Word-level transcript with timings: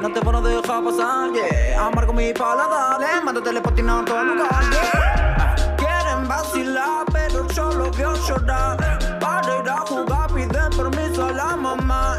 no 0.00 0.12
te 0.12 0.20
van 0.20 0.34
a 0.36 0.40
dejar 0.40 0.84
pasar, 0.84 1.32
yeah. 1.32 1.86
Amargo 1.86 2.12
mi 2.12 2.32
paladar, 2.32 3.00
le 3.00 3.20
mando 3.24 3.42
telepatina 3.42 4.00
a 4.00 4.04
todo 4.04 4.24
lugar, 4.24 4.64
yeah. 4.70 5.76
Quieren 5.76 6.28
vacilar, 6.28 7.04
pero 7.12 7.46
yo 7.48 7.72
lo 7.72 7.90
veo 7.90 8.14
llorar. 8.26 8.76
Para 9.20 9.58
ir 9.58 9.68
a 9.68 9.78
jugar, 9.86 10.32
piden 10.32 10.70
permiso 10.76 11.24
a 11.24 11.32
la 11.32 11.56
mamá. 11.56 12.18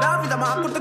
La 0.00 0.18
vida 0.22 0.36
más 0.36 0.56
corta 0.56 0.80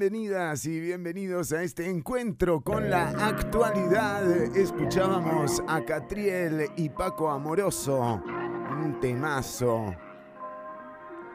Bienvenidas 0.00 0.64
y 0.64 0.80
bienvenidos 0.80 1.52
a 1.52 1.62
este 1.62 1.86
encuentro 1.86 2.62
con 2.62 2.88
la 2.88 3.10
actualidad. 3.10 4.26
Escuchábamos 4.56 5.62
a 5.68 5.84
Catriel 5.84 6.70
y 6.74 6.88
Paco 6.88 7.28
Amoroso, 7.28 8.22
un 8.82 8.98
temazo. 8.98 9.94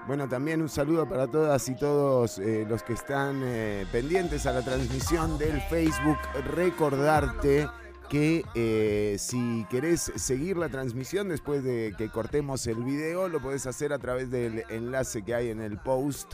Bueno, 0.08 0.28
también 0.28 0.64
un 0.64 0.70
saludo 0.70 1.08
para 1.08 1.28
todas 1.28 1.70
y 1.70 1.76
todos 1.76 2.40
eh, 2.40 2.66
los 2.68 2.82
que 2.82 2.94
están 2.94 3.40
eh, 3.44 3.86
pendientes 3.92 4.48
a 4.48 4.52
la 4.54 4.64
transmisión 4.64 5.38
del 5.38 5.62
Facebook. 5.70 6.18
Recordarte 6.56 7.70
que 8.10 8.44
eh, 8.56 9.18
si 9.20 9.68
querés 9.70 10.12
seguir 10.16 10.58
la 10.58 10.70
transmisión 10.70 11.30
después 11.30 11.64
de 11.64 11.94
que 12.00 12.10
cortemos 12.10 12.66
el 12.66 12.84
video, 12.84 13.30
lo 13.30 13.40
podés 13.44 13.68
hacer 13.68 13.94
a 13.94 14.00
través 14.00 14.32
del 14.32 14.64
enlace 14.70 15.22
que 15.22 15.36
hay 15.36 15.52
en 15.52 15.62
el 15.62 15.78
post. 15.78 16.34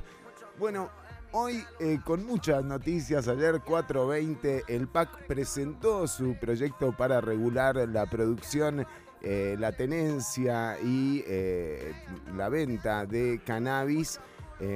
Bueno, 0.57 0.91
Hoy 1.33 1.63
eh, 1.79 1.97
con 2.03 2.25
muchas 2.25 2.65
noticias, 2.65 3.29
ayer 3.29 3.61
4.20 3.61 4.65
el 4.67 4.89
PAC 4.89 5.27
presentó 5.27 6.05
su 6.05 6.35
proyecto 6.35 6.91
para 6.91 7.21
regular 7.21 7.77
la 7.87 8.05
producción, 8.05 8.85
eh, 9.21 9.55
la 9.57 9.71
tenencia 9.71 10.77
y 10.83 11.23
eh, 11.25 11.93
la 12.35 12.49
venta 12.49 13.05
de 13.05 13.39
cannabis. 13.45 14.19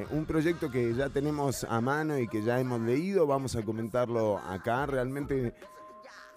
Un 0.09 0.25
proyecto 0.25 0.71
que 0.71 0.95
ya 0.95 1.09
tenemos 1.09 1.63
a 1.63 1.79
mano 1.79 2.17
y 2.17 2.27
que 2.27 2.41
ya 2.41 2.59
hemos 2.59 2.81
leído, 2.81 3.27
vamos 3.27 3.55
a 3.55 3.61
comentarlo 3.61 4.39
acá. 4.39 4.87
Realmente 4.87 5.53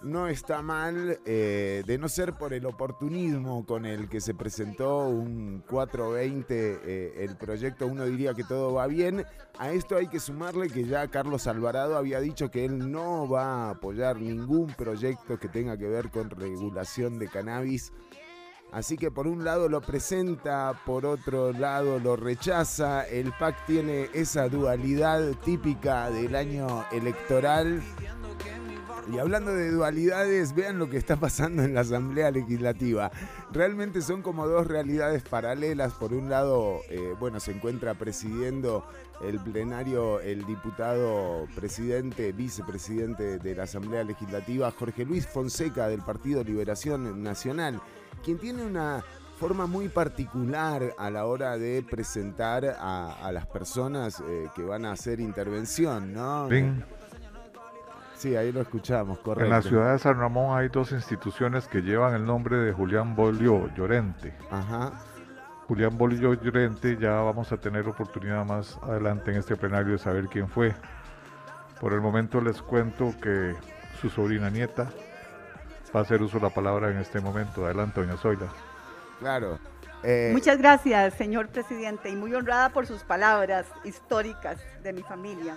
no 0.01 0.27
está 0.27 0.61
mal, 0.61 1.19
eh, 1.25 1.83
de 1.85 1.97
no 1.97 2.07
ser 2.07 2.33
por 2.33 2.53
el 2.53 2.65
oportunismo 2.65 3.65
con 3.65 3.85
el 3.85 4.07
que 4.07 4.21
se 4.21 4.33
presentó 4.33 5.07
un 5.09 5.63
420 5.67 6.79
eh, 6.83 7.25
el 7.25 7.35
proyecto, 7.35 7.87
uno 7.87 8.05
diría 8.05 8.33
que 8.33 8.43
todo 8.43 8.73
va 8.73 8.87
bien. 8.87 9.25
A 9.57 9.71
esto 9.71 9.97
hay 9.97 10.07
que 10.07 10.19
sumarle 10.19 10.69
que 10.69 10.85
ya 10.85 11.07
Carlos 11.09 11.47
Alvarado 11.47 11.97
había 11.97 12.19
dicho 12.21 12.49
que 12.49 12.65
él 12.65 12.91
no 12.91 13.27
va 13.27 13.67
a 13.67 13.69
apoyar 13.71 14.19
ningún 14.19 14.67
proyecto 14.67 15.37
que 15.37 15.49
tenga 15.49 15.77
que 15.77 15.87
ver 15.87 16.09
con 16.09 16.29
regulación 16.29 17.19
de 17.19 17.27
cannabis. 17.27 17.91
Así 18.71 18.97
que 18.97 19.09
por 19.09 19.27
un 19.27 19.43
lado 19.43 19.67
lo 19.67 19.81
presenta, 19.81 20.79
por 20.85 21.05
otro 21.05 21.51
lado 21.51 21.99
lo 21.99 22.15
rechaza. 22.15 23.03
El 23.03 23.33
PAC 23.33 23.65
tiene 23.65 24.09
esa 24.13 24.47
dualidad 24.47 25.31
típica 25.43 26.11
del 26.11 26.35
año 26.35 26.85
electoral. 26.91 27.81
Y 29.11 29.17
hablando 29.17 29.53
de 29.53 29.71
dualidades, 29.71 30.53
vean 30.53 30.77
lo 30.77 30.89
que 30.89 30.97
está 30.97 31.15
pasando 31.15 31.63
en 31.63 31.73
la 31.73 31.81
Asamblea 31.81 32.29
Legislativa. 32.31 33.11
Realmente 33.51 34.01
son 34.01 34.21
como 34.21 34.47
dos 34.47 34.67
realidades 34.67 35.23
paralelas. 35.23 35.93
Por 35.93 36.13
un 36.13 36.29
lado, 36.29 36.81
eh, 36.89 37.15
bueno, 37.19 37.39
se 37.39 37.51
encuentra 37.51 37.95
presidiendo 37.95 38.85
el 39.21 39.39
plenario 39.39 40.19
el 40.21 40.45
diputado 40.45 41.47
presidente, 41.55 42.31
vicepresidente 42.31 43.39
de 43.39 43.55
la 43.55 43.63
Asamblea 43.63 44.03
Legislativa, 44.03 44.71
Jorge 44.71 45.05
Luis 45.05 45.27
Fonseca 45.27 45.87
del 45.87 46.01
Partido 46.01 46.43
Liberación 46.43 47.23
Nacional, 47.23 47.81
quien 48.23 48.37
tiene 48.37 48.63
una 48.63 49.03
forma 49.39 49.65
muy 49.65 49.89
particular 49.89 50.93
a 50.97 51.09
la 51.09 51.25
hora 51.25 51.57
de 51.57 51.81
presentar 51.81 52.77
a, 52.79 53.31
las 53.31 53.47
personas 53.47 54.21
eh, 54.27 54.49
que 54.53 54.63
van 54.63 54.85
a 54.85 54.91
hacer 54.91 55.19
intervención, 55.19 56.13
¿no? 56.13 56.47
Sí, 58.19 58.35
ahí 58.35 58.51
lo 58.51 58.59
escuchamos, 58.59 59.17
correcto. 59.19 59.45
en 59.45 59.49
la 59.49 59.61
ciudad 59.61 59.93
de 59.93 59.99
San 59.99 60.19
Ramón 60.19 60.59
hay 60.59 60.67
dos 60.67 60.91
instituciones 60.91 61.69
que 61.69 61.81
llevan 61.81 62.13
el 62.13 62.25
nombre 62.25 62.57
de 62.57 62.73
Julián 62.73 63.15
Bolio 63.15 63.73
Llorente. 63.75 64.35
Ajá. 64.51 64.91
Julián 65.69 65.97
Bolio 65.97 66.33
Llorente, 66.33 66.97
ya 66.99 67.11
vamos 67.21 67.49
a 67.53 67.57
tener 67.57 67.87
oportunidad 67.87 68.45
más 68.45 68.77
adelante 68.83 69.31
en 69.31 69.37
este 69.37 69.55
plenario 69.55 69.93
de 69.93 69.99
saber 69.99 70.25
quién 70.27 70.49
fue. 70.49 70.75
Por 71.79 71.93
el 71.93 72.01
momento 72.01 72.41
les 72.41 72.61
cuento 72.61 73.13
que 73.21 73.55
su 74.01 74.09
sobrina 74.09 74.49
nieta 74.49 74.89
va 75.95 76.01
a 76.01 76.03
hacer 76.03 76.21
uso 76.21 76.39
de 76.39 76.43
la 76.43 76.53
palabra 76.53 76.91
en 76.91 76.97
este 76.97 77.21
momento. 77.21 77.63
Adelante, 77.63 78.01
doña 78.01 78.17
Zoila. 78.17 78.47
Claro. 79.19 79.59
Eh, 80.03 80.31
Muchas 80.33 80.57
gracias, 80.57 81.13
señor 81.13 81.47
presidente, 81.47 82.09
y 82.09 82.17
muy 82.17 82.33
honrada 82.33 82.67
por 82.67 82.85
sus 82.85 83.01
palabras 83.05 83.65
históricas 83.85 84.59
de 84.83 84.91
mi 84.91 85.03
familia. 85.03 85.55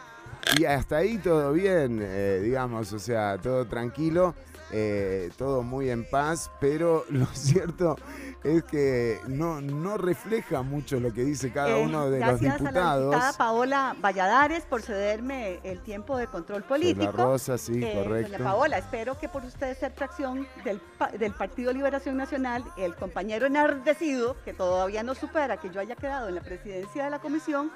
Y 0.59 0.65
hasta 0.65 0.99
ahí 0.99 1.19
todo 1.19 1.53
bien, 1.53 2.01
eh, 2.03 2.41
digamos, 2.43 2.93
o 2.93 2.99
sea, 2.99 3.39
todo 3.39 3.67
tranquilo, 3.67 4.35
eh, 4.73 5.31
todo 5.37 5.63
muy 5.63 5.91
en 5.91 6.05
paz, 6.09 6.51
pero 6.61 7.05
lo 7.11 7.27
cierto 7.27 7.97
es 8.43 8.65
que 8.65 9.21
no, 9.29 9.61
no 9.61 9.97
refleja 9.99 10.63
mucho 10.63 10.99
lo 10.99 11.13
que 11.13 11.23
dice 11.23 11.53
cada 11.53 11.79
Eh, 11.79 11.85
uno 11.85 12.11
de 12.11 12.19
los 12.19 12.41
gracias 12.41 12.55
a 12.55 12.59
la 12.59 12.71
diputados. 12.71 13.37
Paola 13.37 13.95
Valladares 14.03 14.65
por 14.65 14.83
cederme 14.83 15.61
el 15.63 15.81
tiempo 15.83 16.17
de 16.17 16.27
control 16.27 16.65
político. 16.65 17.13
la 17.17 17.25
Rosa, 17.25 17.59
sí, 17.59 17.83
Eh, 17.85 18.03
correcto. 18.03 18.33
Doña 18.33 18.45
Paola, 18.45 18.79
espero 18.79 19.19
que 19.19 19.29
por 19.29 19.45
usted 19.45 19.79
ser 19.79 19.93
fracción 19.93 20.49
del, 20.65 20.81
del 21.19 21.33
Partido 21.35 21.73
Liberación 21.73 22.17
Nacional, 22.17 22.65
el 22.77 22.97
compañero 22.97 23.47
enardecido, 23.47 24.37
que 24.45 24.55
todavía 24.55 25.03
no 25.03 25.15
supera 25.15 25.59
que 25.59 25.71
yo 25.71 25.81
haya 25.81 25.95
quedado 25.95 26.29
en 26.29 26.35
la 26.35 26.41
presidencia 26.43 27.05
de 27.05 27.11
la 27.11 27.19
comisión, 27.21 27.71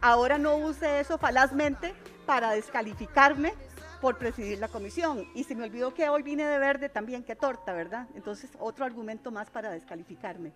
ahora 0.00 0.38
no 0.38 0.56
use 0.56 1.00
eso 1.00 1.18
falazmente 1.18 1.94
para 2.26 2.50
descalificarme 2.52 3.54
por 4.02 4.18
presidir 4.18 4.58
la 4.58 4.66
comisión. 4.66 5.28
Y 5.32 5.44
se 5.44 5.54
me 5.54 5.62
olvidó 5.62 5.94
que 5.94 6.08
hoy 6.08 6.22
vine 6.22 6.44
de 6.44 6.58
verde 6.58 6.88
también, 6.88 7.22
que 7.22 7.36
torta, 7.36 7.72
¿verdad? 7.72 8.08
Entonces, 8.16 8.50
otro 8.58 8.84
argumento 8.84 9.30
más 9.30 9.48
para 9.48 9.70
descalificarme. 9.70 10.52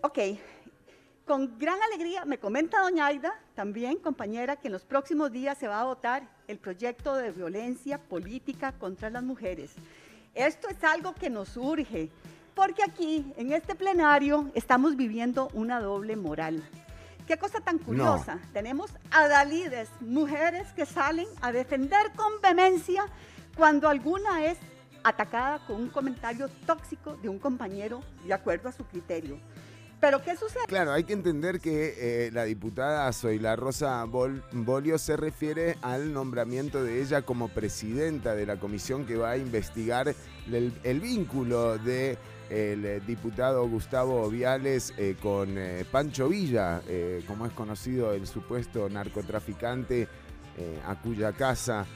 Ok, 0.00 0.18
con 1.26 1.58
gran 1.58 1.78
alegría 1.82 2.24
me 2.24 2.38
comenta 2.38 2.80
doña 2.80 3.06
Aida, 3.06 3.38
también 3.54 3.98
compañera, 3.98 4.56
que 4.56 4.68
en 4.68 4.72
los 4.72 4.84
próximos 4.84 5.30
días 5.30 5.58
se 5.58 5.68
va 5.68 5.82
a 5.82 5.84
votar 5.84 6.26
el 6.48 6.58
proyecto 6.58 7.14
de 7.14 7.30
violencia 7.30 7.98
política 7.98 8.72
contra 8.72 9.10
las 9.10 9.22
mujeres. 9.22 9.72
Esto 10.34 10.68
es 10.70 10.82
algo 10.82 11.14
que 11.14 11.28
nos 11.28 11.58
urge, 11.58 12.08
porque 12.54 12.82
aquí, 12.82 13.30
en 13.36 13.52
este 13.52 13.74
plenario, 13.74 14.50
estamos 14.54 14.96
viviendo 14.96 15.50
una 15.52 15.78
doble 15.78 16.16
moral. 16.16 16.62
Qué 17.32 17.38
cosa 17.38 17.60
tan 17.62 17.78
curiosa. 17.78 18.38
Tenemos 18.52 18.90
adalides, 19.10 19.88
mujeres 20.02 20.68
que 20.76 20.84
salen 20.84 21.26
a 21.40 21.50
defender 21.50 22.12
con 22.14 22.30
vehemencia 22.42 23.06
cuando 23.56 23.88
alguna 23.88 24.44
es 24.44 24.58
atacada 25.02 25.64
con 25.66 25.76
un 25.76 25.88
comentario 25.88 26.50
tóxico 26.66 27.16
de 27.22 27.30
un 27.30 27.38
compañero 27.38 28.02
de 28.26 28.34
acuerdo 28.34 28.68
a 28.68 28.72
su 28.72 28.84
criterio. 28.84 29.38
Pero 29.98 30.22
¿qué 30.22 30.36
sucede? 30.36 30.64
Claro, 30.66 30.92
hay 30.92 31.04
que 31.04 31.14
entender 31.14 31.58
que 31.58 32.26
eh, 32.26 32.30
la 32.32 32.44
diputada 32.44 33.10
Zoila 33.14 33.56
Rosa 33.56 34.04
Bol- 34.04 34.42
Bolio 34.52 34.98
se 34.98 35.16
refiere 35.16 35.78
al 35.80 36.12
nombramiento 36.12 36.84
de 36.84 37.00
ella 37.00 37.22
como 37.22 37.48
presidenta 37.48 38.34
de 38.34 38.44
la 38.44 38.60
comisión 38.60 39.06
que 39.06 39.16
va 39.16 39.30
a 39.30 39.36
investigar 39.38 40.14
el, 40.48 40.78
el 40.82 41.00
vínculo 41.00 41.78
de 41.78 42.18
el 42.52 42.84
eh, 42.84 43.00
diputado 43.00 43.66
Gustavo 43.66 44.28
Viales 44.28 44.92
eh, 44.98 45.16
con 45.20 45.56
eh, 45.56 45.86
Pancho 45.90 46.28
Villa, 46.28 46.82
como 47.26 47.46
es 47.46 47.52
conocido 47.52 48.12
el 48.12 48.26
supuesto 48.26 48.88
narcotraficante 48.88 50.08
a 50.86 51.00
cuya 51.00 51.32
casa 51.32 51.86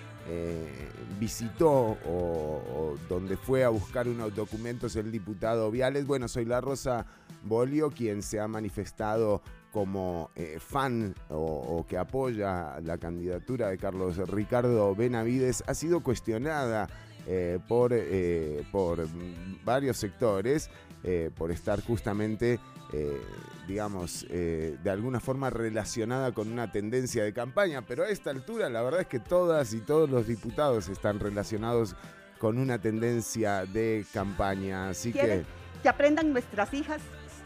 visitó 1.20 1.98
o, 2.06 2.94
donde 3.08 3.36
fue 3.36 3.64
a 3.64 3.68
buscar 3.68 4.08
unos 4.08 4.34
documentos 4.34 4.96
el 4.96 5.12
diputado 5.12 5.70
Viales. 5.70 6.06
Bueno, 6.06 6.26
soy 6.26 6.46
la 6.46 6.60
Rosa 6.60 7.04
Bolio, 7.44 7.90
quien 7.90 8.22
se 8.22 8.40
ha 8.40 8.48
manifestado 8.48 9.42
como 9.72 10.30
fan 10.58 11.14
o 11.28 11.84
que 11.86 11.98
apoya 11.98 12.80
la 12.80 12.96
candidatura 12.96 13.68
de 13.68 13.78
Carlos 13.78 14.16
Ricardo 14.28 14.94
Benavides, 14.94 15.62
ha 15.66 15.74
sido 15.74 16.02
cuestionada 16.02 16.88
eh, 17.26 17.58
por, 17.66 17.90
eh, 17.92 18.64
por 18.70 19.06
mm, 19.06 19.64
varios 19.64 19.96
sectores 19.96 20.70
eh, 21.02 21.30
por 21.36 21.50
estar 21.52 21.82
justamente, 21.84 22.58
eh, 22.92 23.20
digamos, 23.68 24.26
de 24.28 24.90
alguna 24.90 25.20
forma 25.20 25.50
relacionada 25.50 26.32
con 26.32 26.50
una 26.50 26.72
tendencia 26.72 27.22
de 27.22 27.32
campaña. 27.32 27.82
Pero 27.82 28.04
a 28.04 28.08
esta 28.08 28.30
altura 28.30 28.68
la 28.68 28.82
verdad 28.82 29.02
es 29.02 29.06
que 29.06 29.20
todas 29.20 29.72
y 29.72 29.80
todos 29.80 30.08
los 30.10 30.26
diputados 30.26 30.88
están 30.88 31.20
relacionados 31.20 31.94
con 32.38 32.58
una 32.58 32.80
tendencia 32.80 33.66
de 33.66 34.04
campaña. 34.12 34.88
Así 34.88 35.12
que... 35.12 35.44
Que 35.82 35.88
aprendan 35.88 36.32
nuestras 36.32 36.74
hijas 36.74 37.00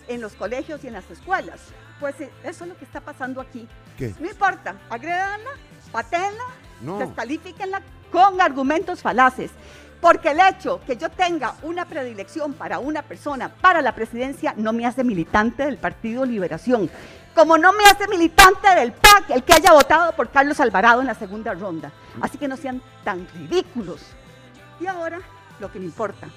en 0.09 0.21
los 0.21 0.33
colegios 0.35 0.83
y 0.85 0.87
en 0.87 0.95
las 0.95 1.11
escuelas. 1.11 1.61
Pues 1.99 2.15
eso 2.21 2.65
es 2.65 2.69
lo 2.71 2.77
que 2.79 2.85
está 2.85 3.01
pasando 3.01 3.41
aquí. 3.41 3.69
¿Qué? 3.99 4.15
No 4.19 4.29
importa, 4.31 4.77
agrédanla, 4.89 5.51
patenla, 5.93 6.45
No. 6.81 6.99
descalifíquenla 6.99 7.83
con 8.11 8.41
argumentos 8.41 9.01
falaces. 9.03 9.51
Porque 10.01 10.31
el 10.31 10.41
hecho 10.41 10.81
que 10.87 10.97
yo 10.97 11.11
tenga 11.11 11.55
una 11.63 11.85
predilección 11.85 12.55
para 12.55 12.79
una 12.79 13.03
persona 13.03 13.51
para 13.51 13.83
la 13.83 13.95
presidencia 13.95 14.55
no 14.57 14.73
me 14.73 14.87
hace 14.87 15.05
militante 15.05 15.65
del 15.65 15.77
Partido 15.77 16.25
Liberación. 16.25 16.91
Como 17.35 17.59
no 17.59 17.73
me 17.73 17.85
hace 17.85 18.09
militante 18.09 18.75
del 18.75 18.93
PAC 18.93 19.31
el 19.31 19.45
que 19.45 19.53
haya 19.53 19.73
votado 19.73 20.13
por 20.13 20.31
Carlos 20.31 20.59
Alvarado 20.59 21.01
en 21.01 21.07
la 21.07 21.15
segunda 21.15 21.53
ronda. 21.53 21.93
Así 22.21 22.39
que 22.39 22.49
no 22.49 22.57
sean 22.57 22.83
tan 23.05 23.27
ridículos. 23.35 24.01
Y 24.81 24.87
ahora, 24.87 25.21
lo 25.61 25.71
que 25.71 25.79
me 25.79 25.85
importa. 25.85 26.29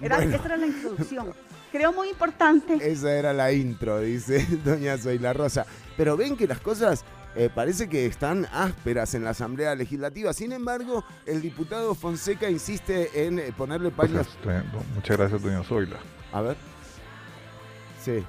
Era, 0.00 0.16
Bueno. 0.16 0.34
Esta 0.34 0.46
era 0.48 0.56
la 0.56 0.66
introducción. 0.66 1.32
Creo 1.70 1.92
muy 1.92 2.08
importante. 2.08 2.76
Esa 2.82 3.12
era 3.12 3.32
la 3.32 3.52
intro, 3.52 4.00
dice 4.00 4.46
Doña 4.64 4.98
Soy 4.98 5.18
la 5.18 5.32
Rosa. 5.32 5.64
Pero 5.96 6.16
ven 6.16 6.36
que 6.36 6.46
las 6.46 6.60
cosas 6.60 7.04
eh, 7.34 7.48
parece 7.54 7.88
que 7.88 8.06
están 8.06 8.46
ásperas 8.52 9.14
en 9.14 9.24
la 9.24 9.30
Asamblea 9.30 9.74
Legislativa. 9.74 10.32
Sin 10.32 10.52
embargo, 10.52 11.04
el 11.26 11.40
diputado 11.40 11.94
Fonseca 11.94 12.50
insiste 12.50 13.26
en 13.26 13.38
eh, 13.38 13.52
ponerle 13.56 13.90
paños. 13.90 14.26
Muchas 14.94 15.16
gracias, 15.16 15.42
doña 15.42 15.62
Zoila. 15.62 15.96
A 16.32 16.40
ver. 16.42 16.56
Sí. 18.02 18.24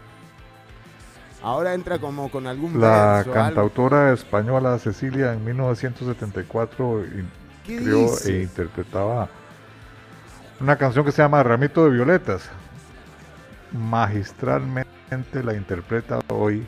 Ahora 1.41 1.73
entra 1.73 1.99
como 1.99 2.31
con 2.31 2.47
algún 2.47 2.79
La 2.79 3.15
verso, 3.17 3.31
algo. 3.31 3.33
cantautora 3.33 4.13
española 4.13 4.79
Cecilia 4.79 5.33
en 5.33 5.43
1974 5.43 7.03
in- 7.05 7.29
¿Qué 7.65 7.77
creó 7.77 8.17
e 8.25 8.41
interpretaba 8.43 9.29
una 10.59 10.77
canción 10.77 11.03
que 11.03 11.11
se 11.11 11.21
llama 11.21 11.43
Ramito 11.43 11.83
de 11.85 11.91
Violetas. 11.91 12.49
Magistralmente 13.73 15.43
la 15.43 15.53
interpreta 15.55 16.19
hoy 16.29 16.65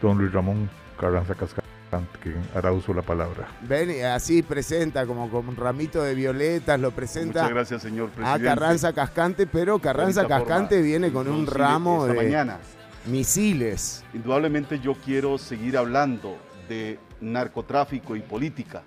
don 0.00 0.18
Luis 0.18 0.32
Ramón 0.32 0.68
Carranza 0.98 1.34
Cascante, 1.34 2.18
quien 2.22 2.36
hará 2.54 2.72
uso 2.72 2.92
de 2.92 2.96
la 2.96 3.02
palabra. 3.02 3.48
Ven, 3.62 3.90
y 3.90 4.00
así 4.00 4.42
presenta 4.42 5.06
como 5.06 5.30
con 5.30 5.48
un 5.48 5.56
ramito 5.56 6.02
de 6.02 6.14
violetas, 6.14 6.78
lo 6.80 6.90
presenta 6.90 7.42
Muchas 7.42 7.54
gracias, 7.54 7.82
señor 7.82 8.10
a 8.10 8.12
presidente. 8.14 8.44
Carranza 8.44 8.92
Cascante, 8.92 9.46
pero 9.46 9.78
Carranza 9.78 10.22
forma 10.22 10.36
Cascante 10.38 10.82
viene 10.82 11.10
con 11.12 11.28
un 11.28 11.46
ramo 11.46 12.06
esta 12.06 12.12
de 12.20 12.26
mañana. 12.26 12.58
misiles. 13.06 14.04
Indudablemente 14.12 14.80
yo 14.80 14.94
quiero 15.04 15.38
seguir 15.38 15.76
hablando 15.78 16.36
de 16.68 16.98
narcotráfico 17.20 18.14
y 18.16 18.20
política. 18.20 18.82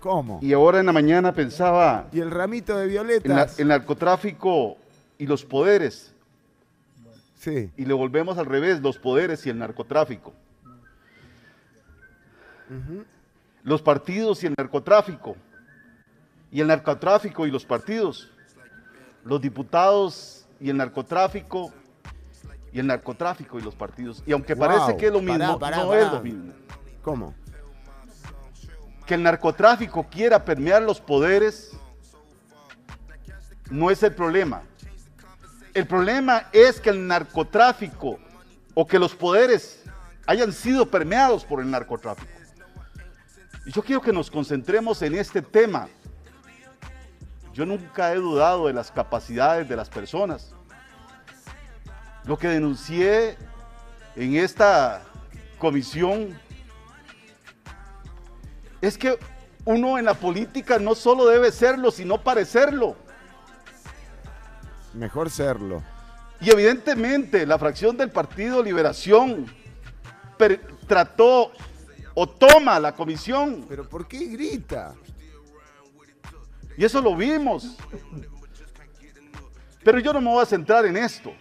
¿Cómo? 0.00 0.38
Y 0.40 0.52
ahora 0.54 0.80
en 0.80 0.86
la 0.86 0.92
mañana 0.92 1.32
pensaba 1.32 2.08
Y 2.12 2.20
el 2.20 2.30
ramito 2.30 2.76
de 2.78 2.84
en 2.84 2.88
la- 2.88 3.02
violetas. 3.02 3.58
el 3.60 3.68
narcotráfico 3.68 4.78
y 5.18 5.26
los 5.26 5.44
poderes. 5.44 6.14
Sí. 7.40 7.72
Y 7.78 7.86
le 7.86 7.94
volvemos 7.94 8.36
al 8.36 8.44
revés, 8.44 8.82
los 8.82 8.98
poderes 8.98 9.46
y 9.46 9.50
el 9.50 9.58
narcotráfico. 9.58 10.34
Los 13.64 13.80
partidos 13.80 14.44
y 14.44 14.46
el 14.46 14.54
narcotráfico. 14.56 15.36
Y 16.52 16.60
el 16.60 16.66
narcotráfico 16.66 17.46
y 17.46 17.50
los 17.50 17.64
partidos. 17.64 18.30
Los 19.24 19.40
diputados 19.40 20.46
y 20.60 20.68
el 20.68 20.76
narcotráfico. 20.76 21.72
Y 22.74 22.78
el 22.78 22.86
narcotráfico 22.86 23.58
y 23.58 23.62
los 23.62 23.74
partidos. 23.74 24.22
Y 24.26 24.32
aunque 24.32 24.52
Wow, 24.52 24.66
parece 24.68 24.96
que 24.98 25.06
es 25.06 25.12
lo 25.12 25.22
mismo, 25.22 25.58
pará, 25.58 25.76
pará, 25.76 25.76
no 25.78 25.88
pará. 25.88 26.02
es 26.02 26.12
lo 26.12 26.20
mismo. 26.20 26.52
¿Cómo? 27.02 27.34
Que 29.06 29.14
el 29.14 29.22
narcotráfico 29.22 30.06
quiera 30.10 30.44
permear 30.44 30.82
los 30.82 31.00
poderes 31.00 31.72
no 33.70 33.90
es 33.90 34.02
el 34.02 34.14
problema. 34.14 34.62
El 35.72 35.86
problema 35.86 36.48
es 36.52 36.80
que 36.80 36.90
el 36.90 37.06
narcotráfico 37.06 38.18
o 38.74 38.86
que 38.86 38.98
los 38.98 39.14
poderes 39.14 39.82
hayan 40.26 40.52
sido 40.52 40.86
permeados 40.86 41.44
por 41.44 41.60
el 41.60 41.70
narcotráfico. 41.70 42.32
Y 43.66 43.72
yo 43.72 43.82
quiero 43.82 44.00
que 44.00 44.12
nos 44.12 44.30
concentremos 44.30 45.02
en 45.02 45.14
este 45.14 45.42
tema. 45.42 45.88
Yo 47.52 47.66
nunca 47.66 48.12
he 48.12 48.16
dudado 48.16 48.66
de 48.66 48.72
las 48.72 48.90
capacidades 48.90 49.68
de 49.68 49.76
las 49.76 49.88
personas. 49.88 50.54
Lo 52.24 52.36
que 52.36 52.48
denuncié 52.48 53.36
en 54.16 54.36
esta 54.36 55.02
comisión 55.58 56.38
es 58.80 58.98
que 58.98 59.18
uno 59.64 59.98
en 59.98 60.04
la 60.04 60.14
política 60.14 60.78
no 60.78 60.94
solo 60.94 61.26
debe 61.26 61.52
serlo, 61.52 61.90
sino 61.90 62.22
parecerlo. 62.22 62.96
Mejor 64.94 65.30
serlo. 65.30 65.82
Y 66.40 66.50
evidentemente 66.50 67.46
la 67.46 67.58
fracción 67.58 67.96
del 67.96 68.10
Partido 68.10 68.62
Liberación 68.62 69.46
per- 70.38 70.60
trató 70.86 71.52
o 72.14 72.26
toma 72.28 72.80
la 72.80 72.94
comisión, 72.94 73.66
¿Pero 73.68 73.88
por 73.88 74.08
qué 74.08 74.18
grita? 74.26 74.94
y 76.76 76.84
eso 76.84 77.00
lo 77.00 77.14
vimos. 77.14 77.76
Pero 79.84 79.98
yo 79.98 80.12
no 80.12 80.20
me 80.20 80.28
voy 80.28 80.42
a 80.42 80.46
centrar 80.46 80.84
en 80.86 80.96
esto. 80.96 81.32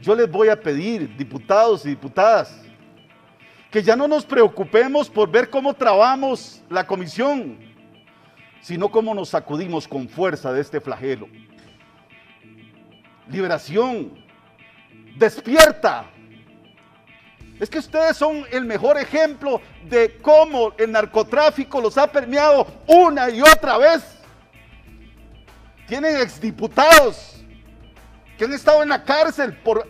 Yo 0.00 0.14
les 0.14 0.30
voy 0.30 0.48
a 0.48 0.60
pedir, 0.60 1.16
diputados 1.16 1.84
y 1.84 1.90
diputadas, 1.90 2.56
que 3.70 3.82
ya 3.82 3.96
no 3.96 4.06
nos 4.06 4.24
preocupemos 4.24 5.08
por 5.10 5.30
ver 5.30 5.50
cómo 5.50 5.74
trabamos 5.74 6.62
la 6.68 6.86
comisión, 6.86 7.58
sino 8.60 8.88
cómo 8.90 9.14
nos 9.14 9.30
sacudimos 9.30 9.86
con 9.88 10.08
fuerza 10.08 10.52
de 10.52 10.60
este 10.60 10.80
flagelo. 10.80 11.28
Liberación, 13.28 14.24
despierta. 15.16 16.10
Es 17.60 17.70
que 17.70 17.78
ustedes 17.78 18.16
son 18.16 18.44
el 18.50 18.64
mejor 18.64 18.98
ejemplo 18.98 19.60
de 19.84 20.18
cómo 20.20 20.72
el 20.76 20.90
narcotráfico 20.92 21.80
los 21.80 21.96
ha 21.96 22.06
permeado 22.06 22.66
una 22.86 23.30
y 23.30 23.40
otra 23.40 23.78
vez. 23.78 24.02
Tienen 25.86 26.16
exdiputados 26.16 27.42
que 28.36 28.44
han 28.44 28.52
estado 28.52 28.82
en 28.82 28.88
la 28.88 29.04
cárcel 29.04 29.56
por 29.58 29.88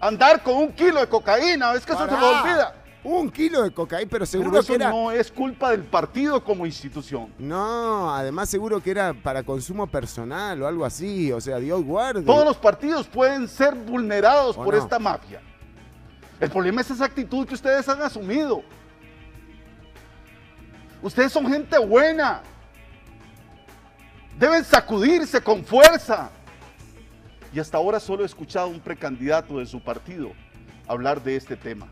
andar 0.00 0.42
con 0.42 0.54
un 0.54 0.72
kilo 0.72 1.00
de 1.00 1.08
cocaína. 1.08 1.72
Es 1.74 1.86
que 1.86 1.92
eso 1.92 2.04
se 2.04 2.16
lo 2.16 2.40
olvida. 2.40 2.74
Un 3.08 3.30
kilo 3.30 3.62
de 3.62 3.70
cocaína, 3.70 4.08
pero 4.10 4.26
seguro 4.26 4.50
Pero 4.50 4.60
eso 4.62 4.68
que 4.72 4.74
era. 4.74 4.90
no 4.90 5.12
es 5.12 5.30
culpa 5.30 5.70
del 5.70 5.84
partido 5.84 6.42
como 6.42 6.66
institución. 6.66 7.32
No, 7.38 8.12
además 8.12 8.48
seguro 8.48 8.80
que 8.82 8.90
era 8.90 9.14
para 9.14 9.44
consumo 9.44 9.86
personal 9.86 10.60
o 10.60 10.66
algo 10.66 10.84
así. 10.84 11.30
O 11.30 11.40
sea, 11.40 11.58
Dios 11.58 11.84
guarde. 11.84 12.22
Todos 12.22 12.44
los 12.44 12.56
partidos 12.56 13.06
pueden 13.06 13.46
ser 13.46 13.76
vulnerados 13.76 14.58
¿O 14.58 14.64
por 14.64 14.74
no? 14.74 14.82
esta 14.82 14.98
mafia. 14.98 15.40
El 16.40 16.50
problema 16.50 16.80
es 16.80 16.90
esa 16.90 17.04
actitud 17.04 17.46
que 17.46 17.54
ustedes 17.54 17.88
han 17.88 18.02
asumido. 18.02 18.62
Ustedes 21.00 21.30
son 21.30 21.46
gente 21.46 21.78
buena. 21.78 22.42
Deben 24.36 24.64
sacudirse 24.64 25.40
con 25.40 25.64
fuerza. 25.64 26.30
Y 27.54 27.60
hasta 27.60 27.78
ahora 27.78 28.00
solo 28.00 28.24
he 28.24 28.26
escuchado 28.26 28.66
a 28.66 28.70
un 28.70 28.80
precandidato 28.80 29.60
de 29.60 29.66
su 29.66 29.80
partido 29.80 30.32
hablar 30.88 31.22
de 31.22 31.36
este 31.36 31.56
tema. 31.56 31.86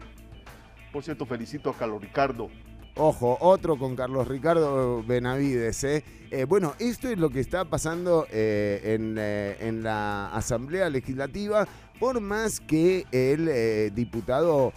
Por 0.95 1.03
cierto, 1.03 1.27
felicito 1.27 1.71
a 1.71 1.77
Carlos 1.77 2.01
Ricardo. 2.01 2.49
Ojo, 2.95 3.37
otro 3.41 3.77
con 3.77 3.97
Carlos 3.97 4.29
Ricardo 4.29 5.03
Benavides. 5.03 5.83
¿eh? 5.83 6.05
Eh, 6.31 6.45
bueno, 6.45 6.75
esto 6.79 7.09
es 7.09 7.19
lo 7.19 7.31
que 7.31 7.41
está 7.41 7.65
pasando 7.65 8.29
eh, 8.31 8.95
en, 8.95 9.19
en 9.19 9.83
la 9.83 10.29
Asamblea 10.29 10.89
Legislativa, 10.91 11.67
por 11.99 12.21
más 12.21 12.61
que 12.61 13.07
el 13.11 13.93
diputado 13.93 14.73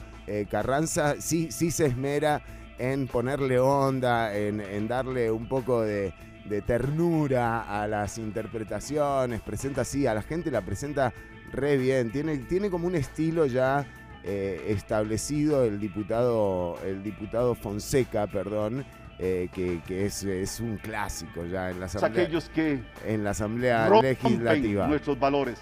Carranza 0.49 1.21
sí, 1.21 1.51
sí 1.51 1.69
se 1.69 1.85
esmera 1.85 2.41
en 2.79 3.05
ponerle 3.05 3.59
onda, 3.59 4.35
en, 4.35 4.59
en 4.59 4.87
darle 4.87 5.29
un 5.29 5.47
poco 5.47 5.83
de, 5.83 6.15
de 6.49 6.63
ternura 6.63 7.61
a 7.61 7.87
las 7.87 8.17
interpretaciones, 8.17 9.41
presenta 9.41 9.81
así, 9.81 10.07
a 10.07 10.15
la 10.15 10.23
gente 10.23 10.49
la 10.49 10.61
presenta 10.61 11.13
re 11.51 11.77
bien, 11.77 12.11
tiene, 12.11 12.39
tiene 12.39 12.71
como 12.71 12.87
un 12.87 12.95
estilo 12.95 13.45
ya 13.45 13.85
eh, 14.27 14.65
establecido 14.67 15.63
el 15.63 15.79
diputado, 15.79 16.77
el 16.85 17.01
diputado 17.01 17.55
Fonseca, 17.55 18.27
perdón, 18.27 18.85
eh, 19.19 19.49
que, 19.53 19.81
que 19.87 20.05
es, 20.05 20.23
es 20.23 20.59
un 20.59 20.77
clásico 20.77 21.45
ya 21.45 21.71
en 21.71 21.79
la 21.79 21.85
Es 21.87 21.95
Asamblea, 21.95 22.23
aquellos 22.23 22.49
que 22.49 22.79
en 23.05 23.23
la 23.23 23.29
asamblea 23.31 23.89
Legislativa. 23.89 24.87
nuestros 24.87 25.17
valores. 25.19 25.59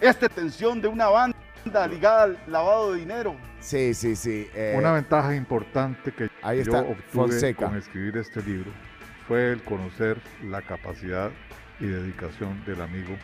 Esta 0.00 0.28
tensión 0.28 0.80
de 0.80 0.88
una 0.88 1.08
banda 1.08 1.86
ligada 1.88 2.22
al 2.22 2.38
lavado 2.46 2.92
de 2.94 3.00
dinero. 3.00 3.36
Sí, 3.60 3.92
sí, 3.92 4.16
sí. 4.16 4.48
eh, 4.54 4.74
Una 4.78 4.92
ventaja 4.92 5.34
importante 5.36 6.12
que 6.12 6.30
ahí 6.42 6.58
yo 6.58 6.62
está, 6.62 6.80
obtuve 6.80 7.02
Fonseca. 7.12 7.66
con 7.66 7.76
escribir 7.76 8.16
este 8.16 8.40
libro 8.42 8.70
fue 9.28 9.52
el 9.52 9.62
conocer 9.62 10.16
la 10.44 10.62
capacidad 10.62 11.30
y 11.80 11.86
dedicación 11.86 12.64
del 12.64 12.80
amigo 12.80 13.14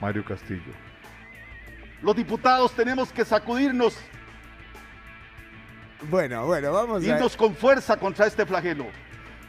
Mario 0.00 0.24
Castillo. 0.24 0.72
Los 2.02 2.16
diputados 2.16 2.72
tenemos 2.72 3.12
que 3.12 3.24
sacudirnos, 3.24 3.96
Bueno, 6.10 6.46
bueno, 6.46 6.72
vamos 6.72 7.02
a, 7.02 7.06
irnos 7.06 7.36
con 7.36 7.54
fuerza 7.54 7.94
contra 7.98 8.26
este 8.26 8.46
flagelo. 8.46 8.86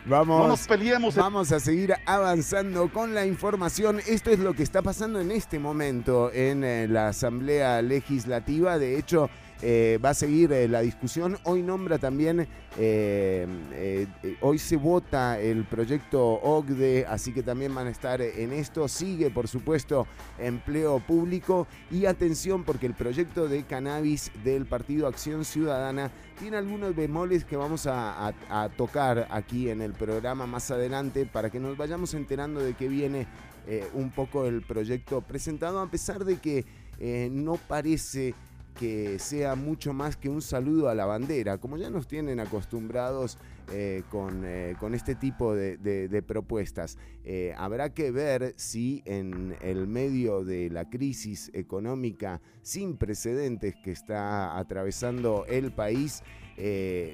vamos, 0.05 0.41
No 0.41 0.48
nos 0.50 0.67
peleemos. 0.67 1.15
Vamos 1.15 1.53
a 1.53 1.62
seguir 1.62 1.93
avanzando 2.05 2.91
con 2.91 3.13
la 3.13 3.25
información. 3.25 4.01
Esto 4.05 4.31
es 4.31 4.39
lo 4.39 4.53
que 4.53 4.63
está 4.63 4.81
pasando 4.81 5.22
en 5.22 5.31
este 5.31 5.60
momento 5.60 6.29
en 6.34 6.65
eh, 6.65 6.88
la 6.89 7.08
Asamblea 7.08 7.81
Legislativa. 7.81 8.77
De 8.77 8.98
hecho, 9.00 9.29
eh, 9.63 10.00
va 10.03 10.10
a 10.10 10.13
seguir 10.15 10.51
eh, 10.53 10.68
la 10.68 10.82
discusión. 10.82 11.38
Hoy 11.44 11.62
nombra 11.62 12.00
también, 12.00 12.48
eh, 12.80 14.08
hoy 14.41 14.58
se 14.58 14.75
vota 14.75 15.39
el 15.39 15.65
proyecto 15.65 16.20
OCDE, 16.41 17.06
así 17.06 17.32
que 17.32 17.44
también 17.44 17.75
van 17.75 17.86
a 17.86 17.91
estar 17.91 18.22
en 18.22 18.53
esto. 18.53 18.88
Sigue, 18.88 19.30
por 19.30 19.48
supuesto, 19.48 20.08
empleo 20.39 21.00
público 21.00 21.68
y 21.91 22.06
atención 22.08 22.63
porque 22.63 22.88
el 22.88 22.96
proyecto 22.96 23.48
de 23.48 23.63
cannabis 23.63 24.32
del 24.44 24.65
Partido 24.65 25.06
Acción 25.06 25.46
Ciudadana 25.46 26.10
tiene 26.39 26.58
algunos 26.58 26.96
bemoles 26.96 27.46
que 27.46 27.56
vamos 27.56 27.86
a, 27.88 28.34
tocar 28.75 29.27
aquí 29.30 29.70
en 29.70 29.82
el 29.82 29.94
programa 29.94 30.48
más 30.48 30.72
adelante 30.72 31.27
para 31.32 31.51
que 31.51 31.60
nos 31.60 31.77
vayamos 31.77 32.13
enterando 32.15 32.62
de 32.62 32.74
qué 32.74 32.88
viene 32.88 33.27
un 33.94 34.10
poco 34.10 34.48
el 34.48 34.62
proyecto 34.63 35.22
presentado, 35.22 35.80
a 35.80 35.88
pesar 35.88 36.25
de 36.25 36.38
que 36.38 36.65
no 37.32 37.58
parece 37.68 38.34
que 38.81 39.19
sea 39.19 39.53
mucho 39.53 39.93
más 39.93 40.17
que 40.17 40.27
un 40.27 40.41
saludo 40.41 40.89
a 40.89 40.95
la 40.95 41.05
bandera, 41.05 41.59
como 41.59 41.77
ya 41.77 41.91
nos 41.91 42.07
tienen 42.07 42.39
acostumbrados 42.39 43.38
eh, 43.71 44.01
con, 44.09 44.41
eh, 44.43 44.75
con 44.79 44.95
este 44.95 45.13
tipo 45.13 45.53
de, 45.53 46.23
propuestas. 46.25 46.97
Eh, 47.23 47.53
habrá 47.59 47.93
que 47.93 48.09
ver 48.09 48.55
si 48.57 49.03
en 49.05 49.55
el 49.61 49.85
medio 49.85 50.43
de 50.43 50.71
la 50.71 50.89
crisis 50.89 51.51
económica 51.53 52.41
sin 52.63 52.97
precedentes 52.97 53.75
que 53.83 53.91
está 53.91 54.57
atravesando 54.57 55.45
el 55.47 55.71
país, 55.71 56.23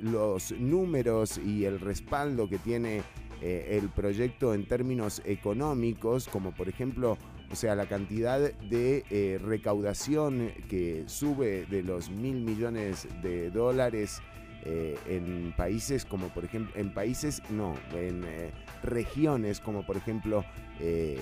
los 0.02 0.54
números 0.54 1.38
y 1.38 1.66
el 1.66 1.82
respaldo 1.82 2.48
que 2.48 2.60
tiene 2.60 3.04
el 3.42 3.90
proyecto 3.90 4.54
en 4.54 4.66
términos 4.66 5.22
económicos, 5.26 6.30
como 6.30 6.54
por 6.54 6.70
ejemplo, 6.70 7.18
o 7.52 7.56
sea, 7.56 7.76
la 7.76 7.86
cantidad 7.86 8.40
de 8.40 9.04
eh, 9.10 9.40
recaudación 9.42 10.52
que 10.70 11.04
sube 11.08 11.66
de 11.70 11.84
los 11.84 12.10
mil 12.10 12.42
millones 12.42 13.08
de 13.22 13.50
dólares 13.52 14.22
eh, 14.64 14.98
en 15.08 15.54
países 15.56 16.04
como 16.04 16.28
por 16.30 16.44
ejemplo, 16.44 16.74
en 16.76 16.94
países, 16.94 17.42
no, 17.50 17.76
en 17.94 18.24
eh, 18.26 18.52
regiones 18.84 19.60
como 19.62 19.86
por 19.86 19.96
ejemplo 19.96 20.44
eh, 20.80 21.18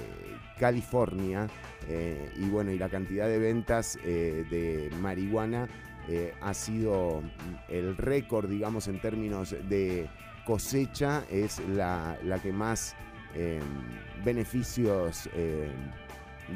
California, 0.59 1.47
y 2.39 2.49
bueno, 2.49 2.71
y 2.71 2.79
la 2.79 2.89
cantidad 2.89 3.27
de 3.27 3.37
ventas 3.37 3.99
de 4.03 4.89
marihuana 5.01 5.67
ha 6.41 6.53
sido 6.55 7.21
mm, 7.21 7.71
el 7.71 7.97
récord, 7.97 8.49
digamos, 8.49 8.87
en 8.87 8.99
términos 8.99 9.55
de 9.69 10.09
cosecha, 10.45 11.25
es 11.29 11.59
la, 11.67 12.17
la 12.23 12.41
que 12.41 12.51
más 12.51 12.95
eh, 13.37 13.59
beneficios 14.23 15.29
eh, 15.33 15.69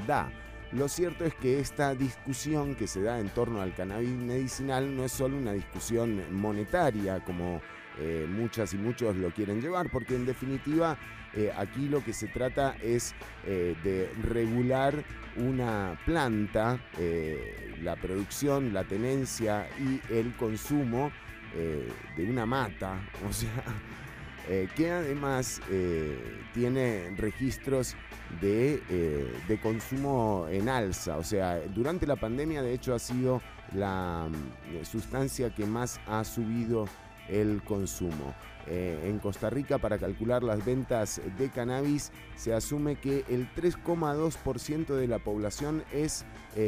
da. 0.08 0.31
Lo 0.72 0.88
cierto 0.88 1.25
es 1.25 1.34
que 1.34 1.60
esta 1.60 1.96
discusión 1.96 2.75
que 2.75 2.86
se 2.86 3.01
da 3.01 3.19
en 3.19 3.29
torno 3.29 3.62
al 3.62 3.74
cannabis 3.74 4.10
medicinal 4.10 4.96
no 4.96 5.03
es 5.03 5.12
solo 5.12 5.36
una 5.36 5.53
discusión 5.53 6.22
monetaria, 6.31 7.19
como 7.22 7.60
eh, 7.98 8.27
muchas 8.29 8.74
y 8.74 8.77
muchos 8.77 9.15
lo 9.15 9.31
quieren 9.31 9.62
llevar, 9.62 9.89
porque 9.89 10.15
en 10.15 10.25
definitiva 10.25 10.96
eh, 11.34 11.51
aquí 11.58 11.89
lo 11.89 12.03
que 12.03 12.13
se 12.13 12.27
trata 12.27 12.75
es 12.81 13.15
eh, 13.46 13.75
de 13.84 14.12
regular 14.24 15.03
una 15.36 16.00
planta, 16.05 16.79
la 17.81 17.96
producción, 17.96 18.74
la 18.74 18.84
tenencia 18.84 19.67
y 19.79 20.01
el 20.13 20.34
consumo 20.36 21.12
de 21.55 22.29
una 22.29 22.46
mata, 22.46 23.00
o 23.29 23.34
sea, 23.34 23.63
eh, 24.51 24.68
que 24.75 24.89
además 24.89 25.62
eh, 25.70 26.41
tiene 26.56 27.13
registros 27.15 27.96
de, 28.41 28.82
eh, 28.89 29.32
de 29.48 29.60
consumo 29.62 30.48
en 30.50 30.68
alza. 30.68 31.18
O 31.18 31.24
sea, 31.24 31.60
durante 31.75 32.08
la 32.08 32.15
pandemia 32.15 32.63
de 32.63 32.74
hecho 32.74 32.96
ha 32.96 33.00
sido 33.00 33.44
la 33.75 34.27
mm, 34.27 34.86
sustancia 34.86 35.53
que 35.53 35.68
más 35.68 36.00
ha 36.08 36.24
subido 36.24 36.88
el 37.27 37.62
consumo. 37.63 38.34
En 38.72 39.18
Costa 39.18 39.50
Rica, 39.50 39.79
para 39.79 39.98
calcular 39.98 40.44
las 40.44 40.63
ventas 40.63 41.20
de 41.39 41.50
cannabis, 41.50 42.12
se 42.36 42.53
asume 42.53 42.98
que 42.98 43.25
el 43.27 43.51
3,2% 43.56 44.94
de 44.94 45.08
la 45.08 45.18
población 45.18 45.84
es 45.91 46.24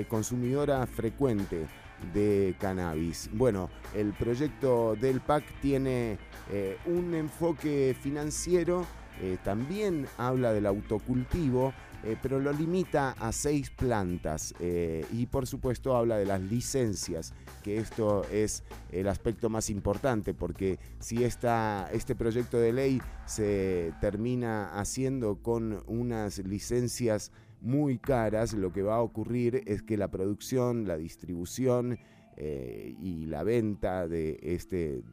consumidora 0.08 0.88
frecuente 0.88 1.68
de 2.14 2.56
cannabis. 2.60 3.30
Bueno, 3.34 3.70
el 3.94 4.14
proyecto 4.14 4.96
del 4.96 5.22
PAC 5.22 5.44
tiene 5.62 6.18
eh, 6.54 6.78
un 6.86 7.14
enfoque 7.14 7.96
financiero, 7.98 8.86
eh, 9.22 9.38
también 9.42 10.06
habla 10.18 10.52
del 10.52 10.66
autocultivo, 10.66 11.74
eh, 12.04 12.18
pero 12.22 12.42
lo 12.42 12.52
limita 12.52 13.12
a 13.12 13.32
seis 13.32 13.70
plantas 13.70 14.54
y 14.60 15.28
por 15.28 15.48
supuesto 15.48 15.96
habla 15.96 16.18
de 16.18 16.26
las 16.26 16.42
licencias, 16.42 17.34
que 17.64 17.78
esto 17.78 18.26
es 18.30 18.64
el 18.92 19.08
aspecto 19.08 19.50
más 19.50 19.70
importante, 19.70 20.34
porque 20.34 20.78
si 21.00 21.24
esta, 21.24 21.90
este 21.94 22.16
proyecto 22.16 22.58
de 22.60 22.74
ley 22.74 23.02
se 23.26 23.94
termina 24.02 24.78
haciendo 24.78 25.42
con 25.42 25.84
unas 25.88 26.40
licencias 26.40 27.32
muy 27.62 27.98
caras, 27.98 28.54
lo 28.54 28.74
que 28.74 28.82
va 28.82 28.96
a 28.96 29.02
ocurrir 29.02 29.64
es 29.68 29.84
que 29.84 29.96
la 29.96 30.10
producción, 30.10 30.86
la 30.86 30.98
distribución 30.98 31.98
y 32.38 33.28
la 33.28 33.44
venta 33.44 34.08
de 34.08 34.40
este 34.42 35.04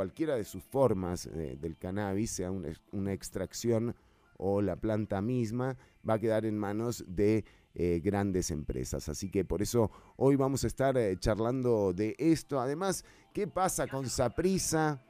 cualquiera 0.00 0.34
de 0.34 0.44
sus 0.44 0.64
formas 0.64 1.26
eh, 1.26 1.58
del 1.60 1.76
cannabis, 1.76 2.30
sea 2.30 2.50
una, 2.50 3.12
extracción 3.12 3.94
o 4.38 4.62
la 4.62 4.76
planta 4.76 5.20
misma, 5.20 5.76
va 6.08 6.14
a 6.14 6.18
quedar 6.18 6.46
en 6.46 6.56
manos 6.56 7.04
de 7.06 7.44
eh, 7.74 8.00
grandes 8.02 8.50
empresas. 8.50 9.10
Así 9.10 9.30
que 9.30 9.44
por 9.44 9.60
eso 9.60 9.90
hoy 10.16 10.36
vamos 10.36 10.64
a 10.64 10.68
estar 10.68 10.96
eh, 10.96 11.18
charlando 11.18 11.92
de 11.92 12.16
esto. 12.18 12.58
Además, 12.58 13.04
¿qué 13.34 13.46
pasa 13.46 13.88
con 13.88 14.08
Saprisa? 14.08 15.04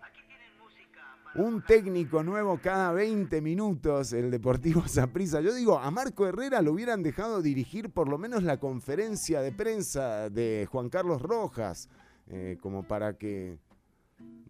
Un 1.36 1.62
técnico 1.64 2.24
nuevo 2.24 2.58
cada 2.60 2.90
20 2.90 3.40
minutos, 3.42 4.12
el 4.12 4.28
Deportivo 4.28 4.88
Saprissa. 4.88 5.40
Yo 5.40 5.54
digo, 5.54 5.78
a 5.78 5.88
Marco 5.92 6.26
Herrera 6.26 6.62
lo 6.62 6.72
hubieran 6.72 7.04
dejado 7.04 7.42
dirigir 7.42 7.90
por 7.90 8.08
lo 8.08 8.18
menos 8.18 8.42
la 8.42 8.58
conferencia 8.58 9.40
de 9.40 9.52
prensa 9.52 10.28
de 10.30 10.66
Juan 10.68 10.88
Carlos 10.88 11.22
Rojas, 11.22 11.88
como 12.60 12.84
para 12.84 13.18
que 13.18 13.58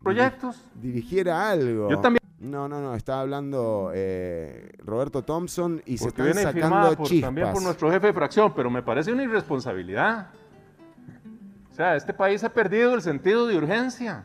proyectos. 0.03 0.61
dirigiera 0.75 1.51
algo. 1.51 1.91
Yo 1.91 1.99
también. 2.01 2.21
No, 2.39 2.69
no, 2.69 2.81
no, 2.81 2.95
está 2.95 3.21
hablando 3.21 3.91
eh, 3.95 4.73
Roberto 4.79 5.23
Thompson 5.23 5.83
y 5.85 5.99
se 5.99 6.09
están 6.09 6.33
sacando 6.33 6.97
por- 6.97 7.07
chispas. 7.07 7.29
también 7.29 7.53
por 7.53 7.63
nuestro 7.63 7.91
jefe 7.91 8.07
de 8.07 8.13
fracción, 8.15 8.55
pero 8.55 8.71
me 8.71 8.83
parece 8.83 9.13
una 9.13 9.23
irresponsabilidad. 9.25 10.29
O 11.71 11.75
sea, 11.75 11.97
este 11.97 12.15
país 12.15 12.43
ha 12.43 12.49
perdido 12.49 12.95
el 12.95 13.03
sentido 13.03 13.47
de 13.47 13.57
urgencia. 13.59 14.25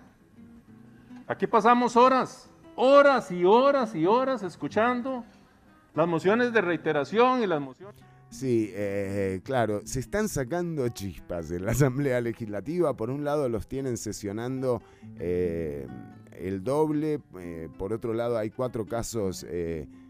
Aquí 1.27 1.45
pasamos 1.45 1.97
horas, 1.97 2.49
horas 2.75 3.31
y 3.31 3.43
horas 3.43 3.93
y 3.95 4.05
horas 4.05 4.43
escuchando 4.43 5.25
las 5.93 6.07
mociones 6.07 6.53
de 6.53 6.61
reiteración 6.61 7.41
y 7.43 7.47
las 7.47 7.59
mociones... 7.59 8.01
Sí, 8.29 8.71
eh, 8.73 9.39
claro, 9.43 9.81
se 9.85 9.99
están 9.99 10.27
sacando 10.27 10.87
chispas 10.89 11.51
en 11.51 11.65
la 11.65 11.71
Asamblea 11.71 12.19
Legislativa. 12.21 12.95
Por 12.95 13.09
un 13.09 13.23
lado 13.23 13.49
los 13.49 13.67
tienen 13.67 13.97
sesionando 13.97 14.81
eh, 15.19 15.87
el 16.33 16.63
doble, 16.63 17.21
eh, 17.39 17.69
por 17.77 17.93
otro 17.93 18.13
lado 18.13 18.37
hay 18.37 18.49
cuatro 18.49 18.85
casos 18.85 19.45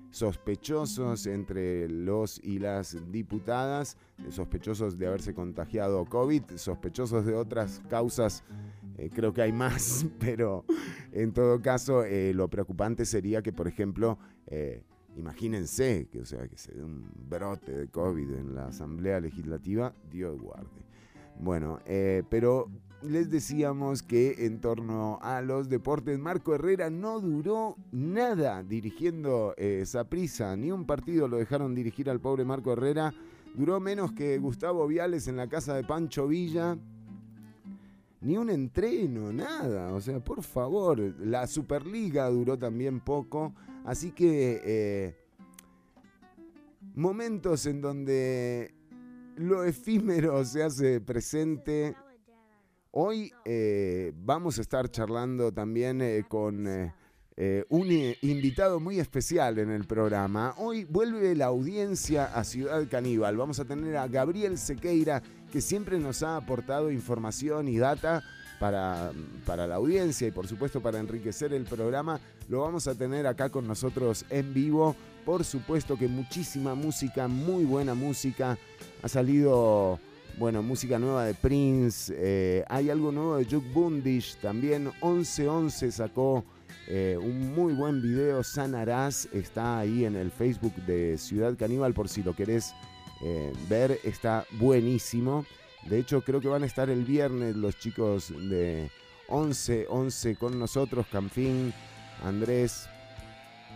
sospechosos 0.10 1.28
entre 1.28 1.90
los 1.90 2.40
y 2.42 2.58
las 2.60 2.98
diputadas, 3.12 3.98
sospechosos 4.30 4.98
de 4.98 5.08
haberse 5.08 5.34
contagiado 5.34 6.06
COVID, 6.06 6.44
sospechosos 6.56 7.26
de 7.26 7.36
otras 7.36 7.82
causas, 7.90 8.46
creo 9.14 9.34
que 9.34 9.42
hay 9.42 9.52
más, 9.52 10.06
pero 10.20 10.64
en 11.12 11.34
todo 11.34 11.62
caso 11.62 12.06
lo 12.34 12.48
preocupante 12.48 13.06
sería 13.06 13.42
que, 13.42 13.52
por 13.52 13.68
ejemplo, 13.68 14.18
Imagínense 15.18 16.08
que, 16.12 16.20
o 16.22 16.26
sea, 16.26 16.48
que 16.48 16.58
se 16.58 16.74
dé 16.74 16.84
un 16.84 17.10
brote 17.30 17.72
de 17.72 17.88
COVID 17.88 18.32
en 18.32 18.56
la 18.56 18.68
Asamblea 18.68 19.20
Legislativa, 19.20 19.94
Dios 20.12 20.42
guarde. 20.42 20.86
Bueno, 21.40 21.80
eh, 21.86 22.24
pero 22.30 22.70
les 23.02 23.30
decíamos 23.30 24.04
que 24.04 24.46
en 24.46 24.60
torno 24.60 25.20
a 25.22 25.42
los 25.42 25.70
deportes, 25.70 26.18
Marco 26.18 26.56
Herrera 26.56 26.90
no 26.90 27.20
duró 27.20 27.78
nada 27.92 28.64
dirigiendo 28.64 29.54
esa 29.58 30.06
prisa, 30.06 30.56
ni 30.56 30.72
un 30.72 30.86
partido 30.86 31.28
lo 31.28 31.38
dejaron 31.38 31.76
dirigir 31.76 32.10
al 32.10 32.20
pobre 32.20 32.46
Marco 32.46 32.74
Herrera, 32.74 33.14
duró 33.54 33.80
menos 33.80 34.12
que 34.12 34.38
Gustavo 34.38 34.88
Viales 34.88 35.28
en 35.28 35.38
la 35.38 35.48
casa 35.48 35.76
de 35.76 35.84
Pancho 35.84 36.28
Villa, 36.28 36.78
ni 38.22 38.38
un 38.38 38.50
entreno, 38.50 39.32
nada, 39.32 39.94
o 39.94 40.02
sea, 40.02 40.20
por 40.20 40.42
favor, 40.42 41.00
la 41.20 41.46
Superliga 41.46 42.28
duró 42.30 42.58
también 42.58 43.00
poco, 43.00 43.54
así 43.86 44.12
que 44.12 44.62
eh, 44.64 45.16
momentos 46.96 47.66
en 47.66 47.82
donde 47.82 48.74
lo 49.38 49.64
efímero 49.64 50.44
se 50.44 50.64
hace 50.64 51.02
presente 51.02 51.96
Hoy 52.98 53.30
eh, 53.44 54.14
vamos 54.16 54.58
a 54.58 54.62
estar 54.62 54.90
charlando 54.90 55.52
también 55.52 56.02
eh, 56.02 56.24
con 56.30 56.66
eh, 56.66 57.66
un 57.68 57.92
invitado 58.22 58.80
muy 58.80 59.02
especial 59.02 59.60
en 59.60 59.70
el 59.70 59.84
programa. 59.84 60.56
Hoy 60.60 60.86
vuelve 60.86 61.36
la 61.36 61.48
audiencia 61.48 62.24
a 62.24 62.46
Ciudad 62.46 62.88
Caníbal. 62.90 63.36
Vamos 63.36 63.60
a 63.60 63.66
tener 63.66 63.98
a 63.98 64.08
Gabriel 64.08 64.58
Sequeira, 64.58 65.22
que 65.52 65.60
siempre 65.60 66.00
nos 66.00 66.24
ha 66.24 66.38
aportado 66.38 66.90
información 66.90 67.68
y 67.68 67.78
data 67.78 68.24
para, 68.60 69.12
para 69.46 69.68
la 69.68 69.76
audiencia 69.76 70.28
y 70.28 70.32
por 70.32 70.48
supuesto 70.48 70.82
para 70.82 71.00
enriquecer 71.00 71.54
el 71.54 71.64
programa. 71.64 72.20
Lo 72.50 72.62
vamos 72.62 72.88
a 72.88 72.96
tener 72.96 73.28
acá 73.28 73.50
con 73.50 73.68
nosotros 73.68 74.26
en 74.30 74.54
vivo. 74.54 74.96
Por 75.26 75.44
supuesto 75.44 75.98
que 75.98 76.08
muchísima 76.08 76.76
música, 76.76 77.28
muy 77.28 77.66
buena 77.66 77.96
música. 77.96 78.58
Ha 79.02 79.08
salido 79.08 80.00
bueno, 80.38 80.62
música 80.62 81.00
nueva 81.00 81.26
de 81.26 81.34
Prince. 81.34 82.14
Eh, 82.16 82.66
hay 82.68 82.90
algo 82.90 83.12
nuevo 83.12 83.38
de 83.38 83.46
Juke 83.46 83.72
Bundish. 83.74 84.36
También 84.38 84.92
1111 85.02 85.92
sacó 85.92 86.44
eh, 86.88 87.18
un 87.20 87.54
muy 87.56 87.74
buen 87.74 88.02
video. 88.02 88.44
Sanarás 88.44 89.30
está 89.32 89.80
ahí 89.80 90.06
en 90.06 90.16
el 90.16 90.32
Facebook 90.32 90.76
de 90.86 91.18
Ciudad 91.18 91.56
Caníbal 91.58 91.94
por 91.94 92.10
si 92.10 92.22
lo 92.22 92.36
querés 92.36 92.74
eh, 93.24 93.54
ver. 93.70 94.00
Está 94.04 94.46
buenísimo. 94.60 95.46
De 95.86 96.00
hecho, 96.00 96.22
creo 96.22 96.42
que 96.42 96.48
van 96.48 96.64
a 96.64 96.66
estar 96.66 96.90
el 96.90 97.04
viernes 97.04 97.56
los 97.56 97.78
chicos 97.78 98.30
de 98.30 98.90
1111 99.30 100.36
con 100.36 100.60
nosotros. 100.60 101.06
Campín, 101.12 101.74
Andrés. 102.24 102.88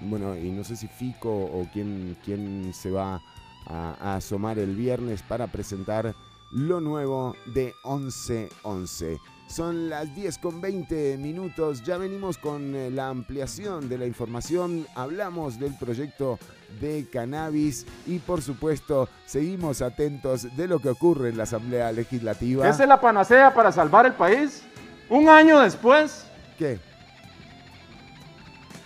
Bueno, 0.01 0.35
y 0.35 0.51
no 0.51 0.63
sé 0.63 0.75
si 0.75 0.87
Fico 0.87 1.29
o 1.29 1.67
quién, 1.71 2.17
quién 2.23 2.73
se 2.73 2.89
va 2.89 3.21
a 3.67 4.15
asomar 4.15 4.57
el 4.57 4.75
viernes 4.75 5.21
para 5.21 5.47
presentar 5.47 6.15
lo 6.51 6.81
nuevo 6.81 7.35
de 7.45 7.73
1111. 7.83 9.19
Son 9.47 9.89
las 9.89 10.13
10 10.15 10.37
con 10.37 10.61
20 10.61 11.17
minutos, 11.17 11.83
ya 11.83 11.97
venimos 11.97 12.37
con 12.37 12.75
eh, 12.75 12.91
la 12.91 13.09
ampliación 13.09 13.89
de 13.89 13.97
la 13.97 14.05
información, 14.05 14.85
hablamos 14.95 15.59
del 15.59 15.73
proyecto 15.75 16.37
de 16.79 17.07
cannabis 17.11 17.85
y 18.05 18.19
por 18.19 18.41
supuesto 18.41 19.09
seguimos 19.25 19.81
atentos 19.81 20.55
de 20.55 20.67
lo 20.67 20.79
que 20.79 20.89
ocurre 20.89 21.29
en 21.29 21.38
la 21.38 21.43
Asamblea 21.43 21.91
Legislativa. 21.91 22.67
¿Esa 22.67 22.83
es 22.83 22.89
la 22.89 23.01
panacea 23.01 23.53
para 23.53 23.71
salvar 23.71 24.05
el 24.05 24.13
país? 24.13 24.63
Un 25.09 25.29
año 25.29 25.59
después. 25.59 26.25
¿Qué? 26.57 26.79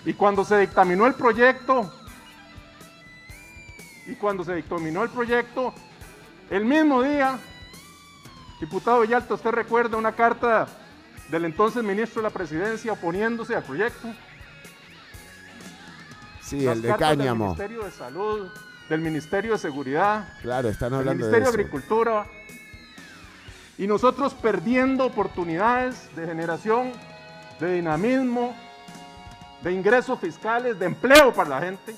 Y 0.06 0.14
cuando 0.14 0.44
se 0.44 0.58
dictaminó 0.58 1.08
el 1.08 1.14
proyecto, 1.14 1.92
y 4.06 4.16
cuando 4.16 4.44
se 4.44 4.56
dictaminó 4.56 5.04
el 5.04 5.10
proyecto, 5.10 5.74
el 6.50 6.66
mismo 6.66 7.02
día 7.02 7.40
Diputado 8.60 9.02
Villalta, 9.02 9.34
¿usted 9.34 9.52
recuerda 9.52 9.98
una 9.98 10.14
carta 10.14 10.68
del 11.30 11.44
entonces 11.44 11.84
ministro 11.84 12.22
de 12.22 12.30
la 12.30 12.34
Presidencia 12.34 12.94
oponiéndose 12.94 13.56
al 13.56 13.64
proyecto? 13.64 14.08
Sí, 16.44 16.68
el 16.68 16.82
de 16.82 16.96
Cáñamo. 16.96 17.56
Del 17.56 17.70
Ministerio 17.70 17.84
de 17.84 17.92
Salud, 17.92 18.50
del 18.90 19.02
Ministerio 19.02 19.52
de 19.54 19.58
Seguridad. 19.58 20.28
Claro, 20.42 20.70
están 20.70 20.94
hablando 20.94 21.12
del 21.12 21.18
Ministerio 21.18 21.46
de, 21.46 21.50
Agricultura. 21.50 22.28
Y 23.78 23.88
nosotros 23.88 24.34
perdiendo 24.34 25.06
oportunidades 25.06 26.14
de 26.16 26.26
generación, 26.26 26.92
de 27.60 27.76
dinamismo, 27.76 28.56
de 29.64 29.72
ingresos 29.72 30.20
fiscales, 30.20 30.78
de 30.78 30.86
empleo 30.86 31.34
para 31.34 31.50
la 31.50 31.62
gente. 31.62 31.96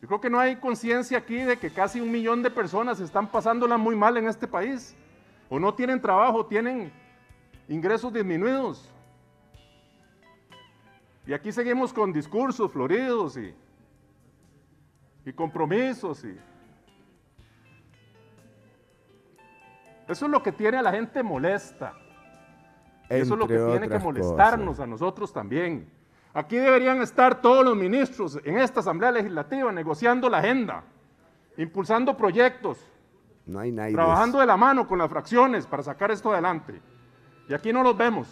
Yo 0.00 0.06
creo 0.06 0.20
que 0.20 0.30
no 0.30 0.38
hay 0.38 0.56
conciencia 0.56 1.18
aquí 1.18 1.36
de 1.36 1.58
que 1.58 1.70
casi 1.70 2.00
un 2.00 2.10
millón 2.10 2.42
de 2.42 2.50
personas 2.50 3.00
están 3.00 3.26
pasándola 3.26 3.76
muy 3.76 3.96
mal 3.96 4.16
en 4.16 4.28
este 4.28 4.46
país. 4.46 4.94
O 5.50 5.58
no 5.58 5.74
tienen 5.74 6.00
trabajo, 6.00 6.46
tienen 6.46 6.92
ingresos 7.68 8.12
disminuidos. 8.12 8.88
Y 11.28 11.34
aquí 11.34 11.52
seguimos 11.52 11.92
con 11.92 12.10
discursos 12.10 12.72
floridos 12.72 13.36
y, 13.36 13.54
y 15.26 15.32
compromisos. 15.34 16.24
Y... 16.24 16.34
Eso 20.08 20.24
es 20.24 20.30
lo 20.30 20.42
que 20.42 20.52
tiene 20.52 20.78
a 20.78 20.82
la 20.82 20.90
gente 20.90 21.22
molesta. 21.22 21.92
Eso 23.10 23.34
es 23.34 23.38
lo 23.38 23.46
que 23.46 23.58
tiene 23.58 23.90
que 23.90 23.98
molestarnos 23.98 24.80
a 24.80 24.86
nosotros 24.86 25.30
también. 25.30 25.90
Aquí 26.32 26.56
deberían 26.56 27.02
estar 27.02 27.42
todos 27.42 27.62
los 27.62 27.76
ministros 27.76 28.40
en 28.42 28.58
esta 28.58 28.80
Asamblea 28.80 29.12
Legislativa 29.12 29.70
negociando 29.70 30.30
la 30.30 30.38
agenda, 30.38 30.82
impulsando 31.58 32.16
proyectos, 32.16 32.78
no 33.44 33.60
hay 33.60 33.70
nadie 33.70 33.92
trabajando 33.92 34.40
de 34.40 34.46
la 34.46 34.56
mano 34.56 34.86
con 34.86 34.98
las 34.98 35.10
fracciones 35.10 35.66
para 35.66 35.82
sacar 35.82 36.10
esto 36.10 36.32
adelante. 36.32 36.80
Y 37.50 37.52
aquí 37.52 37.70
no 37.70 37.82
los 37.82 37.96
vemos. 37.96 38.28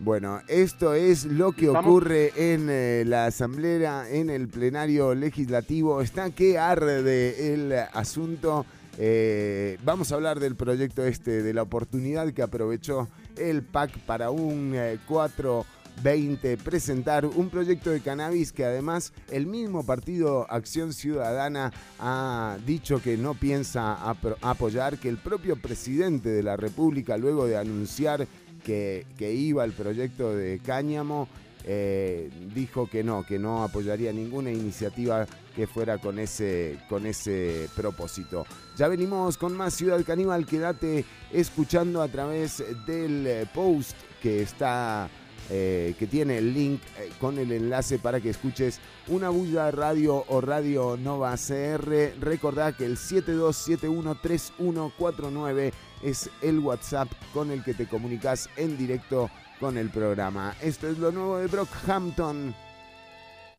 Bueno, 0.00 0.40
esto 0.48 0.94
es 0.94 1.24
lo 1.24 1.52
que 1.52 1.68
ocurre 1.68 2.32
en 2.36 2.68
eh, 2.68 3.04
la 3.06 3.26
Asamblea, 3.26 4.10
en 4.10 4.28
el 4.28 4.48
plenario 4.48 5.14
legislativo. 5.14 6.00
Está 6.00 6.30
que 6.30 6.58
arde 6.58 7.54
el 7.54 7.72
asunto. 7.92 8.66
Eh, 8.98 9.78
vamos 9.84 10.10
a 10.10 10.16
hablar 10.16 10.40
del 10.40 10.56
proyecto 10.56 11.04
este, 11.04 11.42
de 11.42 11.54
la 11.54 11.62
oportunidad 11.62 12.32
que 12.32 12.42
aprovechó 12.42 13.08
el 13.36 13.62
PAC 13.62 13.98
para 14.00 14.30
un 14.30 14.76
4 15.06 15.60
eh, 15.60 15.64
20 16.02 16.56
presentar 16.58 17.24
un 17.24 17.50
proyecto 17.50 17.90
de 17.90 18.00
cannabis 18.00 18.52
que 18.52 18.64
además 18.64 19.12
el 19.30 19.46
mismo 19.46 19.84
partido 19.84 20.50
Acción 20.50 20.92
Ciudadana 20.92 21.72
ha 21.98 22.56
dicho 22.66 23.00
que 23.00 23.16
no 23.16 23.34
piensa 23.34 23.96
apoyar, 24.42 24.98
que 24.98 25.08
el 25.08 25.18
propio 25.18 25.56
presidente 25.56 26.30
de 26.30 26.42
la 26.42 26.56
República 26.56 27.16
luego 27.16 27.46
de 27.46 27.56
anunciar 27.56 28.26
que, 28.64 29.04
iba 29.18 29.64
el 29.64 29.72
proyecto 29.72 30.34
de 30.34 30.58
cáñamo, 30.58 31.28
eh, 31.66 32.30
dijo 32.54 32.88
que 32.88 33.04
no, 33.04 33.24
que 33.24 33.38
no 33.38 33.62
apoyaría 33.62 34.12
ninguna 34.12 34.50
iniciativa 34.50 35.26
que 35.54 35.66
fuera 35.66 35.98
con 35.98 36.18
ese, 36.18 36.78
con 36.88 37.06
ese 37.06 37.68
propósito. 37.76 38.44
Ya 38.76 38.88
venimos 38.88 39.38
con 39.38 39.56
más 39.56 39.74
Ciudad 39.74 40.02
Caníbal, 40.04 40.46
quédate 40.46 41.04
escuchando 41.32 42.02
a 42.02 42.08
través 42.08 42.62
del 42.86 43.48
post 43.54 43.96
que 44.20 44.42
está 44.42 45.08
eh, 45.50 45.94
que 45.98 46.06
tiene 46.06 46.38
el 46.38 46.54
link 46.54 46.80
eh, 46.98 47.10
con 47.20 47.38
el 47.38 47.52
enlace 47.52 47.98
para 47.98 48.18
que 48.20 48.30
escuches 48.30 48.80
una 49.08 49.28
bulla 49.28 49.70
radio 49.70 50.24
o 50.28 50.40
radio 50.40 50.96
Nova 50.96 51.36
CR. 51.36 52.14
Recordá 52.20 52.72
que 52.72 52.86
el 52.86 52.96
72713149 52.96 55.72
es 56.02 56.30
el 56.40 56.60
WhatsApp 56.60 57.12
con 57.32 57.50
el 57.50 57.62
que 57.62 57.74
te 57.74 57.86
comunicas 57.86 58.48
en 58.56 58.78
directo 58.78 59.30
con 59.60 59.76
el 59.76 59.90
programa. 59.90 60.56
Esto 60.62 60.88
es 60.88 60.96
lo 60.98 61.12
nuevo 61.12 61.36
de 61.38 61.46
Brockhampton. 61.46 62.54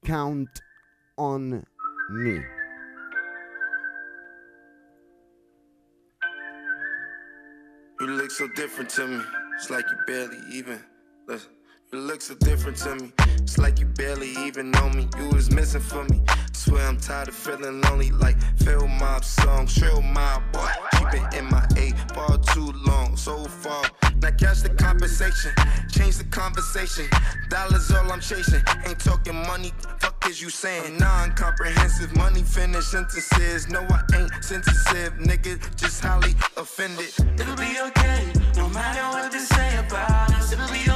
Count 0.04 0.50
on 1.15 1.63
me. 2.10 2.43
You 8.00 8.08
look 8.08 8.32
so 8.32 8.48
different 8.56 8.89
to 8.91 9.08
me. 9.08 9.21
It's 9.56 9.69
like 9.69 9.86
you 9.89 9.98
barely 10.06 10.38
even. 10.52 10.84
You 11.95 12.01
look 12.01 12.19
so 12.21 12.36
different 12.36 12.77
to 12.79 12.93
me. 12.95 13.13
It's 13.38 13.58
like 13.58 13.79
you 13.79 13.86
barely 13.86 14.31
even 14.45 14.69
know 14.69 14.89
me. 14.89 15.08
You 15.17 15.29
was 15.29 15.49
missing 15.49 15.79
for 15.79 16.03
me. 16.03 16.21
Swear 16.51 16.86
I'm 16.86 16.97
tired 16.97 17.29
of 17.29 17.36
feeling 17.36 17.79
lonely. 17.84 18.12
Like 18.12 18.36
Phil 18.58 18.86
Mob 18.86 19.23
song, 19.23 19.65
Trill 19.65 20.01
my 20.01 20.41
boy. 20.51 20.67
Keep 20.97 21.13
it 21.13 21.34
in 21.36 21.45
my 21.45 21.65
eight 21.77 21.95
far 22.13 22.38
too 22.38 22.73
long, 22.86 23.15
so 23.15 23.45
far. 23.45 23.84
Now 24.21 24.31
catch 24.31 24.60
the 24.60 24.71
compensation, 24.71 25.53
change 25.89 26.17
the 26.17 26.25
conversation. 26.25 27.08
Dollars 27.49 27.89
all 27.91 28.12
I'm 28.12 28.19
chasing. 28.19 28.62
Ain't 28.86 28.99
talking 28.99 29.36
money. 29.47 29.71
Fuck 29.99 30.27
is 30.29 30.41
you 30.41 30.49
saying? 30.49 30.97
Non-comprehensive 30.97 32.13
money 32.17 32.41
finish 32.41 32.88
sentences. 32.88 33.69
No, 33.69 33.79
I 33.89 34.01
ain't 34.17 34.43
sensitive, 34.43 35.13
nigga. 35.13 35.62
Just 35.77 36.01
highly 36.01 36.36
offended. 36.58 37.13
It'll 37.39 37.55
be 37.55 37.79
okay, 37.88 38.34
no 38.58 38.67
matter 38.67 39.17
what 39.17 39.31
they 39.31 39.39
say 39.39 39.77
about 39.77 40.34
us. 40.34 40.51
It'll 40.51 40.67
be 40.67 40.81
okay. 40.81 40.94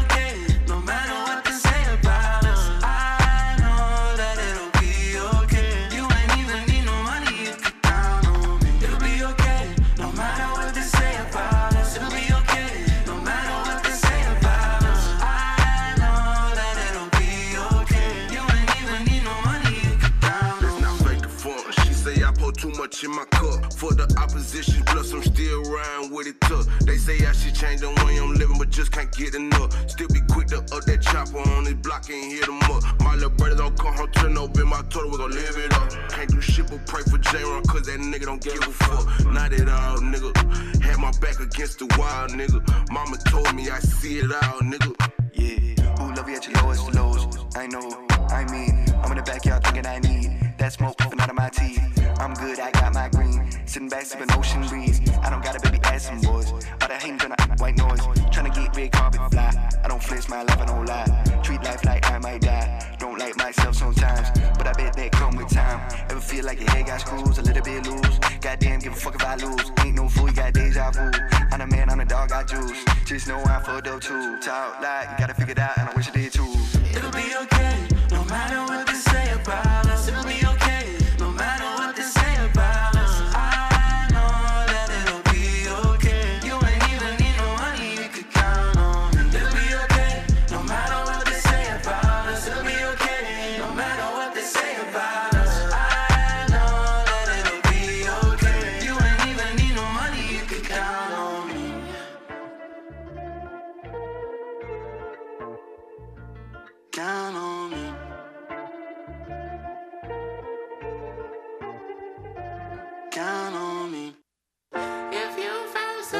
In 23.03 23.11
my 23.11 23.25
cup. 23.25 23.73
For 23.73 23.93
the 23.93 24.07
opposition, 24.17 24.83
plus 24.85 25.11
I'm 25.13 25.23
still 25.23 25.63
riding 25.63 26.11
with 26.11 26.27
it 26.27 26.39
tough. 26.41 26.67
They 26.81 26.97
say 26.97 27.25
I 27.25 27.31
should 27.31 27.55
change 27.55 27.81
the 27.81 27.89
way 28.03 28.17
I'm 28.17 28.33
living, 28.33 28.57
but 28.57 28.69
just 28.69 28.91
can't 28.91 29.11
get 29.11 29.35
enough. 29.35 29.71
Still 29.89 30.07
be 30.07 30.21
quick 30.29 30.47
to 30.47 30.59
up 30.59 30.83
that 30.85 31.01
chopper 31.01 31.39
on 31.39 31.63
this 31.63 31.75
block 31.75 32.09
and 32.09 32.31
hit 32.31 32.45
them 32.45 32.59
up. 32.71 32.83
My 33.01 33.15
little 33.15 33.29
brother 33.29 33.55
don't 33.55 33.77
come 33.77 33.93
home, 33.93 34.11
turn 34.11 34.37
over 34.37 34.65
my 34.65 34.81
total, 34.89 35.11
we 35.11 35.17
gon' 35.17 35.31
live 35.31 35.57
it 35.57 35.73
up. 35.73 35.89
Can't 36.09 36.29
do 36.29 36.41
shit 36.41 36.69
but 36.69 36.85
pray 36.87 37.03
for 37.03 37.17
J-Ron, 37.17 37.63
cause 37.65 37.85
that 37.87 37.99
nigga 37.99 38.25
don't 38.25 38.41
give 38.41 38.59
a 38.59 38.71
fuck. 38.71 39.25
Not 39.25 39.53
at 39.53 39.69
all, 39.69 39.99
nigga. 39.99 40.81
Had 40.81 40.97
my 40.97 41.11
back 41.19 41.39
against 41.39 41.79
the 41.79 41.85
wall, 41.97 42.27
nigga. 42.27 42.59
Mama 42.91 43.17
told 43.29 43.53
me 43.55 43.69
I 43.69 43.79
see 43.79 44.19
it 44.19 44.31
all, 44.31 44.59
nigga. 44.61 44.91
Yeah, 45.33 45.85
who 45.97 46.13
love 46.13 46.29
you 46.29 46.35
at 46.35 46.47
your 46.47 46.61
lowest 46.63 46.93
lows? 46.93 47.45
I 47.55 47.67
know, 47.67 48.07
I 48.29 48.45
mean, 48.51 48.85
I'm 49.03 49.11
in 49.11 49.17
the 49.17 49.23
backyard 49.23 49.63
thinking 49.63 49.85
I 49.85 49.99
need 49.99 50.38
that 50.59 50.73
smoke 50.73 50.97
puffing 50.97 51.19
out 51.21 51.29
of 51.29 51.35
my 51.35 51.49
teeth. 51.49 51.81
I'm 52.19 52.33
good, 52.33 52.59
I 52.59 52.69
got 52.71 52.93
my 52.93 53.07
green. 53.09 53.49
Sitting 53.65 53.87
back, 53.87 54.05
sipping 54.05 54.31
ocean 54.37 54.67
breeze. 54.67 54.99
I 55.23 55.29
don't 55.29 55.43
got 55.43 55.55
a 55.55 55.59
baby 55.61 55.79
ass 55.83 56.07
some 56.07 56.19
boys. 56.19 56.51
All 56.51 56.87
that 56.87 57.01
hating 57.01 57.17
tryna 57.17 57.59
white 57.59 57.77
noise. 57.77 58.01
Tryna 58.29 58.53
get 58.53 58.75
red 58.75 58.91
carpet 58.91 59.21
fly. 59.31 59.69
I 59.83 59.87
don't 59.87 60.03
flinch 60.03 60.27
my 60.27 60.43
life, 60.43 60.59
I 60.59 60.65
don't 60.65 60.85
lie. 60.85 61.39
Treat 61.43 61.63
life 61.63 61.83
like 61.85 62.09
I 62.11 62.19
might 62.19 62.41
die. 62.41 62.95
Don't 62.99 63.17
like 63.17 63.37
myself 63.37 63.75
sometimes, 63.75 64.29
but 64.57 64.67
I 64.67 64.73
bet 64.73 64.95
that 64.97 65.11
come 65.13 65.37
with 65.37 65.49
time. 65.49 65.79
Ever 66.09 66.19
feel 66.19 66.45
like 66.45 66.59
your 66.59 66.69
head 66.71 66.87
got 66.87 67.01
screws, 67.01 67.37
a 67.37 67.41
little 67.41 67.63
bit 67.63 67.87
loose? 67.87 68.19
Goddamn, 68.41 68.79
give 68.79 68.93
a 68.93 68.95
fuck 68.97 69.15
if 69.15 69.23
I 69.23 69.35
lose. 69.35 69.71
Ain't 69.85 69.95
no 69.95 70.09
fool, 70.09 70.27
you 70.27 70.35
got 70.35 70.51
deja 70.53 70.91
vu. 70.91 71.09
I'm 71.51 71.61
a 71.61 71.67
man, 71.67 71.89
I'm 71.89 72.01
a 72.01 72.05
dog, 72.05 72.33
I 72.33 72.43
juice. 72.43 72.83
Just 73.05 73.27
know 73.27 73.39
I'm 73.39 73.63
fucked 73.63 73.87
up 73.87 74.01
too. 74.01 74.37
Talk 74.39 74.81
like 74.81 75.09
you 75.11 75.17
gotta 75.19 75.33
figure 75.33 75.53
it 75.53 75.59
out, 75.59 75.77
and 75.77 75.89
I 75.89 75.93
wish 75.93 76.09
I 76.09 76.11
did 76.11 76.33
too. 76.33 76.51
It'll 76.91 77.11
be 77.11 77.33
okay, 77.43 77.87
no 78.11 78.25
matter 78.25 78.61
what 78.73 78.87
they 78.87 78.93
say 78.93 79.31
about 79.31 79.85
us. 79.85 79.88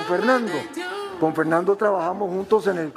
Fernando. 0.10 0.54
Con 1.20 1.36
Fernando 1.36 1.76
trabajamos 1.76 2.30
juntos 2.32 2.66
en 2.66 2.80
el... 2.80 2.94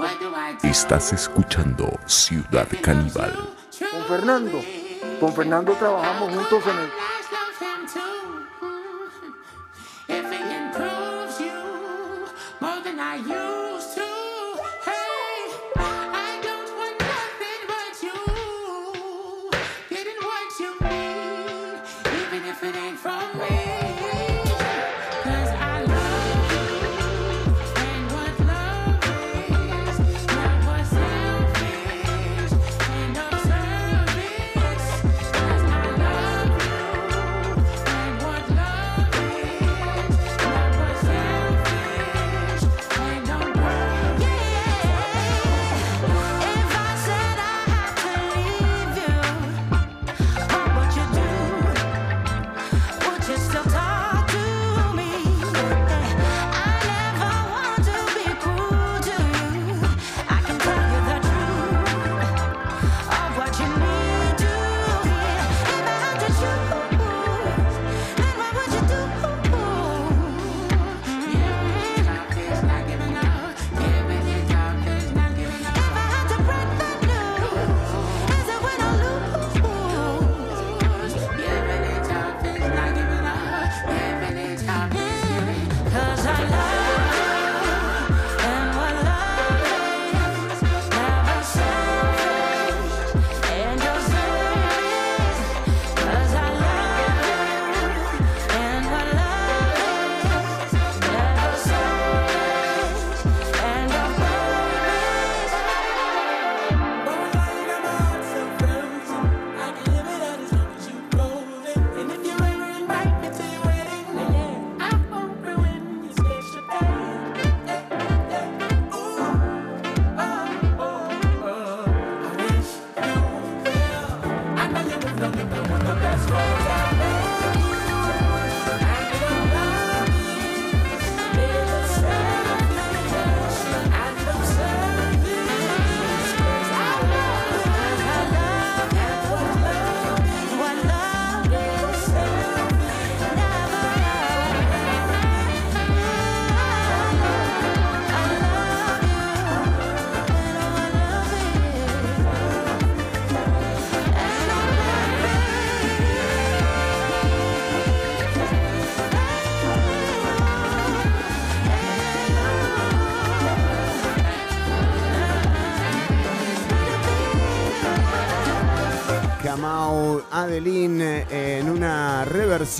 Estás 0.62 1.12
escuchando 1.12 1.92
Ciudad 2.06 2.66
Caníbal. 2.80 3.34
Con 3.90 4.04
Fernando. 4.04 4.58
Con 5.20 5.34
Fernando 5.34 5.72
trabajamos 5.74 6.34
juntos 6.34 6.64
en 6.66 6.78
el... 6.78 6.90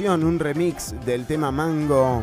un 0.00 0.38
remix 0.38 0.94
del 1.04 1.26
tema 1.26 1.50
Mango. 1.50 2.22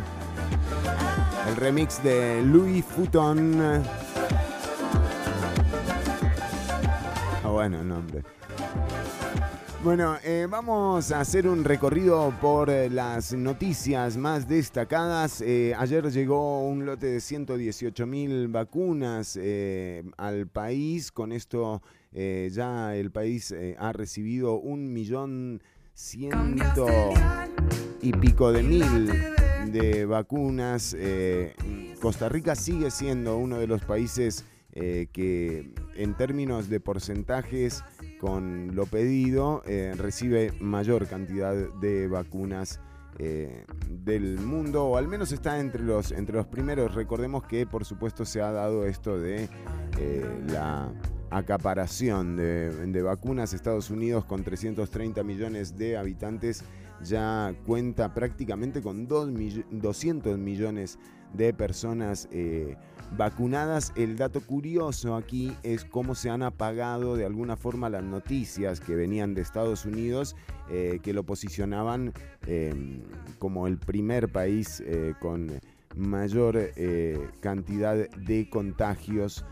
El 1.48 1.56
remix 1.56 2.02
de 2.02 2.42
Louis 2.42 2.84
Futon. 2.84 3.62
Ah, 7.44 7.50
bueno, 7.50 7.84
nombre. 7.84 8.24
Bueno, 9.84 10.18
eh, 10.24 10.48
vamos 10.50 11.12
a 11.12 11.20
hacer 11.20 11.48
un 11.48 11.64
recorrido 11.64 12.34
por 12.42 12.72
eh, 12.72 12.90
las 12.90 13.34
noticias 13.34 14.18
más 14.18 14.50
destacadas. 14.50 15.40
Eh, 15.42 15.76
ayer 15.78 16.12
llegó 16.12 16.68
un 16.68 16.88
lote 16.88 17.06
de 17.06 17.22
118 17.22 18.08
mil 18.08 18.48
vacunas 18.48 19.40
al 20.18 20.48
país. 20.48 21.12
Con 21.12 21.32
esto 21.32 21.84
ya 22.12 22.96
el 22.96 23.12
país 23.12 23.54
ha 23.78 23.94
recibido 23.94 24.56
un 24.56 24.92
millón 24.92 25.62
ciento... 26.00 26.88
y 28.02 28.14
pico 28.14 28.54
de 28.54 28.64
mil 28.64 29.12
de 29.72 30.06
vacunas. 30.06 30.96
Eh, 30.98 31.54
Costa 32.02 32.30
Rica 32.30 32.56
sigue 32.56 32.90
siendo 32.90 33.38
uno 33.38 33.60
de 33.60 33.68
los 33.68 33.84
países 33.84 34.46
eh, 34.72 35.08
que 35.12 35.74
en 35.96 36.16
términos 36.16 36.70
de 36.70 36.80
porcentajes 36.80 37.84
con 38.20 38.76
lo 38.76 38.86
pedido 38.86 39.62
eh, 39.66 39.94
recibe 39.98 40.54
mayor 40.62 41.08
cantidad 41.08 41.54
de 41.82 42.08
vacunas 42.08 42.80
eh, 43.18 43.66
del 43.90 44.40
mundo, 44.40 44.86
o 44.86 44.98
al 44.98 45.08
menos 45.08 45.32
está 45.32 45.60
entre 45.60 45.84
los, 45.84 46.12
entre 46.12 46.36
los 46.36 46.46
primeros. 46.48 46.94
Recordemos 46.94 47.44
que 47.46 47.66
por 47.66 47.86
supuesto 47.86 48.26
se 48.26 48.42
ha 48.42 48.52
dado 48.52 48.86
esto 48.86 49.20
de 49.20 49.50
eh, 49.98 50.42
la 50.48 50.92
acaparación 51.32 52.36
de, 52.38 53.02
vacunas. 53.02 53.54
Estados 53.54 53.90
Unidos 53.90 54.26
con 54.26 54.44
330 54.44 55.24
millones 55.24 55.78
de 55.78 55.98
habitantes 55.98 56.64
ya 57.02 57.54
cuenta 57.66 58.14
prácticamente 58.14 58.82
con 58.82 59.08
dos 59.08 59.30
mill- 59.30 59.66
200 59.72 60.38
millones 60.38 61.00
de 61.34 61.54
personas 61.54 62.28
eh, 62.32 62.76
vacunadas. 63.18 63.94
El 63.96 64.18
dato 64.18 64.42
curioso 64.42 65.16
aquí 65.16 65.56
es 65.64 65.86
cómo 65.86 66.16
se 66.16 66.30
han 66.30 66.44
apagado 66.44 67.16
de 67.16 67.26
alguna 67.26 67.56
forma 67.58 67.90
las 67.90 68.04
noticias 68.04 68.80
que 68.80 68.96
venían 68.96 69.34
de 69.34 69.42
Estados 69.42 69.86
Unidos 69.86 70.36
eh, 70.70 71.00
que 71.02 71.14
lo 71.14 71.24
posicionaban 71.24 72.14
eh, 72.46 72.74
como 73.38 73.68
el 73.68 73.78
primer 73.78 74.32
país 74.32 74.82
eh, 74.86 75.14
con 75.20 75.60
mayor 75.96 76.58
eh, 76.58 77.30
cantidad 77.42 77.96
de 78.10 78.50
contagios 78.50 79.46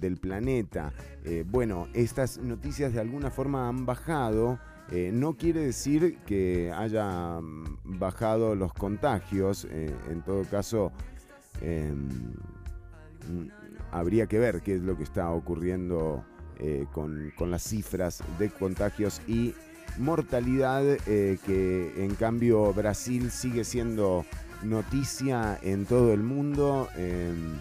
del 0.00 0.18
planeta. 0.18 0.92
Bueno, 1.46 1.88
estas 1.94 2.38
noticias 2.38 2.92
de 2.92 3.00
alguna 3.00 3.32
forma 3.32 3.68
han 3.68 3.86
bajado. 3.86 4.60
No 4.92 5.36
quiere 5.36 5.62
decir 5.62 6.18
que 6.26 6.70
haya 6.72 7.40
mm, 7.40 7.98
bajado 7.98 8.54
los 8.54 8.72
contagios. 8.72 9.64
en 9.64 10.22
todo 10.24 10.44
caso, 10.44 10.92
mm, 11.60 12.53
habría 13.90 14.26
que 14.26 14.38
ver 14.38 14.60
qué 14.60 14.74
es 14.74 14.82
lo 14.82 14.96
que 14.96 15.04
está 15.04 15.30
ocurriendo 15.30 16.24
eh, 16.58 16.86
con, 16.92 17.32
las 17.50 17.62
cifras 17.62 18.22
de 18.38 18.48
contagios 18.48 19.20
y 19.26 19.54
mortalidad, 19.98 20.84
eh, 21.06 21.38
que 21.44 22.04
en 22.04 22.14
cambio 22.14 22.72
Brasil 22.72 23.30
sigue 23.30 23.64
siendo 23.64 24.24
noticia 24.62 25.58
en 25.62 25.84
todo 25.84 26.12
el 26.12 26.22
mundo. 26.22 26.88
em, 26.96 27.58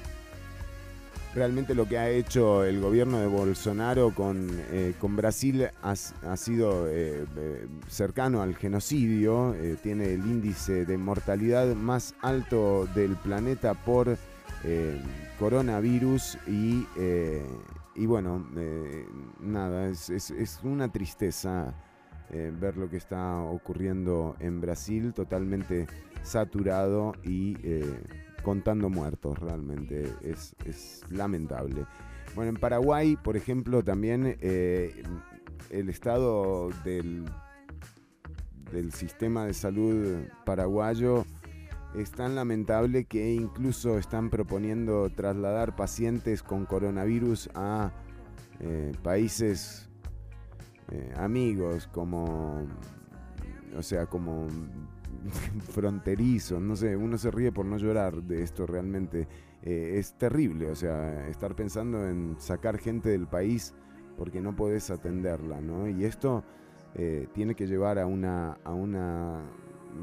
realmente 1.35 1.73
lo 1.73 1.87
que 1.87 1.97
ha 1.97 2.09
hecho 2.09 2.63
el 2.63 2.79
gobierno 2.79 3.19
de 3.19 3.25
Bolsonaro 3.25 4.13
con, 4.13 4.47
eh, 4.71 4.93
con 4.99 5.15
Brasil 5.15 5.67
ha, 5.81 5.91
ha 5.91 6.37
sido 6.37 6.87
cercano 7.87 8.43
al 8.43 8.55
genocidio, 8.55 9.55
tiene 9.81 10.13
el 10.13 10.19
índice 10.19 10.85
de 10.85 10.97
mortalidad 10.97 11.73
más 11.73 12.13
alto 12.21 12.87
del 12.93 13.15
planeta 13.15 13.73
por 13.73 14.15
eh, 14.63 14.99
coronavirus 15.39 16.37
y, 16.47 16.85
eh, 16.97 17.45
y 17.95 18.05
bueno, 18.05 18.47
eh, 18.57 19.05
nada, 19.39 19.89
es, 19.89 20.09
es- 20.09 20.31
es 20.31 20.59
una 20.63 20.91
tristeza 20.91 21.73
ver 22.59 22.77
lo 22.77 22.89
que 22.89 22.97
está 22.97 23.41
ocurriendo 23.41 24.35
en 24.39 24.59
Brasil, 24.59 25.13
totalmente 25.13 25.85
saturado 26.23 27.13
y 27.23 27.55
contando 28.41 28.89
muertos, 28.89 29.37
realmente 29.37 30.11
es, 30.23 30.55
es 30.65 31.01
lamentable. 31.11 31.85
Bueno, 32.33 32.49
en 32.49 32.55
Paraguay, 32.55 33.17
por 33.17 33.37
ejemplo, 33.37 33.83
también 33.83 34.35
el 34.41 35.89
estado 35.89 36.69
del, 36.83 37.25
del 38.71 38.91
sistema 38.93 39.45
de 39.45 39.53
salud 39.53 40.23
paraguayo 40.43 41.25
es 41.95 42.11
tan 42.11 42.35
lamentable 42.35 43.05
que 43.05 43.33
incluso 43.33 43.97
están 43.97 44.29
proponiendo 44.29 45.09
trasladar 45.09 45.75
pacientes 45.75 46.41
con 46.41 46.65
coronavirus 46.65 47.49
a 47.53 47.91
eh, 48.59 48.91
países 49.03 49.89
eh, 50.91 51.13
amigos 51.17 51.87
como 51.87 52.65
o 53.77 53.83
sea 53.83 54.07
como 54.07 54.47
fronterizos 55.71 56.61
no 56.61 56.75
sé 56.75 56.95
uno 56.95 57.17
se 57.17 57.31
ríe 57.31 57.51
por 57.51 57.65
no 57.65 57.77
llorar 57.77 58.23
de 58.23 58.43
esto 58.43 58.65
realmente 58.65 59.27
Eh, 59.65 59.97
es 59.97 60.17
terrible 60.17 60.69
o 60.69 60.75
sea 60.75 61.25
estar 61.29 61.55
pensando 61.55 62.05
en 62.05 62.35
sacar 62.37 62.77
gente 62.79 63.07
del 63.07 63.27
país 63.27 63.73
porque 64.17 64.41
no 64.41 64.53
podés 64.57 64.91
atenderla 64.91 65.61
no 65.61 65.87
y 65.87 66.03
esto 66.03 66.43
tiene 67.33 67.55
que 67.55 67.65
llevar 67.65 67.97
a 67.97 68.05
una 68.05 68.59
a 68.65 68.73
una 68.73 69.41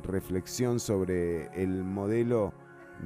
reflexión 0.02 0.80
sobre 0.80 1.46
el 1.60 1.84
modelo 1.84 2.52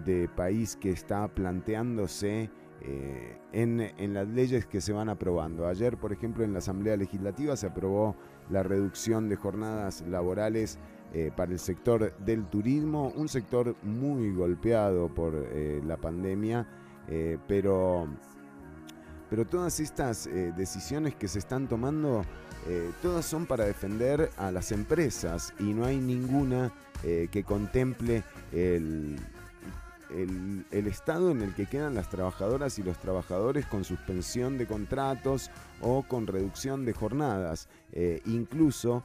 de 0.04 0.28
país 0.28 0.76
que 0.76 0.90
está 0.90 1.28
planteándose 1.28 2.50
eh, 2.86 3.38
en, 3.52 3.80
en 3.80 4.12
las 4.12 4.28
leyes 4.28 4.66
que 4.66 4.80
se 4.80 4.92
van 4.92 5.08
aprobando. 5.08 5.66
Ayer, 5.66 5.96
por 5.96 6.12
ejemplo, 6.12 6.44
en 6.44 6.52
la 6.52 6.58
Asamblea 6.58 6.96
Legislativa 6.96 7.56
se 7.56 7.66
aprobó 7.66 8.14
la 8.50 8.62
reducción 8.62 9.28
de 9.28 9.36
jornadas 9.36 10.04
laborales 10.06 10.78
eh, 11.14 11.30
para 11.34 11.52
el 11.52 11.58
sector 11.58 12.14
del 12.18 12.44
turismo, 12.46 13.10
un 13.16 13.28
sector 13.28 13.74
muy 13.82 14.32
golpeado 14.32 15.08
por 15.14 15.34
eh, 15.34 15.80
la 15.84 15.96
pandemia, 15.96 16.68
pero, 17.46 18.08
pero 19.28 19.46
todas 19.46 19.78
estas 19.78 20.24
decisiones 20.56 21.14
que 21.14 21.28
se 21.28 21.38
están 21.38 21.68
tomando, 21.68 22.24
eh, 22.66 22.92
todas 23.02 23.26
son 23.26 23.44
para 23.44 23.66
defender 23.66 24.30
a 24.38 24.50
las 24.50 24.72
empresas 24.72 25.52
y 25.58 25.74
no 25.74 25.84
hay 25.84 25.98
ninguna 25.98 26.72
eh, 27.02 27.28
que 27.30 27.44
contemple 27.44 28.22
el, 28.52 29.18
el, 30.10 30.86
estado 30.86 31.30
en 31.30 31.42
el 31.42 31.54
que 31.54 31.66
quedan 31.66 31.94
las 31.94 32.08
trabajadoras 32.08 32.78
y 32.78 32.82
los 32.82 32.98
trabajadores 32.98 33.66
con 33.66 33.84
suspensión 33.84 34.56
de 34.56 34.66
contratos 34.66 35.50
o 35.82 36.04
con 36.04 36.26
reducción 36.26 36.86
de 36.86 36.94
jornadas. 36.94 37.68
Eh, 37.92 38.22
incluso 38.24 39.04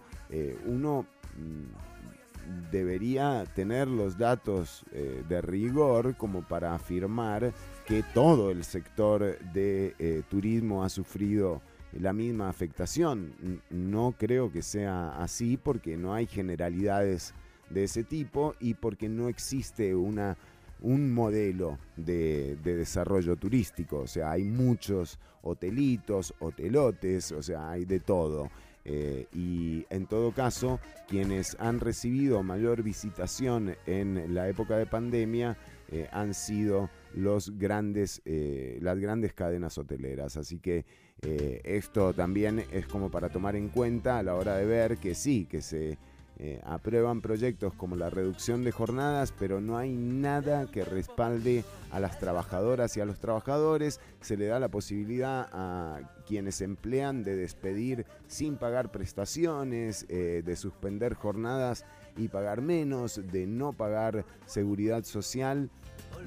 uno 0.66 1.06
mm, 1.38 2.72
debería 2.72 3.44
tener 3.56 3.90
los 3.90 4.18
datos 4.18 4.86
de 4.92 5.42
rigor 5.42 6.16
como 6.16 6.44
para 6.44 6.76
afirmar 6.76 7.52
que 7.86 8.04
todo 8.14 8.52
el 8.52 8.64
sector 8.64 9.38
de 9.54 10.24
turismo 10.30 10.84
ha 10.84 10.90
sufrido 10.90 11.62
la 11.94 12.14
misma 12.14 12.50
afectación. 12.50 13.62
No 13.70 14.16
creo 14.18 14.52
que 14.52 14.62
sea 14.62 15.22
así 15.22 15.58
porque 15.58 15.98
no 15.98 16.14
hay 16.14 16.28
generalidades 16.28 17.34
de 17.70 17.84
ese 17.84 18.04
tipo 18.04 18.56
y 18.60 18.74
porque 18.74 19.10
no 19.10 19.30
existe 19.30 19.96
una 19.96 20.38
un 20.82 21.14
modelo 21.14 21.78
de, 21.98 22.58
de 22.64 22.78
desarrollo 22.78 23.36
turístico. 23.36 24.00
O 24.00 24.08
sea, 24.08 24.32
hay 24.32 24.44
muchos 24.44 25.20
hotelitos, 25.42 26.34
hotelotes, 26.40 27.32
o 27.32 27.42
sea, 27.42 27.70
hay 27.70 27.86
de 27.86 28.00
todo. 28.00 28.50
Eh, 28.86 29.28
y 29.34 29.86
en 29.90 30.06
todo 30.06 30.32
caso, 30.32 30.80
quienes 31.08 31.56
han 31.60 31.80
recibido 31.80 32.42
mayor 32.44 32.82
visitación 32.82 33.76
en 33.86 34.34
la 34.34 34.48
época 34.48 34.78
de 34.78 34.86
pandemia 34.86 35.58
eh, 35.90 36.08
han 36.12 36.34
sido 36.34 36.90
los 37.14 37.58
grandes, 37.58 38.22
eh, 38.26 38.80
las 38.82 38.98
grandes 39.00 39.34
cadenas 39.34 39.78
hoteleras. 39.78 40.38
Así 40.38 40.60
que 40.60 40.86
eh, 41.22 41.60
esto 41.66 42.14
también 42.14 42.64
es 42.72 42.88
como 42.88 43.12
para 43.12 43.30
tomar 43.30 43.56
en 43.56 43.70
cuenta 43.70 44.20
a 44.20 44.24
la 44.24 44.36
hora 44.36 44.56
de 44.56 44.66
ver 44.66 44.98
que 44.98 45.16
sí, 45.16 45.46
que 45.46 45.62
se 45.62 45.98
eh, 46.38 46.62
aprueban 46.64 47.20
proyectos 47.20 47.74
como 47.74 47.98
la 47.98 48.10
reducción 48.10 48.64
de 48.64 48.72
jornadas, 48.72 49.34
pero 49.38 49.60
no 49.60 49.78
hay 49.78 49.92
nada 49.92 50.68
que 50.72 50.86
respalde 50.86 51.66
a 51.92 52.00
las 52.00 52.20
trabajadoras 52.20 52.96
y 52.96 53.02
a 53.02 53.06
los 53.06 53.20
trabajadores. 53.20 54.00
Se 54.22 54.38
le 54.38 54.46
da 54.46 54.62
la 54.62 54.70
posibilidad 54.70 55.50
a 55.52 56.00
quienes 56.26 56.62
emplean 56.62 57.24
de 57.24 57.36
despedir 57.36 58.06
sin 58.28 58.56
pagar 58.56 58.90
prestaciones, 58.90 60.06
eh, 60.08 60.42
de 60.46 60.56
suspender 60.56 61.16
jornadas 61.16 61.84
y 62.16 62.30
pagar 62.30 62.62
menos, 62.62 63.22
de 63.30 63.46
no 63.46 63.74
pagar 63.74 64.24
seguridad 64.46 65.04
social. 65.04 65.70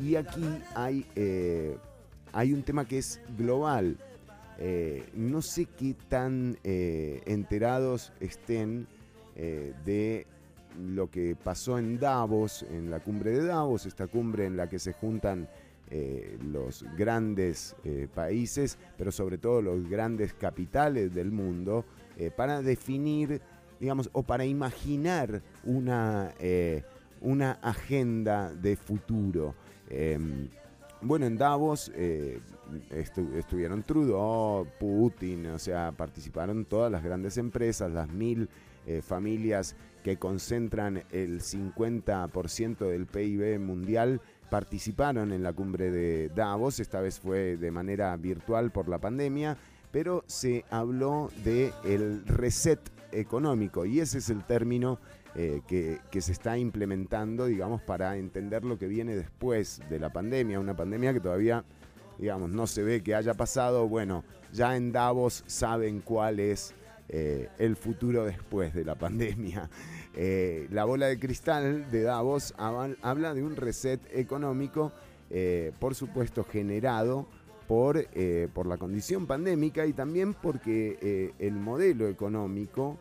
Y 0.02 0.16
aquí 0.16 0.44
hay, 0.74 1.06
hay 2.32 2.52
un 2.52 2.62
tema 2.62 2.86
que 2.86 2.98
es 2.98 3.20
global. 3.38 3.96
Eh, 4.58 5.08
no 5.14 5.42
sé 5.42 5.66
qué 5.66 5.94
tan 6.08 6.56
eh, 6.62 7.20
enterados 7.26 8.12
estén 8.20 8.86
eh, 9.34 9.72
de 9.84 10.26
lo 10.78 11.10
que 11.10 11.36
pasó 11.42 11.78
en 11.78 11.98
Davos, 11.98 12.64
en 12.70 12.90
la 12.90 13.00
cumbre 13.00 13.32
de 13.32 13.44
Davos, 13.44 13.86
esta 13.86 14.06
cumbre 14.06 14.46
en 14.46 14.56
la 14.56 14.68
que 14.68 14.78
se 14.78 14.92
juntan 14.92 15.48
los 16.50 16.86
grandes 16.96 17.76
países, 18.14 18.78
pero 18.96 19.12
sobre 19.12 19.36
todo 19.36 19.60
los 19.60 19.86
grandes 19.90 20.32
capitales 20.32 21.12
del 21.12 21.30
mundo, 21.30 21.84
para 22.34 22.62
definir, 22.62 23.42
digamos, 23.78 24.08
o 24.14 24.22
para 24.22 24.46
imaginar 24.46 25.42
una, 25.64 26.32
una 27.20 27.52
agenda 27.60 28.54
de 28.54 28.76
futuro. 28.76 29.54
Bueno, 31.02 31.26
en 31.26 31.36
Davos 31.36 31.90
eh, 31.96 32.40
estu- 32.90 33.34
estuvieron 33.34 33.82
Trudeau, 33.82 34.66
Putin, 34.78 35.46
o 35.46 35.58
sea, 35.58 35.92
participaron 35.92 36.64
todas 36.64 36.92
las 36.92 37.02
grandes 37.02 37.38
empresas, 37.38 37.90
las 37.90 38.08
mil 38.08 38.48
eh, 38.86 39.02
familias 39.02 39.74
que 40.04 40.16
concentran 40.16 41.02
el 41.10 41.40
50% 41.40 42.78
del 42.88 43.06
PIB 43.06 43.58
mundial 43.58 44.20
participaron 44.50 45.32
en 45.32 45.42
la 45.42 45.52
cumbre 45.52 45.90
de 45.90 46.28
Davos, 46.28 46.78
esta 46.78 47.00
vez 47.00 47.18
fue 47.18 47.56
de 47.56 47.70
manera 47.70 48.16
virtual 48.16 48.70
por 48.70 48.88
la 48.88 48.98
pandemia, 48.98 49.56
pero 49.90 50.22
se 50.26 50.64
habló 50.70 51.30
de 51.44 51.72
el 51.84 52.24
reset 52.26 52.80
económico 53.12 53.84
y 53.86 54.00
ese 54.00 54.18
es 54.18 54.30
el 54.30 54.44
término 54.44 54.98
eh, 55.34 55.62
que, 55.66 56.20
se 56.20 56.32
está 56.32 56.58
implementando, 56.58 57.46
digamos, 57.46 57.80
para 57.80 58.18
entender 58.18 58.64
lo 58.64 58.78
que 58.78 58.86
viene 58.86 59.16
después 59.16 59.80
de 59.88 59.98
la 59.98 60.12
pandemia, 60.12 60.60
una 60.60 60.76
pandemia 60.76 61.14
que 61.14 61.20
todavía, 61.20 61.64
digamos, 62.18 62.50
no 62.50 62.66
se 62.66 62.82
ve 62.82 63.02
que 63.02 63.14
haya 63.14 63.32
pasado, 63.32 63.88
bueno, 63.88 64.24
ya 64.52 64.76
en 64.76 64.92
Davos 64.92 65.42
saben 65.46 66.00
cuál 66.00 66.38
es 66.38 66.74
eh, 67.08 67.48
el 67.58 67.76
futuro 67.76 68.26
después 68.26 68.74
de 68.74 68.84
la 68.84 68.94
pandemia. 68.98 69.70
Eh, 70.14 70.68
la 70.70 70.84
bola 70.84 71.06
de 71.06 71.18
cristal 71.18 71.90
de 71.90 72.02
Davos 72.02 72.52
habla, 72.58 73.32
de 73.32 73.42
un 73.42 73.56
reset 73.56 74.00
económico, 74.12 74.92
por 75.78 75.94
supuesto 75.94 76.44
generado 76.44 77.26
por, 77.66 78.06
por 78.52 78.66
la 78.66 78.76
condición 78.76 79.26
pandémica 79.26 79.86
y 79.86 79.94
también 79.94 80.34
porque 80.34 81.32
el 81.38 81.54
modelo 81.54 82.06
económico 82.06 82.98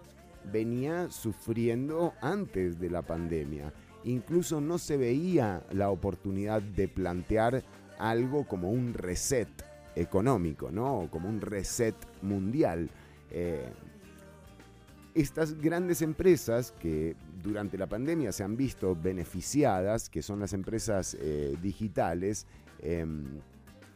venía 0.52 1.10
sufriendo 1.10 2.14
antes 2.22 2.80
de 2.80 2.90
la 2.90 3.02
pandemia. 3.02 3.74
Incluso 4.04 4.62
no 4.62 4.78
se 4.78 4.98
veía 4.98 5.64
la 5.72 5.90
oportunidad 5.90 6.62
de 6.62 6.88
plantear 6.88 7.64
algo 8.00 8.48
como 8.48 8.72
un 8.72 8.94
reset 8.94 9.50
económico, 9.96 10.72
¿no? 10.72 11.08
Como 11.12 11.30
un 11.30 11.42
reset 11.42 11.96
mundial. 12.22 12.90
Eh, 13.30 13.70
estas 15.14 15.60
grandes 15.62 16.02
empresas 16.02 16.74
que 16.80 17.16
durante 17.44 17.78
la 17.78 17.88
pandemia 17.88 18.32
se 18.32 18.44
han 18.44 18.56
visto 18.56 18.96
beneficiadas, 18.96 20.10
que 20.10 20.22
son 20.22 20.40
las 20.40 20.54
empresas 20.54 21.18
eh, 21.20 21.56
digitales, 21.62 22.48
em, 22.80 23.26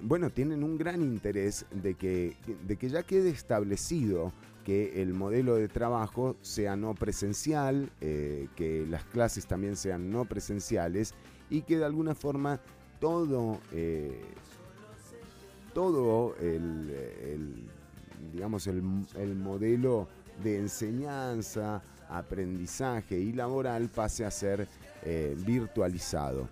bueno, 0.01 0.29
tienen 0.29 0.63
un 0.63 0.77
gran 0.77 1.01
interés 1.01 1.65
de 1.71 1.93
que, 1.93 2.35
de 2.67 2.75
que 2.75 2.89
ya 2.89 3.03
quede 3.03 3.29
establecido 3.29 4.33
que 4.65 4.99
el 5.03 5.13
modelo 5.13 5.55
de 5.55 5.67
trabajo 5.67 6.35
sea 6.41 6.75
no 6.75 6.95
presencial, 6.95 7.91
eh, 8.01 8.47
que 8.55 8.85
las 8.87 9.03
clases 9.05 9.45
también 9.45 9.75
sean 9.75 10.11
no 10.11 10.25
presenciales 10.25 11.13
y 11.51 11.61
que 11.61 11.77
de 11.77 11.85
alguna 11.85 12.15
forma 12.15 12.59
todo, 12.99 13.59
eh, 13.71 14.23
todo 15.75 16.35
el, 16.41 17.69
digamos, 18.33 18.65
el, 18.65 18.81
el 19.15 19.35
modelo 19.35 20.07
de 20.43 20.57
enseñanza, 20.57 21.83
aprendizaje 22.09 23.19
y 23.19 23.33
laboral 23.33 23.89
pase 23.89 24.25
a 24.25 24.31
ser 24.31 24.67
eh, 25.03 25.35
virtualizado. 25.45 26.49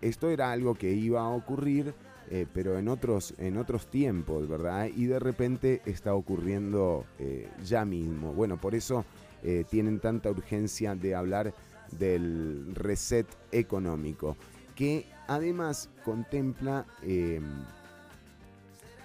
Esto 0.00 0.30
era 0.30 0.52
algo 0.52 0.74
que 0.74 0.90
iba 0.90 1.20
a 1.20 1.28
ocurrir, 1.28 1.92
eh, 2.30 2.46
pero 2.54 2.78
en 2.78 2.86
otros, 2.86 3.34
en 3.38 3.56
otros 3.56 3.88
tiempos, 3.88 4.48
¿verdad? 4.48 4.88
Y 4.94 5.06
de 5.06 5.18
repente 5.18 5.82
está 5.84 6.14
ocurriendo 6.14 7.04
eh, 7.18 7.48
ya 7.64 7.84
mismo. 7.84 8.32
Bueno, 8.32 8.56
por 8.60 8.76
eso 8.76 9.04
eh, 9.42 9.64
tienen 9.68 9.98
tanta 9.98 10.30
urgencia 10.30 10.94
de 10.94 11.16
hablar 11.16 11.52
del 11.98 12.72
reset 12.72 13.26
económico, 13.50 14.36
que 14.76 15.06
además 15.26 15.90
contempla 16.04 16.86
eh, 17.02 17.40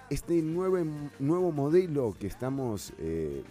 este 0.08 0.40
nuevo, 0.40 0.78
nuevo 1.18 1.50
modelo 1.50 2.14
que 2.16 2.28
estamos, 2.28 2.92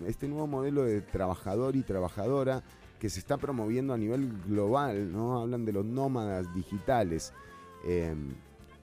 este 0.07 0.29
nuevo 0.29 0.47
modelo 0.47 0.85
de 0.85 1.01
trabajador 1.01 1.75
y 1.75 1.81
trabajadora 1.81 2.63
que 2.97 3.09
se 3.09 3.19
está 3.19 3.35
promoviendo 3.35 3.93
a 3.93 3.97
nivel 3.97 4.31
global, 4.47 5.11
¿no? 5.11 5.41
Hablan 5.41 5.65
de 5.65 5.73
los 5.73 5.83
nómadas 5.83 6.55
digitales. 6.55 7.33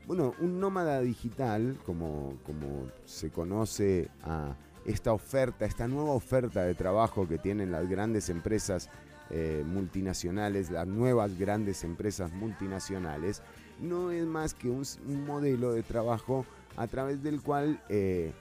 Bueno, 0.06 0.34
un 0.40 0.58
nómada 0.58 1.00
digital, 1.00 1.78
como, 1.86 2.36
como 2.44 2.88
se 3.04 3.30
conoce 3.30 4.08
a 4.22 4.56
esta 4.84 5.12
oferta, 5.12 5.64
esta 5.64 5.86
nueva 5.86 6.10
oferta 6.10 6.64
de 6.64 6.74
trabajo 6.74 7.28
que 7.28 7.38
tienen 7.38 7.70
las 7.70 7.88
grandes 7.88 8.28
empresas 8.28 8.90
eh, 9.30 9.62
multinacionales, 9.64 10.70
las 10.70 10.88
nuevas 10.88 11.38
grandes 11.38 11.84
empresas 11.84 12.32
multinacionales, 12.32 13.42
no 13.80 14.10
es 14.10 14.26
más 14.26 14.54
que 14.54 14.68
un, 14.68 14.84
modelo 15.24 15.72
de 15.72 15.84
trabajo 15.84 16.44
a 16.76 16.88
través 16.88 17.22
del 17.22 17.40
cual, 17.40 17.80
eh, 17.88 18.32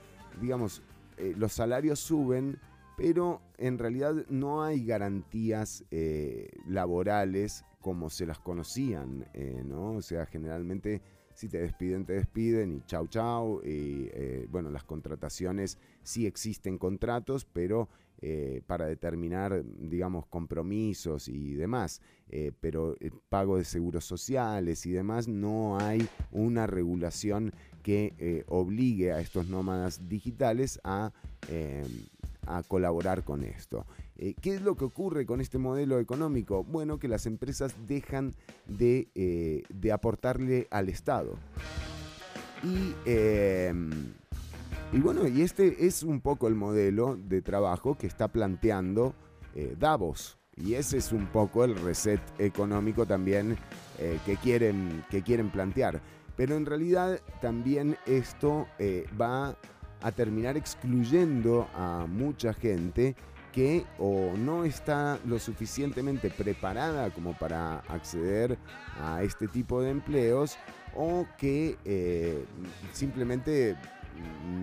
digamos, 0.42 0.82
eh, 1.18 1.36
los 1.38 1.54
salarios 1.54 2.00
suben, 2.00 2.58
pero 2.98 3.40
en 3.60 3.78
realidad 3.78 4.16
no 4.30 4.64
hay 4.64 4.84
garantías 4.84 5.84
laborales 6.68 7.64
como 7.80 8.10
se 8.10 8.26
las 8.28 8.38
conocían, 8.38 9.26
¿no? 9.66 9.94
O 9.94 10.02
sea, 10.04 10.28
generalmente 10.28 11.02
si 11.36 11.48
te 11.48 11.60
despiden, 11.60 12.06
te 12.06 12.14
despiden 12.14 12.74
y 12.74 12.82
chau 12.86 13.08
chau. 13.08 13.62
Y 13.64 14.10
eh, 14.14 14.48
bueno, 14.50 14.70
las 14.70 14.84
contrataciones 14.84 15.78
sí 16.04 16.26
existen 16.26 16.78
contratos, 16.78 17.46
pero 17.46 17.90
eh, 18.24 18.62
para 18.68 18.86
determinar, 18.86 19.64
digamos, 19.66 20.28
compromisos 20.28 21.28
y 21.28 21.56
demás. 21.56 22.02
Eh, 22.30 22.52
pero 22.60 22.96
el 23.00 23.14
pago 23.30 23.58
de 23.58 23.64
seguros 23.64 24.06
sociales 24.06 24.86
y 24.86 24.92
demás, 24.92 25.28
no 25.28 25.80
hay 25.80 26.08
una 26.32 26.68
regulación 26.68 27.52
que 27.82 28.46
obligue 28.48 29.12
a 29.12 29.20
estos 29.22 29.48
nómadas 29.48 30.08
digitales 30.08 30.80
a, 30.84 31.12
eh, 31.48 31.84
a 32.46 32.64
colaborar 32.64 33.24
con 33.24 33.44
esto. 33.44 33.86
Eh, 34.22 34.36
¿Qué 34.40 34.54
es 34.54 34.62
lo 34.62 34.76
que 34.76 34.86
ocurre 34.86 35.26
con 35.26 35.42
este 35.42 35.58
modelo 35.58 36.00
económico? 36.00 36.64
Bueno, 36.64 37.00
que 37.00 37.08
las 37.08 37.26
empresas 37.26 37.74
dejan 37.88 38.36
de, 38.68 39.08
eh, 39.16 39.64
de 39.70 39.92
aportarle 39.92 40.68
al 40.70 40.90
Estado. 40.90 41.40
Y, 42.64 42.94
eh, 43.08 43.74
y 44.94 45.00
bueno, 45.00 45.28
y 45.28 45.42
este 45.42 45.88
es 45.88 46.04
un 46.04 46.22
poco 46.22 46.48
el 46.48 46.54
modelo 46.54 47.18
de 47.18 47.42
trabajo 47.42 47.98
que 47.98 48.06
está 48.06 48.28
planteando 48.28 49.16
eh, 49.56 49.76
Davos. 49.80 50.38
Y 50.56 50.76
ese 50.76 51.00
es 51.00 51.12
un 51.12 51.26
poco 51.26 51.64
el 51.64 51.76
reset 51.76 52.22
económico 52.38 53.08
también 53.08 53.58
que, 54.26 54.36
quieren, 54.36 55.04
que 55.10 55.24
quieren 55.24 55.50
plantear. 55.50 56.00
Pero 56.36 56.56
en 56.56 56.68
realidad 56.68 57.20
también 57.42 57.98
esto 58.06 58.68
va 59.20 59.56
a 60.02 60.12
terminar 60.12 60.58
excluyendo 60.58 61.68
a 61.74 62.06
mucha 62.08 62.54
gente 62.54 63.16
que 63.52 63.86
o 64.00 64.34
no 64.38 64.64
está 64.64 65.20
lo 65.26 65.40
suficientemente 65.40 66.30
preparada 66.30 67.10
como 67.10 67.34
para 67.34 67.80
acceder 67.88 68.58
a 69.02 69.24
este 69.24 69.48
tipo 69.48 69.82
de 69.82 69.92
empleos 69.92 70.58
o 70.96 71.26
que 71.38 71.78
eh, 71.86 72.46
simplemente 72.94 73.76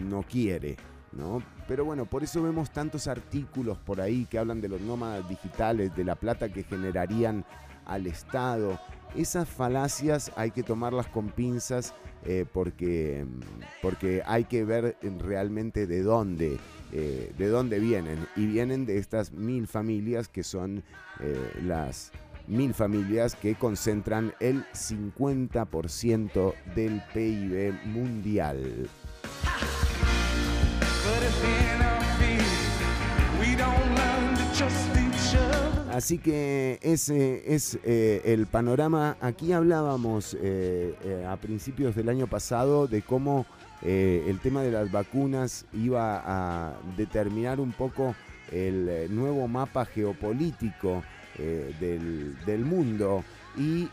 no 0.08 0.22
quiere. 0.22 0.76
¿no? 1.12 1.42
Pero 1.66 1.84
bueno, 1.84 2.06
por 2.06 2.22
eso 2.22 2.42
vemos 2.42 2.70
tantos 2.70 3.08
artículos 3.08 3.78
por 3.78 4.00
ahí 4.00 4.26
que 4.26 4.38
hablan 4.38 4.60
de 4.60 4.68
los 4.68 4.80
nómadas 4.80 5.28
digitales, 5.28 5.94
de 5.96 6.04
la 6.04 6.14
plata 6.14 6.48
que 6.48 6.62
generarían 6.62 7.44
al 7.88 8.06
Estado. 8.06 8.78
Esas 9.16 9.48
falacias 9.48 10.30
hay 10.36 10.52
que 10.52 10.62
tomarlas 10.62 11.08
con 11.08 11.30
pinzas 11.30 11.94
eh, 12.24 12.44
porque, 12.52 13.24
porque 13.80 14.22
hay 14.26 14.44
que 14.44 14.64
ver 14.64 14.96
realmente 15.18 15.86
de 15.86 16.02
dónde, 16.02 16.58
eh, 16.92 17.32
de 17.36 17.48
dónde 17.48 17.78
vienen. 17.78 18.26
Y 18.36 18.46
vienen 18.46 18.86
de 18.86 18.98
estas 18.98 19.32
mil 19.32 19.66
familias 19.66 20.28
que 20.28 20.44
son 20.44 20.84
eh, 21.20 21.52
las 21.62 22.12
mil 22.46 22.74
familias 22.74 23.34
que 23.34 23.54
concentran 23.54 24.34
el 24.40 24.64
50% 24.72 26.54
del 26.74 27.02
PIB 27.12 27.72
mundial. 27.86 28.88
Así 35.98 36.18
que 36.18 36.78
ese 36.80 37.42
es 37.52 37.76
eh, 37.82 38.22
el 38.24 38.46
panorama. 38.46 39.16
Aquí 39.20 39.52
hablábamos 39.52 40.34
eh, 40.40 40.94
eh, 41.02 41.26
a 41.28 41.34
principios 41.38 41.96
del 41.96 42.08
año 42.08 42.28
pasado 42.28 42.86
de 42.86 43.02
cómo 43.02 43.46
el 43.82 44.38
tema 44.38 44.62
de 44.62 44.70
las 44.70 44.92
vacunas 44.92 45.66
iba 45.72 46.22
a 46.24 46.72
determinar 46.96 47.58
un 47.58 47.72
poco 47.72 48.14
el 48.52 49.12
nuevo 49.12 49.48
mapa 49.48 49.86
geopolítico 49.86 51.02
del, 51.36 52.64
mundo. 52.64 53.24
Y, 53.56 53.88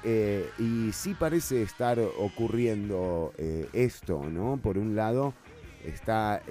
sí 0.92 1.16
parece 1.20 1.64
estar 1.64 2.00
ocurriendo 2.20 3.34
esto, 3.74 4.28
¿no? 4.30 4.58
Por 4.58 4.78
un 4.78 4.96
lado 4.96 5.34
está 5.84 6.42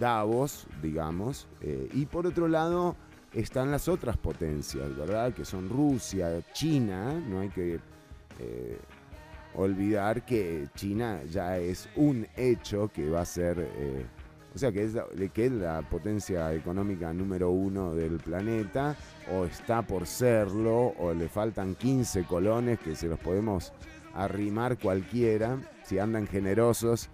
Davos, 0.00 0.66
digamos, 0.80 1.46
y 1.92 2.06
por 2.06 2.26
otro 2.28 2.46
lado 2.46 2.96
están 3.34 3.70
las 3.70 3.88
otras 3.88 4.16
potencias, 4.16 4.96
¿verdad? 4.96 5.32
Que 5.32 5.44
son 5.44 5.68
Rusia, 5.68 6.40
China, 6.52 7.12
no 7.12 7.40
hay 7.40 7.48
que 7.48 7.80
eh, 8.38 8.78
olvidar 9.54 10.24
que 10.24 10.68
China 10.74 11.20
ya 11.30 11.58
es 11.58 11.88
un 11.96 12.26
hecho 12.36 12.88
que 12.88 13.08
va 13.08 13.22
a 13.22 13.24
ser, 13.24 13.58
eh, 13.58 14.06
o 14.54 14.58
sea, 14.58 14.70
que 14.70 14.84
es, 14.84 14.94
la, 15.52 15.82
potencia 15.82 16.52
económica 16.54 17.12
número 17.12 17.50
uno 17.50 17.94
del 17.94 18.18
planeta, 18.18 18.96
o 19.32 19.44
está 19.44 19.82
por 19.82 20.06
serlo, 20.06 20.94
o 20.98 21.12
le 21.12 21.28
faltan 21.28 21.74
15 21.74 22.24
colones 22.24 22.78
que 22.78 22.94
se 22.94 23.08
los 23.08 23.18
podemos 23.18 23.72
arrimar 24.14 24.78
cualquiera, 24.78 25.58
si 25.82 25.98
andan 25.98 26.26
generosos. 26.26 27.08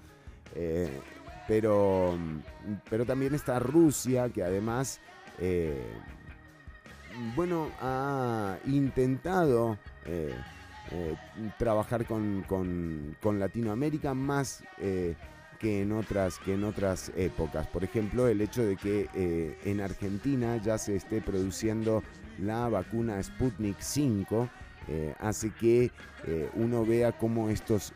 eh, 0.55 0.91
pero, 1.51 2.17
pero 2.89 3.05
también 3.05 3.35
está 3.35 3.59
Rusia, 3.59 4.29
que 4.29 4.45
además, 4.45 5.01
eh, 5.41 5.83
bueno, 7.35 7.71
ha 7.81 8.59
intentado 8.67 9.79
eh, 10.05 10.35
eh, 10.93 11.17
trabajar 11.59 12.07
con, 12.07 13.17
Latinoamérica 13.23 14.15
más 14.15 14.63
que, 14.79 15.83
en 15.83 15.93
otras, 15.93 16.39
que 16.39 16.55
en 16.55 16.65
otras 16.65 17.13
épocas. 17.17 17.67
Por 17.67 17.85
ejemplo, 17.85 18.29
el 18.29 18.41
hecho 18.41 18.65
de 18.65 18.77
que 18.77 19.59
en 19.65 19.81
Argentina 19.81 20.57
ya 20.59 20.79
se 20.79 20.97
esté 20.97 21.21
produciendo 21.21 22.03
la 22.39 22.69
vacuna 22.69 23.23
Sputnik 23.23 23.79
5 23.81 24.49
eh, 24.89 25.15
hace 25.21 25.51
que 25.51 25.91
uno 26.55 26.85
vea 26.85 27.13
cómo 27.13 27.51
estos 27.51 27.93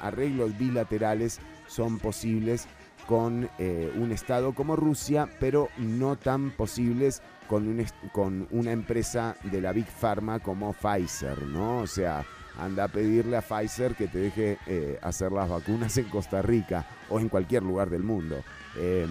arreglos 0.00 0.56
bilaterales 0.58 1.40
son 1.66 1.98
posibles 1.98 2.66
con 3.06 3.48
eh, 3.58 3.92
un 3.96 4.12
Estado 4.12 4.52
como 4.52 4.76
Rusia, 4.76 5.28
pero 5.38 5.68
no 5.78 6.16
tan 6.16 6.50
posibles 6.50 7.22
con, 7.48 7.68
un 7.68 7.86
con 8.12 8.48
una 8.50 8.72
empresa 8.72 9.36
de 9.44 9.60
la 9.60 9.72
Big 9.72 9.86
Pharma 9.86 10.40
como 10.40 10.72
Pfizer, 10.72 11.42
¿no? 11.42 11.78
O 11.78 11.86
sea, 11.86 12.24
anda 12.58 12.84
a 12.84 12.88
pedirle 12.88 13.36
a 13.36 13.42
Pfizer 13.42 13.94
que 13.94 14.08
te 14.08 14.18
deje 14.18 14.58
eh, 14.66 14.98
hacer 15.02 15.32
las 15.32 15.48
vacunas 15.48 15.96
en 15.96 16.08
Costa 16.08 16.42
Rica 16.42 16.86
o 17.08 17.20
en 17.20 17.28
cualquier 17.28 17.62
lugar 17.62 17.90
del 17.90 18.02
mundo. 18.02 18.42
Eh, 18.76 19.06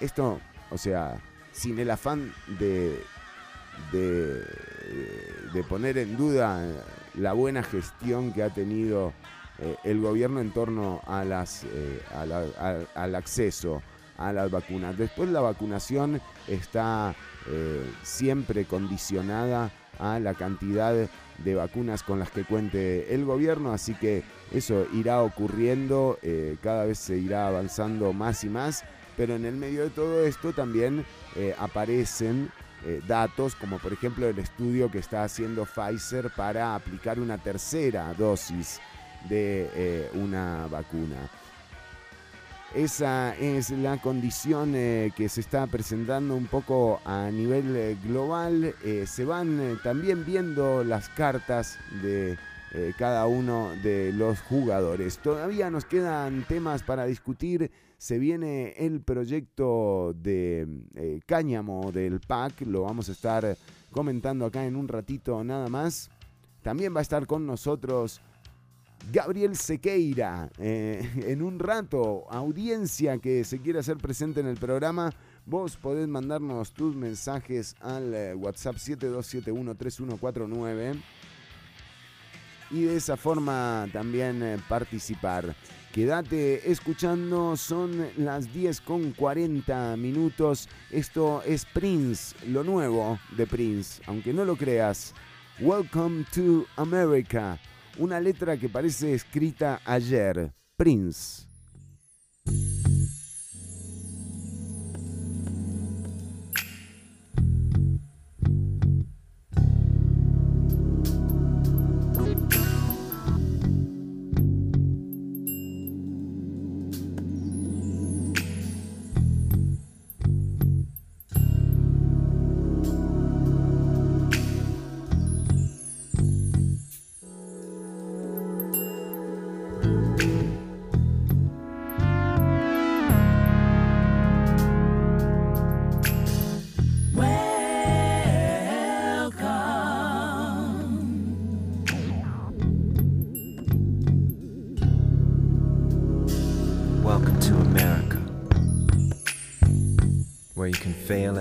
esto, 0.00 0.40
o 0.70 0.78
sea, 0.78 1.20
sin 1.52 1.78
el 1.78 1.90
afán 1.90 2.32
de, 2.58 2.98
de 3.92 5.62
poner 5.68 5.98
en 5.98 6.16
duda 6.16 6.62
la 7.14 7.32
buena 7.32 7.62
gestión 7.62 8.32
que 8.32 8.42
ha 8.42 8.50
tenido 8.50 9.12
eh, 9.64 9.76
el 9.84 9.98
gobierno 10.00 10.40
en 10.40 10.50
torno 10.50 11.00
a 11.06 11.24
las, 11.24 11.64
eh, 11.64 12.02
al 12.94 13.14
acceso 13.14 13.82
a 14.18 14.30
las 14.30 14.50
vacunas. 14.50 14.98
Después 14.98 15.30
la 15.30 15.40
vacunación 15.40 16.20
está 16.46 17.14
eh, 17.48 17.82
siempre 18.02 18.66
condicionada 18.66 19.72
a 19.98 20.20
la 20.20 20.34
cantidad 20.34 20.94
de 21.38 21.54
vacunas 21.54 22.02
con 22.02 22.18
las 22.18 22.30
que 22.30 22.44
cuente 22.44 23.14
el 23.14 23.24
gobierno, 23.24 23.72
así 23.72 23.94
que 23.94 24.22
eso 24.52 24.86
irá 24.92 25.22
ocurriendo, 25.22 26.18
cada 26.62 26.84
vez 26.84 26.98
se 26.98 27.16
irá 27.16 27.46
avanzando 27.46 28.12
más 28.12 28.44
y 28.44 28.48
más, 28.48 28.84
pero 29.16 29.34
en 29.34 29.44
el 29.44 29.56
medio 29.56 29.84
de 29.84 29.90
todo 29.90 30.24
esto 30.24 30.52
también 30.52 31.04
aparecen 31.58 32.50
datos, 33.06 33.54
como 33.54 33.78
por 33.78 33.92
ejemplo 33.92 34.28
el 34.28 34.38
estudio 34.38 34.90
que 34.90 34.98
está 34.98 35.22
haciendo 35.22 35.64
Pfizer 35.64 36.30
para 36.30 36.74
aplicar 36.74 37.20
una 37.20 37.38
tercera 37.38 38.12
dosis 38.14 38.80
de 39.28 39.70
eh, 39.74 40.10
una 40.14 40.66
vacuna. 40.70 41.16
Esa 42.74 43.36
es 43.36 43.70
la 43.70 43.98
condición 43.98 44.72
eh, 44.74 45.12
que 45.16 45.28
se 45.28 45.40
está 45.40 45.66
presentando 45.68 46.34
un 46.34 46.46
poco 46.46 47.00
a 47.04 47.30
nivel 47.30 47.76
eh, 47.76 47.96
global. 48.02 48.74
Se 49.06 49.24
van 49.24 49.78
también 49.84 50.24
viendo 50.24 50.82
las 50.82 51.08
cartas 51.08 51.78
de 52.02 52.36
cada 52.98 53.26
uno 53.28 53.70
de 53.84 54.12
los 54.12 54.40
jugadores. 54.40 55.18
Todavía 55.18 55.70
nos 55.70 55.84
quedan 55.84 56.44
temas 56.48 56.82
para 56.82 57.06
discutir. 57.06 57.70
Se 57.98 58.18
viene 58.18 58.74
el 58.76 59.00
proyecto 59.00 60.12
de 60.12 61.22
cáñamo 61.26 61.92
del 61.92 62.18
PAC. 62.18 62.62
Lo 62.62 62.82
vamos 62.82 63.08
a 63.08 63.12
estar 63.12 63.56
comentando 63.92 64.44
acá 64.46 64.66
en 64.66 64.74
un 64.74 64.88
ratito 64.88 65.44
nada 65.44 65.68
más. 65.68 66.10
También 66.62 66.92
va 66.92 66.98
a 66.98 67.02
estar 67.02 67.28
con 67.28 67.46
nosotros 67.46 68.20
Gabriel 69.12 69.56
Sequeira. 69.56 70.48
eh, 70.58 71.06
en 71.26 71.42
un 71.42 71.58
rato, 71.58 72.24
audiencia 72.30 73.18
que 73.18 73.44
se 73.44 73.58
quiera 73.60 73.80
hacer 73.80 73.98
presente 73.98 74.40
en 74.40 74.46
el 74.46 74.56
programa, 74.56 75.12
vos 75.46 75.76
podés 75.76 76.08
mandarnos 76.08 76.72
tus 76.72 76.96
mensajes 76.96 77.76
al 77.80 78.14
eh, 78.14 78.34
WhatsApp 78.34 78.76
72713149 78.76 80.96
y 82.70 82.82
de 82.82 82.96
esa 82.96 83.16
forma 83.16 83.86
también 83.92 84.42
eh, 84.42 84.56
participar. 84.68 85.54
Quédate 85.92 86.72
escuchando, 86.72 87.56
son 87.56 88.08
las 88.16 88.52
10 88.52 88.80
con 88.80 89.12
40 89.12 89.96
minutos. 89.96 90.68
Esto 90.90 91.40
es 91.46 91.64
Prince, 91.66 92.34
lo 92.48 92.64
nuevo 92.64 93.20
de 93.36 93.46
Prince, 93.46 94.02
aunque 94.06 94.32
no 94.32 94.44
lo 94.44 94.56
creas. 94.56 95.14
Welcome 95.60 96.24
to 96.34 96.66
America. 96.76 97.60
Una 97.96 98.18
letra 98.18 98.56
que 98.56 98.68
parece 98.68 99.14
escrita 99.14 99.80
ayer. 99.84 100.52
Prince. 100.76 101.53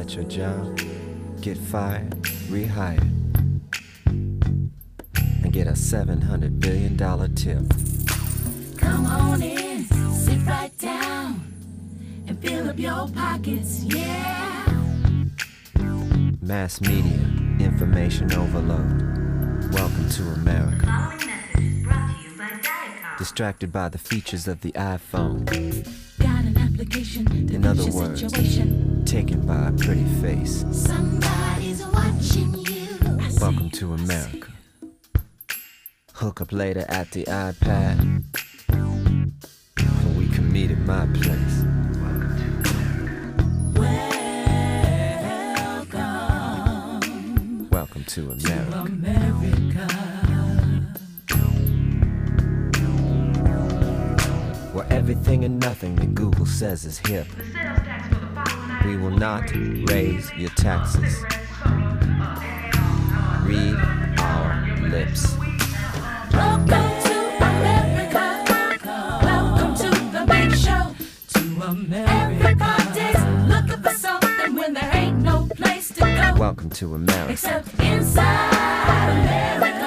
At 0.03 0.15
your 0.15 0.25
job, 0.25 0.77
get 1.39 1.57
fired, 1.57 2.11
rehired, 2.49 2.99
and 4.05 5.53
get 5.53 5.65
a 5.65 5.71
$700 5.71 6.59
billion 6.59 6.97
tip. 7.35 7.63
Come 8.77 9.05
on 9.05 9.41
in, 9.41 9.85
sit 9.85 10.45
right 10.45 10.77
down, 10.77 11.47
and 12.27 12.37
fill 12.37 12.69
up 12.69 12.77
your 12.77 13.07
pockets, 13.15 13.85
yeah. 13.85 14.65
Mass 16.41 16.81
media, 16.81 17.19
information 17.65 18.33
overload. 18.33 19.73
Welcome 19.73 20.09
to 20.09 20.23
America. 20.23 21.17
Distracted 23.17 23.71
by 23.71 23.87
the 23.87 23.97
features 23.97 24.49
of 24.49 24.59
the 24.59 24.73
iPhone. 24.73 25.45
Got 26.19 26.43
an 26.43 26.57
application 26.57 27.49
In 27.49 27.65
other 27.65 27.89
words, 27.89 28.19
situation. 28.19 28.82
Taken 29.05 29.45
by 29.45 29.67
a 29.67 29.71
pretty 29.73 30.05
face. 30.21 30.65
Somebody's 30.71 31.85
watching 31.87 32.53
you. 32.53 32.87
Welcome 33.39 33.69
to 33.71 33.93
America. 33.93 34.51
Hook 36.13 36.41
up 36.41 36.51
later 36.51 36.85
at 36.87 37.11
the 37.11 37.25
iPad. 37.25 38.23
And 38.69 40.17
we 40.17 40.27
can 40.29 40.51
meet 40.51 40.71
at 40.71 40.79
my 40.79 41.05
place. 41.07 41.65
Welcome 47.69 48.05
to 48.05 48.31
America. 48.31 48.69
Welcome 48.77 48.93
to 48.95 49.01
America. 49.11 49.37
America. 49.37 49.87
Where 54.73 54.87
everything 54.89 55.43
and 55.43 55.59
nothing 55.59 55.95
that 55.95 56.15
Google 56.15 56.45
says 56.45 56.85
is 56.85 56.99
hip. 56.99 57.27
We 58.85 58.97
will 58.97 59.11
not 59.11 59.49
raise 59.89 60.31
your 60.33 60.49
taxes. 60.51 61.23
Read 63.43 63.77
our 64.19 64.67
lips. 64.81 65.37
Welcome 66.33 66.67
to 66.67 67.17
America. 67.37 68.25
Welcome 69.23 69.75
to 69.75 69.89
the 70.11 70.25
big 70.27 70.53
show. 70.53 70.93
To 71.33 71.39
America. 71.65 72.11
Everybody's 72.11 73.21
looking 73.47 73.81
for 73.81 73.93
something 73.97 74.55
when 74.55 74.73
there 74.73 74.91
ain't 74.93 75.19
no 75.19 75.47
place 75.55 75.87
to 75.89 76.01
go. 76.01 76.35
Welcome 76.37 76.69
to 76.71 76.95
America. 76.95 77.31
Except 77.31 77.79
inside 77.79 79.09
America. 79.09 79.82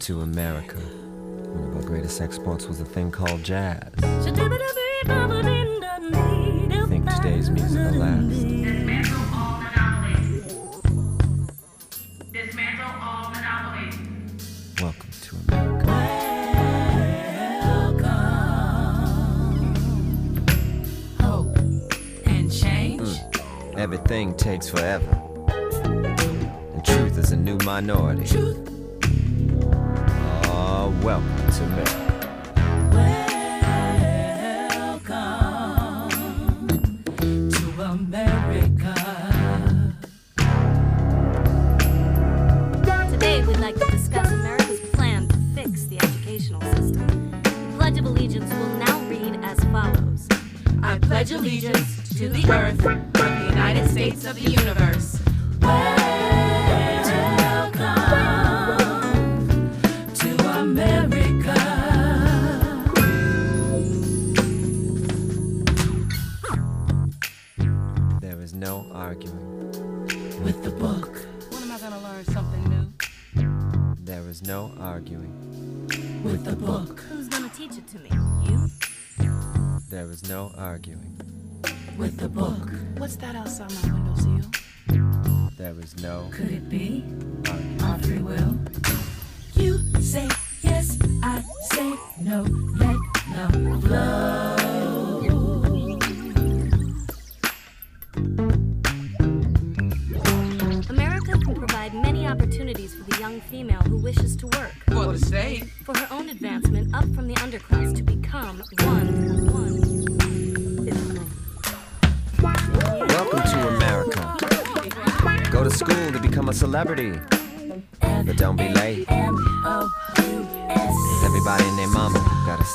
To 0.00 0.22
America. 0.22 0.76
One 0.76 1.68
of 1.68 1.76
our 1.76 1.82
greatest 1.82 2.22
exports 2.22 2.66
was 2.66 2.80
a 2.80 2.86
thing 2.86 3.10
called 3.10 3.42
jazz. 3.44 3.92
I 4.02 4.20
Think 6.88 7.10
today's 7.10 7.50
music 7.50 7.92
will 7.92 8.00
last. 8.00 8.46
Welcome 14.80 15.10
to 15.20 15.36
America. 15.48 15.92
Hope 21.20 21.58
and 22.26 22.50
change. 22.50 23.18
Hmm. 23.18 23.78
Everything 23.78 24.34
takes 24.34 24.70
forever. 24.70 25.20
And 25.52 26.84
truth 26.84 27.18
is 27.18 27.32
a 27.32 27.36
new 27.36 27.58
minority. 27.58 28.24
Oh, 28.38 28.69
no 68.60 68.86
arguing. 68.92 69.72
With 70.44 70.62
the 70.62 70.70
book. 70.70 71.26
When 71.50 71.62
am 71.62 71.72
I 71.72 71.78
gonna 71.78 71.98
learn 72.02 72.24
something 72.26 72.62
new? 72.68 73.94
There 74.04 74.28
is 74.28 74.42
no 74.42 74.72
arguing. 74.78 75.32
With 76.22 76.44
the 76.44 76.56
book. 76.56 77.00
Who's 77.08 77.28
gonna 77.28 77.48
teach 77.56 77.78
it 77.78 77.88
to 77.88 77.98
me? 77.98 78.10
You? 78.44 78.68
There 79.88 80.10
is 80.10 80.28
no 80.28 80.52
arguing. 80.58 81.18
With 81.96 82.18
the 82.18 82.28
book. 82.28 82.70
What's 82.98 83.16
that 83.16 83.34
outside 83.34 83.72
my 83.82 83.92
windowsill? 83.94 84.50
There 85.56 85.76
is 85.80 85.96
no 86.02 86.28
Could 86.30 86.52
it 86.52 86.68
be 86.68 87.04
our 87.82 87.98
free 88.00 88.18
will? 88.18 88.58
You 89.54 89.78
say 90.02 90.28
yes, 90.60 90.98
I 91.22 91.42
say 91.72 91.94
no. 92.20 92.42
Let 92.76 92.96
love 93.84 94.39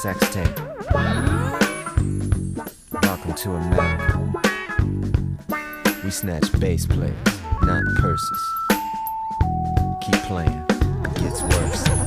sex 0.06 0.20
tape. 0.30 0.60
Welcome 3.02 3.34
to 3.34 3.54
America. 3.54 4.20
We 6.04 6.12
snatch 6.12 6.52
bass 6.60 6.86
players, 6.86 7.16
not 7.64 7.84
purses. 7.98 8.44
Keep 10.04 10.22
playing. 10.28 10.64
It 11.06 11.16
gets 11.16 11.42
worse. 11.42 12.05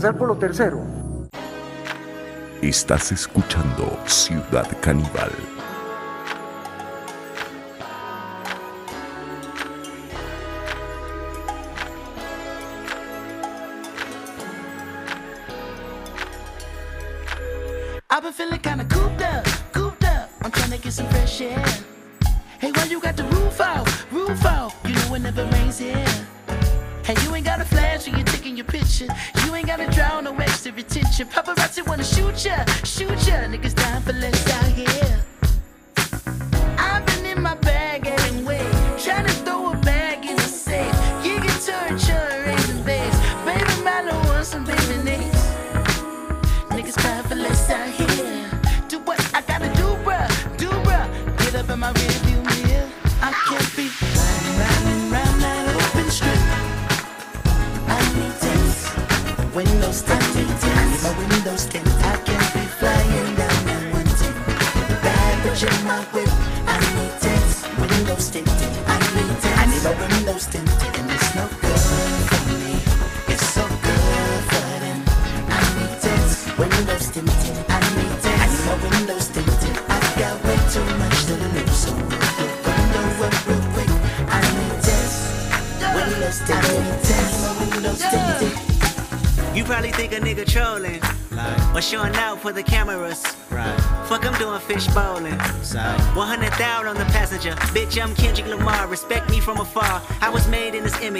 Por 0.00 0.28
lo 0.28 0.36
tercero, 0.36 0.80
Estás 2.62 3.12
escuchando 3.12 3.98
Ciudad 4.06 4.66
Caníbal. 4.80 5.30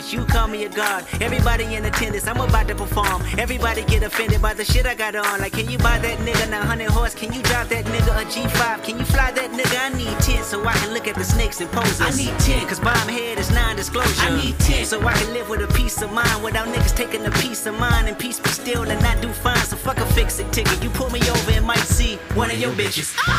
Made 0.00 0.12
in 0.12 0.12
this 0.12 0.12
image. 0.12 0.12
You 0.12 0.24
call 0.26 0.48
me 0.48 0.64
a 0.64 0.68
god. 0.68 1.04
Everybody 1.20 1.74
in 1.74 1.84
attendance. 1.84 2.26
I'm 2.26 2.40
about 2.40 2.68
to 2.68 2.74
perform. 2.74 3.22
Everybody 3.38 3.84
get 3.84 4.02
offended 4.02 4.42
by 4.42 4.54
the 4.54 4.64
shit 4.64 4.86
I 4.86 4.94
got 4.94 5.14
on. 5.14 5.40
Like, 5.40 5.52
can 5.52 5.70
you 5.70 5.78
buy 5.78 5.98
that 5.98 6.18
nigga 6.18 6.50
900 6.50 6.90
horse? 6.90 7.14
Can 7.14 7.32
you 7.32 7.42
drive 7.42 7.68
that 7.70 7.84
nigga 7.84 8.22
a 8.22 8.24
G5? 8.24 8.84
Can 8.84 8.98
you 8.98 9.04
fly 9.04 9.30
that 9.32 9.50
nigga? 9.52 9.78
I 9.80 9.96
need 9.96 10.18
10 10.20 10.44
so 10.44 10.64
I 10.64 10.72
can 10.74 10.92
look 10.94 11.06
at 11.08 11.14
the 11.16 11.24
snakes 11.24 11.60
and 11.60 11.70
poses. 11.70 12.00
I 12.00 12.10
need 12.10 12.38
10. 12.40 12.68
Cause 12.68 12.80
bomb 12.80 13.08
head 13.08 13.38
is 13.38 13.50
non-disclosure. 13.50 14.22
I 14.22 14.42
need 14.42 14.58
10. 14.60 14.86
So 14.86 15.00
I 15.06 15.12
can 15.14 15.32
live 15.32 15.48
with 15.48 15.62
a 15.62 15.72
peace 15.74 16.02
of 16.02 16.12
mind 16.12 16.42
without 16.42 16.68
niggas 16.68 16.94
taking 16.96 17.26
a 17.26 17.30
piece 17.30 17.66
of 17.66 17.78
mine 17.78 18.06
and 18.06 18.18
peace 18.18 18.40
be 18.40 18.50
still 18.50 18.82
and 18.82 19.00
not 19.02 19.20
do 19.20 19.28
fine. 19.28 19.64
So 19.66 19.76
fuck 19.76 19.98
a 19.98 20.06
fix 20.06 20.38
it 20.38 20.52
ticket. 20.52 20.82
You 20.82 20.90
pull 20.90 21.10
me 21.10 21.20
over 21.30 21.52
and 21.52 21.66
might 21.66 21.86
see 21.86 22.16
one 22.34 22.50
of 22.50 22.58
your 22.58 22.72
bitches. 22.72 23.14
Ah! 23.18 23.30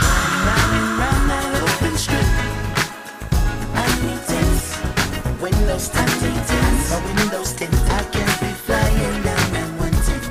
Riding 0.48 1.00
round 1.00 1.30
that 1.30 1.62
open 1.62 1.82
open 1.82 1.98
strip. 1.98 2.51
I 5.44 5.50
need. 5.50 5.58
Windows 5.58 5.90
tinted. 5.90 6.34
My 6.90 6.98
windows 7.06 7.54
tinted. 7.54 7.80
I 7.90 8.04
can't 8.12 8.40
be 8.42 8.48
flying 8.66 9.24
down 9.24 9.56
and 9.56 9.80
wanting. 9.80 10.22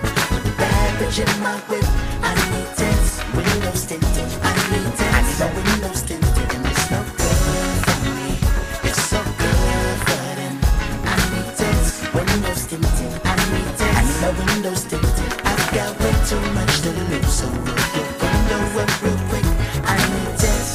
Bad 0.57 0.99
bitch 0.99 1.19
in 1.19 1.43
my 1.43 1.57
whip. 1.69 1.85
I 2.23 2.35
need 2.51 2.71
tints. 2.77 3.19
Windows 3.35 3.87
tinted. 3.87 4.31
I 4.43 4.55
need 4.71 4.93
tints. 4.97 5.41
My 5.41 5.47
windows 5.55 6.03
tinted. 6.03 6.55
And 6.55 6.67
it's 6.67 6.91
no 6.91 7.01
good 7.19 7.79
for 7.87 7.99
me. 8.15 8.39
It's 8.87 9.03
so 9.11 9.21
good 9.43 9.99
for 10.07 10.27
them. 10.39 10.57
I 11.03 11.17
need 11.33 11.51
tints. 11.59 11.91
Windows 12.15 12.63
tinted. 12.71 13.13
I 13.25 13.35
need 13.51 13.71
tints. 13.79 14.13
My 14.23 14.31
windows 14.39 14.83
tinted. 14.85 15.33
I've 15.45 15.65
got 15.75 15.91
way 15.99 16.15
too 16.31 16.43
much 16.55 16.75
to 16.83 16.91
lose. 16.91 17.33
So 17.35 17.47
roll 17.51 17.87
your 17.99 18.11
window 18.23 18.63
up 18.79 19.03
real 19.03 19.19
quick. 19.29 19.47
I 19.83 19.99
need 20.13 20.39
tints. 20.39 20.71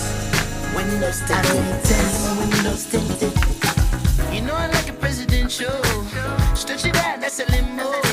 Windows 0.76 1.20
tinted. 1.24 1.46
I 1.46 1.56
need 1.56 1.84
tints. 1.88 2.20
Windows 2.36 2.84
tinted 2.92 3.05
show. 5.50 5.82
Stretch 6.56 6.86
it 6.86 6.96
out, 6.96 7.20
that's 7.20 7.40
a 7.40 7.46
limo. 7.52 8.05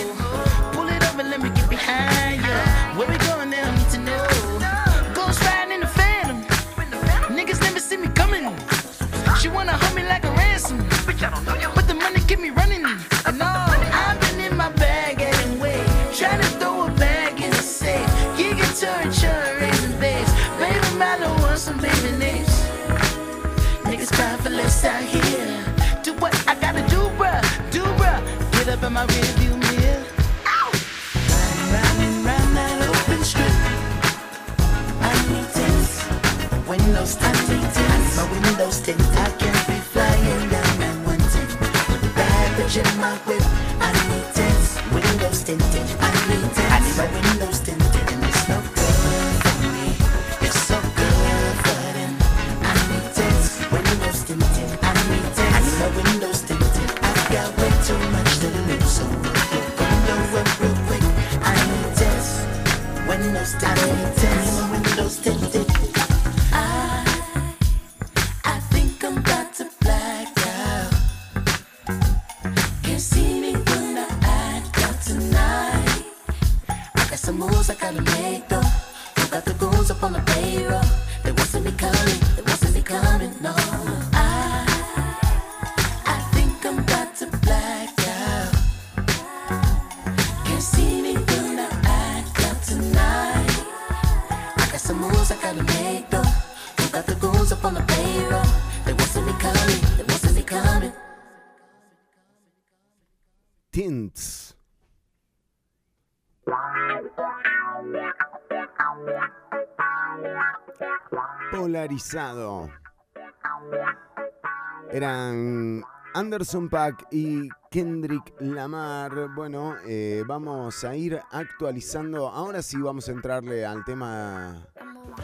Anderson 116.43 116.69
Pack 116.69 117.07
y 117.13 117.49
Kendrick 117.71 118.35
Lamar. 118.41 119.29
Bueno, 119.33 119.77
eh, 119.87 120.25
vamos 120.27 120.83
a 120.83 120.97
ir 120.97 121.21
actualizando. 121.31 122.27
Ahora 122.29 122.63
sí 122.63 122.79
vamos 122.79 123.09
a 123.09 123.13
entrarle 123.13 123.65
al 123.65 123.85
tema. 123.85 124.67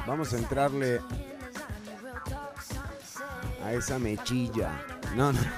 Vamos 0.06 0.32
a 0.32 0.38
entrarle 0.38 1.00
a 3.64 3.72
esa 3.72 3.98
mechilla. 3.98 4.80
No, 5.16 5.32
no. 5.32 5.40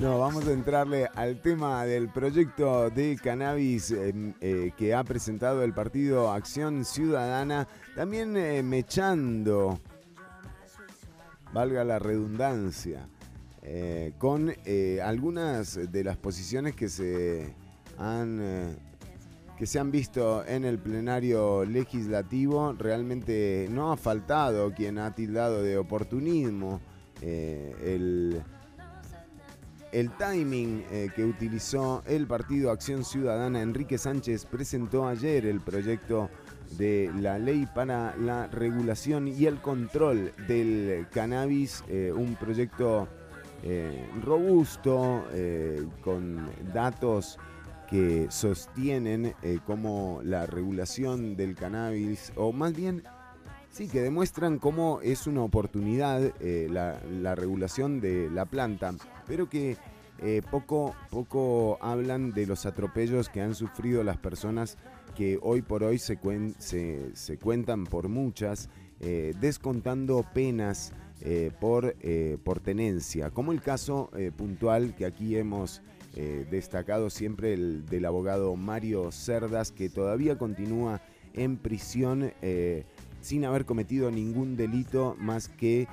No, 0.00 0.18
vamos 0.18 0.44
a 0.48 0.52
entrarle 0.52 1.08
al 1.14 1.40
tema 1.40 1.84
del 1.84 2.08
proyecto 2.08 2.90
de 2.90 3.16
cannabis 3.22 3.92
eh, 3.92 4.34
eh, 4.40 4.72
que 4.76 4.92
ha 4.92 5.04
presentado 5.04 5.62
el 5.62 5.72
partido 5.72 6.32
Acción 6.32 6.84
Ciudadana, 6.84 7.68
también 7.94 8.36
eh, 8.36 8.60
mechando, 8.64 9.78
valga 11.52 11.84
la 11.84 12.00
redundancia, 12.00 13.08
eh, 13.66 14.12
con 14.18 14.52
eh, 14.66 15.00
algunas 15.02 15.90
de 15.90 16.04
las 16.04 16.18
posiciones 16.18 16.76
que 16.76 16.90
se 16.90 17.54
han 17.96 18.38
eh, 18.42 18.76
que 19.56 19.64
se 19.66 19.78
han 19.78 19.90
visto 19.90 20.44
en 20.44 20.66
el 20.66 20.78
plenario 20.78 21.64
legislativo. 21.64 22.74
Realmente 22.74 23.66
no 23.70 23.90
ha 23.90 23.96
faltado 23.96 24.74
quien 24.74 24.98
ha 24.98 25.14
tildado 25.14 25.62
de 25.62 25.78
oportunismo 25.78 26.80
el 27.22 28.42
el 29.92 30.10
timing 30.18 30.84
que 31.14 31.24
utilizó 31.24 32.02
el 32.04 32.26
partido 32.26 32.72
Acción 32.72 33.04
Ciudadana, 33.04 33.62
Enrique 33.62 33.96
Sánchez 33.96 34.44
presentó 34.44 35.06
ayer 35.06 35.46
el 35.46 35.60
proyecto 35.60 36.28
de 36.76 37.12
la 37.16 37.38
ley 37.38 37.66
para 37.72 38.16
la 38.16 38.48
regulación 38.48 39.28
y 39.28 39.46
el 39.46 39.60
control 39.62 40.32
del 40.48 41.06
cannabis, 41.12 41.84
un 41.88 42.34
proyecto 42.34 43.08
eh, 43.66 44.06
robusto, 44.22 45.24
eh, 45.32 45.84
con 46.02 46.48
datos 46.74 47.38
que 47.88 48.26
sostienen 48.30 49.34
eh, 49.42 49.58
cómo 49.66 50.20
la 50.22 50.46
regulación 50.46 51.34
del 51.36 51.54
cannabis, 51.54 52.32
o 52.36 52.52
más 52.52 52.74
bien 52.74 53.02
Sí, 53.70 53.88
que 53.88 54.00
demuestran 54.02 54.60
cómo 54.60 55.00
es 55.02 55.26
una 55.26 55.42
oportunidad 55.42 56.22
eh, 56.40 56.68
la, 56.70 57.00
la 57.10 57.34
regulación 57.34 58.00
de 58.00 58.30
la 58.30 58.44
planta, 58.44 58.92
pero 59.26 59.48
que 59.48 59.76
poco, 60.48 60.94
poco 61.10 61.76
hablan 61.80 62.30
de 62.30 62.46
los 62.46 62.66
atropellos 62.66 63.28
que 63.28 63.40
han 63.42 63.56
sufrido 63.56 64.04
las 64.04 64.16
personas 64.16 64.78
que 65.16 65.40
hoy 65.42 65.60
por 65.60 65.82
hoy 65.82 65.98
se, 65.98 66.20
cuen- 66.20 66.54
se- 66.58 67.10
se 67.16 67.36
cuentan 67.36 67.82
por 67.82 68.08
muchas, 68.08 68.68
descontando 69.40 70.24
penas 70.32 70.92
eh, 71.26 71.50
por, 71.58 71.96
eh, 72.02 72.36
por 72.44 72.60
tenencia, 72.60 73.30
como 73.30 73.52
el 73.52 73.62
caso 73.62 74.10
eh, 74.14 74.30
puntual 74.36 74.94
que 74.94 75.06
aquí 75.06 75.36
hemos 75.36 75.82
destacado 76.48 77.10
siempre, 77.10 77.54
el 77.54 77.86
del 77.86 78.04
abogado 78.04 78.54
Mario 78.54 79.10
Cerdas, 79.10 79.72
que 79.72 79.88
todavía 79.88 80.38
continúa 80.38 81.00
en 81.32 81.56
prisión. 81.56 82.32
sin 83.20 83.44
haber 83.44 83.64
cometido 83.64 84.12
ningún 84.12 84.56
delito 84.56 85.16
más 85.18 85.48
que 85.48 85.88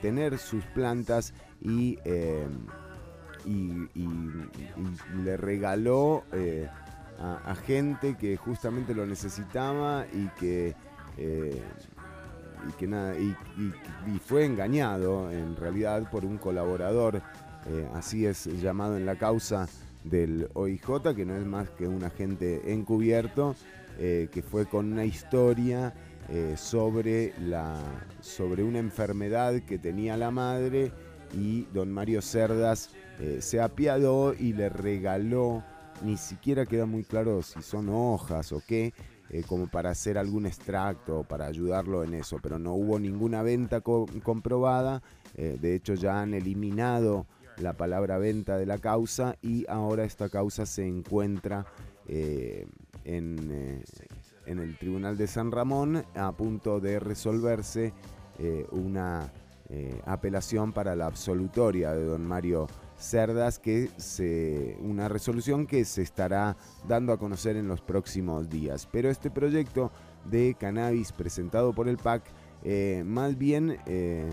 tener 0.00 0.38
sus 0.38 0.62
plantas 0.66 1.34
y, 1.60 1.98
eh, 2.04 2.46
y- 3.44 3.88
le 5.24 5.36
regaló 5.36 6.22
a, 7.18 7.54
gente 7.56 8.16
que 8.16 8.36
justamente 8.36 8.94
lo 8.94 9.06
necesitaba 9.06 10.06
y 10.12 10.28
que, 10.38 10.76
y, 12.68 12.72
que 12.72 12.86
nada, 12.86 13.14
y, 13.18 13.34
fue 14.24 14.44
engañado 14.44 15.30
en 15.30 15.56
realidad 15.56 16.10
por 16.10 16.24
un 16.24 16.38
colaborador, 16.38 17.22
eh, 17.66 17.88
así 17.94 18.26
es 18.26 18.46
llamado 18.60 18.96
en 18.96 19.06
la 19.06 19.16
causa 19.16 19.68
del 20.04 20.48
OIJ, 20.54 21.14
que 21.14 21.24
no 21.24 21.36
es 21.36 21.44
más 21.44 21.68
que 21.70 21.86
un 21.86 22.04
agente 22.04 22.72
encubierto, 22.72 23.54
eh, 23.98 24.28
que 24.32 24.42
fue 24.42 24.66
con 24.66 24.92
una 24.92 25.04
historia 25.04 25.92
eh, 26.28 26.54
sobre, 26.56 27.34
la, 27.40 27.76
sobre 28.20 28.62
una 28.62 28.78
enfermedad 28.78 29.60
que 29.60 29.78
tenía 29.78 30.16
la 30.16 30.30
madre 30.30 30.92
y 31.34 31.62
don 31.74 31.92
Mario 31.92 32.22
Cerdas 32.22 32.90
se 33.40 33.60
apiadó 33.60 34.32
y 34.32 34.52
le 34.52 34.68
regaló, 34.68 35.64
ni 36.04 36.16
siquiera 36.16 36.64
queda 36.66 36.86
muy 36.86 37.02
claro 37.02 37.42
si 37.42 37.60
son 37.62 37.88
hojas 37.88 38.52
o 38.52 38.62
qué, 38.64 38.94
eh, 39.30 39.42
como 39.46 39.66
para 39.66 39.90
hacer 39.90 40.18
algún 40.18 40.46
extracto, 40.46 41.24
para 41.24 41.46
ayudarlo 41.46 42.02
en 42.04 42.14
eso, 42.14 42.38
pero 42.42 42.58
no 42.58 42.72
hubo 42.74 42.98
ninguna 42.98 43.42
venta 43.42 43.80
co- 43.80 44.06
comprobada. 44.22 45.02
Eh, 45.36 45.58
de 45.60 45.74
hecho, 45.74 45.94
ya 45.94 46.20
han 46.22 46.34
eliminado 46.34 47.26
la 47.58 47.72
palabra 47.74 48.18
venta 48.18 48.56
de 48.56 48.66
la 48.66 48.78
causa 48.78 49.36
y 49.42 49.66
ahora 49.68 50.04
esta 50.04 50.28
causa 50.28 50.64
se 50.64 50.86
encuentra 50.86 51.66
eh, 52.06 52.66
en, 53.04 53.82
el 54.46 54.78
Tribunal 54.78 55.16
de 55.18 55.26
San 55.26 55.50
Ramón 55.52 56.04
a 56.14 56.32
punto 56.32 56.80
de 56.80 57.00
resolverse 57.00 57.92
una 58.70 59.30
apelación 60.06 60.72
para 60.72 60.94
la 60.96 61.06
absolutoria 61.06 61.92
de 61.92 62.04
don 62.04 62.24
Mario 62.26 62.68
Cerdas, 62.98 63.58
que 63.58 63.90
se, 63.96 64.76
una 64.80 65.08
resolución 65.08 65.66
que 65.66 65.84
se 65.84 66.02
estará 66.02 66.56
dando 66.86 67.12
a 67.12 67.18
conocer 67.18 67.56
en 67.56 67.68
los 67.68 67.80
próximos 67.80 68.48
días. 68.50 68.88
Pero 68.90 69.08
este 69.08 69.30
proyecto 69.30 69.92
de 70.24 70.56
cannabis 70.58 71.12
presentado 71.12 71.72
por 71.72 71.88
el 71.88 71.96
PAC, 71.96 72.24
eh, 72.64 73.02
más 73.06 73.38
bien 73.38 73.78
eh, 73.86 74.28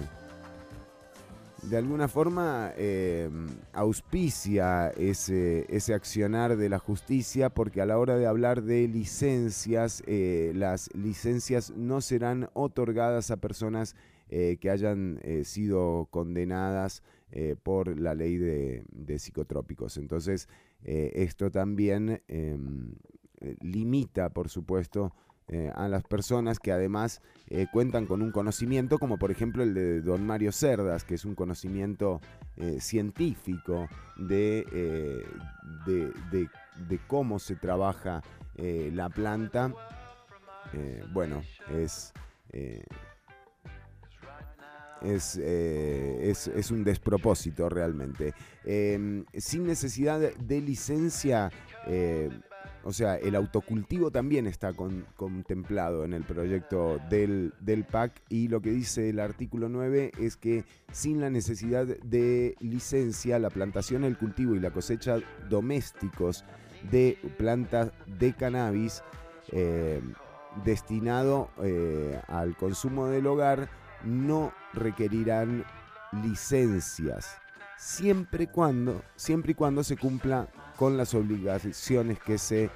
de 1.62 1.78
alguna 1.78 2.08
forma 2.08 2.72
eh, 2.76 3.30
auspicia 3.72 4.90
ese, 4.90 5.66
ese 5.70 5.94
accionar 5.94 6.58
de 6.58 6.70
la 6.70 6.80
justicia 6.80 7.50
porque 7.50 7.82
a 7.82 7.86
la 7.86 8.00
hora 8.00 8.18
de 8.18 8.26
hablar 8.26 8.64
de 8.64 8.88
licencias, 8.88 10.04
las 10.08 10.90
licencias 10.96 11.72
no 11.72 12.02
serán 12.02 12.50
otorgadas 12.54 13.32
a 13.32 13.38
personas 13.38 13.96
que 14.30 14.70
hayan 14.70 15.20
sido 15.44 16.08
condenadas 16.10 17.04
eh, 17.36 17.56
por 17.62 18.00
la 18.00 18.16
ley 18.16 18.38
de, 18.38 18.84
de 18.92 19.20
psicotrópicos. 19.20 19.98
Entonces, 19.98 20.48
eh, 20.84 21.12
esto 21.16 21.52
también 21.52 22.22
em, 22.30 22.96
eh, 23.42 23.56
limita, 23.62 24.30
por 24.30 24.48
supuesto, 24.50 25.14
a 25.76 25.88
las 25.88 26.02
personas 26.02 26.58
que 26.58 26.72
además 26.72 27.22
cuentan 27.72 28.08
con 28.08 28.24
un 28.24 28.32
conocimiento, 28.32 28.98
como 28.98 29.20
por 29.20 29.30
ejemplo 29.30 29.62
el 29.62 29.76
de 29.76 30.02
don 30.02 30.26
Mario 30.26 30.52
Cerdas, 30.52 31.04
que 31.04 31.14
es 31.14 31.24
un 31.24 31.36
conocimiento 31.36 32.20
científico 32.80 33.88
de, 34.18 34.66
de, 35.86 36.50
de- 36.90 37.00
cómo 37.08 37.38
se 37.38 37.56
trabaja 37.56 38.24
la 38.58 39.08
planta. 39.10 39.72
Bueno, 41.14 41.44
es... 41.70 42.12
eh, 45.02 46.20
es, 46.24 46.48
es, 46.48 46.72
un 46.72 46.84
despropósito 46.84 47.70
realmente. 47.70 48.34
Eh, 48.64 49.24
sin 49.36 49.68
necesidad 49.68 50.20
de 50.20 50.62
licencia, 50.62 51.52
eh, 51.88 52.30
o 52.84 52.94
sea, 52.94 53.16
el 53.18 53.36
autocultivo 53.36 54.12
también 54.12 54.48
está 54.48 54.74
con- 54.74 55.06
contemplado 55.16 56.06
en 56.06 56.14
el 56.14 56.24
proyecto 56.24 57.00
del, 57.10 57.54
del 57.60 57.84
PAC 57.84 58.22
y 58.30 58.48
lo 58.48 58.62
que 58.62 58.72
dice 58.72 59.10
el 59.10 59.20
artículo 59.20 59.70
9 59.70 60.12
es 60.20 60.38
que 60.38 60.64
sin 60.92 61.20
la 61.20 61.30
necesidad 61.30 61.86
de 61.86 62.56
licencia, 62.60 63.40
la 63.40 63.50
plantación, 63.50 64.04
el 64.04 64.18
cultivo 64.18 64.56
y 64.56 64.60
la 64.60 64.72
cosecha 64.72 65.18
domésticos 65.50 66.46
de 66.92 67.18
plantas 67.38 67.92
de 68.20 68.34
cannabis 68.34 69.04
eh, 69.52 70.00
destinado 70.64 71.50
al 72.28 72.56
consumo 72.56 73.08
del 73.08 73.28
hogar 73.28 73.68
no 74.06 74.54
requerirán 74.74 75.66
licencias 76.24 77.38
siempre 77.78 78.46
y 78.46 78.48
cuando 78.48 79.04
siempre 79.16 79.52
y 79.52 79.56
cuando 79.56 79.84
se 79.84 79.98
cumpla 79.98 80.48
con 80.78 80.96
las 80.98 81.14
obligaciones 81.14 82.20
que 82.20 82.38
se 82.38 82.70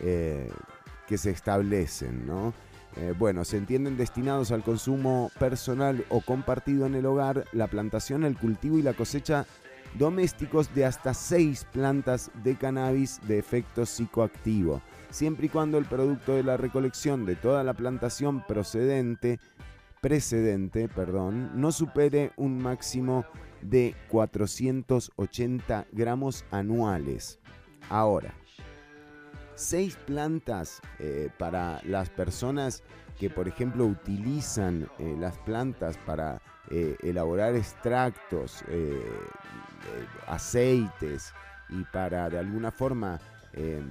eh, 0.00 0.50
que 1.06 1.18
se 1.18 1.30
establecen 1.30 2.26
¿no? 2.26 2.52
Eh, 2.96 3.14
bueno, 3.16 3.44
se 3.44 3.56
entienden 3.56 3.96
destinados 3.96 4.50
al 4.50 4.64
consumo 4.64 5.30
personal 5.38 6.04
o 6.08 6.20
compartido 6.20 6.86
en 6.86 6.96
el 6.96 7.06
hogar, 7.06 7.44
la 7.52 7.68
plantación, 7.68 8.24
el 8.24 8.36
cultivo 8.36 8.78
y 8.78 8.82
la 8.82 8.94
cosecha 8.94 9.46
domésticos 9.94 10.74
de 10.74 10.84
hasta 10.84 11.14
seis 11.14 11.66
plantas 11.72 12.30
de 12.42 12.56
cannabis 12.56 13.20
de 13.26 13.38
efecto 13.38 13.86
psicoactivo, 13.86 14.82
siempre 15.10 15.46
y 15.46 15.48
cuando 15.48 15.78
el 15.78 15.84
producto 15.84 16.34
de 16.34 16.42
la 16.42 16.56
recolección 16.56 17.26
de 17.26 17.36
toda 17.36 17.64
la 17.64 17.74
plantación 17.74 18.44
procedente, 18.46 19.40
precedente, 20.00 20.88
perdón, 20.88 21.60
no 21.60 21.72
supere 21.72 22.32
un 22.36 22.58
máximo 22.58 23.24
de 23.62 23.94
480 24.08 25.86
gramos 25.92 26.44
anuales. 26.50 27.38
Ahora, 27.88 28.34
seis 29.54 29.96
plantas 30.06 30.80
eh, 30.98 31.28
para 31.38 31.80
las 31.84 32.08
personas 32.10 32.82
que, 33.18 33.28
por 33.28 33.48
ejemplo, 33.48 33.84
utilizan 33.84 34.88
eh, 34.98 35.14
las 35.18 35.36
plantas 35.38 35.98
para 35.98 36.40
eh, 36.70 36.96
elaborar 37.02 37.54
extractos, 37.54 38.64
aceites 40.26 41.32
y 41.70 41.84
para 41.92 42.30
de 42.30 42.38
alguna 42.38 42.70
forma 42.70 43.18
eh, 43.52 43.82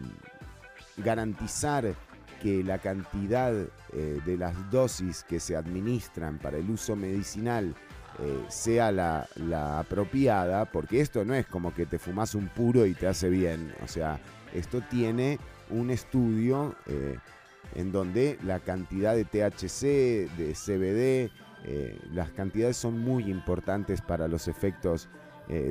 garantizar 0.97 1.93
que 2.39 2.63
la 2.63 2.79
cantidad 2.79 3.53
eh, 3.53 4.21
de 4.25 4.37
las 4.37 4.71
dosis 4.71 5.23
que 5.23 5.39
se 5.39 5.55
administran 5.55 6.39
para 6.39 6.57
el 6.57 6.69
uso 6.69 6.95
medicinal 6.95 7.75
eh, 8.19 8.45
sea 8.49 8.91
la, 8.91 9.27
apropiada, 9.79 10.65
porque 10.65 11.01
esto 11.01 11.23
no 11.25 11.33
es 11.35 11.45
como 11.45 11.73
que 11.73 11.85
te 11.85 11.99
fumas 11.99 12.35
un 12.35 12.47
puro 12.47 12.85
y 12.85 12.93
te 12.93 13.07
hace 13.07 13.29
bien, 13.29 13.73
o 13.83 13.87
sea, 13.87 14.19
esto 14.53 14.81
tiene 14.89 15.39
un 15.69 15.91
estudio 15.91 16.75
eh, 16.87 17.17
en 17.75 17.91
donde 17.91 18.39
la 18.43 18.59
cantidad 18.59 19.15
de 19.15 19.25
THC, 19.25 20.29
de 20.37 20.53
CBD, 20.55 21.31
las 22.13 22.31
cantidades 22.31 22.77
son 22.77 22.99
muy 22.99 23.29
importantes 23.29 24.01
para 24.01 24.29
los 24.29 24.47
efectos 24.47 25.09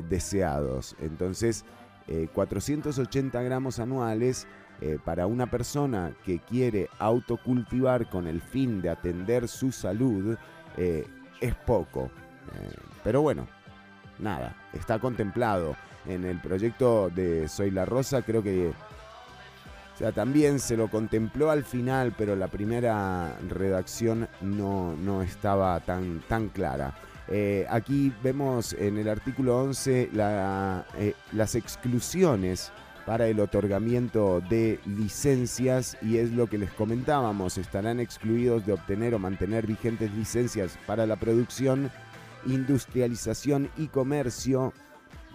deseados. 0.09 0.95
Entonces, 1.01 1.65
eh, 2.09 2.27
480 2.33 3.43
gramos 3.43 3.79
anuales 3.79 4.47
eh, 4.81 4.99
para 5.05 5.27
una 5.27 5.51
persona 5.51 6.13
que 6.25 6.39
quiere 6.39 6.89
autocultivar 6.99 8.09
con 8.09 8.29
el 8.29 8.41
fin 8.41 8.81
de 8.81 8.91
atender 8.91 9.49
su 9.49 9.73
salud 9.73 10.37
eh, 10.77 11.05
es 11.41 11.55
poco. 11.55 12.11
Eh, 12.55 12.77
pero 13.03 13.23
bueno, 13.23 13.49
nada, 14.19 14.55
está 14.73 15.01
contemplado 15.01 15.75
en 16.07 16.25
el 16.25 16.41
proyecto 16.41 17.11
de 17.11 17.49
Soy 17.49 17.73
la 17.73 17.85
Rosa, 17.85 18.23
creo 18.23 18.43
que 18.43 18.69
o 18.69 19.99
sea, 19.99 20.13
también 20.13 20.61
se 20.61 20.77
lo 20.77 20.89
contempló 20.89 21.51
al 21.51 21.65
final, 21.65 22.15
pero 22.17 22.37
la 22.37 22.47
primera 22.47 23.37
redacción 23.49 24.29
no, 24.41 24.95
no 24.95 25.23
estaba 25.23 25.81
tan, 25.81 26.21
tan 26.29 26.51
clara. 26.51 26.95
Aquí 27.69 28.13
vemos 28.23 28.73
en 28.73 28.97
el 28.97 29.09
artículo 29.09 29.59
11 29.59 30.11
la, 30.15 30.87
eh, 30.97 31.15
las 31.33 31.57
exclusiones 31.57 32.73
para 33.09 33.27
el 33.27 33.41
otorgamiento 33.41 34.43
de 34.51 34.79
licencias 34.85 35.97
y 36.03 36.19
es 36.19 36.31
lo 36.31 36.47
que 36.47 36.59
les 36.59 36.71
comentábamos, 36.71 37.57
estarán 37.57 38.01
excluidos 38.01 38.67
de 38.67 38.75
obtener 38.75 39.15
o 39.15 39.19
mantener 39.19 39.67
vigentes 39.67 40.13
licencias 40.13 40.79
para 40.87 41.07
la 41.07 41.17
producción, 41.17 41.91
industrialización 42.45 43.71
y 43.79 43.87
comercio 43.87 44.75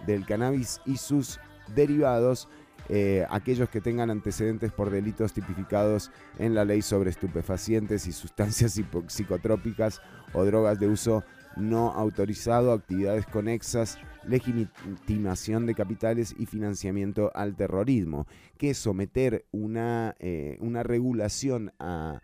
del 0.06 0.24
cannabis 0.24 0.82
y 0.86 0.98
sus 0.98 1.40
derivados, 1.74 2.46
eh, 2.88 3.26
aquellos 3.28 3.68
que 3.68 3.80
tengan 3.80 4.08
antecedentes 4.08 4.70
por 4.70 4.90
delitos 4.90 5.32
tipificados 5.32 6.12
en 6.38 6.54
la 6.54 6.64
ley 6.64 6.80
sobre 6.80 7.10
estupefacientes 7.10 8.06
y 8.06 8.12
sustancias 8.12 8.80
psicotrópicas 9.08 10.00
o 10.32 10.44
drogas 10.44 10.78
de 10.78 10.86
uso 10.86 11.24
no 11.56 11.90
autorizado, 11.90 12.72
actividades 12.72 13.26
conexas, 13.26 13.98
legitimación 14.26 15.66
de 15.66 15.74
capitales 15.74 16.34
y 16.38 16.46
financiamiento 16.46 17.30
al 17.34 17.56
terrorismo, 17.56 18.26
que 18.58 18.74
someter 18.74 19.44
una, 19.52 20.14
eh, 20.18 20.56
una 20.60 20.82
regulación 20.82 21.72
a, 21.78 22.22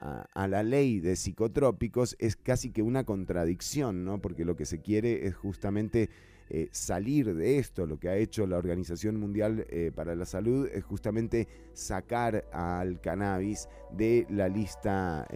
a- 0.00 0.48
la 0.48 0.62
ley 0.62 1.00
de 1.00 1.16
psicotrópicos 1.16 2.16
es 2.18 2.36
casi 2.36 2.70
que 2.70 2.82
una 2.82 3.04
contradicción, 3.04 4.04
¿no? 4.04 4.20
Porque 4.20 4.44
lo 4.44 4.56
que 4.56 4.64
se 4.66 4.80
quiere 4.80 5.26
es 5.26 5.34
justamente 5.34 6.08
eh, 6.48 6.68
salir 6.72 7.34
de 7.34 7.58
esto. 7.58 7.86
Lo 7.86 7.98
que 8.00 8.08
ha 8.08 8.16
hecho 8.16 8.46
la 8.46 8.56
Organización 8.58 9.20
Mundial 9.20 9.66
eh, 9.68 9.92
para 9.94 10.14
la 10.16 10.24
Salud 10.26 10.68
es 10.72 10.82
justamente 10.84 11.46
sacar 11.74 12.44
al 12.52 13.00
cannabis 13.00 13.68
de 13.92 14.26
la 14.30 14.48
lista 14.48 15.26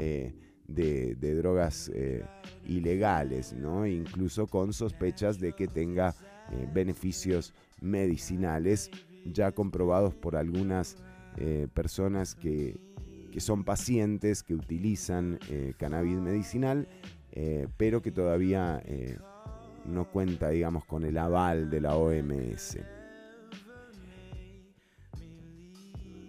de, 0.68 1.34
drogas 1.34 1.90
eh, 1.94 2.24
ilegales, 2.66 3.52
¿no? 3.52 3.86
Incluso 3.86 4.46
con 4.46 4.72
sospechas 4.72 5.38
de 5.38 5.52
que 5.52 5.66
tenga 5.66 6.14
eh, 6.50 6.68
beneficios 6.72 7.52
medicinales 7.80 8.90
ya 9.26 9.52
comprobados 9.52 10.14
por 10.14 10.36
algunas 10.36 10.96
eh, 11.36 11.68
personas 11.72 12.34
que, 12.34 12.76
que 13.32 13.40
son 13.40 13.64
pacientes 13.64 14.42
que 14.42 14.54
utilizan 14.54 15.38
cannabis 15.78 16.18
medicinal, 16.18 16.86
pero 17.76 18.00
que 18.00 18.12
todavía 18.12 18.80
no 19.84 20.08
cuenta, 20.08 20.50
digamos, 20.50 20.84
con 20.84 21.04
el 21.04 21.18
aval 21.18 21.68
de 21.68 21.80
la 21.80 21.96
OMS. 21.96 22.78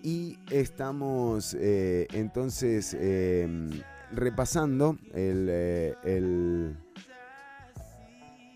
y 0.01 0.37
estamos 0.51 1.55
entonces 1.59 2.95
eh, 2.99 3.47
repasando 4.11 4.97
el, 5.13 5.47
eh, 5.49 5.95
el, 6.03 6.77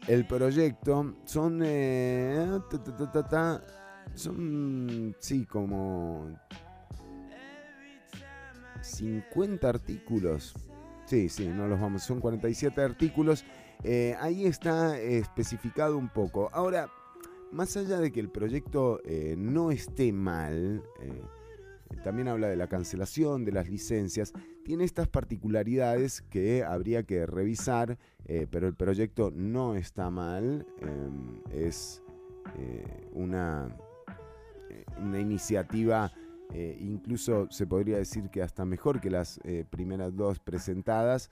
el 0.07 0.25
proyecto. 0.25 1.15
Son, 1.25 1.61
eh, 1.63 2.59
son, 4.15 5.15
sí, 5.19 5.45
como 5.45 6.27
50 8.81 9.69
artículos. 9.69 10.53
Sí, 11.05 11.29
sí, 11.29 11.47
no 11.47 11.67
los 11.67 11.79
vamos, 11.79 12.03
son 12.03 12.19
47 12.19 12.81
artículos. 12.81 13.43
Eh, 13.83 14.15
ahí 14.19 14.45
está 14.45 14.99
especificado 14.99 15.97
un 15.97 16.09
poco. 16.09 16.49
Ahora, 16.53 16.89
más 17.51 17.75
allá 17.77 17.99
de 17.99 18.11
que 18.11 18.19
el 18.19 18.29
proyecto 18.29 19.01
eh, 19.05 19.35
no 19.37 19.71
esté 19.71 20.11
mal, 20.11 20.83
también 22.03 22.27
habla 22.27 22.47
de 22.47 22.55
la 22.55 22.67
cancelación 22.67 23.45
de 23.45 23.51
las 23.51 23.69
licencias, 23.69 24.33
tiene 24.63 24.83
estas 24.83 25.07
particularidades 25.07 26.21
que 26.29 26.63
habría 26.63 27.03
que 27.03 27.25
revisar, 27.25 27.97
eh, 28.25 28.47
pero 28.49 28.67
el 28.67 28.75
proyecto 28.75 29.31
no 29.35 29.75
está 29.75 30.09
mal, 30.09 30.65
eh, 30.81 31.65
es 31.67 32.01
eh, 32.57 33.07
una, 33.13 33.75
eh, 34.69 34.85
una 35.01 35.19
iniciativa 35.19 36.11
incluso 36.79 37.47
se 37.51 37.67
podría 37.67 37.97
decir 37.97 38.31
que 38.31 38.41
hasta 38.41 38.65
mejor 38.65 38.99
que 38.99 39.11
las 39.11 39.39
primeras 39.69 40.15
dos 40.15 40.39
presentadas, 40.39 41.29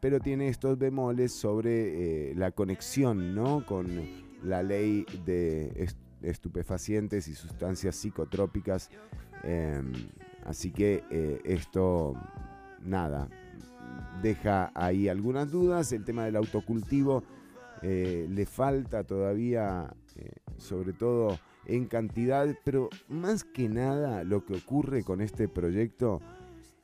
pero 0.00 0.20
tiene 0.20 0.48
estos 0.48 0.76
bemoles 0.76 1.32
sobre 1.32 2.34
la 2.34 2.50
conexión 2.50 3.34
¿no? 3.34 3.64
con 3.64 3.88
la 4.42 4.62
ley 4.62 5.06
de 5.24 5.72
est- 5.76 5.96
estupefacientes 6.20 7.28
y 7.28 7.34
sustancias 7.34 7.96
psicotrópicas. 7.96 8.90
Eh, 9.42 9.82
así 10.44 10.70
que 10.70 11.04
eh, 11.10 11.40
esto, 11.44 12.14
nada, 12.82 13.28
deja 14.22 14.70
ahí 14.74 15.08
algunas 15.08 15.50
dudas. 15.50 15.92
El 15.92 16.04
tema 16.04 16.24
del 16.24 16.36
autocultivo 16.36 17.22
eh, 17.82 18.26
le 18.28 18.46
falta 18.46 19.04
todavía, 19.04 19.92
eh, 20.16 20.30
sobre 20.58 20.92
todo 20.92 21.38
en 21.66 21.86
cantidad, 21.86 22.46
pero 22.64 22.88
más 23.08 23.44
que 23.44 23.68
nada 23.68 24.24
lo 24.24 24.44
que 24.44 24.54
ocurre 24.54 25.04
con 25.04 25.20
este 25.20 25.48
proyecto 25.48 26.20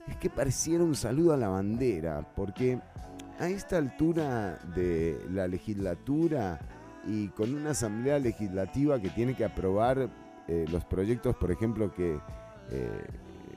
es 0.07 0.17
que 0.17 0.31
pareciera 0.31 0.85
un 0.85 0.95
saludo 0.95 1.33
a 1.33 1.37
la 1.37 1.49
bandera, 1.49 2.33
porque 2.35 2.81
a 3.39 3.49
esta 3.49 3.77
altura 3.77 4.59
de 4.75 5.19
la 5.31 5.47
legislatura 5.49 6.61
y 7.07 7.29
con 7.29 7.55
una 7.55 7.71
asamblea 7.71 8.19
legislativa 8.19 9.01
que 9.01 9.11
tiene 9.11 9.35
que 9.35 9.45
aprobar 9.45 10.09
los 10.71 10.83
proyectos, 10.87 11.37
por 11.37 11.53
ejemplo, 11.53 11.93
que 11.93 12.19
eh, 12.71 13.07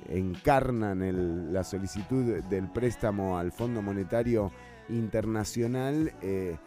encarnan 0.10 1.02
el- 1.04 1.54
la 1.54 1.64
solicitud 1.64 2.42
del 2.50 2.70
préstamo 2.72 3.38
al 3.38 3.52
Fondo 3.52 3.82
Monetario 3.82 4.52
Internacional, 4.90 6.12
eh, 6.22 6.58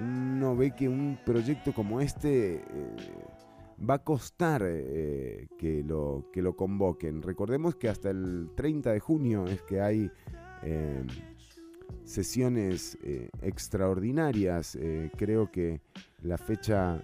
uno 0.00 0.54
ve 0.56 0.72
que 0.74 0.88
un 0.88 1.18
proyecto 1.24 1.72
como 1.72 2.00
este 2.00 2.56
eh, 2.56 2.62
va 3.88 3.94
a 3.94 3.98
costar 4.04 4.62
eh, 4.64 5.48
que, 5.58 5.82
lo, 5.82 6.26
que 6.32 6.42
lo 6.42 6.54
convoquen. 6.54 7.22
Recordemos 7.22 7.74
que 7.76 7.88
hasta 7.88 8.10
el 8.10 8.50
30 8.54 8.92
de 8.92 9.00
junio 9.00 9.46
es 9.46 9.62
que 9.62 9.80
hay 9.80 10.10
sesiones 12.04 12.96
extraordinarias. 13.40 14.78
creo 15.16 15.50
que 15.50 15.80
la 16.22 16.38
fecha 16.38 17.00